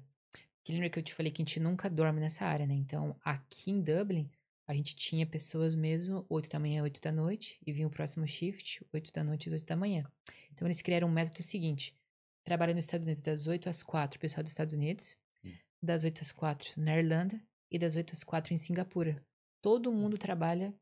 Que 0.64 0.72
lembra 0.72 0.90
que 0.90 0.98
eu 1.00 1.04
te 1.04 1.14
falei 1.14 1.32
que 1.32 1.42
a 1.42 1.46
gente 1.46 1.60
nunca 1.60 1.90
dorme 1.90 2.22
nessa 2.22 2.46
área, 2.46 2.66
né? 2.66 2.74
Então, 2.74 3.18
aqui 3.24 3.70
em 3.72 3.82
Dublin, 3.82 4.30
a 4.68 4.74
gente 4.74 4.96
tinha 4.96 5.26
pessoas 5.26 5.76
mesmo, 5.76 6.26
8 6.30 6.50
da 6.50 6.60
manhã, 6.60 6.84
8 6.84 7.02
da 7.02 7.12
noite, 7.12 7.60
e 7.66 7.74
vinha 7.74 7.88
o 7.88 7.92
próximo 7.92 8.26
shift, 8.28 8.86
8 8.94 9.12
da 9.12 9.24
noite 9.24 9.50
às 9.50 9.54
8 9.54 9.66
da 9.66 9.76
manhã. 9.76 10.06
Então, 10.52 10.66
eles 10.68 10.82
criaram 10.82 11.08
um 11.08 11.12
método 11.12 11.44
seguinte: 11.44 11.94
trabalha 12.46 12.74
nos 12.74 12.86
Estados 12.86 13.06
Unidos 13.06 13.22
das 13.22 13.46
8 13.46 13.68
às 13.70 13.84
4, 13.84 14.20
pessoal 14.20 14.42
dos 14.44 14.52
Estados 14.54 14.74
Unidos, 14.74 15.16
Hum. 15.44 15.52
das 15.82 16.04
8 16.06 16.22
às 16.22 16.32
4 16.32 16.72
na 16.78 16.98
Irlanda 16.98 17.42
e 17.70 17.78
das 17.78 17.96
8 17.96 18.14
às 18.14 18.24
4 18.24 18.54
em 18.54 18.58
Singapura. 18.58 19.22
Todo 19.62 19.92
mundo 19.92 20.18
trabalha, 20.18 20.74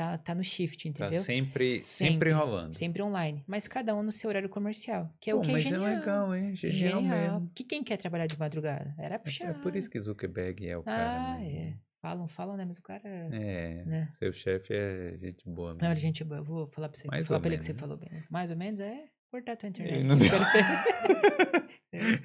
tá, 0.00 0.16
tá 0.18 0.34
no 0.34 0.42
shift, 0.42 0.90
Tá 0.92 1.04
entendeu? 1.06 1.22
sempre, 1.22 1.76
sempre, 1.76 2.30
enrolando. 2.30 2.72
Sempre 2.72 3.02
online. 3.02 3.44
Mas 3.46 3.68
cada 3.68 3.94
um 3.94 4.02
no 4.02 4.10
seu 4.10 4.28
horário 4.30 4.48
comercial. 4.48 5.12
Que 5.20 5.30
é 5.30 5.34
Pô, 5.34 5.40
o 5.40 5.42
que 5.42 5.50
é 5.50 5.52
mas 5.52 5.62
genial. 5.62 5.86
é 5.86 5.94
legal, 5.98 6.34
hein? 6.34 6.54
Genial, 6.56 7.02
mesmo. 7.02 7.50
Que 7.54 7.64
quem 7.64 7.84
quer 7.84 7.96
trabalhar 7.98 8.26
de 8.26 8.38
madrugada? 8.38 8.94
Era 8.98 9.16
É, 9.16 9.18
puxado. 9.18 9.50
é 9.58 9.62
por 9.62 9.76
isso 9.76 9.90
que 9.90 10.00
Zuckerberg 10.00 10.66
é 10.66 10.76
o 10.78 10.82
cara. 10.82 11.34
Ah, 11.36 11.44
é. 11.44 11.74
Falam, 12.00 12.26
falam, 12.26 12.56
né? 12.56 12.64
Mas 12.64 12.78
o 12.78 12.82
cara. 12.82 13.02
É, 13.30 13.84
Né? 13.84 14.08
seu 14.12 14.32
chefe 14.32 14.72
é 14.72 15.18
gente 15.18 15.44
boa 15.46 15.74
mesmo. 15.74 15.86
Não, 15.86 15.94
gente, 15.96 16.24
boa, 16.24 16.40
eu 16.40 16.44
vou 16.44 16.66
falar 16.66 16.88
pra 16.88 16.98
você. 16.98 17.06
Mais 17.08 17.20
vou 17.20 17.26
falar 17.28 17.40
pra 17.40 17.48
ele 17.50 17.58
que 17.58 17.64
você 17.64 17.74
né? 17.74 17.78
falou 17.78 17.96
bem. 17.98 18.08
né? 18.10 18.24
Mais 18.30 18.50
ou 18.50 18.56
menos 18.56 18.80
é 18.80 19.04
cortar 19.30 19.52
a 19.52 19.56
tua 19.56 19.68
internet. 19.68 19.98
Ele 20.00 20.06
não 20.08 20.16
deu. 20.16 20.30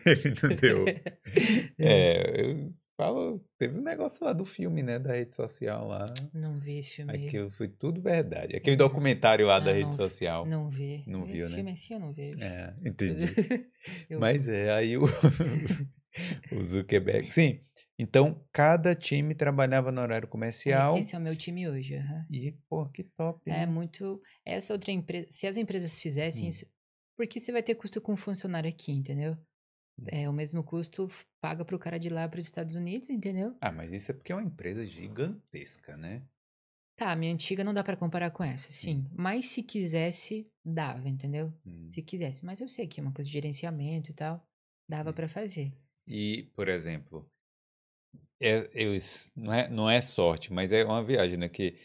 Ele 0.05 0.33
não 0.41 0.55
deu. 0.55 0.85
É, 1.79 2.41
eu 2.41 2.73
teve 3.57 3.77
um 3.77 3.81
negócio 3.81 4.23
lá 4.25 4.31
do 4.33 4.45
filme, 4.45 4.81
né, 4.81 4.97
da 4.97 5.13
rede 5.13 5.35
social 5.35 5.87
lá. 5.87 6.05
Não 6.33 6.59
vi 6.59 6.79
esse 6.79 6.91
filme. 6.97 7.11
aí. 7.13 7.27
Aquilo 7.27 7.49
foi 7.49 7.67
tudo 7.67 8.01
verdade. 8.01 8.55
Aquele 8.55 8.75
documentário 8.75 9.45
lá 9.47 9.59
da 9.59 9.71
Ah, 9.71 9.73
rede 9.73 9.85
não- 9.87 9.93
social. 9.93 10.45
Não 10.45 10.69
vi. 10.69 11.03
Não 11.07 11.25
viu, 11.25 11.49
né? 11.49 11.55
Filme 11.55 11.71
assim 11.71 11.93
eu 11.93 11.99
não 11.99 12.13
vejo. 12.13 12.39
É, 12.41 12.73
entendi. 12.85 13.23
Eu- 14.09 14.19
Mas 14.19 14.47
é, 14.47 14.71
aí 14.71 14.97
o, 14.97 15.03
o 16.51 16.63
Zuckerberg. 16.63 17.31
Sim, 17.31 17.59
então 17.99 18.41
cada 18.51 18.95
time 18.95 19.35
trabalhava 19.35 19.91
no 19.91 20.01
horário 20.01 20.25
é, 20.27 20.29
comercial. 20.29 20.97
Esse 20.97 21.15
é 21.15 21.17
o 21.17 21.21
meu 21.21 21.35
time 21.35 21.67
hoje. 21.67 21.95
aham. 21.95 22.25
E, 22.29 22.51
pô, 22.69 22.87
que 22.89 23.03
top. 23.03 23.41
É 23.49 23.65
muito. 23.65 24.21
Essa 24.45 24.73
outra 24.73 24.91
empresa. 24.91 25.27
Se 25.29 25.45
as 25.47 25.57
empresas 25.57 25.99
fizessem 25.99 26.45
Hum. 26.45 26.49
isso. 26.49 26.65
Porque 27.17 27.39
você 27.39 27.51
vai 27.51 27.63
ter 27.63 27.75
custo 27.75 28.01
com 28.01 28.15
funcionário 28.17 28.69
aqui, 28.69 28.91
entendeu? 28.91 29.37
É 30.07 30.29
o 30.29 30.33
mesmo 30.33 30.63
custo 30.63 31.07
paga 31.41 31.63
pro 31.65 31.79
cara 31.79 31.97
de 31.99 32.09
lá 32.09 32.27
para 32.27 32.39
os 32.39 32.45
Estados 32.45 32.75
Unidos, 32.75 33.09
entendeu? 33.09 33.55
Ah, 33.61 33.71
mas 33.71 33.91
isso 33.91 34.11
é 34.11 34.13
porque 34.13 34.31
é 34.31 34.35
uma 34.35 34.43
empresa 34.43 34.85
gigantesca, 34.85 35.97
né? 35.97 36.23
Tá, 36.97 37.11
a 37.11 37.15
minha 37.15 37.33
antiga 37.33 37.63
não 37.63 37.73
dá 37.73 37.83
pra 37.83 37.97
comparar 37.97 38.31
com 38.31 38.43
essa, 38.43 38.71
sim. 38.71 39.05
Mas 39.11 39.47
se 39.47 39.61
quisesse, 39.61 40.49
dava, 40.63 41.09
entendeu? 41.09 41.53
Hum. 41.65 41.87
Se 41.89 42.01
quisesse. 42.01 42.45
Mas 42.45 42.61
eu 42.61 42.67
sei 42.69 42.87
que 42.87 42.99
é 42.99 43.03
uma 43.03 43.13
coisa 43.13 43.27
de 43.27 43.33
gerenciamento 43.33 44.11
e 44.11 44.13
tal. 44.13 44.45
Dava 44.87 45.09
Hum. 45.09 45.13
pra 45.13 45.27
fazer. 45.27 45.73
E, 46.07 46.43
por 46.55 46.67
exemplo, 46.69 47.29
é, 48.39 48.69
eu, 48.73 48.93
não, 49.35 49.53
é, 49.53 49.67
não 49.69 49.89
é 49.89 50.01
sorte, 50.01 50.51
mas 50.53 50.71
é 50.71 50.83
uma 50.83 51.03
viagem, 51.03 51.37
né? 51.37 51.49
Que 51.49 51.77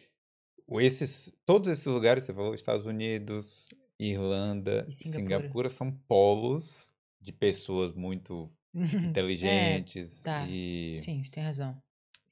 o- 0.67 0.81
esses, 0.81 1.33
todos 1.47 1.69
esses 1.69 1.87
lugares, 1.87 2.25
você 2.25 2.35
falou, 2.35 2.55
Estados 2.55 2.87
Unidos, 2.87 3.69
Irlanda, 3.99 4.87
E 4.87 4.93
Singapura. 4.93 5.49
Singapura, 5.49 5.71
são 5.71 5.93
polos 6.09 6.90
de 7.21 7.33
pessoas 7.33 7.93
muito 7.93 8.51
inteligentes 8.75 10.23
tá. 10.23 10.47
e, 10.49 10.97
sim, 11.03 11.23
você 11.23 11.31
tem 11.31 11.43
razão. 11.45 11.81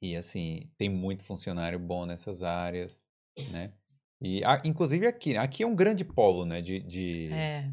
e, 0.00 0.16
assim, 0.16 0.70
tem 0.76 0.88
muito 0.88 1.24
funcionário 1.24 1.78
bom 1.78 2.06
nessas 2.06 2.42
áreas, 2.42 3.06
né? 3.50 3.72
E, 4.20 4.42
a- 4.44 4.62
inclusive 4.64 5.06
aqui, 5.06 5.36
aqui 5.36 5.62
é 5.62 5.66
um 5.66 5.76
grande 5.76 6.04
polo, 6.04 6.44
né? 6.44 6.60
De, 6.60 6.80
de... 6.80 7.28
É. 7.32 7.70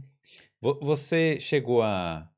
Vo- 0.62 0.80
Você 0.82 1.40
chegou 1.40 1.82
a 1.82 2.30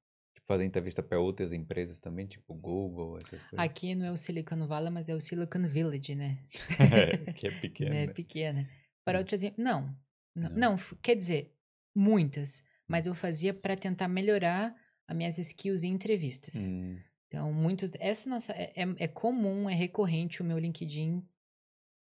fazer 0.45 0.63
entrevista 0.63 1.03
para 1.03 1.19
outras 1.19 1.51
empresas 1.51 1.99
também, 1.99 2.25
tipo 2.25 2.53
Google, 2.53 3.17
essas 3.17 3.41
coisas? 3.43 3.59
Aqui 3.59 3.93
não 3.95 4.05
é 4.05 4.11
o 4.11 4.17
Silicon 4.17 4.65
Valley, 4.65 4.89
mas 4.91 5.09
é 5.09 5.15
o 5.15 5.19
Silicon 5.19 5.67
Village, 5.67 6.15
né? 6.15 6.37
É, 6.79 7.17
que 7.33 7.47
é 7.47 7.89
né? 7.89 8.05
né? 8.05 8.13
Pequena. 8.13 8.69
Para 9.03 9.17
Hum. 9.17 9.21
outras. 9.21 9.41
Não. 9.57 9.97
Não, 10.35 10.49
Não. 10.51 10.77
quer 11.01 11.15
dizer, 11.15 11.53
muitas. 11.95 12.63
Mas 12.87 13.05
eu 13.05 13.13
fazia 13.15 13.53
para 13.53 13.75
tentar 13.75 14.07
melhorar 14.07 14.75
as 15.07 15.15
minhas 15.15 15.37
skills 15.37 15.83
em 15.83 15.91
entrevistas. 15.93 16.55
Hum, 16.55 16.97
Então, 17.27 17.51
muitos. 17.53 17.91
Essa 17.99 18.29
nossa. 18.29 18.53
É, 18.53 18.71
é, 18.75 18.85
é 18.99 19.07
comum, 19.07 19.69
é 19.69 19.73
recorrente 19.75 20.41
o 20.41 20.45
meu 20.45 20.57
LinkedIn. 20.57 21.21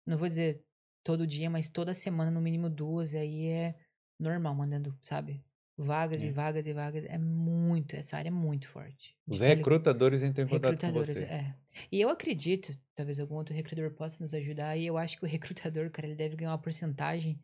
Não 0.06 0.18
vou 0.18 0.28
dizer 0.28 0.64
todo 1.04 1.26
dia, 1.28 1.50
mas 1.50 1.70
toda 1.70 1.94
semana, 1.94 2.30
no 2.32 2.42
mínimo 2.42 2.70
duas. 2.70 3.14
Aí 3.16 3.46
é 3.48 3.76
normal, 4.20 4.54
mandando, 4.56 4.98
sabe? 5.02 5.44
Vagas 5.78 6.22
É. 6.22 6.28
e 6.28 6.32
vagas 6.32 6.68
e 6.68 6.74
vagas. 6.74 7.06
É 7.06 7.18
muito. 7.18 7.96
Essa 7.96 8.18
área 8.18 8.28
é 8.30 8.32
muito 8.32 8.68
forte. 8.68 9.16
Os 9.26 9.38
De 9.38 9.44
tele- 9.44 9.56
recrutadores 9.56 10.22
entram 10.22 10.46
em 10.46 10.48
contato 10.50 10.80
com 10.80 10.86
Recrutadores, 10.88 11.10
você. 11.16 11.24
é. 11.24 11.56
E 11.92 12.00
eu 12.02 12.10
acredito, 12.10 12.78
talvez 12.94 13.20
algum 13.20 13.36
outro 13.36 13.56
recrutador 13.56 13.92
possa 13.94 14.22
nos 14.22 14.34
ajudar, 14.34 14.78
e 14.78 14.86
eu 14.86 14.98
acho 14.98 15.18
que 15.18 15.26
o 15.26 15.28
recrutador, 15.28 15.90
cara, 15.90 16.08
ele 16.08 16.16
deve 16.16 16.36
ganhar 16.36 16.52
uma 16.52 16.58
porcentagem 16.62 17.42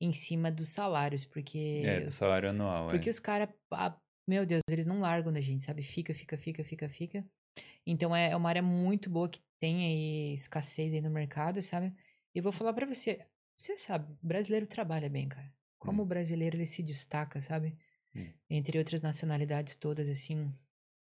em 0.00 0.12
cima 0.12 0.50
dos 0.50 0.68
salários, 0.68 1.24
porque 1.24 1.58
É, 1.82 2.00
do 2.00 2.10
os, 2.10 2.12
salário 2.12 2.50
anual, 2.50 2.90
porque 2.90 3.08
é. 3.08 3.10
os 3.10 3.20
caras, 3.20 3.48
meu 4.28 4.46
Deus, 4.46 4.62
eles 4.70 4.86
não 4.86 5.00
largam 5.00 5.32
da 5.32 5.40
gente, 5.40 5.64
sabe? 5.64 5.82
Fica, 5.82 6.14
fica, 6.14 6.38
fica, 6.38 6.64
fica, 6.64 6.88
fica. 6.88 7.30
Então 7.86 8.14
é 8.16 8.30
é 8.32 8.36
uma 8.36 8.48
área 8.50 8.62
muito 8.62 9.10
boa 9.10 9.28
que 9.30 9.40
tem 9.60 9.84
aí 9.86 10.34
escassez 10.34 10.94
aí 10.94 11.00
no 11.02 11.10
mercado, 11.10 11.62
sabe? 11.62 11.94
E 12.34 12.38
eu 12.40 12.42
vou 12.44 12.52
falar 12.52 12.74
pra 12.74 12.86
você, 12.86 13.20
você 13.58 13.76
sabe, 13.78 14.16
brasileiro 14.22 14.66
trabalha 14.66 15.10
bem, 15.10 15.28
cara. 15.28 15.52
Como 15.78 16.02
Hum. 16.02 16.04
o 16.04 16.06
brasileiro 16.06 16.56
ele 16.56 16.66
se 16.66 16.82
destaca, 16.82 17.40
sabe? 17.42 17.76
Hum. 18.14 18.40
Entre 18.50 18.78
outras 18.78 19.02
nacionalidades 19.02 19.76
todas, 19.76 20.08
assim. 20.08 20.54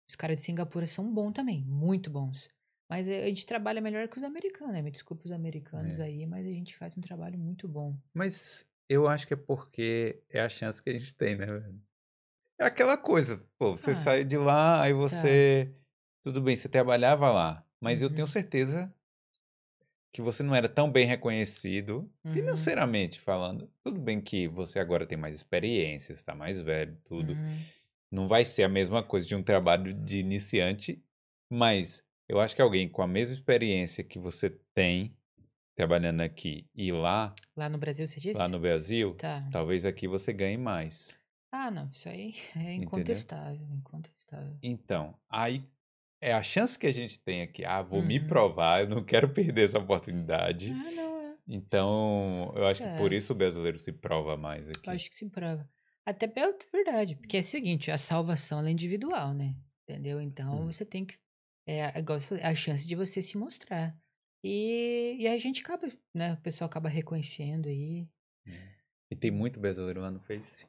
Os 0.10 0.16
caras 0.16 0.38
de 0.38 0.44
Singapura 0.44 0.88
são 0.88 1.14
bons 1.14 1.34
também, 1.34 1.66
muito 1.66 2.10
bons. 2.12 2.48
Mas 2.90 3.08
a 3.10 3.28
gente 3.30 3.46
trabalha 3.48 3.82
melhor 3.82 4.08
que 4.10 4.18
os 4.18 4.24
americanos, 4.24 4.74
né? 4.74 4.82
Me 4.82 4.92
desculpa 4.92 5.26
os 5.26 5.32
americanos 5.32 6.00
É. 6.00 6.02
aí, 6.02 6.26
mas 6.28 6.46
a 6.48 6.52
gente 6.52 6.76
faz 6.78 6.98
um 6.98 7.02
trabalho 7.02 7.40
muito 7.40 7.68
bom. 7.70 7.98
Mas 8.14 8.66
eu 8.94 9.08
acho 9.08 9.28
que 9.28 9.34
é 9.34 9.38
porque 9.38 10.24
é 10.30 10.42
a 10.42 10.50
chance 10.50 10.82
que 10.84 10.90
a 10.90 10.94
gente 10.94 11.16
tem, 11.16 11.36
né, 11.38 11.46
velho? 11.46 11.82
É 12.60 12.66
aquela 12.66 12.98
coisa, 12.98 13.38
pô, 13.58 13.72
você 13.76 13.94
Ah, 13.94 13.96
sai 13.96 14.24
de 14.24 14.38
lá, 14.38 14.82
aí 14.84 14.94
você. 14.94 15.76
Tudo 16.22 16.42
bem, 16.42 16.56
você 16.56 16.70
trabalhava 16.70 17.32
lá, 17.32 17.66
mas 17.80 18.02
eu 18.02 18.10
tenho 18.14 18.28
Uhum. 18.28 18.28
certeza 18.28 18.94
que 20.14 20.22
você 20.22 20.44
não 20.44 20.56
era 20.56 20.68
tão 20.70 20.92
bem 20.92 21.06
reconhecido, 21.06 22.12
Uhum. 22.26 22.72
financeiramente 22.74 23.20
falando. 23.20 23.72
Tudo 23.84 24.00
bem 24.00 24.22
que 24.22 24.48
você 24.48 24.80
agora 24.80 25.06
tem 25.08 25.18
mais 25.18 25.36
experiência, 25.36 26.12
está 26.14 26.36
mais 26.36 26.60
velho, 26.60 26.98
tudo. 27.06 27.40
Uhum. 27.40 27.72
Não 28.12 28.28
vai 28.28 28.46
ser 28.46 28.64
a 28.64 28.70
mesma 28.70 29.04
coisa 29.04 29.28
de 29.28 29.36
um 29.36 29.44
trabalho 29.44 29.94
de 29.94 30.20
iniciante, 30.20 31.04
mas 31.52 32.06
eu 32.30 32.40
acho 32.40 32.56
que 32.56 32.62
alguém 32.62 32.90
com 32.90 33.02
a 33.02 33.08
mesma 33.08 33.36
experiência 33.36 34.04
que 34.04 34.20
você 34.20 34.50
tem 34.76 35.18
trabalhando 35.76 36.22
aqui 36.22 36.70
e 36.76 36.92
lá, 36.92 37.40
Lá 37.56 37.70
no 37.70 37.78
Brasil, 37.78 38.08
você 38.08 38.20
disse? 38.20 38.42
lá 38.42 38.48
no 38.50 38.60
Brasil, 38.60 39.18
Tá. 39.18 39.44
talvez 39.50 39.86
aqui 39.86 40.08
você 40.08 40.34
ganhe 40.34 40.58
mais. 40.58 41.18
Ah, 41.50 41.72
não, 41.72 41.90
isso 41.92 42.10
aí 42.10 42.34
é 42.58 42.74
incontestável, 42.74 43.66
incontestável. 43.74 44.60
Então, 44.62 45.18
aí 45.30 45.64
é 46.22 46.34
a 46.34 46.44
chance 46.44 46.78
que 46.78 46.88
a 46.88 46.92
gente 46.94 47.20
tem 47.20 47.42
aqui. 47.42 47.66
Ah, 47.66 47.82
vou 47.82 48.04
me 48.04 48.20
Uhum. 48.20 48.28
provar, 48.28 48.82
eu 48.84 48.90
não 48.90 49.04
quero 49.04 49.32
perder 49.34 49.66
essa 49.66 49.80
oportunidade. 49.80 50.80
Ah, 50.80 50.92
não, 50.92 51.22
é. 51.22 51.38
Então, 51.48 52.54
eu 52.56 52.66
acho 52.68 52.84
que 52.84 52.90
por 52.90 53.14
É. 53.14 53.14
isso 53.14 53.34
o 53.34 53.36
brasileiro 53.36 53.80
se 53.80 53.92
prova 53.94 54.38
mais 54.38 54.70
aqui. 54.70 54.78
Eu 54.88 54.94
acho 54.94 55.10
que 55.10 55.16
se 55.16 55.30
prova. 55.30 55.70
Até 56.06 56.28
pela 56.28 56.58
verdade, 56.72 57.16
porque 57.16 57.38
é 57.38 57.40
o 57.42 57.44
seguinte, 57.44 57.92
a 57.92 57.98
salvação 57.98 58.66
é 58.66 58.72
individual, 58.72 59.34
né? 59.34 59.56
Entendeu? 59.84 60.20
Então 60.22 60.66
Hum. 60.66 60.66
você 60.66 60.86
tem 60.86 61.06
que 61.06 61.20
É, 61.68 61.98
igual 62.00 62.20
você 62.20 62.28
falou, 62.28 62.44
é 62.44 62.48
a 62.48 62.56
chance 62.56 62.88
de 62.88 62.96
você 62.96 63.22
se 63.22 63.38
mostrar. 63.38 63.96
E, 64.44 65.18
e 65.20 65.28
aí 65.28 65.36
a 65.36 65.40
gente 65.40 65.62
acaba, 65.62 65.88
né? 66.14 66.34
O 66.34 66.42
pessoal 66.42 66.68
acaba 66.68 66.90
reconhecendo 66.90 67.70
aí. 67.70 68.08
E 69.10 69.16
tem 69.16 69.30
muito 69.30 69.60
brasileiro 69.60 70.02
lá 70.02 70.10
no 70.10 70.20
Face? 70.20 70.68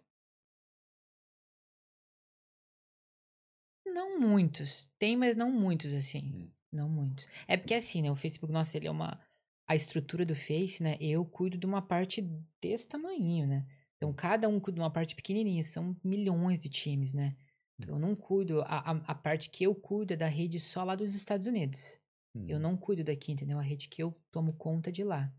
Não 3.87 4.19
muitos. 4.21 4.91
Tem, 4.99 5.17
mas 5.17 5.37
não 5.37 5.51
muitos, 5.51 5.93
assim. 5.95 6.21
Hum. 6.35 6.51
Não 6.73 6.89
muitos. 6.89 7.29
É 7.47 7.57
porque 7.57 7.75
assim, 7.75 8.03
né? 8.03 8.11
O 8.11 8.17
Facebook, 8.17 8.53
nossa, 8.53 8.77
ele 8.77 8.89
é 8.89 8.91
uma. 8.91 9.21
A 9.67 9.77
estrutura 9.77 10.27
do 10.27 10.35
Face, 10.35 10.83
né? 10.83 10.97
Eu 11.01 11.25
cuido 11.25 11.57
de 11.57 11.67
uma 11.67 11.81
parte 11.81 12.21
desse 12.61 12.89
tamanho, 12.89 13.47
né? 13.47 13.67
Então, 13.97 14.13
cada 14.13 14.49
um 14.49 14.59
cuida 14.59 14.77
de 14.77 14.81
uma 14.81 14.91
parte 14.91 15.15
pequenininha. 15.15 15.63
São 15.63 15.97
milhões 16.03 16.61
de 16.61 16.69
times, 16.69 17.13
né? 17.13 17.37
Então, 17.79 17.95
eu 17.95 18.01
não 18.01 18.17
cuido. 18.17 18.61
A, 18.63 18.91
a, 18.91 18.91
a 19.07 19.15
parte 19.15 19.51
que 19.51 19.65
eu 19.65 19.75
cuido 19.75 20.15
é 20.15 20.17
da 20.17 20.27
rede 20.27 20.59
só 20.59 20.83
lá 20.85 20.95
dos 20.97 21.15
Estados 21.15 21.47
Unidos. 21.47 22.02
Eu 22.47 22.59
Hum. 22.59 22.61
não 22.61 22.77
cuido 22.77 23.05
daqui, 23.05 23.33
entendeu? 23.33 23.59
A 23.59 23.63
rede 23.63 23.89
que 23.89 24.03
eu 24.03 24.13
tomo 24.31 24.55
conta 24.55 24.91
de 24.93 25.05
lá. 25.05 25.35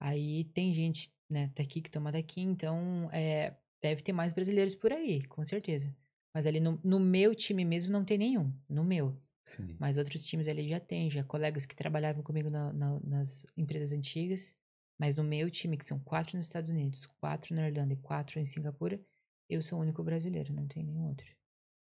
Aí 0.00 0.44
tem 0.44 0.72
gente, 0.72 1.14
né, 1.30 1.52
daqui 1.56 1.80
que 1.82 1.90
toma 1.90 2.12
daqui, 2.12 2.40
então 2.40 3.08
é, 3.12 3.58
deve 3.82 4.02
ter 4.02 4.12
mais 4.12 4.32
brasileiros 4.32 4.74
por 4.74 4.92
aí, 4.92 5.24
com 5.26 5.44
certeza. 5.44 5.94
Mas 6.34 6.46
ali 6.46 6.60
no, 6.60 6.80
no 6.84 7.00
meu 7.00 7.34
time 7.34 7.64
mesmo 7.64 7.92
não 7.92 8.04
tem 8.04 8.18
nenhum. 8.18 8.52
No 8.68 8.84
meu. 8.84 9.20
Sim. 9.44 9.80
Mas 9.80 9.96
outros 9.96 10.24
times 10.24 10.48
ali 10.48 10.68
já 10.68 10.80
tem, 10.80 11.10
já 11.10 11.22
colegas 11.24 11.66
que 11.66 11.76
trabalhavam 11.76 12.22
comigo 12.22 12.50
na- 12.50 12.72
na- 12.72 13.00
nas 13.00 13.46
empresas 13.56 13.92
antigas. 13.92 14.54
Mas 14.98 15.14
no 15.16 15.22
meu 15.24 15.50
time, 15.50 15.76
que 15.76 15.84
são 15.84 16.00
quatro 16.00 16.36
nos 16.36 16.46
Estados 16.46 16.70
Unidos, 16.70 17.06
quatro 17.06 17.54
na 17.54 17.68
Irlanda 17.68 17.94
e 17.94 17.96
quatro 17.96 18.40
em 18.40 18.44
Singapura, 18.44 19.00
eu 19.48 19.62
sou 19.62 19.78
o 19.78 19.82
único 19.82 20.02
brasileiro, 20.02 20.52
não 20.52 20.66
tem 20.68 20.82
nenhum 20.84 21.06
outro. 21.08 21.26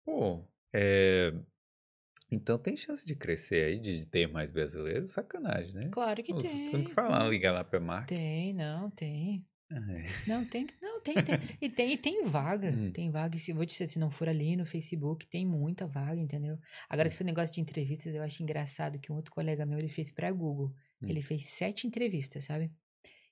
Pô, 0.05 0.47
é... 0.74 1.32
Então 2.35 2.59
tem 2.59 2.77
chance 2.77 3.05
de 3.06 3.15
crescer 3.15 3.65
aí, 3.65 3.78
de 3.78 4.06
ter 4.06 4.27
mais 4.27 4.51
brasileiros? 4.51 5.12
Sacanagem, 5.12 5.74
né? 5.74 5.89
Claro 5.90 6.23
que 6.23 6.32
você 6.32 6.48
tem. 6.48 6.70
tem 6.70 6.85
que 6.85 6.93
falar, 6.93 7.24
hum, 7.24 7.31
ligar 7.31 7.52
lá 7.52 7.65
pra 7.65 7.81
marca. 7.81 8.06
Tem, 8.06 8.52
não, 8.52 8.90
tem. 8.90 9.44
É. 9.70 10.28
Não, 10.28 10.44
tem, 10.44 10.66
não, 10.81 11.01
tem, 11.01 11.15
tem. 11.15 11.35
E 11.61 11.69
tem, 11.69 11.93
e 11.93 11.97
tem 11.97 12.24
vaga. 12.24 12.70
Hum. 12.70 12.93
Tem 12.93 13.11
vaga. 13.11 13.36
E 13.36 13.39
se 13.39 13.52
vou 13.52 13.65
te 13.65 13.70
dizer, 13.70 13.86
se 13.86 13.98
não 13.98 14.11
for 14.11 14.28
ali 14.28 14.56
no 14.56 14.66
Facebook, 14.66 15.27
tem 15.27 15.47
muita 15.47 15.86
vaga, 15.86 16.20
entendeu? 16.20 16.59
Agora, 16.89 17.09
se 17.09 17.16
for 17.16 17.24
negócio 17.24 17.55
de 17.55 17.61
entrevistas, 17.61 18.15
eu 18.15 18.23
acho 18.23 18.43
engraçado 18.43 18.98
que 18.98 19.11
um 19.11 19.16
outro 19.16 19.32
colega 19.32 19.65
meu, 19.65 19.78
ele 19.78 19.89
fez 19.89 20.11
pra 20.12 20.31
Google. 20.31 20.73
Hum. 21.02 21.09
Ele 21.09 21.23
fez 21.23 21.47
sete 21.47 21.86
entrevistas, 21.86 22.44
sabe? 22.44 22.70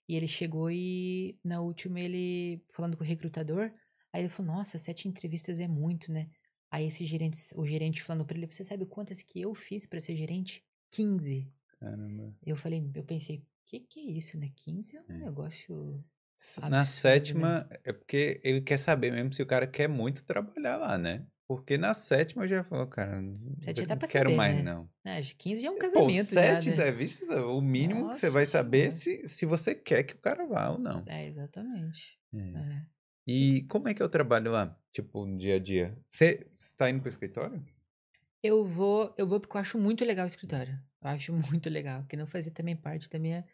E 0.09 0.17
ele 0.17 0.27
chegou 0.27 0.71
e, 0.71 1.39
na 1.45 1.61
última, 1.61 2.01
ele, 2.01 2.63
falando 2.73 2.97
com 2.97 3.05
o 3.05 3.07
recrutador, 3.07 3.73
aí 4.13 4.23
ele 4.23 4.29
falou, 4.29 4.53
nossa, 4.57 4.79
sete 4.79 5.09
entrevistas 5.09 5.61
é 5.61 5.69
muito, 5.69 6.11
né? 6.13 6.29
Aí 6.73 6.87
esse 6.87 7.05
gerente, 7.07 7.39
o 7.57 7.67
gerente 7.67 8.03
falando 8.03 8.27
pra 8.27 8.37
ele, 8.39 8.47
você 8.51 8.65
sabe 8.65 8.87
quantas 8.87 9.23
que 9.23 9.41
eu 9.41 9.55
fiz 9.55 9.87
pra 9.87 10.01
ser 10.01 10.17
gerente? 10.17 10.65
15. 10.91 11.53
Caramba. 11.79 12.33
Eu 12.43 12.57
falei, 12.57 12.83
eu 12.95 13.05
pensei, 13.05 13.47
que 13.67 13.81
que 13.81 14.01
é 14.01 14.05
isso, 14.05 14.39
né? 14.39 14.51
15 14.57 14.97
é 14.97 15.03
um 15.03 15.07
É. 15.09 15.19
negócio... 15.19 16.05
S- 16.37 16.63
Na 16.67 16.85
Absurdo, 16.85 17.35
né? 17.35 17.57
sétima, 17.57 17.69
é 17.85 17.93
porque 17.93 18.41
ele 18.45 18.61
quer 18.63 18.79
saber 18.79 19.13
mesmo 19.13 19.33
se 19.33 19.43
o 19.43 19.47
cara 19.47 19.67
quer 19.67 19.89
muito 19.89 20.25
trabalhar 20.25 20.77
lá, 20.79 20.99
né? 20.99 21.27
Porque 21.47 21.77
na 21.79 21.95
sétima 21.95 22.45
eu 22.45 22.49
já 22.49 22.65
falou, 22.65 22.87
cara, 22.89 23.21
não 23.21 23.37
Sete 23.63 23.87
quero 24.09 24.09
saber, 24.09 24.33
mais 24.33 24.57
né? 24.57 24.63
não. 24.63 24.91
Ah, 25.05 25.21
15 25.39 25.63
já 25.63 25.69
é 25.69 25.71
um 25.71 25.79
Pô, 25.93 26.11
casamento 26.11 26.37
já, 26.37 26.61
sete 26.61 26.63
né? 26.63 26.83
entrevistas, 26.83 27.29
o 27.31 27.61
mínimo 27.61 28.09
que 28.09 28.17
você 28.17 28.29
Nossa 28.29 28.31
vai 28.31 28.47
saber 28.47 28.89
é 28.89 28.91
se, 28.91 29.29
se 29.29 29.47
você 29.47 29.75
quer 29.75 30.05
que 30.05 30.15
o 30.15 30.21
cara 30.21 30.47
vá 30.47 30.71
ou 30.71 30.79
não. 30.79 31.07
É, 31.07 31.27
exatamente. 31.27 32.19
É. 32.35 32.39
É. 32.55 32.87
E 33.27 33.63
como 33.69 33.89
é 33.89 33.95
que 33.95 34.03
é 34.03 34.05
o 34.05 34.09
trabalho 34.09 34.51
lá? 34.51 34.77
Tipo, 34.93 35.25
no 35.27 35.39
dia 35.39 35.57
a 35.57 35.59
dia? 35.59 35.97
Você 36.11 36.47
está 36.59 36.91
indo 36.91 37.01
pro 37.01 37.09
escritório? 37.09 37.63
Eu 38.43 38.65
vou, 38.65 39.15
eu 39.17 39.27
vou 39.27 39.41
porque 39.41 39.57
eu 39.57 39.61
acho 39.61 39.79
muito 39.79 40.05
legal 40.05 40.25
o 40.25 40.27
escritório. 40.27 40.75
Eu 41.01 41.09
acho 41.11 41.33
muito 41.61 41.71
legal, 41.71 42.03
porque 42.03 42.17
não 42.17 42.27
fazia 42.27 42.53
também 42.53 42.77
parte 42.77 43.09
da 43.09 43.19
minha, 43.19 43.45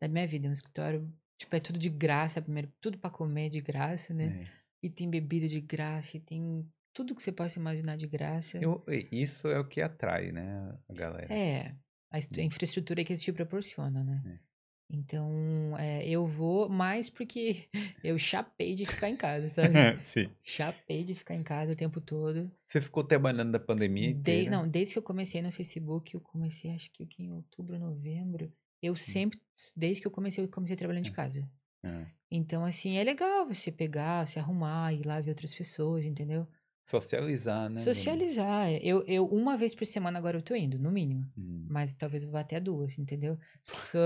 da 0.00 0.08
minha 0.08 0.26
vida. 0.26 0.46
É 0.46 0.48
um 0.48 0.52
escritório, 0.52 1.12
tipo, 1.36 1.54
é 1.54 1.60
tudo 1.60 1.78
de 1.78 1.90
graça, 1.90 2.40
primeiro, 2.40 2.72
tudo 2.80 2.98
pra 2.98 3.10
comer 3.10 3.50
de 3.50 3.60
graça, 3.60 4.14
né? 4.14 4.42
É. 4.44 4.58
E 4.82 4.88
tem 4.88 5.10
bebida 5.10 5.48
de 5.48 5.60
graça, 5.60 6.16
e 6.16 6.20
tem 6.20 6.66
tudo 6.92 7.14
que 7.14 7.22
você 7.22 7.32
possa 7.32 7.58
imaginar 7.58 7.96
de 7.96 8.06
graça. 8.06 8.58
Eu- 8.58 8.84
isso 9.12 9.48
é 9.48 9.58
o 9.58 9.66
que 9.66 9.80
atrai, 9.80 10.30
né, 10.32 10.78
a 10.88 10.92
galera. 10.94 11.32
É, 11.34 11.74
a, 12.10 12.18
Hum. 12.18 12.42
infraestrutura 12.42 13.04
que 13.04 13.12
esse 13.12 13.24
te 13.24 13.32
proporciona, 13.32 14.02
né? 14.04 14.22
É. 14.24 14.47
Então, 14.90 15.76
é, 15.78 16.06
eu 16.08 16.26
vou 16.26 16.68
mais 16.68 17.10
porque 17.10 17.68
eu 18.02 18.18
chapei 18.18 18.74
de 18.74 18.86
ficar 18.86 19.08
em 19.10 19.16
casa, 19.16 19.48
sabe? 19.48 19.74
Sim. 20.00 20.30
Chapei 20.42 21.04
de 21.04 21.14
ficar 21.14 21.34
em 21.34 21.42
casa 21.42 21.72
o 21.72 21.76
tempo 21.76 22.00
todo. 22.00 22.50
Você 22.64 22.80
ficou 22.80 23.04
trabalhando 23.04 23.52
da 23.52 23.60
pandemia 23.60 24.14
De- 24.14 24.48
não, 24.48 24.66
desde 24.68 24.94
que 24.94 24.98
eu 24.98 25.02
comecei 25.02 25.42
no 25.42 25.52
Facebook, 25.52 26.14
eu 26.14 26.20
comecei 26.20 26.70
acho 26.70 26.90
que 26.92 27.06
em 27.22 27.32
outubro, 27.32 27.78
novembro. 27.78 28.52
Eu 28.80 28.94
sempre, 28.96 29.38
desde 29.76 30.00
que 30.00 30.06
eu 30.06 30.10
comecei, 30.12 30.42
eu 30.44 30.48
comecei 30.48 30.76
trabalhando 30.76 31.04
de 31.04 31.10
Hum. 31.10 31.14
casa. 31.14 31.50
Ah, 31.84 32.06
Então, 32.30 32.64
assim, 32.64 32.96
é 32.96 33.04
legal 33.04 33.46
você 33.46 33.72
pegar, 33.72 34.26
se 34.28 34.38
arrumar, 34.38 34.92
ir 34.94 35.06
lá 35.06 35.20
ver 35.20 35.30
outras 35.30 35.54
pessoas, 35.54 36.04
entendeu? 36.04 36.46
Socializar, 36.84 37.68
né? 37.70 37.80
Socializar. 37.80 38.68
é. 38.68 38.78
Eu, 38.82 39.04
eu, 39.06 39.26
uma 39.26 39.56
vez 39.56 39.74
por 39.74 39.84
semana 39.86 40.18
agora 40.18 40.36
eu 40.38 40.42
tô 40.42 40.54
indo, 40.54 40.78
no 40.78 40.90
mínimo. 40.90 41.30
Hum. 41.36 41.66
Mas 41.70 41.94
talvez 41.94 42.24
eu 42.24 42.30
vá 42.30 42.40
até 42.40 42.58
duas, 42.60 42.98
entendeu? 42.98 43.38
Só, 43.62 43.98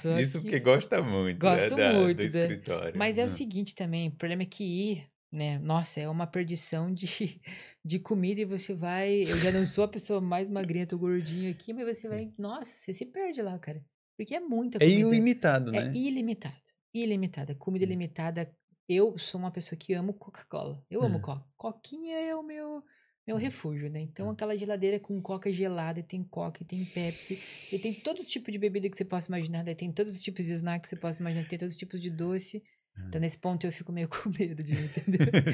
só 0.00 0.18
Isso 0.18 0.38
que- 0.38 0.44
porque 0.44 0.60
gosta 0.60 1.02
muito, 1.02 1.44
né, 1.44 1.54
Gosto 1.56 1.76
da- 1.76 1.92
muito, 1.92 2.16
do 2.18 2.22
né? 2.22 2.28
escritório. 2.28 2.98
Mas 2.98 3.18
é 3.18 3.24
o 3.24 3.28
seguinte 3.28 3.74
também, 3.74 4.08
o 4.08 4.12
problema 4.12 4.42
é 4.42 4.46
que 4.46 4.64
ir, 4.64 5.06
né? 5.32 5.58
Nossa, 5.58 6.00
é 6.00 6.08
uma 6.08 6.26
perdição 6.26 6.92
de, 6.92 7.06
de 7.84 7.98
comida 7.98 8.40
e 8.40 8.44
você 8.44 8.72
vai. 8.74 9.22
Eu 9.22 9.36
já 9.38 9.50
não 9.52 9.66
sou 9.66 9.84
a 9.84 9.88
pessoa 9.88 10.20
mais 10.20 10.50
magrinha, 10.50 10.86
tô 10.86 10.96
gordinho 10.98 11.50
aqui, 11.50 11.72
mas 11.72 11.96
você 11.96 12.08
vai. 12.08 12.28
Nossa, 12.38 12.72
você 12.74 12.92
se 12.92 13.04
perde 13.06 13.42
lá, 13.42 13.58
cara. 13.58 13.84
Porque 14.16 14.34
é 14.34 14.40
muita 14.40 14.78
É 14.78 14.80
comida. 14.80 15.00
ilimitado, 15.08 15.74
É 15.74 15.84
né? 15.84 15.92
ilimitado. 15.94 16.56
Ilimitada. 16.94 17.54
Comida 17.54 17.84
ilimitada. 17.84 18.50
Eu 18.88 19.18
sou 19.18 19.38
uma 19.38 19.50
pessoa 19.50 19.78
que 19.78 19.92
amo 19.92 20.14
Coca-Cola. 20.14 20.82
Eu 20.90 21.02
amo 21.02 21.18
Hum. 21.18 21.20
Coca. 21.20 21.44
Coquinha 21.56 22.16
é 22.18 22.34
o 22.34 22.42
meu, 22.42 22.82
meu 23.28 23.36
Hum. 23.36 23.40
refúgio, 23.40 23.90
né? 23.90 24.00
Então, 24.00 24.26
Hum. 24.28 24.30
aquela 24.32 24.56
geladeira 24.56 24.98
com 24.98 25.20
Coca 25.22 25.52
gelada, 25.52 26.00
e 26.00 26.02
tem 26.02 26.24
Coca, 26.24 26.62
e 26.62 26.66
tem 26.66 26.82
Pepsi, 26.84 27.38
e 27.72 27.78
tem 27.78 27.92
todos 27.92 28.22
os 28.22 28.28
tipos 28.28 28.50
de 28.52 28.58
bebida 28.58 28.88
que 28.88 28.96
você 28.96 29.04
possa 29.04 29.28
imaginar, 29.28 29.62
daí 29.62 29.74
tem 29.74 29.92
todos 29.92 30.14
os 30.16 30.22
tipos 30.22 30.44
de 30.46 30.52
snack 30.52 30.82
que 30.82 30.88
você 30.88 30.96
possa 30.96 31.20
imaginar, 31.20 31.46
tem 31.46 31.58
todos 31.58 31.74
os 31.74 31.78
tipos 31.78 32.00
de 32.00 32.10
doce. 32.10 32.62
Então, 33.08 33.18
Hum. 33.18 33.22
nesse 33.22 33.38
ponto, 33.38 33.64
eu 33.66 33.72
fico 33.72 33.92
meio 33.92 34.08
com 34.28 34.28
medo 34.30 34.64
de, 34.64 34.72
entendeu? 34.72 35.26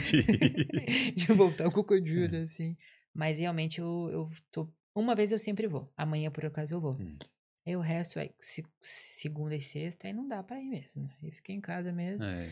De- 0.72 1.12
de 1.14 1.26
voltar 1.32 1.66
o 1.68 1.72
cocodilo, 1.72 2.34
É. 2.36 2.40
assim. 2.42 2.76
Mas, 3.12 3.38
realmente, 3.38 3.80
eu, 3.80 4.08
eu 4.10 4.30
tô... 4.50 4.68
Uma 4.94 5.14
vez 5.14 5.30
eu 5.32 5.38
sempre 5.38 5.66
vou. 5.66 5.92
Amanhã, 5.96 6.30
por 6.30 6.46
acaso, 6.46 6.72
eu 6.74 6.80
vou. 6.80 6.94
Hum. 6.94 7.18
Aí 7.66 7.76
o 7.76 7.80
resto 7.80 8.18
é 8.18 8.30
se- 8.40 8.64
segunda 8.82 9.54
e 9.56 9.60
sexta, 9.60 10.06
aí 10.06 10.12
não 10.12 10.26
dá 10.28 10.42
pra 10.42 10.60
ir 10.60 10.66
mesmo, 10.68 11.02
né? 11.02 11.10
Eu 11.22 11.32
fiquei 11.32 11.54
em 11.56 11.60
casa 11.60 11.92
mesmo. 11.92 12.26
É. 12.26 12.50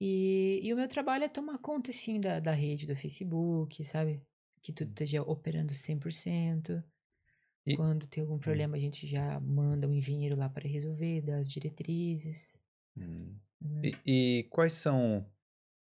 E, 0.00 0.60
e 0.62 0.72
o 0.72 0.76
meu 0.76 0.88
trabalho 0.88 1.24
é 1.24 1.28
tomar 1.28 1.58
conta, 1.58 1.90
assim, 1.90 2.20
da, 2.20 2.40
da 2.40 2.52
rede 2.52 2.86
do 2.86 2.94
Facebook, 2.96 3.84
sabe? 3.84 4.22
Que 4.62 4.72
tudo 4.72 4.88
Hum. 4.88 4.92
esteja 4.92 5.22
operando 5.22 5.72
100%. 5.74 6.82
E- 7.66 7.76
Quando 7.76 8.06
tem 8.06 8.22
algum 8.22 8.38
problema, 8.38 8.76
a 8.76 8.80
gente 8.80 9.06
já 9.06 9.38
manda 9.40 9.86
um 9.86 9.92
engenheiro 9.92 10.34
lá 10.36 10.48
para 10.48 10.68
resolver, 10.68 11.20
dar 11.22 11.36
as 11.36 11.48
diretrizes. 11.48 12.58
Hum. 12.96 13.36
né? 13.60 13.82
E, 14.06 14.40
e 14.40 14.42
quais 14.44 14.72
são. 14.72 15.26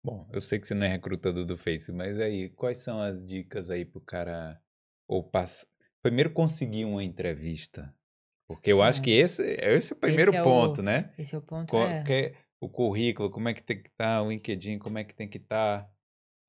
Bom, 0.03 0.27
eu 0.33 0.41
sei 0.41 0.59
que 0.59 0.67
você 0.67 0.73
não 0.73 0.85
é 0.85 0.89
recrutador 0.89 1.45
do 1.45 1.55
Face, 1.55 1.91
mas 1.91 2.19
aí, 2.19 2.49
quais 2.49 2.79
são 2.79 2.99
as 2.99 3.25
dicas 3.25 3.69
aí 3.69 3.85
pro 3.85 4.01
cara. 4.01 4.61
Ou 5.07 5.23
pass... 5.23 5.65
Primeiro 6.01 6.31
conseguir 6.31 6.85
uma 6.85 7.03
entrevista. 7.03 7.93
Porque 8.47 8.71
eu 8.71 8.81
acho 8.81 9.01
que 9.01 9.11
esse, 9.11 9.41
esse 9.43 9.93
é 9.93 9.95
o 9.95 9.99
primeiro 9.99 10.33
é 10.33 10.41
o- 10.41 10.43
ponto, 10.43 10.81
né? 10.81 11.13
Esse 11.17 11.35
é 11.35 11.37
o 11.37 11.41
ponto. 11.41 11.69
Qual- 11.69 11.87
é. 11.87 12.03
é 12.09 12.35
o 12.59 12.67
currículo, 12.69 13.29
como 13.31 13.47
é 13.49 13.53
que 13.53 13.61
tem 13.63 13.81
que 13.81 13.89
estar, 13.89 14.21
o 14.21 14.29
LinkedIn, 14.31 14.77
como 14.79 14.97
é 14.97 15.03
que 15.03 15.13
tem 15.15 15.27
que 15.27 15.37
estar, 15.37 15.89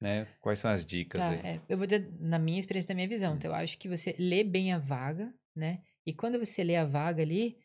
né? 0.03 0.27
Quais 0.41 0.59
são 0.59 0.71
as 0.71 0.85
dicas 0.85 1.21
Tá, 1.21 1.31
aí? 1.31 1.39
é, 1.39 1.61
eu 1.69 1.77
vou 1.79 1.87
dizer 1.87 2.09
na 2.21 2.39
minha 2.39 2.59
experiência, 2.59 2.89
na 2.89 2.95
minha 2.97 3.09
visão. 3.09 3.33
Hum. 3.33 3.37
Então, 3.37 3.51
eu 3.51 3.55
acho 3.57 3.79
que 3.79 3.89
você 3.89 4.15
lê 4.19 4.43
bem 4.45 4.73
a 4.73 4.79
vaga, 4.79 5.33
né? 5.55 5.81
E 6.07 6.13
quando 6.13 6.39
você 6.39 6.63
lê 6.65 6.77
a 6.77 6.85
vaga 6.85 7.23
ali, 7.23 7.57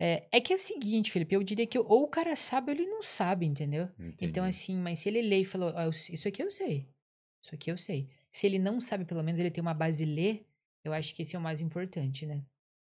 é, 0.00 0.24
é 0.32 0.40
que 0.40 0.52
é 0.52 0.56
o 0.56 0.58
seguinte, 0.58 1.10
Felipe, 1.12 1.34
eu 1.34 1.42
diria 1.42 1.66
que 1.66 1.78
ou 1.78 2.02
o 2.04 2.08
cara 2.08 2.34
sabe 2.34 2.72
ou 2.72 2.76
ele 2.78 2.86
não 2.88 3.02
sabe, 3.02 3.46
entendeu? 3.46 3.84
Então, 4.20 4.28
Entendi. 4.28 4.40
assim, 4.40 4.76
mas 4.76 4.98
se 4.98 5.08
ele 5.08 5.22
lê 5.22 5.40
e 5.40 5.44
falou, 5.44 5.72
"Ah, 5.76 5.88
isso 5.88 6.26
aqui 6.26 6.42
eu 6.42 6.50
sei, 6.50 6.88
isso 7.44 7.54
aqui 7.54 7.70
eu 7.70 7.76
sei. 7.78 8.08
Se 8.30 8.46
ele 8.46 8.58
não 8.58 8.80
sabe, 8.80 9.04
pelo 9.04 9.22
menos 9.22 9.38
ele 9.38 9.50
tem 9.50 9.60
uma 9.62 9.74
base 9.74 10.04
ler, 10.04 10.46
eu 10.84 10.92
acho 10.92 11.14
que 11.14 11.22
esse 11.22 11.36
é 11.36 11.38
o 11.38 11.42
mais 11.42 11.60
importante, 11.60 12.24
né? 12.26 12.42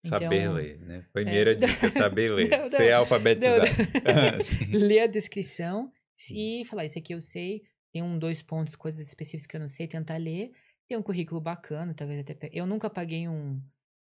Saber 0.06 0.42
então- 0.42 0.54
ler, 0.54 0.80
né? 0.80 1.06
Primeira 1.14 1.56
dica, 1.56 1.92
saber 1.92 2.32
ler. 2.32 2.50
Não, 2.50 2.70
Ser 2.70 2.92
não, 2.92 2.98
alfabetizado. 3.00 3.66
não. 3.66 4.40
Sim. 4.44 4.66
ler 4.78 5.00
a 5.02 5.08
descrição 5.08 5.92
e 6.32 6.64
falar, 6.66 6.86
isso 6.86 6.98
aqui 6.98 7.14
eu 7.14 7.22
sei, 7.22 7.64
tem 7.94 8.04
um, 8.04 8.18
dois 8.20 8.42
pontos, 8.42 8.76
coisas 8.76 9.08
específicas 9.08 9.48
que 9.48 9.56
eu 9.56 9.62
não 9.62 9.68
sei, 9.70 9.88
tentar 9.88 10.18
ler. 10.18 10.52
Tem 10.88 10.98
um 10.98 11.04
currículo 11.04 11.40
bacana, 11.42 11.94
talvez 11.94 12.20
até. 12.20 12.34
pe- 12.36 12.50
Eu 12.54 12.66
nunca 12.66 12.90
paguei 12.90 13.28
um, 13.30 13.62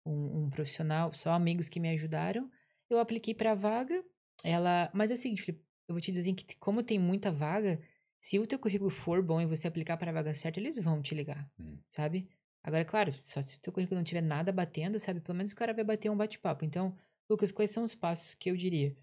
um, 0.05 0.43
um 0.43 0.49
profissional, 0.49 1.14
só 1.14 1.31
amigos 1.31 1.69
que 1.69 1.80
me 1.80 1.89
ajudaram. 1.89 2.49
Eu 2.89 2.99
apliquei 2.99 3.34
pra 3.34 3.53
vaga, 3.55 4.03
ela. 4.43 4.91
Mas 4.93 5.11
é 5.11 5.15
o 5.15 5.18
seguinte, 5.18 5.41
Felipe, 5.41 5.65
eu 5.88 5.93
vou 5.95 6.01
te 6.01 6.11
dizer 6.11 6.34
que, 6.34 6.57
como 6.57 6.84
tem 6.84 6.99
muita 6.99 7.31
vaga, 7.31 7.80
se 8.19 8.39
o 8.39 8.47
teu 8.47 8.59
currículo 8.59 8.89
for 8.89 9.22
bom 9.23 9.41
e 9.41 9.45
você 9.45 9.68
aplicar 9.68 9.97
para 9.97 10.11
a 10.11 10.14
vaga 10.14 10.34
certa, 10.35 10.59
eles 10.59 10.77
vão 10.77 11.01
te 11.01 11.15
ligar, 11.15 11.49
Hum. 11.59 11.77
sabe? 11.89 12.30
Agora, 12.64 12.84
claro, 12.84 13.14
só 13.14 13.41
se 13.41 13.57
o 13.57 13.61
teu 13.61 13.72
currículo 13.72 13.97
não 13.99 14.03
tiver 14.03 14.22
nada 14.22 14.51
batendo, 14.51 14.99
sabe? 14.99 15.22
Pelo 15.22 15.38
menos 15.38 15.51
o 15.53 15.55
cara 15.55 15.73
vai 15.73 15.84
bater 15.85 16.09
um 16.11 16.18
bate-papo. 16.18 16.65
Então, 16.65 16.97
Lucas, 17.30 17.51
quais 17.51 17.72
são 17.72 17.84
os 17.84 17.95
passos 17.95 18.35
que 18.35 18.49
eu 18.49 18.57
diria? 18.57 18.95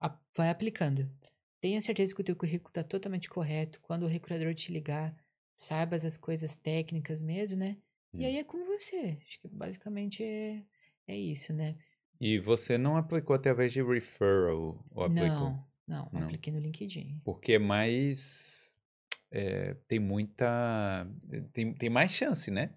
A- 0.00 0.18
vai 0.36 0.50
aplicando. 0.50 1.10
Tenha 1.64 1.80
certeza 1.80 2.14
que 2.14 2.20
o 2.20 2.24
teu 2.24 2.36
currículo 2.36 2.68
está 2.68 2.84
totalmente 2.84 3.26
correto. 3.26 3.80
Quando 3.80 4.02
o 4.02 4.06
recrutador 4.06 4.54
te 4.54 4.70
ligar, 4.70 5.16
saiba 5.56 5.96
as 5.96 6.18
coisas 6.18 6.54
técnicas 6.56 7.22
mesmo, 7.22 7.56
né? 7.56 7.78
E 8.12 8.22
Hum. 8.22 8.26
aí 8.26 8.36
é 8.36 8.44
com 8.44 8.66
você. 8.66 9.16
Acho 9.26 9.40
que 9.40 9.48
basicamente 9.48 10.22
é, 10.22 10.62
é 11.08 11.16
isso, 11.16 11.54
né? 11.54 11.74
E 12.20 12.38
você 12.38 12.76
não 12.76 12.98
aplicou 12.98 13.34
através 13.34 13.72
de 13.72 13.82
referral 13.82 14.84
ou 14.90 15.02
aplicou? 15.02 15.48
Não, 15.48 15.64
não, 15.88 16.10
Não. 16.12 16.26
apliquei 16.26 16.52
no 16.52 16.58
LinkedIn. 16.58 17.18
Porque 17.24 17.54
é 17.54 17.58
mais. 17.58 18.76
é, 19.30 19.72
tem 19.88 19.98
muita. 19.98 21.06
Tem, 21.54 21.72
tem 21.72 21.88
mais 21.88 22.10
chance, 22.10 22.50
né? 22.50 22.74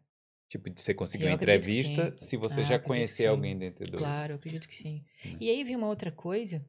Tipo, 0.47 0.69
de 0.69 0.80
você 0.80 0.93
conseguir 0.93 1.26
Eu 1.26 1.30
uma 1.31 1.35
entrevista 1.35 2.18
se 2.18 2.38
você 2.38 2.61
Ah, 2.61 2.64
já 2.64 2.80
conhecer 2.80 3.27
alguém 3.27 3.57
dentro 3.57 3.85
do. 3.85 3.97
Claro, 3.97 4.31
eu 4.31 4.38
acredito 4.38 4.65
que 4.65 4.76
sim. 4.76 5.03
Né. 5.26 5.38
E 5.41 5.49
aí 5.49 5.61
vi 5.65 5.76
uma 5.76 5.88
outra 5.88 6.09
coisa, 6.09 6.65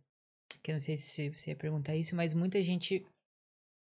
que 0.63 0.71
eu 0.71 0.75
não 0.75 0.81
sei 0.81 0.99
se 0.99 1.31
você 1.31 1.51
ia 1.51 1.57
perguntar 1.57 1.97
isso, 1.97 2.15
mas 2.17 2.35
muita 2.35 2.63
gente. 2.63 3.05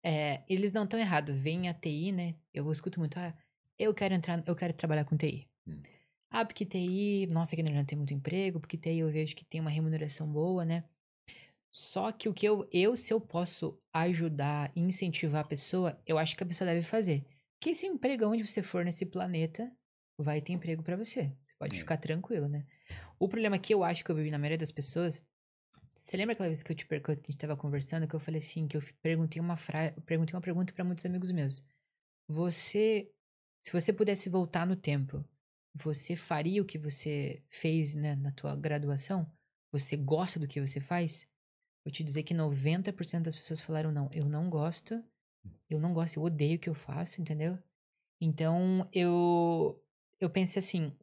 é, 0.05 0.43
eles 0.49 0.71
não 0.71 0.85
estão 0.85 0.99
errados. 0.99 1.35
Vem 1.35 1.69
a 1.69 1.73
TI, 1.73 2.11
né? 2.11 2.35
Eu 2.53 2.71
escuto 2.71 2.99
muito, 2.99 3.17
ah, 3.19 3.35
eu 3.79 3.93
quero 3.93 4.13
entrar, 4.15 4.43
eu 4.47 4.55
quero 4.55 4.73
trabalhar 4.73 5.05
com 5.05 5.17
TI. 5.17 5.47
Hum. 5.67 5.87
Ah, 6.31 6.45
porque 6.45 6.65
TI, 6.65 7.27
nossa, 7.27 7.55
aqui 7.55 7.63
não 7.63 7.85
tem 7.85 7.97
muito 7.97 8.13
emprego, 8.13 8.59
porque 8.59 8.77
TI 8.77 8.99
eu 8.99 9.09
vejo 9.11 9.35
que 9.35 9.45
tem 9.45 9.61
uma 9.61 9.69
remuneração 9.71 10.31
boa, 10.31 10.65
né? 10.65 10.85
Só 11.73 12.11
que 12.11 12.29
o 12.29 12.33
que 12.33 12.45
eu, 12.47 12.67
eu, 12.71 12.95
se 12.95 13.13
eu 13.13 13.21
posso 13.21 13.79
ajudar 13.93 14.71
e 14.75 14.79
incentivar 14.81 15.41
a 15.41 15.47
pessoa, 15.47 16.01
eu 16.05 16.17
acho 16.17 16.35
que 16.35 16.43
a 16.43 16.47
pessoa 16.47 16.67
deve 16.67 16.81
fazer. 16.83 17.25
Porque 17.59 17.71
esse 17.71 17.85
emprego, 17.85 18.25
onde 18.25 18.45
você 18.47 18.61
for 18.63 18.83
nesse 18.85 19.05
planeta, 19.05 19.71
vai 20.19 20.41
ter 20.41 20.53
emprego 20.53 20.83
pra 20.83 20.95
você. 20.95 21.35
Você 21.45 21.55
pode 21.59 21.77
É. 21.77 21.79
ficar 21.79 21.97
tranquilo, 21.97 22.47
né? 22.47 22.65
O 23.19 23.27
problema 23.29 23.59
que 23.59 23.73
eu 23.73 23.83
acho 23.83 24.03
que 24.03 24.11
eu 24.11 24.15
vi 24.15 24.31
na 24.31 24.39
maioria 24.39 24.57
das 24.57 24.71
pessoas. 24.71 25.25
Você 25.97 26.15
lembra 26.15 26.33
aquela 26.33 26.47
vez 26.47 26.61
que, 26.61 26.71
eu 26.71 26.75
te, 26.75 26.85
que 26.85 26.95
a 26.95 27.13
gente 27.15 27.37
tava 27.37 27.57
conversando, 27.57 28.07
que 28.07 28.15
eu 28.15 28.19
falei 28.19 28.37
assim, 28.37 28.67
que 28.67 28.77
eu 28.77 28.81
perguntei 29.01 29.41
uma 29.41 29.57
frase, 29.57 29.99
perguntei 30.01 30.35
uma 30.35 30.41
pergunta 30.41 30.71
pra 30.71 30.83
muitos 30.83 31.03
amigos 31.07 31.31
meus. 31.31 31.65
Você, 32.27 33.11
se 33.63 33.71
você 33.71 33.91
pudesse 33.91 34.29
voltar 34.29 34.67
no 34.67 34.75
tempo, 34.75 35.25
você 35.73 36.15
faria 36.15 36.61
o 36.61 36.65
que 36.65 36.77
você 36.77 37.43
fez, 37.49 37.95
né, 37.95 38.15
na 38.15 38.31
tua 38.31 38.55
graduação? 38.55 39.31
Você 39.71 39.97
gosta 39.97 40.39
do 40.39 40.47
que 40.47 40.61
você 40.61 40.79
faz? 40.79 41.27
Vou 41.83 41.91
te 41.91 42.03
dizer 42.03 42.21
que 42.21 42.33
90% 42.33 43.23
das 43.23 43.35
pessoas 43.35 43.59
falaram 43.59 43.91
não, 43.91 44.07
eu 44.13 44.25
não 44.25 44.51
gosto. 44.51 45.03
Eu 45.67 45.79
não 45.79 45.93
gosto, 45.93 46.17
eu 46.17 46.23
odeio 46.23 46.57
o 46.57 46.59
que 46.59 46.69
eu 46.69 46.75
faço, 46.75 47.21
entendeu? 47.21 47.57
Então, 48.21 48.87
eu 48.93 49.83
eu 50.19 50.29
pensei 50.29 50.59
assim, 50.59 50.95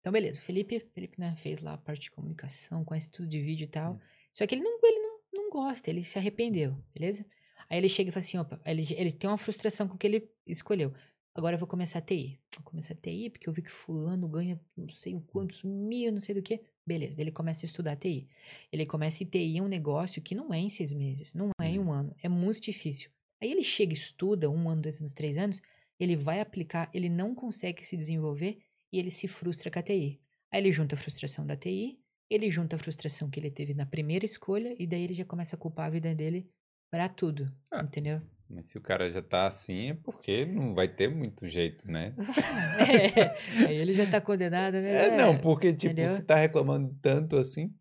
então 0.00 0.12
beleza, 0.12 0.38
o 0.38 0.42
Felipe, 0.42 0.80
Felipe, 0.94 1.20
né, 1.20 1.36
fez 1.36 1.60
lá 1.60 1.74
a 1.74 1.78
parte 1.78 2.04
de 2.04 2.10
comunicação, 2.10 2.84
conhece 2.84 3.10
tudo 3.10 3.28
de 3.28 3.40
vídeo 3.42 3.64
e 3.64 3.68
tal. 3.68 4.00
Só 4.32 4.46
que 4.46 4.54
ele 4.54 4.62
não, 4.62 4.78
ele 4.82 4.98
não, 4.98 5.20
não 5.32 5.50
gosta, 5.50 5.90
ele 5.90 6.02
se 6.02 6.18
arrependeu, 6.18 6.76
beleza? 6.94 7.24
Aí 7.68 7.78
ele 7.78 7.88
chega 7.88 8.10
e 8.10 8.12
fala 8.12 8.24
assim, 8.24 8.38
opa, 8.38 8.60
ele, 8.64 8.86
ele 8.96 9.12
tem 9.12 9.28
uma 9.28 9.36
frustração 9.36 9.86
com 9.86 9.94
o 9.94 9.98
que 9.98 10.06
ele 10.06 10.28
escolheu. 10.46 10.92
Agora 11.34 11.54
eu 11.54 11.58
vou 11.58 11.68
começar 11.68 12.00
a 12.00 12.02
TI. 12.02 12.40
Vou 12.56 12.64
começar 12.64 12.94
a 12.94 12.96
TI 12.96 13.30
porque 13.30 13.48
eu 13.48 13.52
vi 13.52 13.62
que 13.62 13.70
fulano 13.70 14.28
ganha 14.28 14.60
não 14.76 14.88
sei 14.88 15.18
quantos 15.28 15.62
mil, 15.62 16.12
não 16.12 16.20
sei 16.20 16.34
do 16.34 16.42
que. 16.42 16.60
Beleza, 16.84 17.16
daí 17.16 17.24
ele 17.24 17.30
começa 17.30 17.64
a 17.64 17.68
estudar 17.68 17.96
TI. 17.96 18.28
Ele 18.72 18.84
começa 18.84 19.22
em 19.22 19.26
TI 19.26 19.58
é 19.58 19.62
um 19.62 19.68
negócio 19.68 20.20
que 20.20 20.34
não 20.34 20.52
é 20.52 20.58
em 20.58 20.68
seis 20.68 20.92
meses, 20.92 21.32
não 21.34 21.50
é 21.60 21.68
em 21.68 21.78
um 21.78 21.92
ano, 21.92 22.14
é 22.20 22.28
muito 22.28 22.60
difícil. 22.60 23.10
Aí 23.40 23.50
ele 23.50 23.62
chega, 23.62 23.92
estuda 23.92 24.50
um 24.50 24.68
ano, 24.68 24.82
dois 24.82 24.98
anos, 24.98 25.12
três 25.12 25.38
anos, 25.38 25.62
ele 25.98 26.16
vai 26.16 26.40
aplicar, 26.40 26.90
ele 26.92 27.08
não 27.08 27.34
consegue 27.34 27.86
se 27.86 27.96
desenvolver 27.96 28.58
e 28.92 28.98
ele 28.98 29.10
se 29.10 29.28
frustra 29.28 29.70
com 29.70 29.78
a 29.78 29.82
TI. 29.82 30.20
Aí 30.50 30.60
ele 30.60 30.72
junta 30.72 30.96
a 30.96 30.98
frustração 30.98 31.46
da 31.46 31.56
TI, 31.56 32.00
ele 32.30 32.50
junta 32.50 32.76
a 32.76 32.78
frustração 32.78 33.28
que 33.28 33.40
ele 33.40 33.50
teve 33.50 33.74
na 33.74 33.84
primeira 33.84 34.24
escolha 34.24 34.74
e 34.78 34.86
daí 34.86 35.02
ele 35.02 35.14
já 35.14 35.24
começa 35.24 35.56
a 35.56 35.58
culpar 35.58 35.86
a 35.86 35.90
vida 35.90 36.14
dele 36.14 36.48
pra 36.90 37.08
tudo, 37.08 37.50
Ah. 37.70 37.82
entendeu? 37.82 38.22
Mas 38.48 38.66
se 38.68 38.78
o 38.78 38.80
cara 38.80 39.08
já 39.10 39.22
tá 39.22 39.46
assim, 39.46 39.90
é 39.90 39.94
porque 39.94 40.44
não 40.44 40.74
vai 40.74 40.88
ter 40.88 41.08
muito 41.08 41.46
jeito, 41.48 41.90
né? 41.90 42.14
É, 42.78 43.66
aí 43.66 43.76
ele 43.76 43.92
já 43.94 44.06
tá 44.10 44.20
condenado, 44.20 44.74
né? 44.74 45.06
É, 45.08 45.16
não, 45.16 45.38
porque, 45.38 45.72
tipo, 45.72 45.92
entendeu? 45.92 46.16
você 46.16 46.22
tá 46.22 46.34
reclamando 46.36 46.96
tanto 47.00 47.36
assim. 47.36 47.72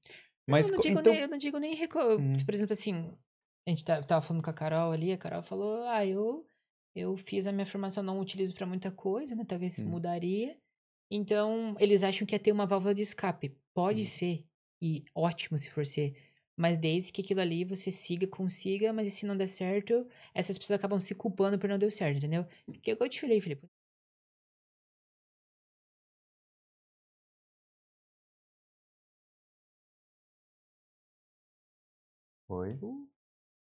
Mas, 0.48 0.68
eu, 0.68 0.74
não 0.74 0.80
digo 0.80 1.00
então, 1.00 1.14
nem, 1.14 1.22
eu 1.22 1.28
não 1.28 1.38
digo 1.38 1.58
nem 1.60 1.76
reco... 1.76 2.00
Hum. 2.00 2.34
Por 2.46 2.54
exemplo, 2.54 2.74
assim, 2.74 3.12
a 3.68 3.70
gente 3.72 3.84
tá- 3.84 4.02
tava 4.04 4.22
falando 4.22 4.44
com 4.44 4.50
a 4.50 4.54
Carol 4.54 4.92
ali, 4.92 5.12
a 5.12 5.18
Carol 5.18 5.42
falou, 5.44 5.84
ah, 5.88 6.06
eu, 6.06 6.46
eu 6.96 7.16
fiz 7.18 7.46
a 7.48 7.52
minha 7.52 7.66
formação, 7.66 8.04
não 8.04 8.20
utilizo 8.20 8.54
pra 8.56 8.66
muita 8.68 8.92
coisa, 8.92 9.34
né? 9.36 9.44
Talvez 9.48 9.80
Hum. 9.80 9.86
mudaria. 9.86 10.56
Então, 11.12 11.76
eles 11.80 12.04
acham 12.04 12.26
que 12.26 12.36
ia 12.36 12.40
ter 12.40 12.52
uma 12.52 12.66
válvula 12.68 12.94
de 12.94 13.02
escape. 13.02 13.56
Pode 13.74 14.02
Hum. 14.02 14.06
ser, 14.06 14.46
e 14.82 15.04
ótimo 15.16 15.58
se 15.58 15.70
for 15.70 15.86
ser, 15.86 16.16
mas 16.56 16.78
desde 16.78 17.12
que 17.12 17.22
aquilo 17.22 17.42
ali 17.42 17.64
você 17.64 17.90
siga, 17.92 18.28
consiga, 18.28 18.94
mas 18.94 19.08
e 19.08 19.12
se 19.12 19.26
não 19.26 19.36
der 19.36 19.48
certo, 19.48 20.08
essas 20.34 20.58
pessoas 20.58 20.78
acabam 20.80 21.00
se 21.00 21.16
culpando 21.16 21.58
por 21.58 21.70
não 21.70 21.80
deu 21.80 21.90
certo, 21.92 22.18
entendeu? 22.18 22.42
É 22.68 22.72
o 22.72 22.74
que 22.74 22.92
eu 22.92 23.10
te 23.10 23.20
falei, 23.22 23.42
Felipe. 23.42 23.68
Foi. 32.48 32.70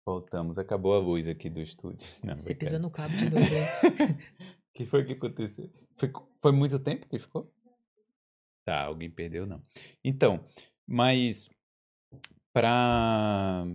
Voltamos, 0.05 0.57
acabou 0.57 0.95
a 0.95 0.99
luz 0.99 1.27
aqui 1.27 1.49
do 1.49 1.61
estúdio. 1.61 2.07
Não, 2.23 2.35
Você 2.35 2.55
pisou 2.55 2.79
no 2.79 2.89
cabo 2.89 3.15
de 3.15 3.29
novo? 3.29 3.45
O 4.71 4.73
que 4.73 4.85
foi 4.85 5.03
que 5.03 5.13
aconteceu? 5.13 5.69
Foi, 5.97 6.11
foi 6.41 6.51
muito 6.53 6.79
tempo 6.79 7.07
que 7.07 7.19
ficou? 7.19 7.53
Tá, 8.63 8.83
alguém 8.85 9.09
perdeu, 9.09 9.45
não. 9.45 9.61
Então, 10.03 10.45
mas 10.87 11.49
pra. 12.53 13.65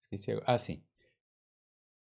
Esqueci 0.00 0.30
agora. 0.30 0.44
Ah, 0.48 0.58
sim. 0.58 0.82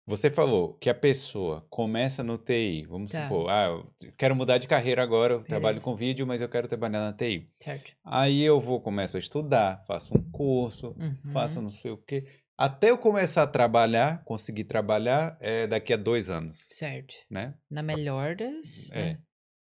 Você 0.06 0.30
falou 0.30 0.74
que 0.74 0.90
a 0.90 0.96
pessoa 0.96 1.66
começa 1.70 2.24
no 2.24 2.38
TI, 2.38 2.86
vamos 2.86 3.12
Tá. 3.12 3.24
supor, 3.24 3.50
ah, 3.50 3.66
eu 3.68 4.12
quero 4.18 4.36
mudar 4.36 4.58
de 4.58 4.68
carreira 4.68 5.02
agora, 5.02 5.36
eu 5.36 5.44
trabalho 5.44 5.80
com 5.80 5.96
vídeo, 5.96 6.26
mas 6.28 6.42
eu 6.42 6.50
quero 6.50 6.68
trabalhar 6.68 7.00
na 7.00 7.14
TI. 7.14 7.46
Certo. 7.60 7.94
Aí 8.04 8.42
eu 8.42 8.60
vou, 8.60 8.82
começo 8.82 9.16
a 9.16 9.20
estudar, 9.20 9.84
faço 9.86 10.18
um 10.18 10.32
curso, 10.32 10.96
Uhum. 11.00 11.32
faço 11.32 11.62
não 11.62 11.70
sei 11.70 11.92
o 11.92 11.98
quê. 11.98 12.28
Até 12.62 12.92
eu 12.92 12.98
começar 13.00 13.42
a 13.42 13.48
trabalhar, 13.48 14.24
conseguir 14.24 14.66
trabalhar, 14.66 15.36
é 15.42 15.66
daqui 15.66 15.92
a 15.94 15.98
dois 15.98 16.30
anos, 16.30 16.64
Certo. 16.68 17.16
né? 17.28 17.56
Na 17.68 17.82
melhor 17.82 18.36
das. 18.36 18.92
É. 18.92 19.14
né? 19.14 19.22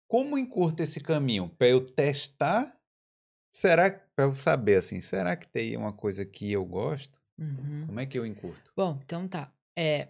Como 0.07 0.39
encurta 0.39 0.81
esse 0.81 0.99
caminho? 0.99 1.49
Para 1.49 1.67
eu 1.67 1.85
testar? 1.85 2.75
Será 3.53 3.91
para 3.91 4.25
eu 4.25 4.33
saber 4.33 4.77
assim, 4.77 5.01
será 5.01 5.35
que 5.35 5.47
é 5.75 5.77
uma 5.77 5.93
coisa 5.93 6.25
que 6.25 6.51
eu 6.51 6.65
gosto? 6.65 7.21
Uhum. 7.37 7.83
Como 7.85 7.99
é 7.99 8.07
que 8.07 8.17
eu 8.17 8.25
encurto? 8.25 8.73
Bom, 8.75 8.99
então 9.03 9.27
tá. 9.27 9.53
É, 9.77 10.09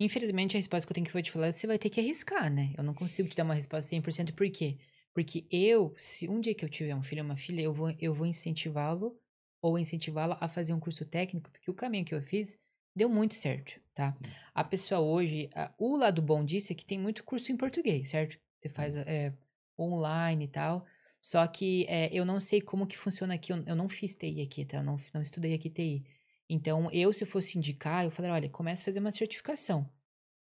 infelizmente, 0.00 0.56
a 0.56 0.58
resposta 0.58 0.86
que 0.86 0.90
eu 0.90 0.94
tenho 0.94 1.06
que 1.06 1.22
te 1.22 1.30
falar, 1.30 1.52
você 1.52 1.66
vai 1.66 1.78
ter 1.78 1.90
que 1.90 2.00
arriscar, 2.00 2.50
né? 2.50 2.72
Eu 2.78 2.82
não 2.82 2.94
consigo 2.94 3.28
te 3.28 3.36
dar 3.36 3.44
uma 3.44 3.52
resposta 3.52 3.94
100%. 3.94 4.32
Por 4.32 4.50
quê? 4.50 4.78
Porque 5.12 5.46
eu, 5.50 5.94
se 5.98 6.30
um 6.30 6.40
dia 6.40 6.54
que 6.54 6.64
eu 6.64 6.68
tiver 6.70 6.94
um 6.94 7.02
filho 7.02 7.20
ou 7.20 7.26
uma 7.26 7.36
filha, 7.36 7.60
eu 7.60 7.74
vou, 7.74 7.94
eu 8.00 8.14
vou 8.14 8.26
incentivá-lo 8.26 9.20
ou 9.64 9.78
incentivá-la 9.78 10.36
a 10.40 10.48
fazer 10.48 10.74
um 10.74 10.80
curso 10.80 11.04
técnico, 11.06 11.50
porque 11.50 11.70
o 11.70 11.74
caminho 11.74 12.04
que 12.04 12.14
eu 12.14 12.22
fiz 12.22 12.58
deu 12.94 13.08
muito 13.08 13.34
certo, 13.34 13.80
tá? 13.94 14.16
A 14.54 14.62
pessoa 14.64 15.00
hoje, 15.00 15.48
a- 15.54 15.72
o 15.78 15.96
lado 15.96 16.20
bom 16.22 16.44
disso 16.44 16.72
é 16.72 16.74
que 16.76 16.84
tem 16.84 16.98
muito 16.98 17.24
curso 17.24 17.50
em 17.52 17.56
português, 17.56 18.10
certo? 18.10 18.38
Você 18.60 18.68
faz 18.68 18.96
é, 18.96 19.32
online 19.78 20.44
e 20.44 20.48
tal. 20.48 20.86
Só 21.20 21.46
que 21.46 21.86
é, 21.88 22.14
eu 22.14 22.24
não 22.24 22.38
sei 22.38 22.60
como 22.60 22.86
que 22.86 22.98
funciona 22.98 23.34
aqui. 23.34 23.52
Eu, 23.52 23.64
eu 23.66 23.74
não 23.76 23.88
fiz 23.88 24.14
TI 24.14 24.42
aqui, 24.42 24.64
tá? 24.66 24.78
Eu 24.78 24.82
não, 24.84 24.96
não 25.14 25.22
estudei 25.22 25.54
aqui 25.54 25.70
TI. 25.70 26.04
Então, 26.48 26.90
eu, 26.92 27.12
se 27.12 27.24
fosse 27.24 27.56
indicar, 27.58 28.04
eu 28.04 28.10
falaria, 28.10 28.34
olha, 28.34 28.50
comece 28.50 28.82
a 28.82 28.84
fazer 28.84 29.00
uma 29.00 29.10
certificação. 29.12 29.90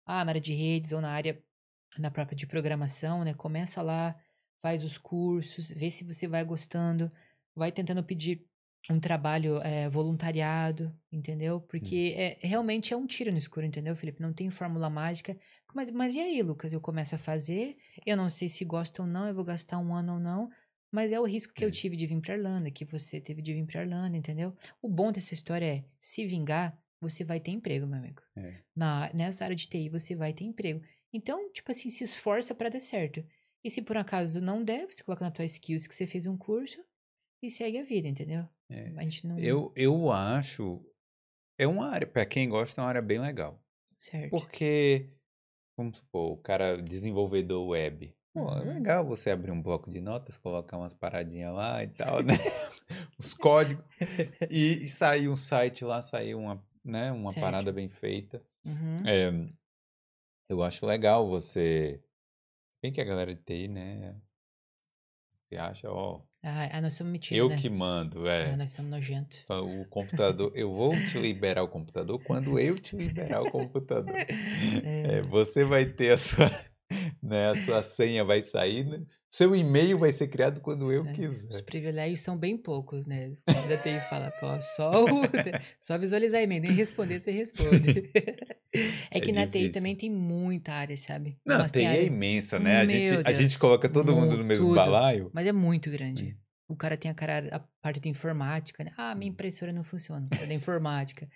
Ah, 0.04 0.24
na 0.24 0.30
área 0.32 0.40
de 0.40 0.54
redes 0.54 0.92
ou 0.92 1.00
na 1.00 1.10
área, 1.10 1.42
na 1.98 2.10
própria 2.10 2.36
de 2.36 2.46
programação, 2.46 3.24
né? 3.24 3.34
Começa 3.34 3.82
lá, 3.82 4.20
faz 4.60 4.84
os 4.84 4.98
cursos, 4.98 5.70
vê 5.70 5.90
se 5.90 6.04
você 6.04 6.28
vai 6.28 6.44
gostando, 6.44 7.10
vai 7.54 7.72
tentando 7.72 8.04
pedir 8.04 8.46
um 8.90 9.00
trabalho 9.00 9.58
é, 9.62 9.88
voluntariado, 9.88 10.94
entendeu? 11.10 11.60
Porque 11.60 12.14
é, 12.16 12.38
realmente 12.40 12.94
é 12.94 12.96
um 12.96 13.06
tiro 13.06 13.32
no 13.32 13.38
escuro, 13.38 13.66
entendeu, 13.66 13.96
Felipe? 13.96 14.22
Não 14.22 14.32
tem 14.32 14.48
fórmula 14.50 14.88
mágica. 14.88 15.36
Mas, 15.74 15.90
mas 15.90 16.14
e 16.14 16.20
aí, 16.20 16.42
Lucas? 16.42 16.72
Eu 16.72 16.80
começo 16.80 17.14
a 17.14 17.18
fazer, 17.18 17.76
eu 18.04 18.16
não 18.16 18.30
sei 18.30 18.48
se 18.48 18.64
gosto 18.64 19.00
ou 19.00 19.06
não, 19.06 19.26
eu 19.26 19.34
vou 19.34 19.44
gastar 19.44 19.78
um 19.78 19.94
ano 19.94 20.14
ou 20.14 20.20
não, 20.20 20.48
mas 20.92 21.12
é 21.12 21.20
o 21.20 21.24
risco 21.24 21.52
que 21.52 21.64
eu 21.64 21.70
tive 21.70 21.96
de 21.96 22.06
vir 22.06 22.20
pra 22.20 22.36
Irlanda, 22.36 22.70
que 22.70 22.84
você 22.84 23.20
teve 23.20 23.42
de 23.42 23.52
vir 23.52 23.66
pra 23.66 23.82
Irlanda, 23.82 24.16
entendeu? 24.16 24.54
O 24.80 24.88
bom 24.88 25.10
dessa 25.10 25.34
história 25.34 25.66
é, 25.66 25.84
se 25.98 26.24
vingar, 26.24 26.78
você 27.00 27.24
vai 27.24 27.40
ter 27.40 27.50
emprego, 27.50 27.86
meu 27.86 27.98
amigo. 27.98 28.22
É. 28.36 28.54
Na, 28.74 29.12
nessa 29.12 29.44
área 29.44 29.56
de 29.56 29.66
TI, 29.66 29.88
você 29.88 30.14
vai 30.14 30.32
ter 30.32 30.44
emprego. 30.44 30.80
Então, 31.12 31.52
tipo 31.52 31.70
assim, 31.70 31.90
se 31.90 32.04
esforça 32.04 32.54
pra 32.54 32.68
dar 32.68 32.80
certo. 32.80 33.24
E 33.64 33.70
se 33.70 33.82
por 33.82 33.96
acaso 33.96 34.40
não 34.40 34.62
der, 34.62 34.86
você 34.86 35.02
coloca 35.02 35.24
na 35.24 35.30
tua 35.30 35.44
skills 35.44 35.86
que 35.86 35.94
você 35.94 36.06
fez 36.06 36.26
um 36.26 36.36
curso 36.36 36.82
e 37.42 37.50
segue 37.50 37.78
a 37.78 37.82
vida, 37.82 38.08
entendeu? 38.08 38.48
É, 38.70 38.92
A 38.96 39.02
gente 39.02 39.26
não... 39.26 39.38
Eu, 39.38 39.72
eu 39.76 40.10
acho. 40.10 40.84
É 41.58 41.66
uma 41.66 41.88
área, 41.88 42.06
para 42.06 42.26
quem 42.26 42.48
gosta, 42.48 42.80
é 42.80 42.82
uma 42.82 42.88
área 42.88 43.02
bem 43.02 43.18
legal. 43.18 43.62
Certo. 43.96 44.30
Porque, 44.30 45.10
vamos 45.76 45.98
supor, 45.98 46.32
o 46.32 46.36
cara 46.36 46.80
desenvolvedor 46.82 47.66
web. 47.68 48.14
Pô, 48.34 48.50
é 48.50 48.60
Uhum. 48.62 48.74
legal 48.74 49.06
você 49.06 49.30
abrir 49.30 49.50
um 49.50 49.62
bloco 49.62 49.90
de 49.90 50.00
notas, 50.00 50.36
colocar 50.36 50.76
umas 50.76 50.92
paradinhas 50.92 51.52
lá 51.52 51.82
e 51.82 51.88
tal, 51.88 52.22
né? 52.22 52.34
Os 53.18 53.32
códigos. 53.32 53.84
E, 54.50 54.84
e 54.84 54.88
sair 54.88 55.28
um 55.28 55.36
site 55.36 55.84
lá, 55.84 56.02
sair 56.02 56.34
uma, 56.34 56.62
né, 56.84 57.10
uma 57.12 57.30
Certo. 57.30 57.42
parada 57.44 57.72
bem 57.72 57.88
feita. 57.88 58.42
Uhum. 58.64 59.02
É, 59.06 59.30
eu 60.50 60.62
acho 60.62 60.84
legal 60.84 61.26
você. 61.28 61.98
Se 62.02 62.80
bem 62.82 62.92
que 62.92 63.00
a 63.00 63.04
galera 63.04 63.34
de 63.34 63.42
TI, 63.42 63.68
né? 63.68 64.14
Você 65.44 65.56
acha, 65.56 65.90
ó, 65.90 66.20
Ah, 66.48 66.68
ah, 66.74 66.80
nós 66.80 66.92
somos 66.92 67.12
metidos, 67.12 67.36
eu 67.36 67.48
né? 67.48 67.56
que 67.56 67.68
mando, 67.68 68.28
Ah, 68.28 68.34
é. 68.34 68.56
nós 68.56 68.70
somos 68.70 68.88
nojentos. 68.88 69.44
O 69.48 69.84
computador, 69.86 70.52
eu 70.54 70.72
vou 70.72 70.92
te 70.92 71.18
liberar 71.18 71.64
o 71.64 71.68
computador 71.68 72.22
quando 72.22 72.56
eu 72.56 72.78
te 72.78 72.94
liberar 72.94 73.42
o 73.42 73.50
computador. 73.50 74.14
É, 74.84 75.22
você 75.22 75.64
vai 75.64 75.84
ter 75.86 76.12
a 76.12 76.16
sua, 76.16 76.48
né, 77.20 77.50
a 77.50 77.56
sua 77.64 77.82
senha 77.82 78.24
vai 78.24 78.42
sair, 78.42 78.84
né? 78.86 79.02
Seu 79.36 79.54
e-mail 79.54 79.98
vai 79.98 80.10
ser 80.12 80.28
criado 80.32 80.60
quando 80.60 80.90
eu 80.90 81.04
É, 81.06 81.10
Os 81.10 81.16
quiser. 81.16 81.62
privilégios 81.64 82.20
são 82.20 82.38
bem 82.38 82.56
poucos, 82.56 83.04
né? 83.06 83.34
Ainda 83.46 83.76
tem 83.78 83.98
que 83.98 84.04
falar, 84.08 84.30
pô, 84.32 84.46
só, 84.62 85.04
o- 85.04 85.22
só 85.80 85.98
visualizar 85.98 86.42
e-mail, 86.42 86.62
nem 86.62 86.72
responder 86.72 87.20
você 87.20 87.30
responde. 87.30 88.10
É 89.10 89.18
É 89.18 89.20
que 89.20 89.32
na 89.32 89.46
TI 89.46 89.70
também 89.70 89.96
tem 89.96 90.10
muita 90.10 90.72
área, 90.72 90.96
sabe? 90.98 91.38
Não, 91.46 91.58
Nossa, 91.58 91.68
TI 91.68 91.72
tem 91.78 91.86
é 91.86 91.90
área, 91.90 92.02
imensa, 92.02 92.58
né? 92.58 92.76
A 92.80 92.84
gente, 92.84 93.28
a 93.28 93.32
gente 93.32 93.58
coloca 93.58 93.88
todo 93.88 94.14
mundo 94.14 94.32
mu- 94.32 94.36
no 94.38 94.44
mesmo 94.44 94.66
tudo. 94.66 94.74
balaio. 94.74 95.30
mas 95.32 95.46
é 95.46 95.52
muito 95.52 95.90
grande. 95.90 96.36
O 96.68 96.76
cara 96.76 96.94
tem 96.96 97.10
a 97.10 97.14
cara, 97.14 97.48
a 97.56 97.60
parte 97.80 98.00
de 98.00 98.08
informática, 98.08 98.84
né? 98.84 98.90
Ah, 98.98 99.12
Hum. 99.14 99.18
minha 99.18 99.30
impressora 99.30 99.72
não 99.72 99.82
funciona. 99.84 100.28
Cara 100.30 100.46
da 100.46 100.52
informática. 100.54 101.26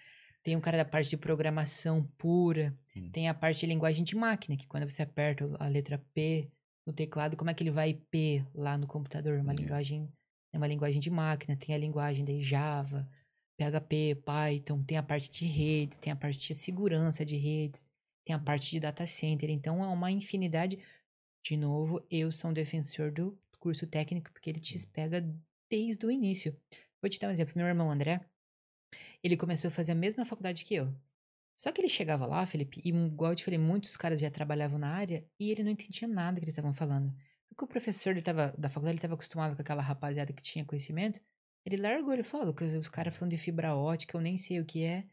Tem 0.43 0.55
o 0.57 0.61
cara 0.61 0.77
da 0.79 0.85
parte 0.85 1.09
de 1.11 1.17
programação 1.17 2.03
pura. 2.19 2.75
Hum. 2.97 3.09
Tem 3.13 3.29
a 3.29 3.33
parte 3.35 3.61
de 3.61 3.67
linguagem 3.67 4.05
de 4.05 4.15
máquina, 4.17 4.57
que 4.57 4.67
quando 4.67 4.89
você 4.91 5.03
aperta 5.03 5.49
a 5.59 5.69
letra 5.69 6.03
P 6.13 6.51
no 6.91 6.93
teclado, 6.93 7.37
como 7.37 7.51
é 7.51 7.55
que 7.55 7.63
ele 7.63 7.71
vai 7.71 7.95
P 8.11 8.45
lá 8.53 8.77
no 8.77 8.87
computador? 8.87 9.39
Uma 9.39 9.53
Yeah. 9.53 9.63
linguagem, 9.63 10.13
é 10.53 10.59
uma 10.59 10.67
linguagem 10.67 11.01
de 11.01 11.09
máquina. 11.09 11.57
Tem 11.57 11.75
a 11.75 11.79
linguagem 11.79 12.25
de 12.25 12.43
Java, 12.43 13.09
PHP, 13.57 14.17
Python. 14.25 14.83
Tem 14.83 14.99
a 14.99 15.03
parte 15.03 15.31
de 15.31 15.47
redes, 15.47 15.99
tem 15.99 16.13
a 16.13 16.17
parte 16.17 16.39
de 16.39 16.55
segurança 16.55 17.25
de 17.25 17.37
redes, 17.37 17.87
tem 18.27 18.35
a 18.35 18.39
parte 18.39 18.71
de 18.71 18.81
data 18.81 19.07
center. 19.07 19.49
Então 19.51 19.83
é 19.83 19.87
uma 19.87 20.11
infinidade. 20.11 20.79
De 21.45 21.57
novo, 21.57 22.05
eu 22.11 22.31
sou 22.31 22.51
um 22.51 22.55
defensor 22.55 23.11
do 23.11 23.39
curso 23.59 23.87
técnico 23.87 24.31
porque 24.33 24.51
ele 24.51 24.61
te 24.61 24.87
pega 24.89 25.25
desde 25.71 26.05
o 26.05 26.11
início. 26.11 26.55
Vou 27.01 27.09
te 27.09 27.19
dar 27.19 27.29
um 27.29 27.31
exemplo. 27.31 27.55
Meu 27.57 27.67
irmão 27.67 27.91
André, 27.91 28.21
ele 29.23 29.37
começou 29.37 29.69
a 29.69 29.71
fazer 29.71 29.93
a 29.93 29.95
mesma 29.95 30.27
faculdade 30.27 30.65
que 30.65 30.75
eu. 30.75 30.93
Só 31.61 31.71
que 31.73 31.81
ele 31.83 31.91
chegava 31.91 32.25
lá, 32.27 32.47
Felipe, 32.47 32.81
e 32.83 32.89
igual 32.89 33.33
eu 33.33 33.37
te 33.37 33.45
falei, 33.45 33.59
muitos 33.59 33.95
caras 33.95 34.19
já 34.19 34.31
trabalhavam 34.31 34.79
na 34.79 34.89
área 34.95 35.27
e 35.39 35.51
ele 35.51 35.63
não 35.63 35.71
entendia 35.71 36.09
nada 36.09 36.41
que 36.41 36.45
eles 36.47 36.55
estavam 36.55 36.73
falando. 36.73 37.13
Porque 37.51 37.65
o 37.65 37.69
professor 37.69 38.13
ele 38.13 38.23
tava, 38.23 38.55
da 38.57 38.71
faculdade 38.71 38.97
estava 38.97 39.13
acostumado 39.13 39.55
com 39.55 39.61
aquela 39.61 39.83
rapaziada 39.83 40.33
que 40.33 40.43
tinha 40.43 40.65
conhecimento. 40.65 41.21
Ele 41.67 41.77
largou, 41.77 42.15
ele 42.15 42.23
falou, 42.23 42.47
Lucas, 42.47 42.73
os 42.73 42.89
caras 42.89 43.15
falando 43.15 43.33
de 43.33 43.37
fibra 43.37 43.75
ótica, 43.77 44.17
eu 44.17 44.23
nem 44.23 44.39
sei 44.39 44.59
o 44.59 44.65
que 44.65 44.83
é. 44.85 45.05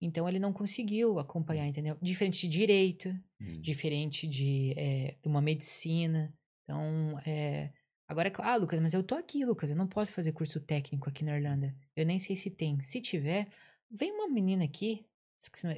Então 0.00 0.26
ele 0.28 0.38
não 0.38 0.50
conseguiu 0.52 1.18
acompanhar, 1.18 1.66
entendeu? 1.66 1.98
Diferente 2.02 2.48
de 2.48 2.58
direito, 2.58 3.08
Hum. 3.38 3.60
diferente 3.60 4.26
de 4.26 4.72
eh, 4.78 5.18
uma 5.22 5.42
medicina. 5.42 6.32
Então, 6.64 7.18
é, 7.26 7.70
agora, 8.08 8.28
é 8.28 8.30
cla- 8.30 8.52
ah, 8.54 8.56
Lucas, 8.56 8.80
mas 8.80 8.94
eu 8.94 9.02
tô 9.02 9.14
aqui, 9.14 9.44
Lucas, 9.44 9.68
eu 9.70 9.76
não 9.76 9.86
posso 9.86 10.12
fazer 10.12 10.32
curso 10.32 10.58
técnico 10.60 11.08
aqui 11.10 11.22
na 11.22 11.36
Irlanda. 11.36 11.76
Eu 11.94 12.06
nem 12.06 12.18
sei 12.18 12.34
se 12.34 12.50
tem. 12.50 12.80
Se 12.80 12.98
tiver, 13.00 13.48
vem 13.90 14.10
uma 14.12 14.28
menina 14.28 14.64
aqui, 14.64 15.06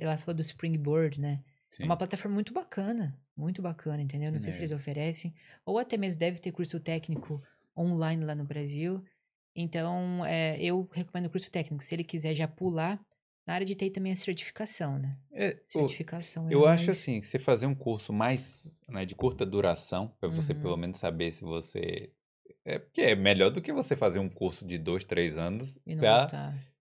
ela 0.00 0.16
falou 0.18 0.34
do 0.34 0.42
Springboard, 0.42 1.20
né? 1.20 1.42
É 1.44 1.76
Sim. 1.76 1.84
uma 1.84 1.96
plataforma 1.96 2.34
muito 2.34 2.52
bacana, 2.52 3.18
muito 3.36 3.60
bacana, 3.62 4.00
entendeu? 4.02 4.30
Não 4.32 4.40
sei 4.40 4.52
se 4.52 4.58
É. 4.58 4.60
eles 4.60 4.72
oferecem, 4.72 5.34
ou 5.64 5.78
até 5.78 5.96
mesmo 5.96 6.18
deve 6.20 6.38
ter 6.38 6.52
curso 6.52 6.78
técnico 6.80 7.42
online 7.76 8.24
lá 8.24 8.34
no 8.34 8.44
Brasil. 8.44 9.02
Então, 9.56 10.24
é, 10.24 10.60
eu 10.60 10.88
recomendo 10.92 11.26
o 11.26 11.30
curso 11.30 11.50
técnico. 11.50 11.82
Se 11.82 11.94
ele 11.94 12.04
quiser 12.04 12.34
já 12.34 12.46
pular, 12.48 13.00
na 13.46 13.54
área 13.54 13.66
de 13.66 13.74
TI 13.74 13.90
também 13.90 14.12
é 14.12 14.14
certificação, 14.16 14.98
né? 14.98 15.16
É, 15.32 15.58
Certificação 15.64 16.48
é 16.48 16.54
eu 16.54 16.66
acho 16.66 16.86
mais- 16.86 16.98
assim, 16.98 17.22
você 17.22 17.38
fazer 17.38 17.66
um 17.66 17.74
curso 17.74 18.12
mais, 18.12 18.80
né, 18.88 19.04
de 19.04 19.14
curta 19.14 19.44
duração, 19.44 20.08
para 20.20 20.28
você 20.28 20.52
Uhum. 20.52 20.60
pelo 20.60 20.76
menos 20.76 20.96
saber 20.98 21.32
se 21.32 21.42
você. 21.42 22.10
É 22.64 22.78
porque 22.78 23.00
é 23.02 23.14
melhor 23.14 23.50
do 23.50 23.60
que 23.60 23.72
você 23.72 23.96
fazer 23.96 24.18
um 24.18 24.28
curso 24.28 24.66
de 24.66 24.78
dois, 24.78 25.04
três 25.04 25.36
anos 25.36 25.78
E 25.86 25.94
não 25.94 26.00
para 26.02 26.22
gostar. 26.22 26.73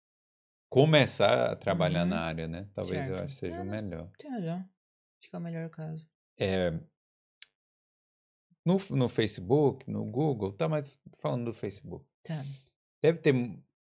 Começar 0.72 1.52
a 1.52 1.56
trabalhar 1.56 2.04
Uhum. 2.04 2.10
na 2.10 2.22
área, 2.22 2.48
né? 2.48 2.68
Talvez 2.74 3.02
eu 3.02 3.16
Certo. 3.18 3.24
acho 3.26 3.34
que 3.34 3.40
seja 3.42 3.56
É, 3.58 3.62
o 3.62 3.66
melhor. 3.66 4.10
Tem 4.18 4.32
razão. 4.32 4.58
Acho 5.20 5.30
que 5.30 5.36
é 5.36 5.40
o 5.40 5.42
melhor 5.42 5.70
caso. 5.70 6.10
É, 6.40 6.72
no, 8.66 8.78
no 8.92 9.10
Facebook, 9.10 9.90
no 9.90 10.06
Google, 10.06 10.54
tá, 10.54 10.70
mas 10.70 10.98
falando 11.18 11.46
do 11.46 11.54
Facebook. 11.54 12.06
Tá. 12.24 12.44
Deve 13.04 13.20
ter. 13.20 13.34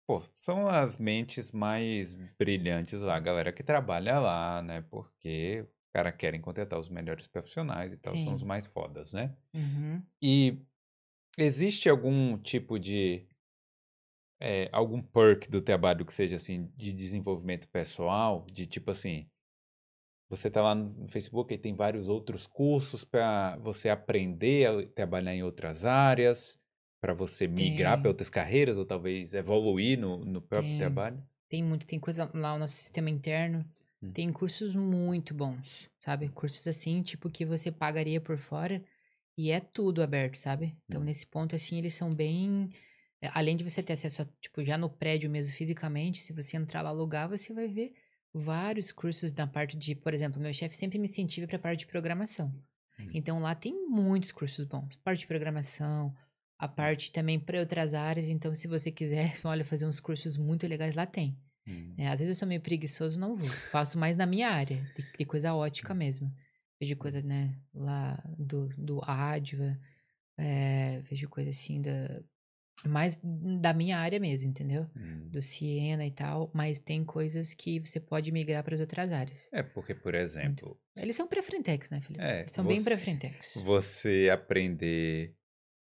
Pô, 0.08 0.22
são 0.36 0.68
as 0.68 0.98
mentes 0.98 1.52
mais 1.52 2.16
brilhantes 2.38 3.02
lá, 3.02 3.16
a 3.16 3.20
galera 3.20 3.54
que 3.54 3.64
trabalha 3.64 4.20
lá, 4.20 4.62
né? 4.62 4.82
Porque 4.90 5.62
os 5.62 5.92
caras 5.94 6.16
querem 6.18 6.42
contratar 6.42 6.80
os 6.80 6.90
melhores 6.90 7.28
profissionais 7.28 7.94
e 7.94 7.98
tal, 7.98 8.14
são 8.14 8.24
Sim. 8.24 8.34
os 8.34 8.44
mais 8.44 8.66
fodas, 8.68 9.14
né? 9.14 9.36
Uhum. 9.54 10.04
E 10.22 10.58
existe 11.38 11.88
algum 11.88 12.38
tipo 12.38 12.80
de. 12.80 13.28
É, 14.44 14.70
algum 14.72 15.02
perk 15.02 15.50
do 15.50 15.62
trabalho 15.62 16.06
que 16.06 16.14
seja 16.14 16.36
assim, 16.38 16.68
de 16.76 16.94
desenvolvimento 16.94 17.68
pessoal, 17.70 18.46
de 18.52 18.68
tipo 18.68 18.92
assim. 18.92 19.30
Você 20.30 20.50
tá 20.50 20.62
lá 20.62 20.74
no 20.76 21.08
Facebook 21.08 21.54
e 21.54 21.58
tem 21.58 21.76
vários 21.76 22.08
outros 22.10 22.48
cursos 22.48 23.04
para 23.06 23.58
você 23.58 23.90
aprender 23.90 24.68
a 24.68 24.88
trabalhar 24.88 25.34
em 25.36 25.44
outras 25.44 25.86
áreas, 25.86 26.60
para 27.02 27.14
você 27.14 27.48
migrar 27.48 28.02
para 28.02 28.10
outras 28.10 28.30
carreiras 28.30 28.78
ou 28.78 28.86
talvez 28.86 29.34
evoluir 29.34 30.00
no, 30.00 30.26
no 30.26 30.42
próprio 30.42 30.76
Tem. 30.76 30.78
trabalho. 30.78 31.24
Tem 31.50 31.64
muito, 31.64 31.86
tem 31.86 32.00
coisa 32.00 32.30
lá 32.34 32.54
no 32.54 32.60
nosso 32.60 32.76
sistema 32.76 33.10
interno. 33.10 33.66
Hum. 34.02 34.14
Tem 34.14 34.32
cursos 34.32 34.74
muito 34.76 35.34
bons, 35.34 35.90
sabe? 36.00 36.30
Cursos 36.30 36.68
assim, 36.68 37.02
tipo, 37.04 37.30
que 37.30 37.46
você 37.46 37.72
pagaria 37.72 38.22
por 38.22 38.38
fora 38.38 38.84
e 39.38 39.52
é 39.52 39.60
tudo 39.60 40.02
aberto, 40.04 40.36
sabe? 40.38 40.76
Então, 40.88 41.02
Hum. 41.02 41.06
nesse 41.06 41.26
ponto, 41.28 41.56
assim, 41.56 41.78
eles 41.78 41.94
são 41.96 42.14
bem. 42.14 42.70
É, 43.24 43.30
Além 43.34 43.56
de 43.56 43.64
você 43.64 43.82
ter 43.82 43.94
acesso, 43.94 44.22
a, 44.22 44.26
tipo, 44.42 44.64
já 44.66 44.78
no 44.78 44.90
prédio 44.90 45.30
mesmo 45.30 45.54
fisicamente, 45.54 46.22
se 46.22 46.34
você 46.34 46.58
entrar 46.58 46.82
lá 46.82 46.90
alugar, 46.90 47.30
você 47.30 47.54
vai 47.54 47.70
ver 47.70 47.94
vários 48.34 48.92
cursos 48.92 49.32
na 49.32 49.48
parte 49.48 49.78
de, 49.78 49.96
por 49.96 50.14
exemplo, 50.14 50.42
meu 50.42 50.54
chefe 50.54 50.76
sempre 50.76 50.98
me 50.98 51.06
incentiva 51.06 51.48
para 51.48 51.56
a 51.56 51.60
parte 51.60 51.80
de 51.80 51.88
programação. 51.88 52.54
Hum. 53.00 53.10
Então 53.14 53.40
lá 53.40 53.56
tem 53.56 53.88
muitos 53.88 54.34
cursos 54.34 54.66
bons. 54.66 54.98
Parte 54.98 55.20
de 55.20 55.28
programação, 55.28 56.14
a 56.60 56.68
parte 56.68 57.14
também 57.14 57.40
para 57.40 57.60
outras 57.60 57.94
áreas. 57.94 58.28
Então, 58.28 58.54
se 58.54 58.68
você 58.68 58.92
quiser, 58.92 59.34
olha, 59.46 59.64
fazer 59.64 59.86
uns 59.86 60.02
cursos 60.02 60.36
muito 60.36 60.68
legais, 60.68 60.94
lá 60.94 61.06
tem. 61.06 61.38
Hum. 61.66 61.94
né? 61.98 62.10
Às 62.10 62.20
vezes 62.20 62.36
eu 62.36 62.40
sou 62.40 62.48
meio 62.48 62.60
preguiçoso, 62.60 63.18
não 63.18 63.38
vou. 63.38 63.50
Faço 63.72 63.98
mais 63.98 64.18
na 64.18 64.26
minha 64.26 64.50
área, 64.50 64.84
de, 64.98 65.18
de 65.18 65.26
coisa 65.26 65.54
ótica 65.54 65.94
mesmo. 65.94 66.30
Vejo 66.78 66.98
coisa, 66.98 67.22
né, 67.22 67.56
lá 67.74 68.22
do, 68.38 68.68
do 68.78 69.00
Adva, 69.06 69.80
é, 70.38 71.00
vejo 71.10 71.30
coisa 71.30 71.50
assim 71.50 71.82
da. 71.82 72.22
Mais 72.86 73.20
da 73.62 73.74
minha 73.74 73.98
área 73.98 74.20
mesmo, 74.20 74.50
entendeu? 74.50 74.90
Hum. 74.96 75.30
Do 75.30 75.42
Siena 75.42 76.06
e 76.06 76.12
tal, 76.12 76.52
mas 76.54 76.80
tem 76.80 77.04
coisas 77.06 77.54
que 77.54 77.80
você 77.80 78.00
pode 78.00 78.32
migrar 78.32 78.64
para 78.64 78.74
as 78.76 78.82
outras 78.82 79.12
áreas. 79.12 79.50
É 79.54 79.64
porque, 79.64 79.96
por 79.96 80.14
exemplo, 80.16 80.80
Eles 80.96 81.16
são 81.16 81.28
pré-frentex, 81.28 81.90
né, 81.90 82.02
Felipe? 82.02 82.24
É, 82.24 82.42
Eles 82.42 82.52
são 82.52 82.66
bem 82.66 82.78
você- 82.78 82.84
pré-frentex. 82.90 83.54
você 83.64 84.30
aprender 84.32 85.36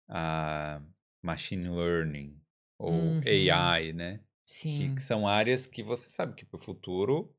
a 0.08 0.82
machine 1.22 1.70
learning 1.70 2.40
ou 2.78 2.92
Uhum. 2.92 3.22
AI, 3.26 3.94
né? 3.94 4.20
Sim, 4.46 4.96
que 4.96 5.02
são 5.02 5.28
áreas 5.28 5.66
que 5.68 5.84
você 5.84 6.10
sabe 6.10 6.34
que 6.36 6.46
para 6.46 6.58
o 6.58 6.62
futuro 6.64 7.34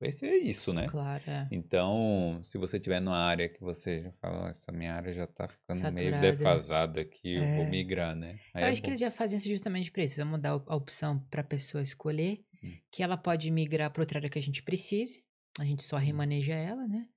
vai 0.00 0.12
ser 0.12 0.34
isso, 0.36 0.72
né? 0.72 0.92
claro. 0.92 1.30
é. 1.30 1.50
Então, 1.50 2.40
se 2.44 2.58
você 2.58 2.80
tiver 2.80 3.00
numa 3.00 3.18
área 3.18 3.48
que 3.48 3.60
você 3.60 4.02
já 4.04 4.12
fala, 4.14 4.46
"Ó, 4.46 4.48
essa 4.50 4.72
minha 4.72 4.94
área 4.94 5.12
já 5.12 5.26
tá 5.26 5.48
ficando 5.48 5.86
meio 5.88 6.14
Saturada. 6.14 6.18
defasada 6.18 7.00
aqui, 7.02 7.36
eu 7.36 7.48
vou 7.48 7.64
É. 7.64 7.66
migrar, 7.66 8.14
né? 8.16 8.40
Aí 8.54 8.64
Eu 8.64 8.68
é 8.68 8.72
acho 8.72 8.82
que 8.82 8.90
eles 8.90 9.00
já 9.00 9.10
fazem 9.10 9.36
isso 9.38 9.48
justamente 9.48 9.90
para 9.92 10.04
isso. 10.04 10.16
Vamos 10.16 10.40
dar 10.40 10.50
a 10.52 10.76
opção 10.76 11.20
para 11.30 11.42
a 11.42 11.44
pessoa 11.44 11.82
escolher, 11.82 12.44
Hum. 12.62 12.80
que 12.92 13.02
ela 13.02 13.16
pode 13.16 13.50
migrar 13.50 13.92
para 13.92 14.02
outra 14.02 14.18
área 14.20 14.30
que 14.30 14.38
a 14.38 14.42
gente 14.42 14.62
precise, 14.62 15.24
a 15.58 15.64
gente 15.64 15.82
Hum. 15.82 15.84
só 15.84 15.96
remaneja 15.98 16.54
ela, 16.54 16.86
né? 16.88 17.08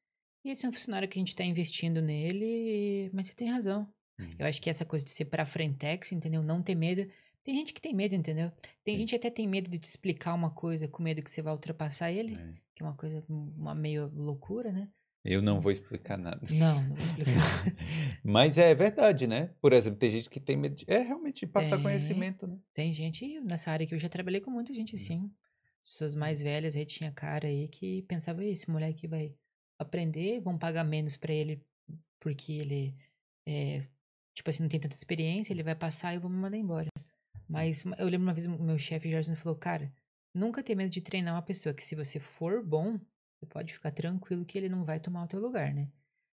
E 0.45 0.51
esse 0.51 0.65
é 0.65 0.69
um 0.69 0.73
funcionário 0.73 1.07
que 1.09 1.19
a 1.19 1.21
gente 1.21 1.29
está 1.29 1.43
investindo 1.45 2.01
nele, 2.01 3.09
mas 3.13 3.27
você 3.27 3.35
tem 3.35 3.49
razão. 3.49 3.93
Hum. 4.19 4.29
Eu 4.39 4.47
acho 4.47 4.61
que 4.61 4.69
essa 4.69 4.85
coisa 4.85 5.05
de 5.05 5.11
ser 5.11 5.25
para 5.25 5.45
frentex, 5.45 6.11
entendeu? 6.13 6.43
Não 6.43 6.63
ter 6.63 6.75
medo. 6.75 7.09
Tem 7.43 7.55
gente 7.55 7.73
que 7.73 7.81
tem 7.81 7.93
medo, 7.93 8.15
entendeu? 8.15 8.51
Tem 8.83 8.95
Sim. 8.95 8.99
gente 9.01 9.09
que 9.09 9.15
até 9.15 9.29
tem 9.29 9.47
medo 9.47 9.69
de 9.69 9.77
te 9.77 9.83
explicar 9.83 10.33
uma 10.33 10.49
coisa 10.49 10.87
com 10.87 11.03
medo 11.03 11.21
que 11.21 11.29
você 11.29 11.41
vai 11.41 11.53
ultrapassar 11.53 12.11
ele, 12.11 12.35
É. 12.35 12.53
que 12.73 12.81
é 12.81 12.85
uma 12.85 12.95
coisa, 12.95 13.23
uma 13.27 13.75
meio 13.75 14.09
loucura, 14.15 14.71
né? 14.71 14.87
Eu 15.25 15.41
não 15.41 15.59
vou 15.61 15.71
explicar 15.71 16.17
nada. 16.17 16.41
Não, 16.51 16.83
não 16.83 16.95
vou 16.95 17.05
explicar. 17.05 17.31
Mas 18.23 18.57
é 18.57 18.75
verdade, 18.75 19.25
né? 19.25 19.51
Por 19.61 19.71
exemplo, 19.71 19.97
tem 19.97 20.11
gente 20.11 20.29
que 20.29 20.39
tem 20.39 20.57
medo 20.57 20.75
de... 20.75 20.85
É 20.87 20.99
realmente 20.99 21.45
de 21.45 21.47
passar 21.47 21.75
Tem. 21.75 21.83
conhecimento, 21.83 22.45
né? 22.45 22.57
Tem 22.73 22.93
gente 22.93 23.39
nessa 23.39 23.71
área 23.71 23.87
que 23.87 23.95
eu 23.95 23.99
já 23.99 24.09
trabalhei 24.09 24.41
com 24.41 24.51
muita 24.51 24.73
gente 24.73 24.95
assim. 24.95 25.31
As 25.81 25.87
pessoas 25.87 26.15
mais 26.15 26.41
velhas 26.41 26.75
aí 26.75 26.85
tinha 26.85 27.11
cara 27.11 27.47
aí 27.47 27.67
que 27.69 28.01
pensava, 28.03 28.43
"Ih, 28.43 28.51
esse 28.51 28.69
moleque 28.69 29.07
vai 29.07 29.33
aprender, 29.79 30.41
vão 30.41 30.57
pagar 30.57 30.83
menos 30.83 31.15
pra 31.17 31.33
ele 31.33 31.61
porque 32.19 32.53
ele 32.53 32.95
é, 33.47 33.81
tipo 34.33 34.49
assim, 34.49 34.63
não 34.63 34.69
tem 34.69 34.79
tanta 34.79 34.95
experiência, 34.95 35.51
ele 35.53 35.63
vai 35.63 35.75
passar 35.75 36.13
e 36.13 36.15
eu 36.15 36.21
vou 36.21 36.29
me 36.29 36.37
mandar 36.37 36.57
embora. 36.57 36.87
Mas 37.53 37.83
eu 37.99 38.07
lembro 38.07 38.27
uma 38.27 38.33
vez 38.33 38.45
o 38.47 38.51
meu 38.63 38.79
chefe, 38.79 39.09
Gerson, 39.09 39.35
falou, 39.35 39.57
cara, 39.57 39.93
nunca 40.33 40.63
tenha 40.63 40.77
medo 40.77 40.89
de 40.91 41.01
treinar 41.01 41.35
uma 41.35 41.41
pessoa, 41.41 41.73
que 41.73 41.83
se 41.83 41.95
você 41.95 42.19
for 42.19 42.63
bom, 42.65 42.99
você 43.39 43.45
pode 43.47 43.73
ficar 43.73 43.91
tranquilo 43.91 44.45
que 44.45 44.57
ele 44.57 44.69
não 44.69 44.83
vai 44.85 44.99
tomar 44.99 45.23
o 45.25 45.27
teu 45.27 45.39
lugar, 45.39 45.73
né? 45.73 45.91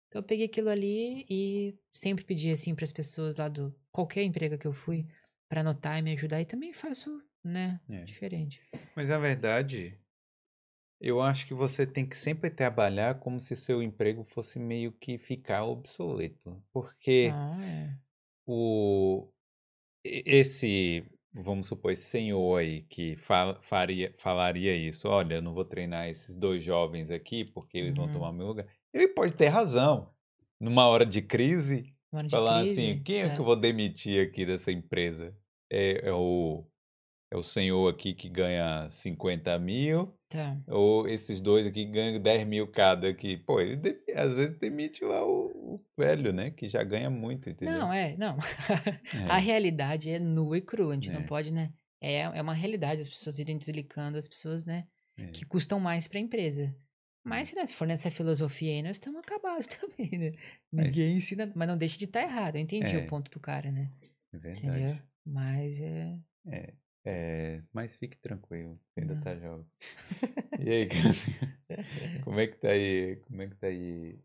Então 0.08 0.20
eu 0.22 0.26
peguei 0.26 0.46
aquilo 0.46 0.68
ali 0.70 1.24
e 1.30 1.78
sempre 1.92 2.24
pedi 2.24 2.50
assim 2.50 2.74
para 2.74 2.84
as 2.84 2.92
pessoas 2.92 3.36
lá 3.36 3.48
do 3.48 3.74
qualquer 3.92 4.24
emprego 4.24 4.58
que 4.58 4.66
eu 4.66 4.72
fui 4.72 5.06
para 5.48 5.60
anotar 5.62 5.98
e 5.98 6.02
me 6.02 6.12
ajudar 6.12 6.40
e 6.40 6.46
também 6.46 6.72
faço, 6.72 7.22
né, 7.44 7.80
É. 7.88 8.04
diferente. 8.04 8.62
Mas 8.96 9.08
na 9.08 9.18
verdade, 9.18 9.98
eu 11.00 11.20
acho 11.20 11.46
que 11.46 11.54
você 11.54 11.86
tem 11.86 12.06
que 12.08 12.16
sempre 12.16 12.50
trabalhar 12.50 13.18
como 13.20 13.40
se 13.40 13.56
seu 13.56 13.82
emprego 13.82 14.24
fosse 14.24 14.58
meio 14.58 14.92
que 14.92 15.18
ficar 15.18 15.64
obsoleto. 15.64 16.62
Porque 16.72 17.32
Ah, 17.32 17.64
é. 17.66 17.98
o 18.46 19.32
esse, 20.04 21.04
vamos 21.32 21.66
supor, 21.68 21.92
esse 21.92 22.04
senhor 22.04 22.58
aí 22.60 22.82
que 22.82 23.16
fa- 23.16 23.58
faria, 23.60 24.14
falaria 24.18 24.74
isso, 24.76 25.08
olha, 25.08 25.34
eu 25.36 25.42
não 25.42 25.54
vou 25.54 25.64
treinar 25.64 26.08
esses 26.08 26.36
dois 26.36 26.62
jovens 26.64 27.10
aqui 27.10 27.44
porque 27.44 27.78
eles 27.78 27.94
vão 27.96 28.08
Uhum. 28.08 28.10
tomar 28.10 28.32
meu 28.32 28.46
lugar. 28.48 28.66
Ele 28.92 29.08
pode 29.08 29.32
ter 29.34 29.48
razão. 29.48 30.14
Numa 30.60 30.86
hora 30.86 31.04
de 31.06 31.22
crise, 31.22 31.94
hora 32.12 32.28
de 32.28 32.38
falar 32.38 32.40
crise, 32.40 32.60
assim, 32.60 33.02
quem 33.04 33.22
é 33.22 33.30
tá, 33.30 33.30
que 33.30 33.40
eu 33.40 33.44
vou 33.44 33.56
demitir 33.56 34.26
aqui 34.26 34.44
dessa 34.46 34.70
empresa? 34.72 35.36
É, 35.70 36.08
é 36.08 36.12
o, 36.12 36.66
é 37.32 37.36
o 37.36 37.42
senhor 37.42 37.88
aqui 37.88 38.12
que 38.14 38.28
ganha 38.28 38.88
50 38.90 39.58
mil, 39.58 40.12
tá. 40.28 40.56
ou 40.66 41.08
esses 41.08 41.40
dois 41.40 41.66
aqui 41.66 41.84
que 41.86 41.92
ganham 41.92 42.20
10 42.20 42.46
mil 42.46 42.66
cada 42.66 43.08
aqui. 43.08 43.36
Pô, 43.36 43.60
ele 43.60 43.76
às 44.14 44.32
vezes 44.32 44.58
demite 44.58 45.04
lá 45.04 45.24
o, 45.24 45.74
o 45.74 45.80
velho, 45.98 46.32
né? 46.32 46.50
Que 46.50 46.68
já 46.68 46.82
ganha 46.82 47.08
muito, 47.08 47.48
entendeu? 47.48 47.78
Não, 47.78 47.92
é, 47.92 48.16
não. 48.16 48.36
A 49.30 49.38
É, 49.38 49.40
realidade 49.40 50.10
é 50.10 50.18
nua 50.18 50.58
e 50.58 50.60
crua, 50.60 50.92
a 50.92 50.94
gente 50.94 51.10
não 51.10 51.20
É. 51.20 51.26
pode, 51.26 51.50
né? 51.52 51.72
É, 52.02 52.20
é 52.22 52.42
uma 52.42 52.54
realidade, 52.54 53.00
as 53.02 53.08
pessoas 53.08 53.38
irem 53.38 53.58
desligando 53.58 54.16
as 54.18 54.26
pessoas, 54.26 54.64
né? 54.64 54.86
é. 55.18 55.26
Que 55.28 55.44
custam 55.44 55.78
mais 55.78 56.08
para 56.08 56.18
a 56.18 56.22
empresa. 56.22 56.74
Mas 57.22 57.48
se 57.48 57.54
nós 57.54 57.70
for 57.70 57.86
nessa 57.86 58.10
filosofia 58.10 58.72
aí, 58.72 58.82
nós 58.82 58.92
estamos 58.96 59.20
acabados 59.20 59.66
também, 59.78 60.08
né? 60.18 60.30
Ninguém 60.72 61.14
Mas- 61.14 61.16
ensina, 61.22 61.52
mas 61.54 61.68
não 61.68 61.76
deixa 61.76 61.98
de 61.98 62.06
estar 62.06 62.22
errado. 62.22 62.56
Eu 62.56 62.62
entendi 62.62 62.96
É. 62.96 62.98
o 62.98 63.06
ponto 63.06 63.30
do 63.30 63.38
cara, 63.38 63.70
né? 63.70 63.90
É 64.32 64.36
Entendeu? 64.36 64.72
verdade. 64.72 65.02
Mas 65.26 65.78
é. 65.80 66.18
É, 66.50 66.72
é, 67.04 67.62
mas 67.72 67.96
fique 67.96 68.18
tranquilo, 68.18 68.78
ainda 68.96 69.14
Não. 69.14 69.20
tá 69.22 69.36
jovem. 69.36 69.66
E 70.60 70.68
aí, 70.70 70.86
Cassinha? 70.88 71.58
Como 72.24 72.38
é 72.40 72.46
que 72.46 72.56
tá 72.56 72.68
aí? 72.68 73.16
Como 73.26 73.40
é 73.42 73.48
que 73.48 73.54
tá 73.56 73.66
aí? 73.68 74.18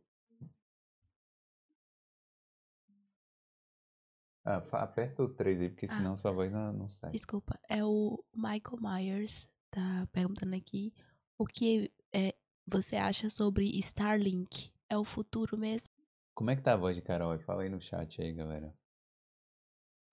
Ah, 4.44 4.58
aperta 4.84 5.24
o 5.24 5.30
3 5.30 5.60
aí, 5.60 5.70
porque 5.70 5.86
Ah. 5.88 5.96
senão 5.96 6.18
sua 6.18 6.32
voz 6.32 6.52
não, 6.52 6.72
não 6.72 6.90
sai. 6.90 7.12
Desculpa, 7.12 7.60
é 7.68 7.84
o 7.84 8.24
Michael 8.36 8.78
Myers, 8.80 9.48
tá 9.72 10.08
perguntando 10.12 10.56
aqui 10.56 10.94
o 11.38 11.46
que 11.46 11.92
é, 12.14 12.36
você 12.68 12.96
acha 12.96 13.30
sobre 13.30 13.66
Starlink? 13.80 14.72
É 14.90 14.98
o 14.98 15.04
futuro 15.04 15.58
mesmo? 15.58 15.90
Como 16.36 16.52
é 16.52 16.56
que 16.56 16.62
tá 16.62 16.74
a 16.74 16.78
voz 16.78 16.96
de 16.96 17.02
Carol? 17.02 17.38
Fala 17.40 17.64
aí 17.64 17.70
no 17.70 17.82
chat 17.82 18.22
aí, 18.22 18.34
galera. 18.34 18.72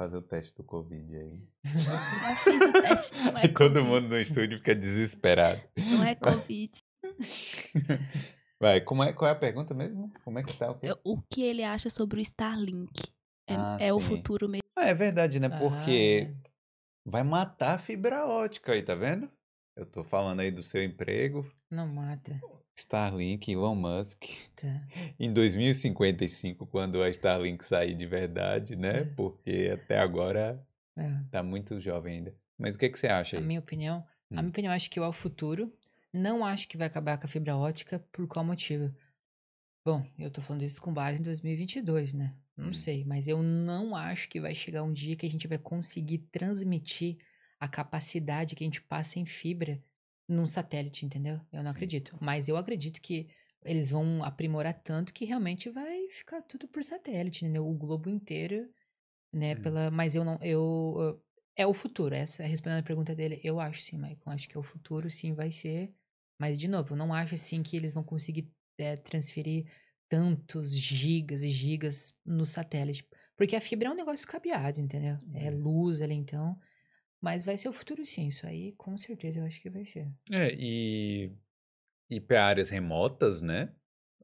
Fazer 0.03 0.17
o 0.17 0.23
teste 0.23 0.53
do 0.57 0.65
Covid 0.65 1.17
aí. 1.17 1.41
Já 1.79 2.37
fiz 2.37 2.61
o 2.61 2.73
teste, 2.73 3.15
não 3.19 3.39
é 3.39 3.47
Todo 3.47 3.75
Covid. 3.75 3.83
mundo 3.83 4.09
no 4.09 4.19
estúdio 4.19 4.59
fica 4.59 4.75
desesperado. 4.75 5.61
Não 5.77 6.03
é 6.03 6.17
Covid. 6.19 6.73
Vai, 8.61 8.81
como 8.81 9.05
é, 9.05 9.13
qual 9.13 9.29
é 9.29 9.33
a 9.33 9.37
pergunta 9.39 9.73
mesmo? 9.75 10.13
Como 10.25 10.41
é 10.41 10.43
que 10.43 10.57
tá 10.57 10.73
o 10.73 10.75
quê? 10.79 10.89
É, 10.89 10.95
O 11.05 11.21
que 11.23 11.43
ele 11.43 11.63
acha 11.63 11.89
sobre 11.89 12.19
o 12.19 12.21
Starlink? 12.21 13.01
É, 13.49 13.55
Ah, 13.55 13.77
é 13.79 13.93
o 13.93 14.01
futuro 14.01 14.49
mesmo? 14.49 14.63
Ah, 14.77 14.87
é 14.89 14.95
verdade, 14.95 15.39
né? 15.39 15.49
Ah, 15.53 15.59
Porque 15.61 16.29
é. 16.33 16.51
vai 17.05 17.23
matar 17.23 17.75
a 17.77 17.79
fibra 17.79 18.27
ótica 18.27 18.73
aí, 18.73 18.83
tá 18.83 18.97
vendo? 18.97 19.31
Eu 19.77 19.87
tô 19.87 20.03
falando 20.03 20.41
aí 20.41 20.51
do 20.51 20.65
seu 20.65 20.83
emprego. 20.83 21.49
Não 21.71 21.87
mata. 21.87 22.41
Starlink, 22.77 23.51
Elon 23.51 23.75
Musk. 23.75 24.25
Tá. 24.57 24.87
Em 25.19 25.33
2055, 25.33 26.67
quando 26.67 27.03
a 27.03 27.09
Starlink 27.11 27.65
sair 27.65 27.95
de 27.95 28.07
verdade, 28.07 28.75
né? 28.77 29.01
É. 29.01 29.05
Porque 29.05 29.71
até 29.73 29.99
agora 29.99 30.65
É. 30.97 31.21
tá 31.31 31.43
muito 31.43 31.79
jovem 31.81 32.17
ainda. 32.19 32.35
Mas 32.59 32.75
o 32.75 32.79
que 32.79 32.89
que 32.89 32.99
você 32.99 33.07
acha 33.09 33.37
A 33.37 33.41
aí? 33.41 33.47
minha 33.47 33.61
opinião, 33.61 33.99
a 34.31 34.35
Hum. 34.35 34.37
minha 34.41 34.49
opinião, 34.49 34.73
acho 34.73 34.91
que 34.91 34.99
é 34.99 35.03
o 35.03 35.13
futuro. 35.13 35.73
Não 36.13 36.45
acho 36.45 36.69
que 36.69 36.77
vai 36.77 36.87
acabar 36.87 37.19
com 37.19 37.27
a 37.27 37.29
fibra 37.29 37.57
ótica. 37.57 37.99
Por 38.13 38.27
qual 38.27 38.45
motivo? 38.45 38.95
Bom, 39.85 40.07
eu 40.19 40.31
tô 40.31 40.41
falando 40.41 40.63
isso 40.63 40.81
com 40.81 40.93
base 40.95 41.21
em 41.21 41.25
2022, 41.25 42.13
né? 42.13 42.35
Não 42.57 42.69
Hum. 42.69 42.75
sei, 42.75 43.05
mas 43.05 43.27
eu 43.27 43.43
não 43.43 43.97
acho 43.97 44.29
que 44.29 44.41
vai 44.41 44.55
chegar 44.55 44.83
um 44.83 44.93
dia 44.93 45.17
que 45.17 45.27
a 45.27 45.31
gente 45.31 45.49
vai 45.49 45.59
conseguir 45.59 46.19
transmitir 46.31 47.17
a 47.59 47.67
capacidade 47.67 48.55
que 48.55 48.63
a 48.63 48.67
gente 48.67 48.83
passa 48.83 49.19
em 49.19 49.25
fibra 49.25 49.83
num 50.33 50.47
satélite, 50.47 51.05
entendeu? 51.07 51.41
Eu 51.53 51.59
não 51.63 51.67
Sim. 51.67 51.73
acredito. 51.73 52.19
Mas 52.21 52.49
eu 52.49 52.57
acredito 52.57 53.01
que 53.01 53.29
eles 53.65 53.91
vão 53.91 54.25
aprimorar 54.25 54.75
tanto 54.83 55.13
que 55.15 55.25
realmente 55.25 55.71
vai 55.71 56.09
ficar 56.09 56.43
tudo 56.43 56.67
por 56.69 56.83
satélite, 56.83 57.45
entendeu? 57.45 57.67
O 57.67 57.75
globo 57.75 58.09
inteiro, 58.11 58.69
né? 59.33 59.55
Hum. 59.55 59.63
Pela... 59.63 59.91
Mas 59.91 60.15
eu 60.15 60.25
não. 60.25 60.39
Eu, 60.43 60.95
eu- 60.99 61.25
é 61.57 61.67
o 61.67 61.75
futuro. 61.75 62.15
Essa 62.15 62.43
respondendo 62.45 62.81
a 62.81 62.83
pergunta 62.83 63.15
dele, 63.15 63.41
eu 63.45 63.61
acho 63.61 63.83
sim, 63.83 63.97
Michael. 63.97 64.19
Acho 64.27 64.49
que 64.49 64.57
é 64.57 64.61
o 64.61 64.63
futuro, 64.63 65.11
sim, 65.11 65.35
vai 65.35 65.51
ser. 65.51 65.93
Mas, 66.39 66.57
de 66.59 66.67
novo, 66.67 66.95
eu 66.95 66.99
não 66.99 67.13
acho 67.13 67.35
assim 67.35 67.63
que 67.63 67.77
eles 67.77 67.93
vão 67.93 68.03
conseguir 68.03 68.51
é, 68.79 68.97
transferir 68.97 69.67
tantos 70.09 70.77
gigas 70.77 71.43
e 71.43 71.51
gigas 71.51 72.15
no 72.25 72.45
satélite. 72.45 73.07
Porque 73.37 73.55
a 73.57 73.61
fibra 73.61 73.89
é 73.89 73.91
um 73.91 73.95
negócio 73.95 74.27
cabeado, 74.27 74.81
entendeu? 74.81 75.19
É 75.35 75.47
É. 75.47 75.51
luz 75.51 76.01
ali, 76.03 76.15
então. 76.15 76.59
Mas 77.23 77.43
vai 77.45 77.57
ser 77.57 77.69
o 77.69 77.73
futuro, 77.73 78.05
sim. 78.07 78.27
Isso 78.29 78.47
aí, 78.47 78.73
com 78.75 78.97
certeza, 78.99 79.39
eu 79.41 79.47
acho 79.47 79.61
que 79.63 79.71
vai 79.71 79.85
ser. 79.87 80.13
É, 80.31 80.53
e, 80.55 81.33
e 82.11 82.21
para 82.21 82.47
áreas 82.47 82.71
remotas, 82.71 83.43
né? 83.43 83.75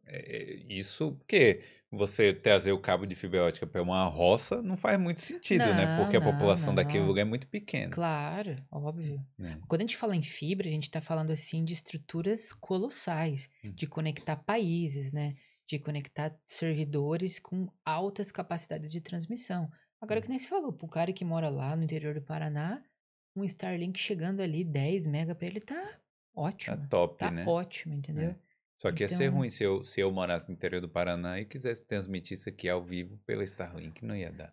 É, 0.06 0.54
isso, 0.68 1.14
porque 1.16 1.62
você 1.90 2.34
trazer 2.34 2.72
o 2.72 2.80
cabo 2.82 3.06
de 3.06 3.14
fibra 3.16 3.44
ótica 3.44 3.66
para 3.66 3.82
uma 3.82 4.04
roça 4.06 4.62
não 4.62 4.76
faz 4.76 4.98
muito 5.00 5.20
sentido, 5.22 5.74
né? 5.74 5.86
Não, 5.86 5.88
Porque 5.88 6.16
a 6.16 6.20
não, 6.20 6.22
população 6.22 6.74
daquele 6.74 7.04
não. 7.04 7.06
lugar 7.06 7.22
é 7.22 7.26
muito 7.26 7.48
pequena, 7.48 7.94
Claro, 7.94 8.56
óbvio. 8.72 9.26
né? 9.38 9.62
Quando 9.68 9.82
a 9.82 9.84
gente 9.84 9.96
fala 9.96 10.16
em 10.16 10.22
fibra, 10.22 10.68
a 10.68 10.72
gente 10.72 10.84
está 10.84 11.00
falando 11.00 11.30
assim 11.32 11.64
de 11.64 11.72
estruturas 11.74 12.52
colossais, 12.52 13.48
Hum. 13.62 13.78
de 13.78 13.86
conectar 13.86 14.36
países, 14.36 15.12
né? 15.12 15.36
De 15.66 15.78
conectar 15.78 16.36
servidores 16.46 17.38
com 17.40 17.68
altas 17.84 18.30
capacidades 18.32 18.90
de 18.92 19.00
transmissão. 19.00 19.70
Agora, 20.00 20.20
que 20.22 20.28
nem 20.28 20.38
se 20.38 20.48
falou, 20.48 20.72
pro 20.72 20.86
cara 20.88 21.12
que 21.12 21.24
mora 21.24 21.48
lá 21.48 21.74
no 21.74 21.82
interior 21.82 22.14
do 22.14 22.22
Paraná, 22.22 22.82
um 23.36 23.44
Starlink 23.44 23.98
chegando 23.98 24.40
ali 24.40 24.64
10 24.64 25.06
mega 25.06 25.34
para 25.34 25.46
ele 25.46 25.60
tá 25.60 25.74
Tá 25.74 26.00
ótimo. 26.34 26.88
top, 26.88 27.18
Tá 27.18 27.30
né? 27.30 27.44
ótimo, 27.46 27.94
entendeu? 27.94 28.34
Só 28.80 28.92
que 28.92 29.02
ia 29.02 29.08
ser 29.08 29.24
Então- 29.24 29.38
ruim 29.38 29.50
se 29.50 29.64
eu, 29.64 29.82
se 29.82 30.00
eu 30.00 30.10
morasse 30.12 30.46
no 30.48 30.54
interior 30.54 30.80
do 30.80 30.88
Paraná 30.88 31.40
e 31.40 31.44
quisesse 31.44 31.84
transmitir 31.84 32.34
isso 32.34 32.48
aqui 32.48 32.68
ao 32.68 32.84
vivo 32.84 33.18
pela 33.26 33.42
Starlink, 33.42 34.04
não 34.04 34.14
ia 34.14 34.30
dar. 34.30 34.52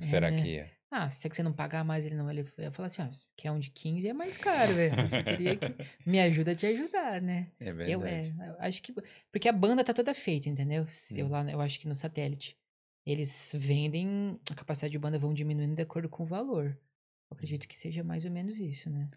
É, 0.00 0.04
Será 0.04 0.30
né? 0.30 0.40
que 0.42 0.48
ia? 0.54 0.70
Ah, 0.90 1.06
se 1.10 1.26
é 1.26 1.28
que 1.30 1.36
você 1.36 1.42
não 1.42 1.52
pagar 1.52 1.84
mais 1.84 2.06
ele 2.06 2.14
não, 2.14 2.30
ele 2.30 2.46
ia 2.58 2.70
falar 2.72 2.86
assim, 2.86 3.02
ó, 3.02 3.08
quer 3.36 3.50
um 3.50 3.60
de 3.60 3.70
15 3.70 4.08
é 4.08 4.14
mais 4.14 4.38
caro, 4.38 4.72
velho. 4.72 4.94
Você 5.10 5.22
teria 5.22 5.54
que 5.54 5.66
me 6.06 6.18
ajuda 6.18 6.52
a 6.52 6.54
te 6.54 6.64
ajudar, 6.66 7.20
né? 7.20 7.52
É 7.60 7.68
Eu, 7.68 7.74
verdade. 7.76 8.34
é, 8.40 8.48
eu 8.48 8.56
acho 8.58 8.82
que. 8.82 8.94
Porque 9.30 9.48
a 9.50 9.52
banda 9.52 9.84
tá 9.84 9.92
toda 9.92 10.14
feita, 10.14 10.48
entendeu? 10.48 10.86
Eu, 11.14 11.26
Hum. 11.26 11.28
lá, 11.28 11.44
eu 11.52 11.60
acho 11.60 11.78
que 11.78 11.86
no 11.86 11.94
satélite. 11.94 12.56
Eles 13.10 13.52
vendem, 13.54 14.38
a 14.50 14.54
capacidade 14.54 14.92
de 14.92 14.98
banda 14.98 15.18
vão 15.18 15.32
diminuindo 15.32 15.74
de 15.74 15.82
acordo 15.82 16.08
com 16.08 16.22
o 16.24 16.26
valor. 16.26 16.78
Eu 17.30 17.34
acredito 17.34 17.66
que 17.66 17.76
seja 17.76 18.04
mais 18.04 18.24
ou 18.24 18.30
menos 18.30 18.58
isso, 18.58 18.90
né? 18.90 19.08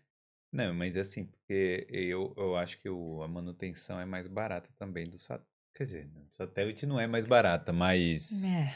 Não, 0.51 0.73
mas 0.73 0.95
assim, 0.97 1.25
porque 1.25 1.87
eu, 1.89 2.33
eu 2.37 2.55
acho 2.55 2.79
que 2.81 2.89
o, 2.89 3.21
a 3.21 3.27
manutenção 3.27 3.99
é 3.99 4.05
mais 4.05 4.27
barata 4.27 4.69
também 4.77 5.09
do 5.09 5.17
satélite. 5.17 5.49
Quer 5.73 5.83
dizer, 5.85 6.11
o 6.15 6.27
satélite 6.35 6.85
não 6.85 6.99
é 6.99 7.07
mais 7.07 7.25
barata, 7.25 7.71
mas. 7.71 8.43
É, 8.43 8.73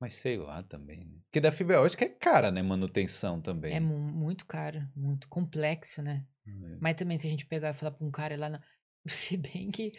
Mas 0.00 0.14
sei 0.14 0.36
lá 0.38 0.62
também. 0.62 1.04
né? 1.04 1.18
Porque 1.24 1.40
da 1.40 1.50
fibra 1.52 1.80
ótica 1.80 2.04
é 2.04 2.08
cara, 2.08 2.50
né? 2.50 2.62
Manutenção 2.62 3.40
também. 3.40 3.74
é 3.74 3.80
mu- 3.80 3.98
muito 3.98 4.46
caro, 4.46 4.88
muito 4.94 5.28
complexo, 5.28 6.00
né? 6.02 6.24
É. 6.46 6.78
Mas 6.80 6.94
também, 6.94 7.18
se 7.18 7.26
a 7.26 7.30
gente 7.30 7.44
pegar 7.46 7.70
e 7.70 7.74
falar 7.74 7.92
pra 7.92 8.06
um 8.06 8.10
cara 8.10 8.36
lá 8.36 8.48
na. 8.48 8.60
Se 9.06 9.36
bem 9.36 9.70
que 9.70 9.92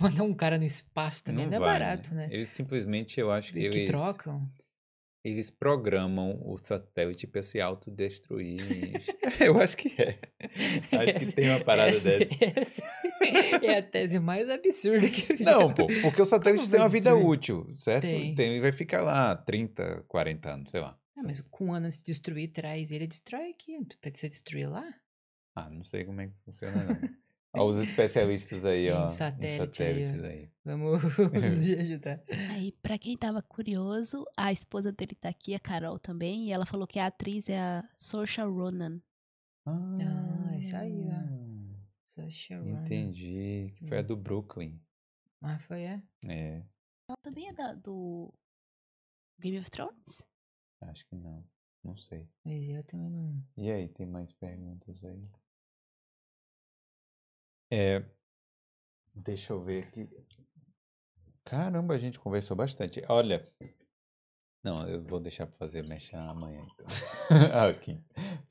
mandar 0.00 0.22
um 0.24 0.34
cara 0.34 0.58
no 0.58 0.64
espaço 0.64 1.22
também 1.24 1.46
não, 1.46 1.54
é 1.54 1.58
vai, 1.60 1.68
barato, 1.78 2.14
né? 2.14 2.28
Eles 2.30 2.48
simplesmente, 2.48 3.20
eu 3.20 3.30
acho 3.30 3.52
que 3.52 3.60
Que 3.60 3.66
eles, 3.66 3.88
trocam. 3.90 4.50
eles 5.24 5.50
programam 5.50 6.40
o 6.44 6.56
satélite 6.58 7.26
para 7.26 7.42
se 7.42 7.60
autodestruir. 7.60 8.58
eu 9.40 9.58
acho 9.60 9.76
que 9.76 9.88
é. 10.00 10.18
Acho 10.96 11.14
que 11.14 11.24
Essa- 11.24 11.32
tem 11.32 11.50
uma 11.50 11.60
parada 11.64 11.90
essa- 11.90 12.18
dessa. 12.18 12.60
essa 12.60 12.82
é 13.64 13.78
a 13.78 13.82
tese 13.82 14.18
mais 14.18 14.48
absurda 14.48 15.08
que 15.08 15.32
eu 15.32 15.36
já 15.38 15.44
Não, 15.44 15.72
pô, 15.74 15.86
porque 16.02 16.22
o 16.22 16.26
satélite 16.26 16.60
Como 16.62 16.70
tem 16.70 16.80
uma 16.80 16.88
vida 16.88 17.10
destruir? 17.10 17.26
útil, 17.30 17.74
certo? 17.76 18.02
Tem. 18.02 18.34
Tem, 18.34 18.60
vai 18.60 18.72
ficar 18.72 19.02
lá 19.02 19.34
30, 19.36 20.02
40 20.08 20.52
anos, 20.54 20.70
sei 20.70 20.80
lá. 20.80 20.98
Ah, 21.16 21.22
mas 21.22 21.40
com 21.40 21.66
um 21.66 21.72
ano 21.72 21.90
se 21.90 22.04
destruir, 22.04 22.52
traz 22.52 22.90
ele, 22.90 23.06
destrói 23.06 23.50
aqui. 23.50 23.78
Você 24.12 24.28
destruir 24.28 24.68
lá? 24.68 24.84
Ah, 25.54 25.70
não 25.70 25.82
sei 25.84 26.04
como 26.04 26.20
é 26.20 26.26
que 26.28 26.34
funciona, 26.44 26.84
não. 26.84 27.00
Ó, 27.58 27.66
os 27.68 27.76
especialistas 27.76 28.64
aí, 28.64 28.90
ó. 28.90 29.06
Em 29.06 29.08
satélite 29.08 29.82
aí, 29.82 30.04
ó. 30.04 30.06
satélites 30.08 30.24
aí. 30.24 30.50
Vamos, 30.64 31.02
vamos 31.16 31.42
ajudar. 31.44 32.22
Aí, 32.52 32.72
pra 32.82 32.98
quem 32.98 33.16
tava 33.16 33.42
curioso, 33.42 34.24
a 34.36 34.52
esposa 34.52 34.92
dele 34.92 35.14
tá 35.14 35.28
aqui, 35.28 35.54
a 35.54 35.60
Carol 35.60 35.98
também, 35.98 36.48
e 36.48 36.52
ela 36.52 36.66
falou 36.66 36.86
que 36.86 36.98
a 36.98 37.06
atriz 37.06 37.48
é 37.48 37.58
a 37.58 37.88
Saoirse 37.96 38.40
Ronan. 38.40 39.00
Ah, 39.66 40.56
isso 40.58 40.76
aí, 40.76 41.06
ó. 41.08 41.76
Saoirse 42.06 42.54
Ronan. 42.54 42.84
Entendi. 42.84 43.72
Que 43.76 43.86
foi 43.86 43.98
a 43.98 44.00
Hum. 44.00 44.06
do 44.06 44.16
Brooklyn. 44.16 44.80
Ah, 45.42 45.58
foi, 45.58 45.82
é? 45.82 46.02
É, 46.26 46.62
Ela 47.08 47.16
também 47.22 47.48
é 47.48 47.52
da, 47.52 47.72
do 47.74 48.32
Game 49.40 49.58
of 49.58 49.70
Thrones? 49.70 50.22
acho 50.80 51.06
que 51.06 51.14
não. 51.16 51.44
Não 51.84 51.96
sei. 51.96 52.28
Mas 52.44 52.68
eu 52.68 52.82
também 52.82 53.08
não... 53.10 53.40
E 53.56 53.70
aí, 53.70 53.88
tem 53.88 54.06
mais 54.06 54.32
perguntas 54.32 55.04
aí? 55.04 55.22
É. 57.70 58.04
Deixa 59.14 59.52
eu 59.52 59.62
ver 59.62 59.84
aqui. 59.84 60.08
Caramba, 61.44 61.94
a 61.94 61.98
gente 61.98 62.18
conversou 62.18 62.56
bastante. 62.56 63.02
Olha. 63.08 63.48
Não, 64.62 64.86
eu 64.88 65.02
vou 65.02 65.20
deixar 65.20 65.46
pra 65.46 65.56
fazer 65.56 65.82
mexer 65.86 66.16
amanhã, 66.16 66.66
então. 66.74 66.86
aqui. 67.70 67.98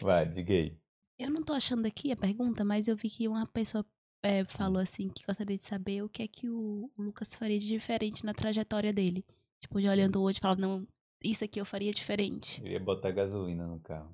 Vai, 0.02 0.28
diga 0.28 0.54
aí. 0.54 0.78
Eu 1.20 1.30
não 1.30 1.44
tô 1.44 1.54
achando 1.54 1.86
aqui 1.86 2.12
a 2.12 2.16
pergunta, 2.16 2.64
mas 2.64 2.88
eu 2.88 2.96
vi 2.96 3.10
que 3.10 3.28
uma 3.28 3.46
pessoa 3.46 3.86
é, 4.24 4.44
falou 4.46 4.82
assim 4.82 5.10
que 5.10 5.26
gostaria 5.26 5.58
de 5.58 5.64
saber 5.64 6.02
o 6.04 6.10
que 6.10 6.24
é 6.24 6.28
que 6.28 6.50
o, 6.50 6.90
o 6.98 7.02
Lucas 7.02 7.36
faria 7.36 7.60
de 7.60 7.68
diferente 7.68 8.26
na 8.26 8.34
trajetória 8.34 8.94
dele. 8.94 9.26
Tipo, 9.62 9.80
de 9.80 9.88
olhando 9.88 10.22
hoje 10.22 10.40
e 10.40 10.42
falava, 10.42 10.62
não, 10.62 10.88
isso 11.24 11.44
aqui 11.44 11.60
eu 11.60 11.66
faria 11.66 11.94
diferente. 11.94 12.62
Eu 12.64 12.72
ia 12.72 12.80
botar 12.80 13.12
gasolina 13.12 13.68
no 13.68 13.80
carro. 13.80 14.14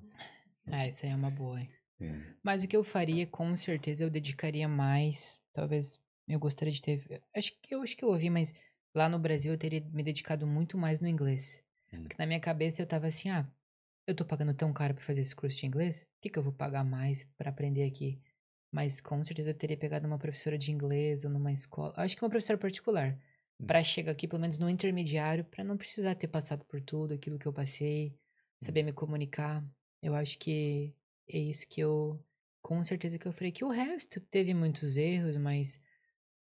Ah, 0.66 0.86
isso 0.86 1.04
aí 1.06 1.12
é 1.12 1.14
uma 1.16 1.30
boa, 1.30 1.60
hein? 1.60 1.70
Sim. 2.02 2.34
Mas 2.42 2.64
o 2.64 2.68
que 2.68 2.76
eu 2.76 2.84
faria, 2.84 3.26
com 3.26 3.56
certeza, 3.56 4.04
eu 4.04 4.10
dedicaria 4.10 4.68
mais. 4.68 5.40
Talvez 5.52 6.00
eu 6.28 6.38
gostaria 6.38 6.72
de 6.72 6.82
ter. 6.82 7.22
Acho 7.36 7.52
que 7.60 7.74
eu 7.74 7.82
acho 7.82 7.96
que 7.96 8.04
eu 8.04 8.08
ouvi, 8.08 8.30
mas 8.30 8.54
lá 8.94 9.08
no 9.08 9.18
Brasil 9.18 9.52
eu 9.52 9.58
teria 9.58 9.80
me 9.80 10.02
dedicado 10.02 10.46
muito 10.46 10.76
mais 10.78 11.00
no 11.00 11.08
inglês. 11.08 11.62
Hum. 11.92 12.08
Porque 12.08 12.16
na 12.18 12.26
minha 12.26 12.40
cabeça 12.40 12.82
eu 12.82 12.86
tava 12.86 13.06
assim, 13.06 13.30
ah, 13.30 13.48
eu 14.06 14.14
tô 14.14 14.24
pagando 14.24 14.54
tão 14.54 14.72
caro 14.72 14.94
pra 14.94 15.04
fazer 15.04 15.20
esse 15.20 15.34
curso 15.36 15.58
de 15.60 15.66
inglês, 15.66 16.02
o 16.02 16.06
que, 16.22 16.30
que 16.30 16.38
eu 16.38 16.42
vou 16.42 16.52
pagar 16.52 16.84
mais 16.84 17.24
pra 17.38 17.50
aprender 17.50 17.84
aqui? 17.84 18.20
Mas 18.72 19.00
com 19.00 19.22
certeza 19.24 19.50
eu 19.50 19.54
teria 19.58 19.76
pegado 19.76 20.06
uma 20.06 20.18
professora 20.18 20.58
de 20.58 20.72
inglês 20.72 21.24
ou 21.24 21.30
numa 21.30 21.52
escola. 21.52 21.92
Acho 21.96 22.16
que 22.16 22.24
uma 22.24 22.30
professora 22.30 22.58
particular. 22.58 23.18
Hum. 23.60 23.68
Pra 23.68 23.82
chegar 23.84 24.12
aqui, 24.12 24.26
pelo 24.26 24.40
menos 24.42 24.58
no 24.58 24.68
intermediário, 24.68 25.44
pra 25.44 25.62
não 25.64 25.76
precisar 25.76 26.14
ter 26.16 26.28
passado 26.28 26.64
por 26.66 26.80
tudo 26.80 27.14
aquilo 27.14 27.38
que 27.38 27.46
eu 27.46 27.52
passei, 27.52 28.18
saber 28.62 28.82
me 28.82 28.92
comunicar. 28.92 29.64
Eu 30.02 30.14
acho 30.14 30.38
que 30.38 30.94
é 31.28 31.38
isso 31.38 31.66
que 31.68 31.80
eu. 31.80 32.22
Com 32.62 32.82
certeza 32.84 33.18
que 33.18 33.26
eu 33.26 33.32
falei. 33.32 33.50
Que 33.52 33.64
o 33.64 33.68
resto 33.70 34.20
teve 34.20 34.54
muitos 34.54 34.96
erros, 34.96 35.36
mas 35.36 35.80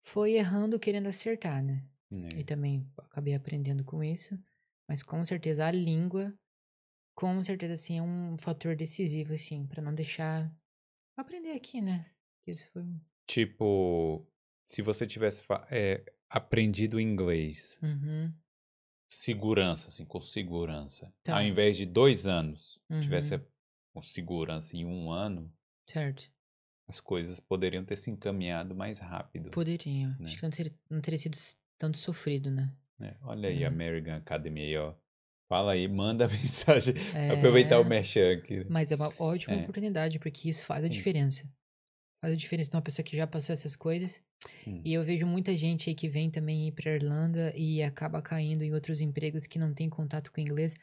foi 0.02 0.34
errando 0.34 0.80
querendo 0.80 1.08
acertar, 1.08 1.62
né? 1.64 1.84
É. 2.34 2.40
E 2.40 2.44
também 2.44 2.90
acabei 2.98 3.34
aprendendo 3.36 3.84
com 3.84 4.04
isso. 4.04 4.38
Mas 4.88 5.04
com 5.04 5.24
certeza 5.24 5.66
a 5.66 5.72
língua, 5.72 6.34
com 7.16 7.42
certeza, 7.44 7.74
assim, 7.74 7.98
é 7.98 8.02
um 8.02 8.38
fator 8.38 8.76
decisivo, 8.76 9.34
assim, 9.34 9.66
pra 9.68 9.82
não 9.82 9.94
deixar. 9.94 10.50
Aprender 11.18 11.52
aqui, 11.52 11.82
né? 11.82 12.06
Isso 12.48 12.68
foi. 12.72 12.84
Tipo, 13.28 14.26
se 14.66 14.82
você 14.82 15.08
tivesse 15.08 15.42
é, 15.72 16.04
aprendido 16.30 17.00
inglês, 17.00 17.80
Uhum. 17.82 18.34
segurança, 19.10 19.88
assim, 19.90 20.06
com 20.06 20.20
segurança, 20.22 21.14
Tá. 21.24 21.38
ao 21.38 21.44
invés 21.44 21.78
de 21.78 21.86
dois 21.86 22.28
anos, 22.28 22.80
tivesse 23.02 23.34
Uhum. 23.36 23.42
a- 23.42 23.55
com 23.96 24.02
segurança 24.02 24.76
em 24.76 24.84
um 24.86 25.10
ano, 25.10 25.50
Certo. 25.90 26.30
as 26.88 27.00
coisas 27.00 27.40
poderiam 27.40 27.86
ter 27.86 27.96
se 27.96 28.12
encaminhado 28.12 28.76
mais 28.76 29.00
rápido. 29.00 29.50
Poderiam. 29.52 30.10
Né? 30.20 30.26
Acho 30.26 30.36
que 30.38 30.44
não 30.44 30.50
teria, 30.50 30.74
não 30.90 31.02
teria 31.02 31.18
sido 31.18 31.38
tanto 31.78 31.98
sofrido, 31.98 32.52
né? 32.52 32.72
né? 33.00 33.16
Olha 33.22 33.48
aí, 33.50 33.62
Uhum. 33.62 33.68
American 33.68 34.16
Academy 34.18 34.62
aí, 34.62 34.78
ó. 34.78 34.94
Fala 35.48 35.72
aí, 35.74 35.88
manda 35.88 36.28
mensagem. 36.28 36.96
Aproveitar 37.32 37.80
o 37.80 37.84
É, 37.84 37.86
merchan 37.86 38.34
aqui. 38.34 38.66
Mas 38.70 38.92
é 38.92 38.96
uma 38.96 39.10
ótima 39.18 39.56
É. 39.56 39.62
oportunidade, 39.62 40.20
porque 40.20 40.50
isso 40.50 40.66
faz 40.66 40.84
a 40.84 40.88
Isso. 40.88 40.96
diferença. 40.96 41.48
Faz 42.22 42.34
a 42.34 42.38
diferença 42.38 42.72
de 42.72 42.76
uma 42.76 42.82
pessoa 42.82 43.04
que 43.06 43.16
já 43.16 43.26
passou 43.28 43.54
essas 43.54 43.76
coisas. 43.76 44.22
Hum. 44.68 44.82
E 44.84 44.94
eu 44.94 45.04
vejo 45.04 45.26
muita 45.26 45.56
gente 45.56 45.90
aí 45.90 45.96
que 45.96 46.10
vem 46.10 46.30
também 46.30 46.68
ir 46.68 46.72
pra 46.74 46.94
Irlanda 46.96 47.54
e 47.56 47.82
acaba 47.84 48.22
caindo 48.22 48.64
em 48.64 48.74
outros 48.74 49.00
empregos 49.00 49.48
que 49.48 49.58
não 49.60 49.74
tem 49.74 49.90
contato 49.90 50.32
com 50.32 50.42
inglês. 50.42 50.76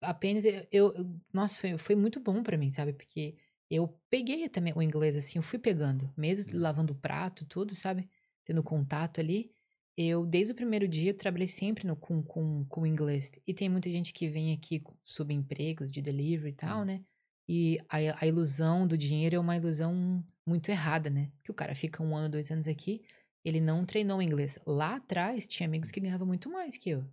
Apenas 0.00 0.44
eu, 0.44 0.66
eu- 0.72 0.94
nossa, 1.32 1.56
foi, 1.56 1.78
foi 1.78 1.94
muito 1.96 2.20
bom 2.20 2.42
pra 2.42 2.56
mim, 2.58 2.70
sabe? 2.70 2.92
Porque 2.92 3.36
eu 3.70 3.88
peguei 4.10 4.48
também 4.48 4.72
o 4.76 4.82
inglês 4.82 5.16
assim, 5.16 5.38
eu 5.38 5.42
fui 5.42 5.58
pegando, 5.58 6.12
mesmo 6.16 6.50
Hum. 6.52 6.58
lavando 6.58 6.92
o 6.92 6.96
prato, 6.96 7.46
tudo, 7.46 7.74
sabe? 7.74 8.08
Tendo 8.44 8.62
contato 8.62 9.20
ali. 9.20 9.52
Eu, 9.96 10.26
desde 10.26 10.52
o 10.52 10.56
primeiro 10.56 10.88
dia, 10.88 11.10
eu 11.12 11.16
trabalhei 11.16 11.46
sempre 11.46 11.86
no, 11.86 11.96
com, 11.96 12.22
com, 12.22 12.64
com 12.66 12.86
inglês. 12.86 13.30
E 13.46 13.54
tem 13.54 13.68
muita 13.68 13.88
gente 13.90 14.12
que 14.12 14.28
vem 14.28 14.52
aqui 14.52 14.82
sob 15.04 15.32
empregos 15.32 15.92
de 15.92 16.02
delivery 16.02 16.50
e 16.50 16.52
tal, 16.54 16.82
Hum. 16.82 16.84
né? 16.84 17.04
E 17.48 17.78
a, 17.88 18.24
a 18.24 18.26
ilusão 18.26 18.86
do 18.86 18.98
dinheiro 18.98 19.36
é 19.36 19.38
uma 19.38 19.56
ilusão 19.56 20.24
muito 20.46 20.68
errada, 20.70 21.08
né? 21.10 21.30
Que 21.44 21.50
o 21.50 21.54
cara 21.54 21.74
fica 21.74 22.02
um 22.02 22.16
ano, 22.16 22.30
dois 22.30 22.50
anos 22.50 22.66
aqui, 22.66 23.02
ele 23.44 23.60
não 23.60 23.84
treinou 23.86 24.20
inglês. 24.22 24.58
Lá 24.66 24.96
atrás, 24.96 25.46
tinha 25.46 25.66
amigos 25.66 25.90
que 25.90 26.00
ganhavam 26.00 26.26
muito 26.26 26.50
mais 26.50 26.76
que 26.76 26.90
eu, 26.90 27.04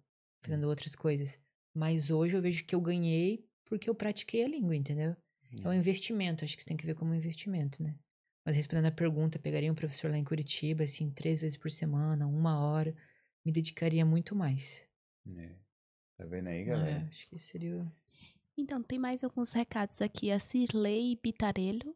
fazendo 0.44 0.68
outras 0.68 0.96
coisas. 0.96 1.40
Mas 1.74 2.10
hoje 2.12 2.36
eu 2.36 2.42
vejo 2.42 2.66
que 2.66 2.76
eu 2.76 2.82
ganhei 2.82 3.46
porque 3.66 3.90
eu 3.90 3.96
pratiquei 3.96 4.44
a 4.44 4.48
língua, 4.48 4.76
entendeu? 4.76 5.16
É 5.64 5.68
um 5.68 5.72
Hum. 5.72 5.76
investimento, 5.76 6.44
acho 6.44 6.56
que 6.56 6.64
você 6.64 6.68
tem 6.68 6.78
que 6.78 6.86
ver 6.86 6.96
como 6.96 7.12
um 7.12 7.16
investimento, 7.16 7.82
né? 7.84 7.96
Mas 8.46 8.56
respondendo 8.56 8.88
a 8.88 8.92
pergunta, 8.92 9.38
pegaria 9.40 9.72
um 9.72 9.76
professor 9.76 10.10
lá 10.12 10.18
em 10.18 10.24
Curitiba, 10.24 10.84
assim, 10.84 11.10
três 11.12 11.40
vezes 11.40 11.58
por 11.58 11.70
semana, 11.72 12.28
uma 12.28 12.60
hora, 12.60 12.96
me 13.46 13.52
dedicaria 13.52 14.06
muito 14.06 14.36
mais. 14.36 14.84
É. 15.38 15.56
Tá 16.18 16.26
vendo 16.26 16.48
aí, 16.50 16.62
É, 16.62 16.66
galera? 16.66 17.08
acho 17.10 17.30
que 17.30 17.38
seria. 17.38 17.78
o- 17.84 17.92
Então, 18.58 18.82
tem 18.84 19.00
mais 19.00 19.24
alguns 19.24 19.54
recados 19.54 20.02
aqui. 20.02 20.32
A 20.32 20.40
Cirlei 20.40 21.16
Pitarello, 21.16 21.96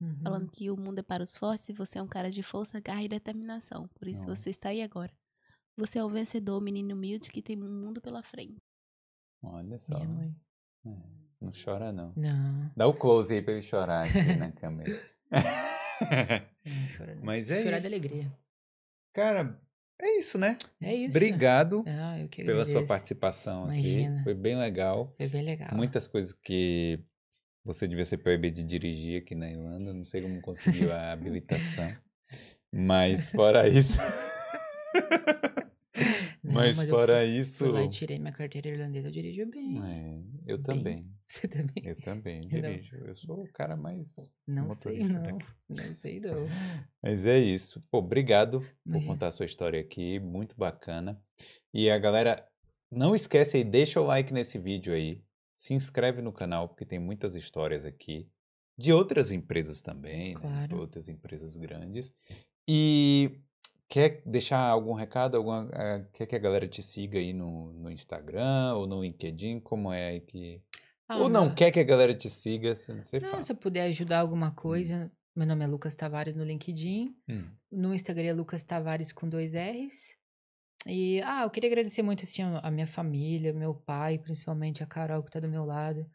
Uhum. 0.00 0.18
falando 0.22 0.50
que 0.50 0.70
o 0.70 0.76
mundo 0.76 0.98
é 1.00 1.02
para 1.02 1.22
os 1.22 1.36
fortes 1.36 1.68
e 1.68 1.72
você 1.72 1.98
é 1.98 2.02
um 2.02 2.08
cara 2.08 2.30
de 2.30 2.42
força, 2.42 2.80
garra 2.80 3.02
e 3.02 3.08
determinação. 3.08 3.88
Por 3.94 4.08
isso 4.08 4.26
Não. 4.26 4.34
você 4.34 4.50
está 4.50 4.70
aí 4.70 4.82
agora. 4.82 5.12
Você 5.76 5.98
é 5.98 6.04
um 6.04 6.10
vencedor, 6.10 6.60
menino 6.60 6.94
humilde 6.94 7.30
que 7.30 7.42
tem 7.42 7.56
um 7.62 7.70
mundo 7.70 8.00
pela 8.00 8.22
frente. 8.22 8.56
Olha 9.42 9.78
só. 9.78 9.98
Minha 9.98 10.08
mãe. 10.08 10.36
É, 10.86 10.90
Não 11.40 11.50
chora, 11.52 11.92
não. 11.92 12.12
Não, 12.16 12.70
Dá 12.76 12.86
o 12.86 12.94
close 12.94 13.34
aí 13.34 13.42
pra 13.42 13.52
ele 13.54 13.62
chorar 13.62 14.06
aqui 14.06 14.34
na 14.36 14.52
câmera. 14.52 14.90
não 16.64 16.88
chora 16.96 17.14
não. 17.16 17.24
Mas 17.24 17.50
é 17.50 17.62
Chorar 17.62 17.78
isso. 17.78 17.88
de 17.88 17.94
alegria. 17.94 18.32
Cara, 19.12 19.60
é 20.00 20.18
isso, 20.18 20.38
né? 20.38 20.58
É 20.80 20.94
isso. 20.94 21.16
Obrigado 21.16 21.84
Ah, 21.86 22.16
pela 22.36 22.64
sua 22.66 22.86
participação 22.86 23.64
Imagina. 23.64 24.14
aqui. 24.14 24.24
Foi 24.24 24.34
bem 24.34 24.56
legal. 24.58 25.12
Foi 25.16 25.28
bem 25.28 25.42
legal. 25.42 25.70
Muitas 25.74 26.06
coisas 26.08 26.32
que 26.32 26.98
você 27.64 27.86
devia 27.86 28.04
ser 28.04 28.18
proibido 28.18 28.56
de 28.56 28.62
dirigir 28.64 29.22
aqui 29.22 29.34
na 29.34 29.48
Irlanda. 29.50 29.92
Não 29.92 30.04
sei 30.04 30.22
como 30.22 30.40
conseguiu 30.40 30.92
a 30.92 31.12
habilitação. 31.12 31.94
Mas 32.72 33.28
fora 33.30 33.68
isso. 33.68 33.98
Não, 36.52 36.74
mas, 36.74 36.90
fora 36.90 37.20
fui, 37.20 37.36
isso. 37.36 37.58
fui 37.58 37.68
lá 37.72 37.82
e 37.82 37.88
tirei 37.88 38.18
minha 38.18 38.32
carteira 38.32 38.68
irlandesa, 38.68 39.08
eu 39.08 39.12
dirijo 39.12 39.46
bem. 39.46 39.82
É, 39.82 40.22
eu 40.46 40.58
Bem. 40.58 40.62
também. 40.62 41.00
Você 41.26 41.48
também? 41.48 41.82
Eu 41.82 41.96
também 42.00 42.40
Não. 42.42 42.48
dirijo. 42.48 42.96
Eu 42.96 43.14
sou 43.14 43.42
o 43.42 43.52
cara 43.52 43.76
mais. 43.76 44.14
Não 44.46 44.70
sei, 44.70 44.98
motorista 44.98 45.20
não. 45.20 45.38
daqui. 45.38 45.52
Não 45.68 45.94
sei, 45.94 46.20
não. 46.20 46.46
Mas 47.02 47.24
é 47.24 47.38
isso. 47.38 47.82
Pô, 47.90 47.98
obrigado 47.98 48.60
por 48.60 48.68
Imagina. 48.86 49.12
contar 49.12 49.26
a 49.28 49.32
sua 49.32 49.46
história 49.46 49.80
aqui, 49.80 50.20
muito 50.20 50.56
bacana. 50.56 51.20
E 51.72 51.88
a 51.88 51.98
galera, 51.98 52.46
não 52.90 53.14
esquece 53.14 53.56
aí, 53.56 53.64
deixa 53.64 54.00
o 54.00 54.04
like 54.04 54.32
nesse 54.32 54.58
vídeo 54.58 54.92
aí, 54.92 55.22
se 55.56 55.72
inscreve 55.74 56.20
no 56.20 56.32
canal, 56.32 56.68
porque 56.68 56.84
tem 56.84 56.98
muitas 56.98 57.34
histórias 57.34 57.84
aqui, 57.84 58.28
de 58.76 58.92
outras 58.92 59.32
empresas 59.32 59.80
também, 59.80 60.34
né? 60.34 60.40
Claro. 60.40 60.80
Outras 60.80 61.08
empresas 61.08 61.56
grandes. 61.56 62.12
E 62.68 63.40
quer 63.92 64.22
deixar 64.24 64.58
algum 64.58 64.94
recado? 64.94 65.36
Alguma, 65.36 65.68
eh, 65.74 66.06
quer 66.14 66.26
que 66.26 66.34
a 66.34 66.38
galera 66.38 66.66
te 66.66 66.82
siga 66.82 67.18
aí 67.18 67.34
no, 67.34 67.72
no 67.74 67.90
Instagram 67.90 68.74
ou 68.74 68.86
no 68.86 69.02
LinkedIn? 69.02 69.60
Como 69.60 69.92
é 69.92 70.08
aí 70.08 70.20
que. 70.20 70.62
Ah, 71.06 71.18
ou 71.18 71.28
não 71.28 71.54
quer 71.54 71.70
que 71.70 71.78
a 71.78 71.84
galera 71.84 72.14
te 72.14 72.30
siga? 72.30 72.74
Você, 72.74 73.20
Não, 73.20 73.30
fala. 73.30 73.42
se 73.42 73.52
eu 73.52 73.56
puder 73.56 73.82
ajudar 73.82 74.20
alguma 74.20 74.50
coisa, 74.50 75.12
meu 75.36 75.46
nome 75.46 75.62
é 75.64 75.66
Lucas 75.66 75.94
Tavares 75.94 76.34
no 76.34 76.42
LinkedIn. 76.42 77.14
Hum, 77.28 77.44
No 77.70 77.94
Instagram 77.94 78.28
é 78.28 78.32
Lucas 78.32 78.64
Tavares 78.64 79.12
com 79.12 79.28
dois 79.28 79.52
R's. 79.54 80.16
E, 80.86 81.20
ah, 81.22 81.42
eu 81.42 81.50
queria 81.50 81.68
agradecer 81.68 82.02
muito, 82.02 82.24
assim, 82.24 82.42
a 82.42 82.70
minha 82.70 82.86
família, 82.86 83.52
meu 83.52 83.74
pai, 83.74 84.18
principalmente 84.18 84.82
a 84.82 84.86
Carol, 84.86 85.22
que 85.22 85.30
tá 85.30 85.38
do 85.38 85.48
meu 85.48 85.64
lado. 85.64 86.06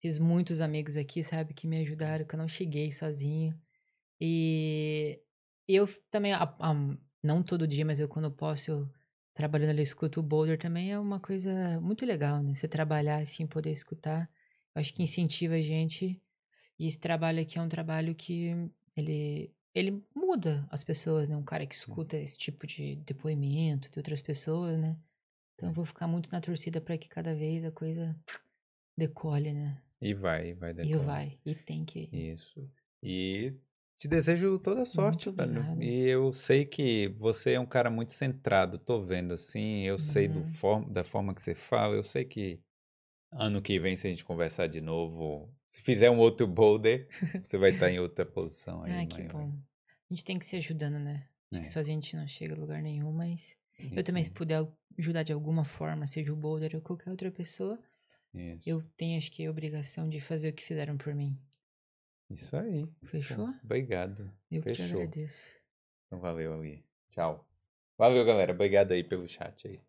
Fiz 0.00 0.18
muitos 0.18 0.60
amigos 0.62 0.96
aqui, 0.96 1.22
sabe, 1.22 1.52
que 1.54 1.66
me 1.66 1.78
ajudaram, 1.80 2.24
que 2.24 2.34
eu 2.34 2.38
não 2.38 2.48
cheguei 2.48 2.90
sozinho. 2.90 3.54
E 4.20 5.20
eu 5.68 5.86
também, 6.10 6.32
a- 6.32 6.42
a- 6.58 6.96
não 7.26 7.42
todo 7.42 7.66
dia, 7.68 7.84
mas 7.84 8.00
eu 8.00 8.08
quando 8.08 8.30
posso, 8.30 8.70
eu 8.70 8.90
trabalhando 9.34 9.70
ali, 9.70 9.82
escuto 9.82 10.20
o 10.20 10.22
Boulder 10.22 10.58
também 10.58 10.92
é 10.92 10.98
uma 10.98 11.20
coisa 11.20 11.80
muito 11.80 12.06
legal, 12.06 12.42
né? 12.42 12.54
Você 12.54 12.68
trabalhar 12.68 13.18
assim, 13.22 13.46
poder 13.46 13.72
escutar. 13.72 14.30
Eu 14.74 14.80
acho 14.80 14.94
que 14.94 15.02
incentiva 15.02 15.54
a 15.54 15.60
gente. 15.62 16.22
E 16.78 16.86
esse 16.86 16.98
trabalho 16.98 17.40
aqui 17.42 17.58
é 17.58 17.62
um 17.62 17.68
trabalho 17.68 18.14
que 18.14 18.52
ele, 18.96 19.52
ele 19.74 20.04
muda 20.14 20.66
as 20.70 20.84
pessoas, 20.84 21.28
né? 21.28 21.36
Um 21.36 21.44
cara 21.44 21.66
que 21.66 21.74
escuta 21.74 22.16
esse 22.16 22.38
tipo 22.38 22.66
de 22.66 22.96
depoimento 22.96 23.90
de 23.90 23.98
outras 23.98 24.20
pessoas, 24.20 24.78
né? 24.80 24.96
Então 25.54 25.70
eu 25.70 25.74
vou 25.74 25.84
ficar 25.84 26.06
muito 26.08 26.30
na 26.32 26.40
torcida 26.40 26.80
para 26.80 26.98
que 26.98 27.08
cada 27.08 27.34
vez 27.34 27.64
a 27.64 27.72
coisa 27.72 28.16
decole, 28.96 29.52
né? 29.52 29.82
E 30.00 30.14
vai, 30.14 30.54
vai 30.54 30.72
E 30.72 30.88
decolar. 30.88 31.06
vai, 31.06 31.38
e 31.44 31.54
tem 31.54 31.84
que. 31.84 32.08
Isso. 32.12 32.70
E 33.02 33.54
te 33.98 34.08
desejo 34.08 34.58
toda 34.58 34.82
a 34.82 34.86
sorte, 34.86 35.28
Muito 35.28 35.30
velho. 35.30 35.70
obrigada. 35.70 35.80
E 35.80 36.04
eu 36.08 36.32
sei 36.32 36.64
que 36.66 37.08
você 37.18 37.52
é 37.54 37.60
um 37.60 37.66
cara 37.66 37.90
muito 37.90 38.12
centrado, 38.12 38.78
tô 38.78 39.00
vendo 39.02 39.34
assim, 39.34 39.82
eu 39.84 39.98
sei 39.98 40.28
do 40.28 40.42
Uhum. 40.42 40.44
form- 40.44 40.90
da 40.92 41.04
forma 41.04 41.34
que 41.34 41.42
você 41.42 41.54
fala, 41.54 41.94
eu 41.96 42.02
sei 42.02 42.24
que 42.24 42.62
ano 43.32 43.62
que 43.62 43.78
vem, 43.80 43.96
se 43.96 44.06
a 44.08 44.10
gente 44.10 44.24
conversar 44.24 44.68
de 44.68 44.80
novo, 44.80 45.54
se 45.70 45.82
fizer 45.82 46.10
um 46.10 46.18
outro 46.18 46.46
boulder, 46.48 47.08
você 47.42 47.58
vai 47.58 47.70
estar 47.72 47.90
em 47.90 48.00
outra 48.00 48.26
posição 48.26 48.82
aí, 48.84 49.00
Ai, 49.00 49.06
que 49.06 49.22
maior. 49.22 49.34
bom. 49.34 49.52
A 50.10 50.14
gente 50.14 50.24
tem 50.24 50.38
que 50.38 50.46
se 50.46 50.56
ajudando, 50.56 50.98
né? 50.98 51.28
Acho 51.52 51.60
que 51.60 51.68
É. 51.68 51.68
sozinho 51.68 51.98
a 51.98 52.00
gente 52.00 52.16
não 52.16 52.26
chega 52.28 52.54
a 52.54 52.58
lugar 52.58 52.82
nenhum, 52.82 53.12
mas 53.12 53.56
eu 53.94 54.02
Isso 54.02 54.04
também, 54.04 54.22
se 54.22 54.30
puder 54.30 54.66
ajudar 54.98 55.22
de 55.22 55.32
alguma 55.32 55.64
forma, 55.64 56.06
seja 56.06 56.32
o 56.32 56.36
Boulder 56.36 56.74
ou 56.74 56.80
qualquer 56.82 57.10
outra 57.10 57.30
pessoa, 57.30 57.78
isso. 58.34 58.66
eu 58.66 58.82
tenho, 58.96 59.18
acho 59.18 59.32
que, 59.32 59.46
a 59.46 59.50
obrigação 59.50 60.08
de 60.10 60.20
fazer 60.20 60.50
o 60.50 60.54
que 60.54 60.64
fizeram 60.64 60.98
por 60.98 61.14
mim. 61.14 61.38
Isso 62.30 62.56
aí. 62.56 62.88
Fechou? 63.04 63.48
obrigado. 63.62 64.30
Eu 64.50 64.62
que 64.62 64.72
te 64.72 64.82
Fechou. 64.82 65.00
agradeço. 65.00 65.56
Então 66.06 66.20
valeu 66.20 66.54
ali. 66.54 66.84
Tchau. 67.10 67.46
Valeu, 67.96 68.24
galera. 68.24 68.52
Obrigado 68.52 68.92
aí 68.92 69.02
pelo 69.02 69.26
chat 69.28 69.66
aí. 69.66 69.80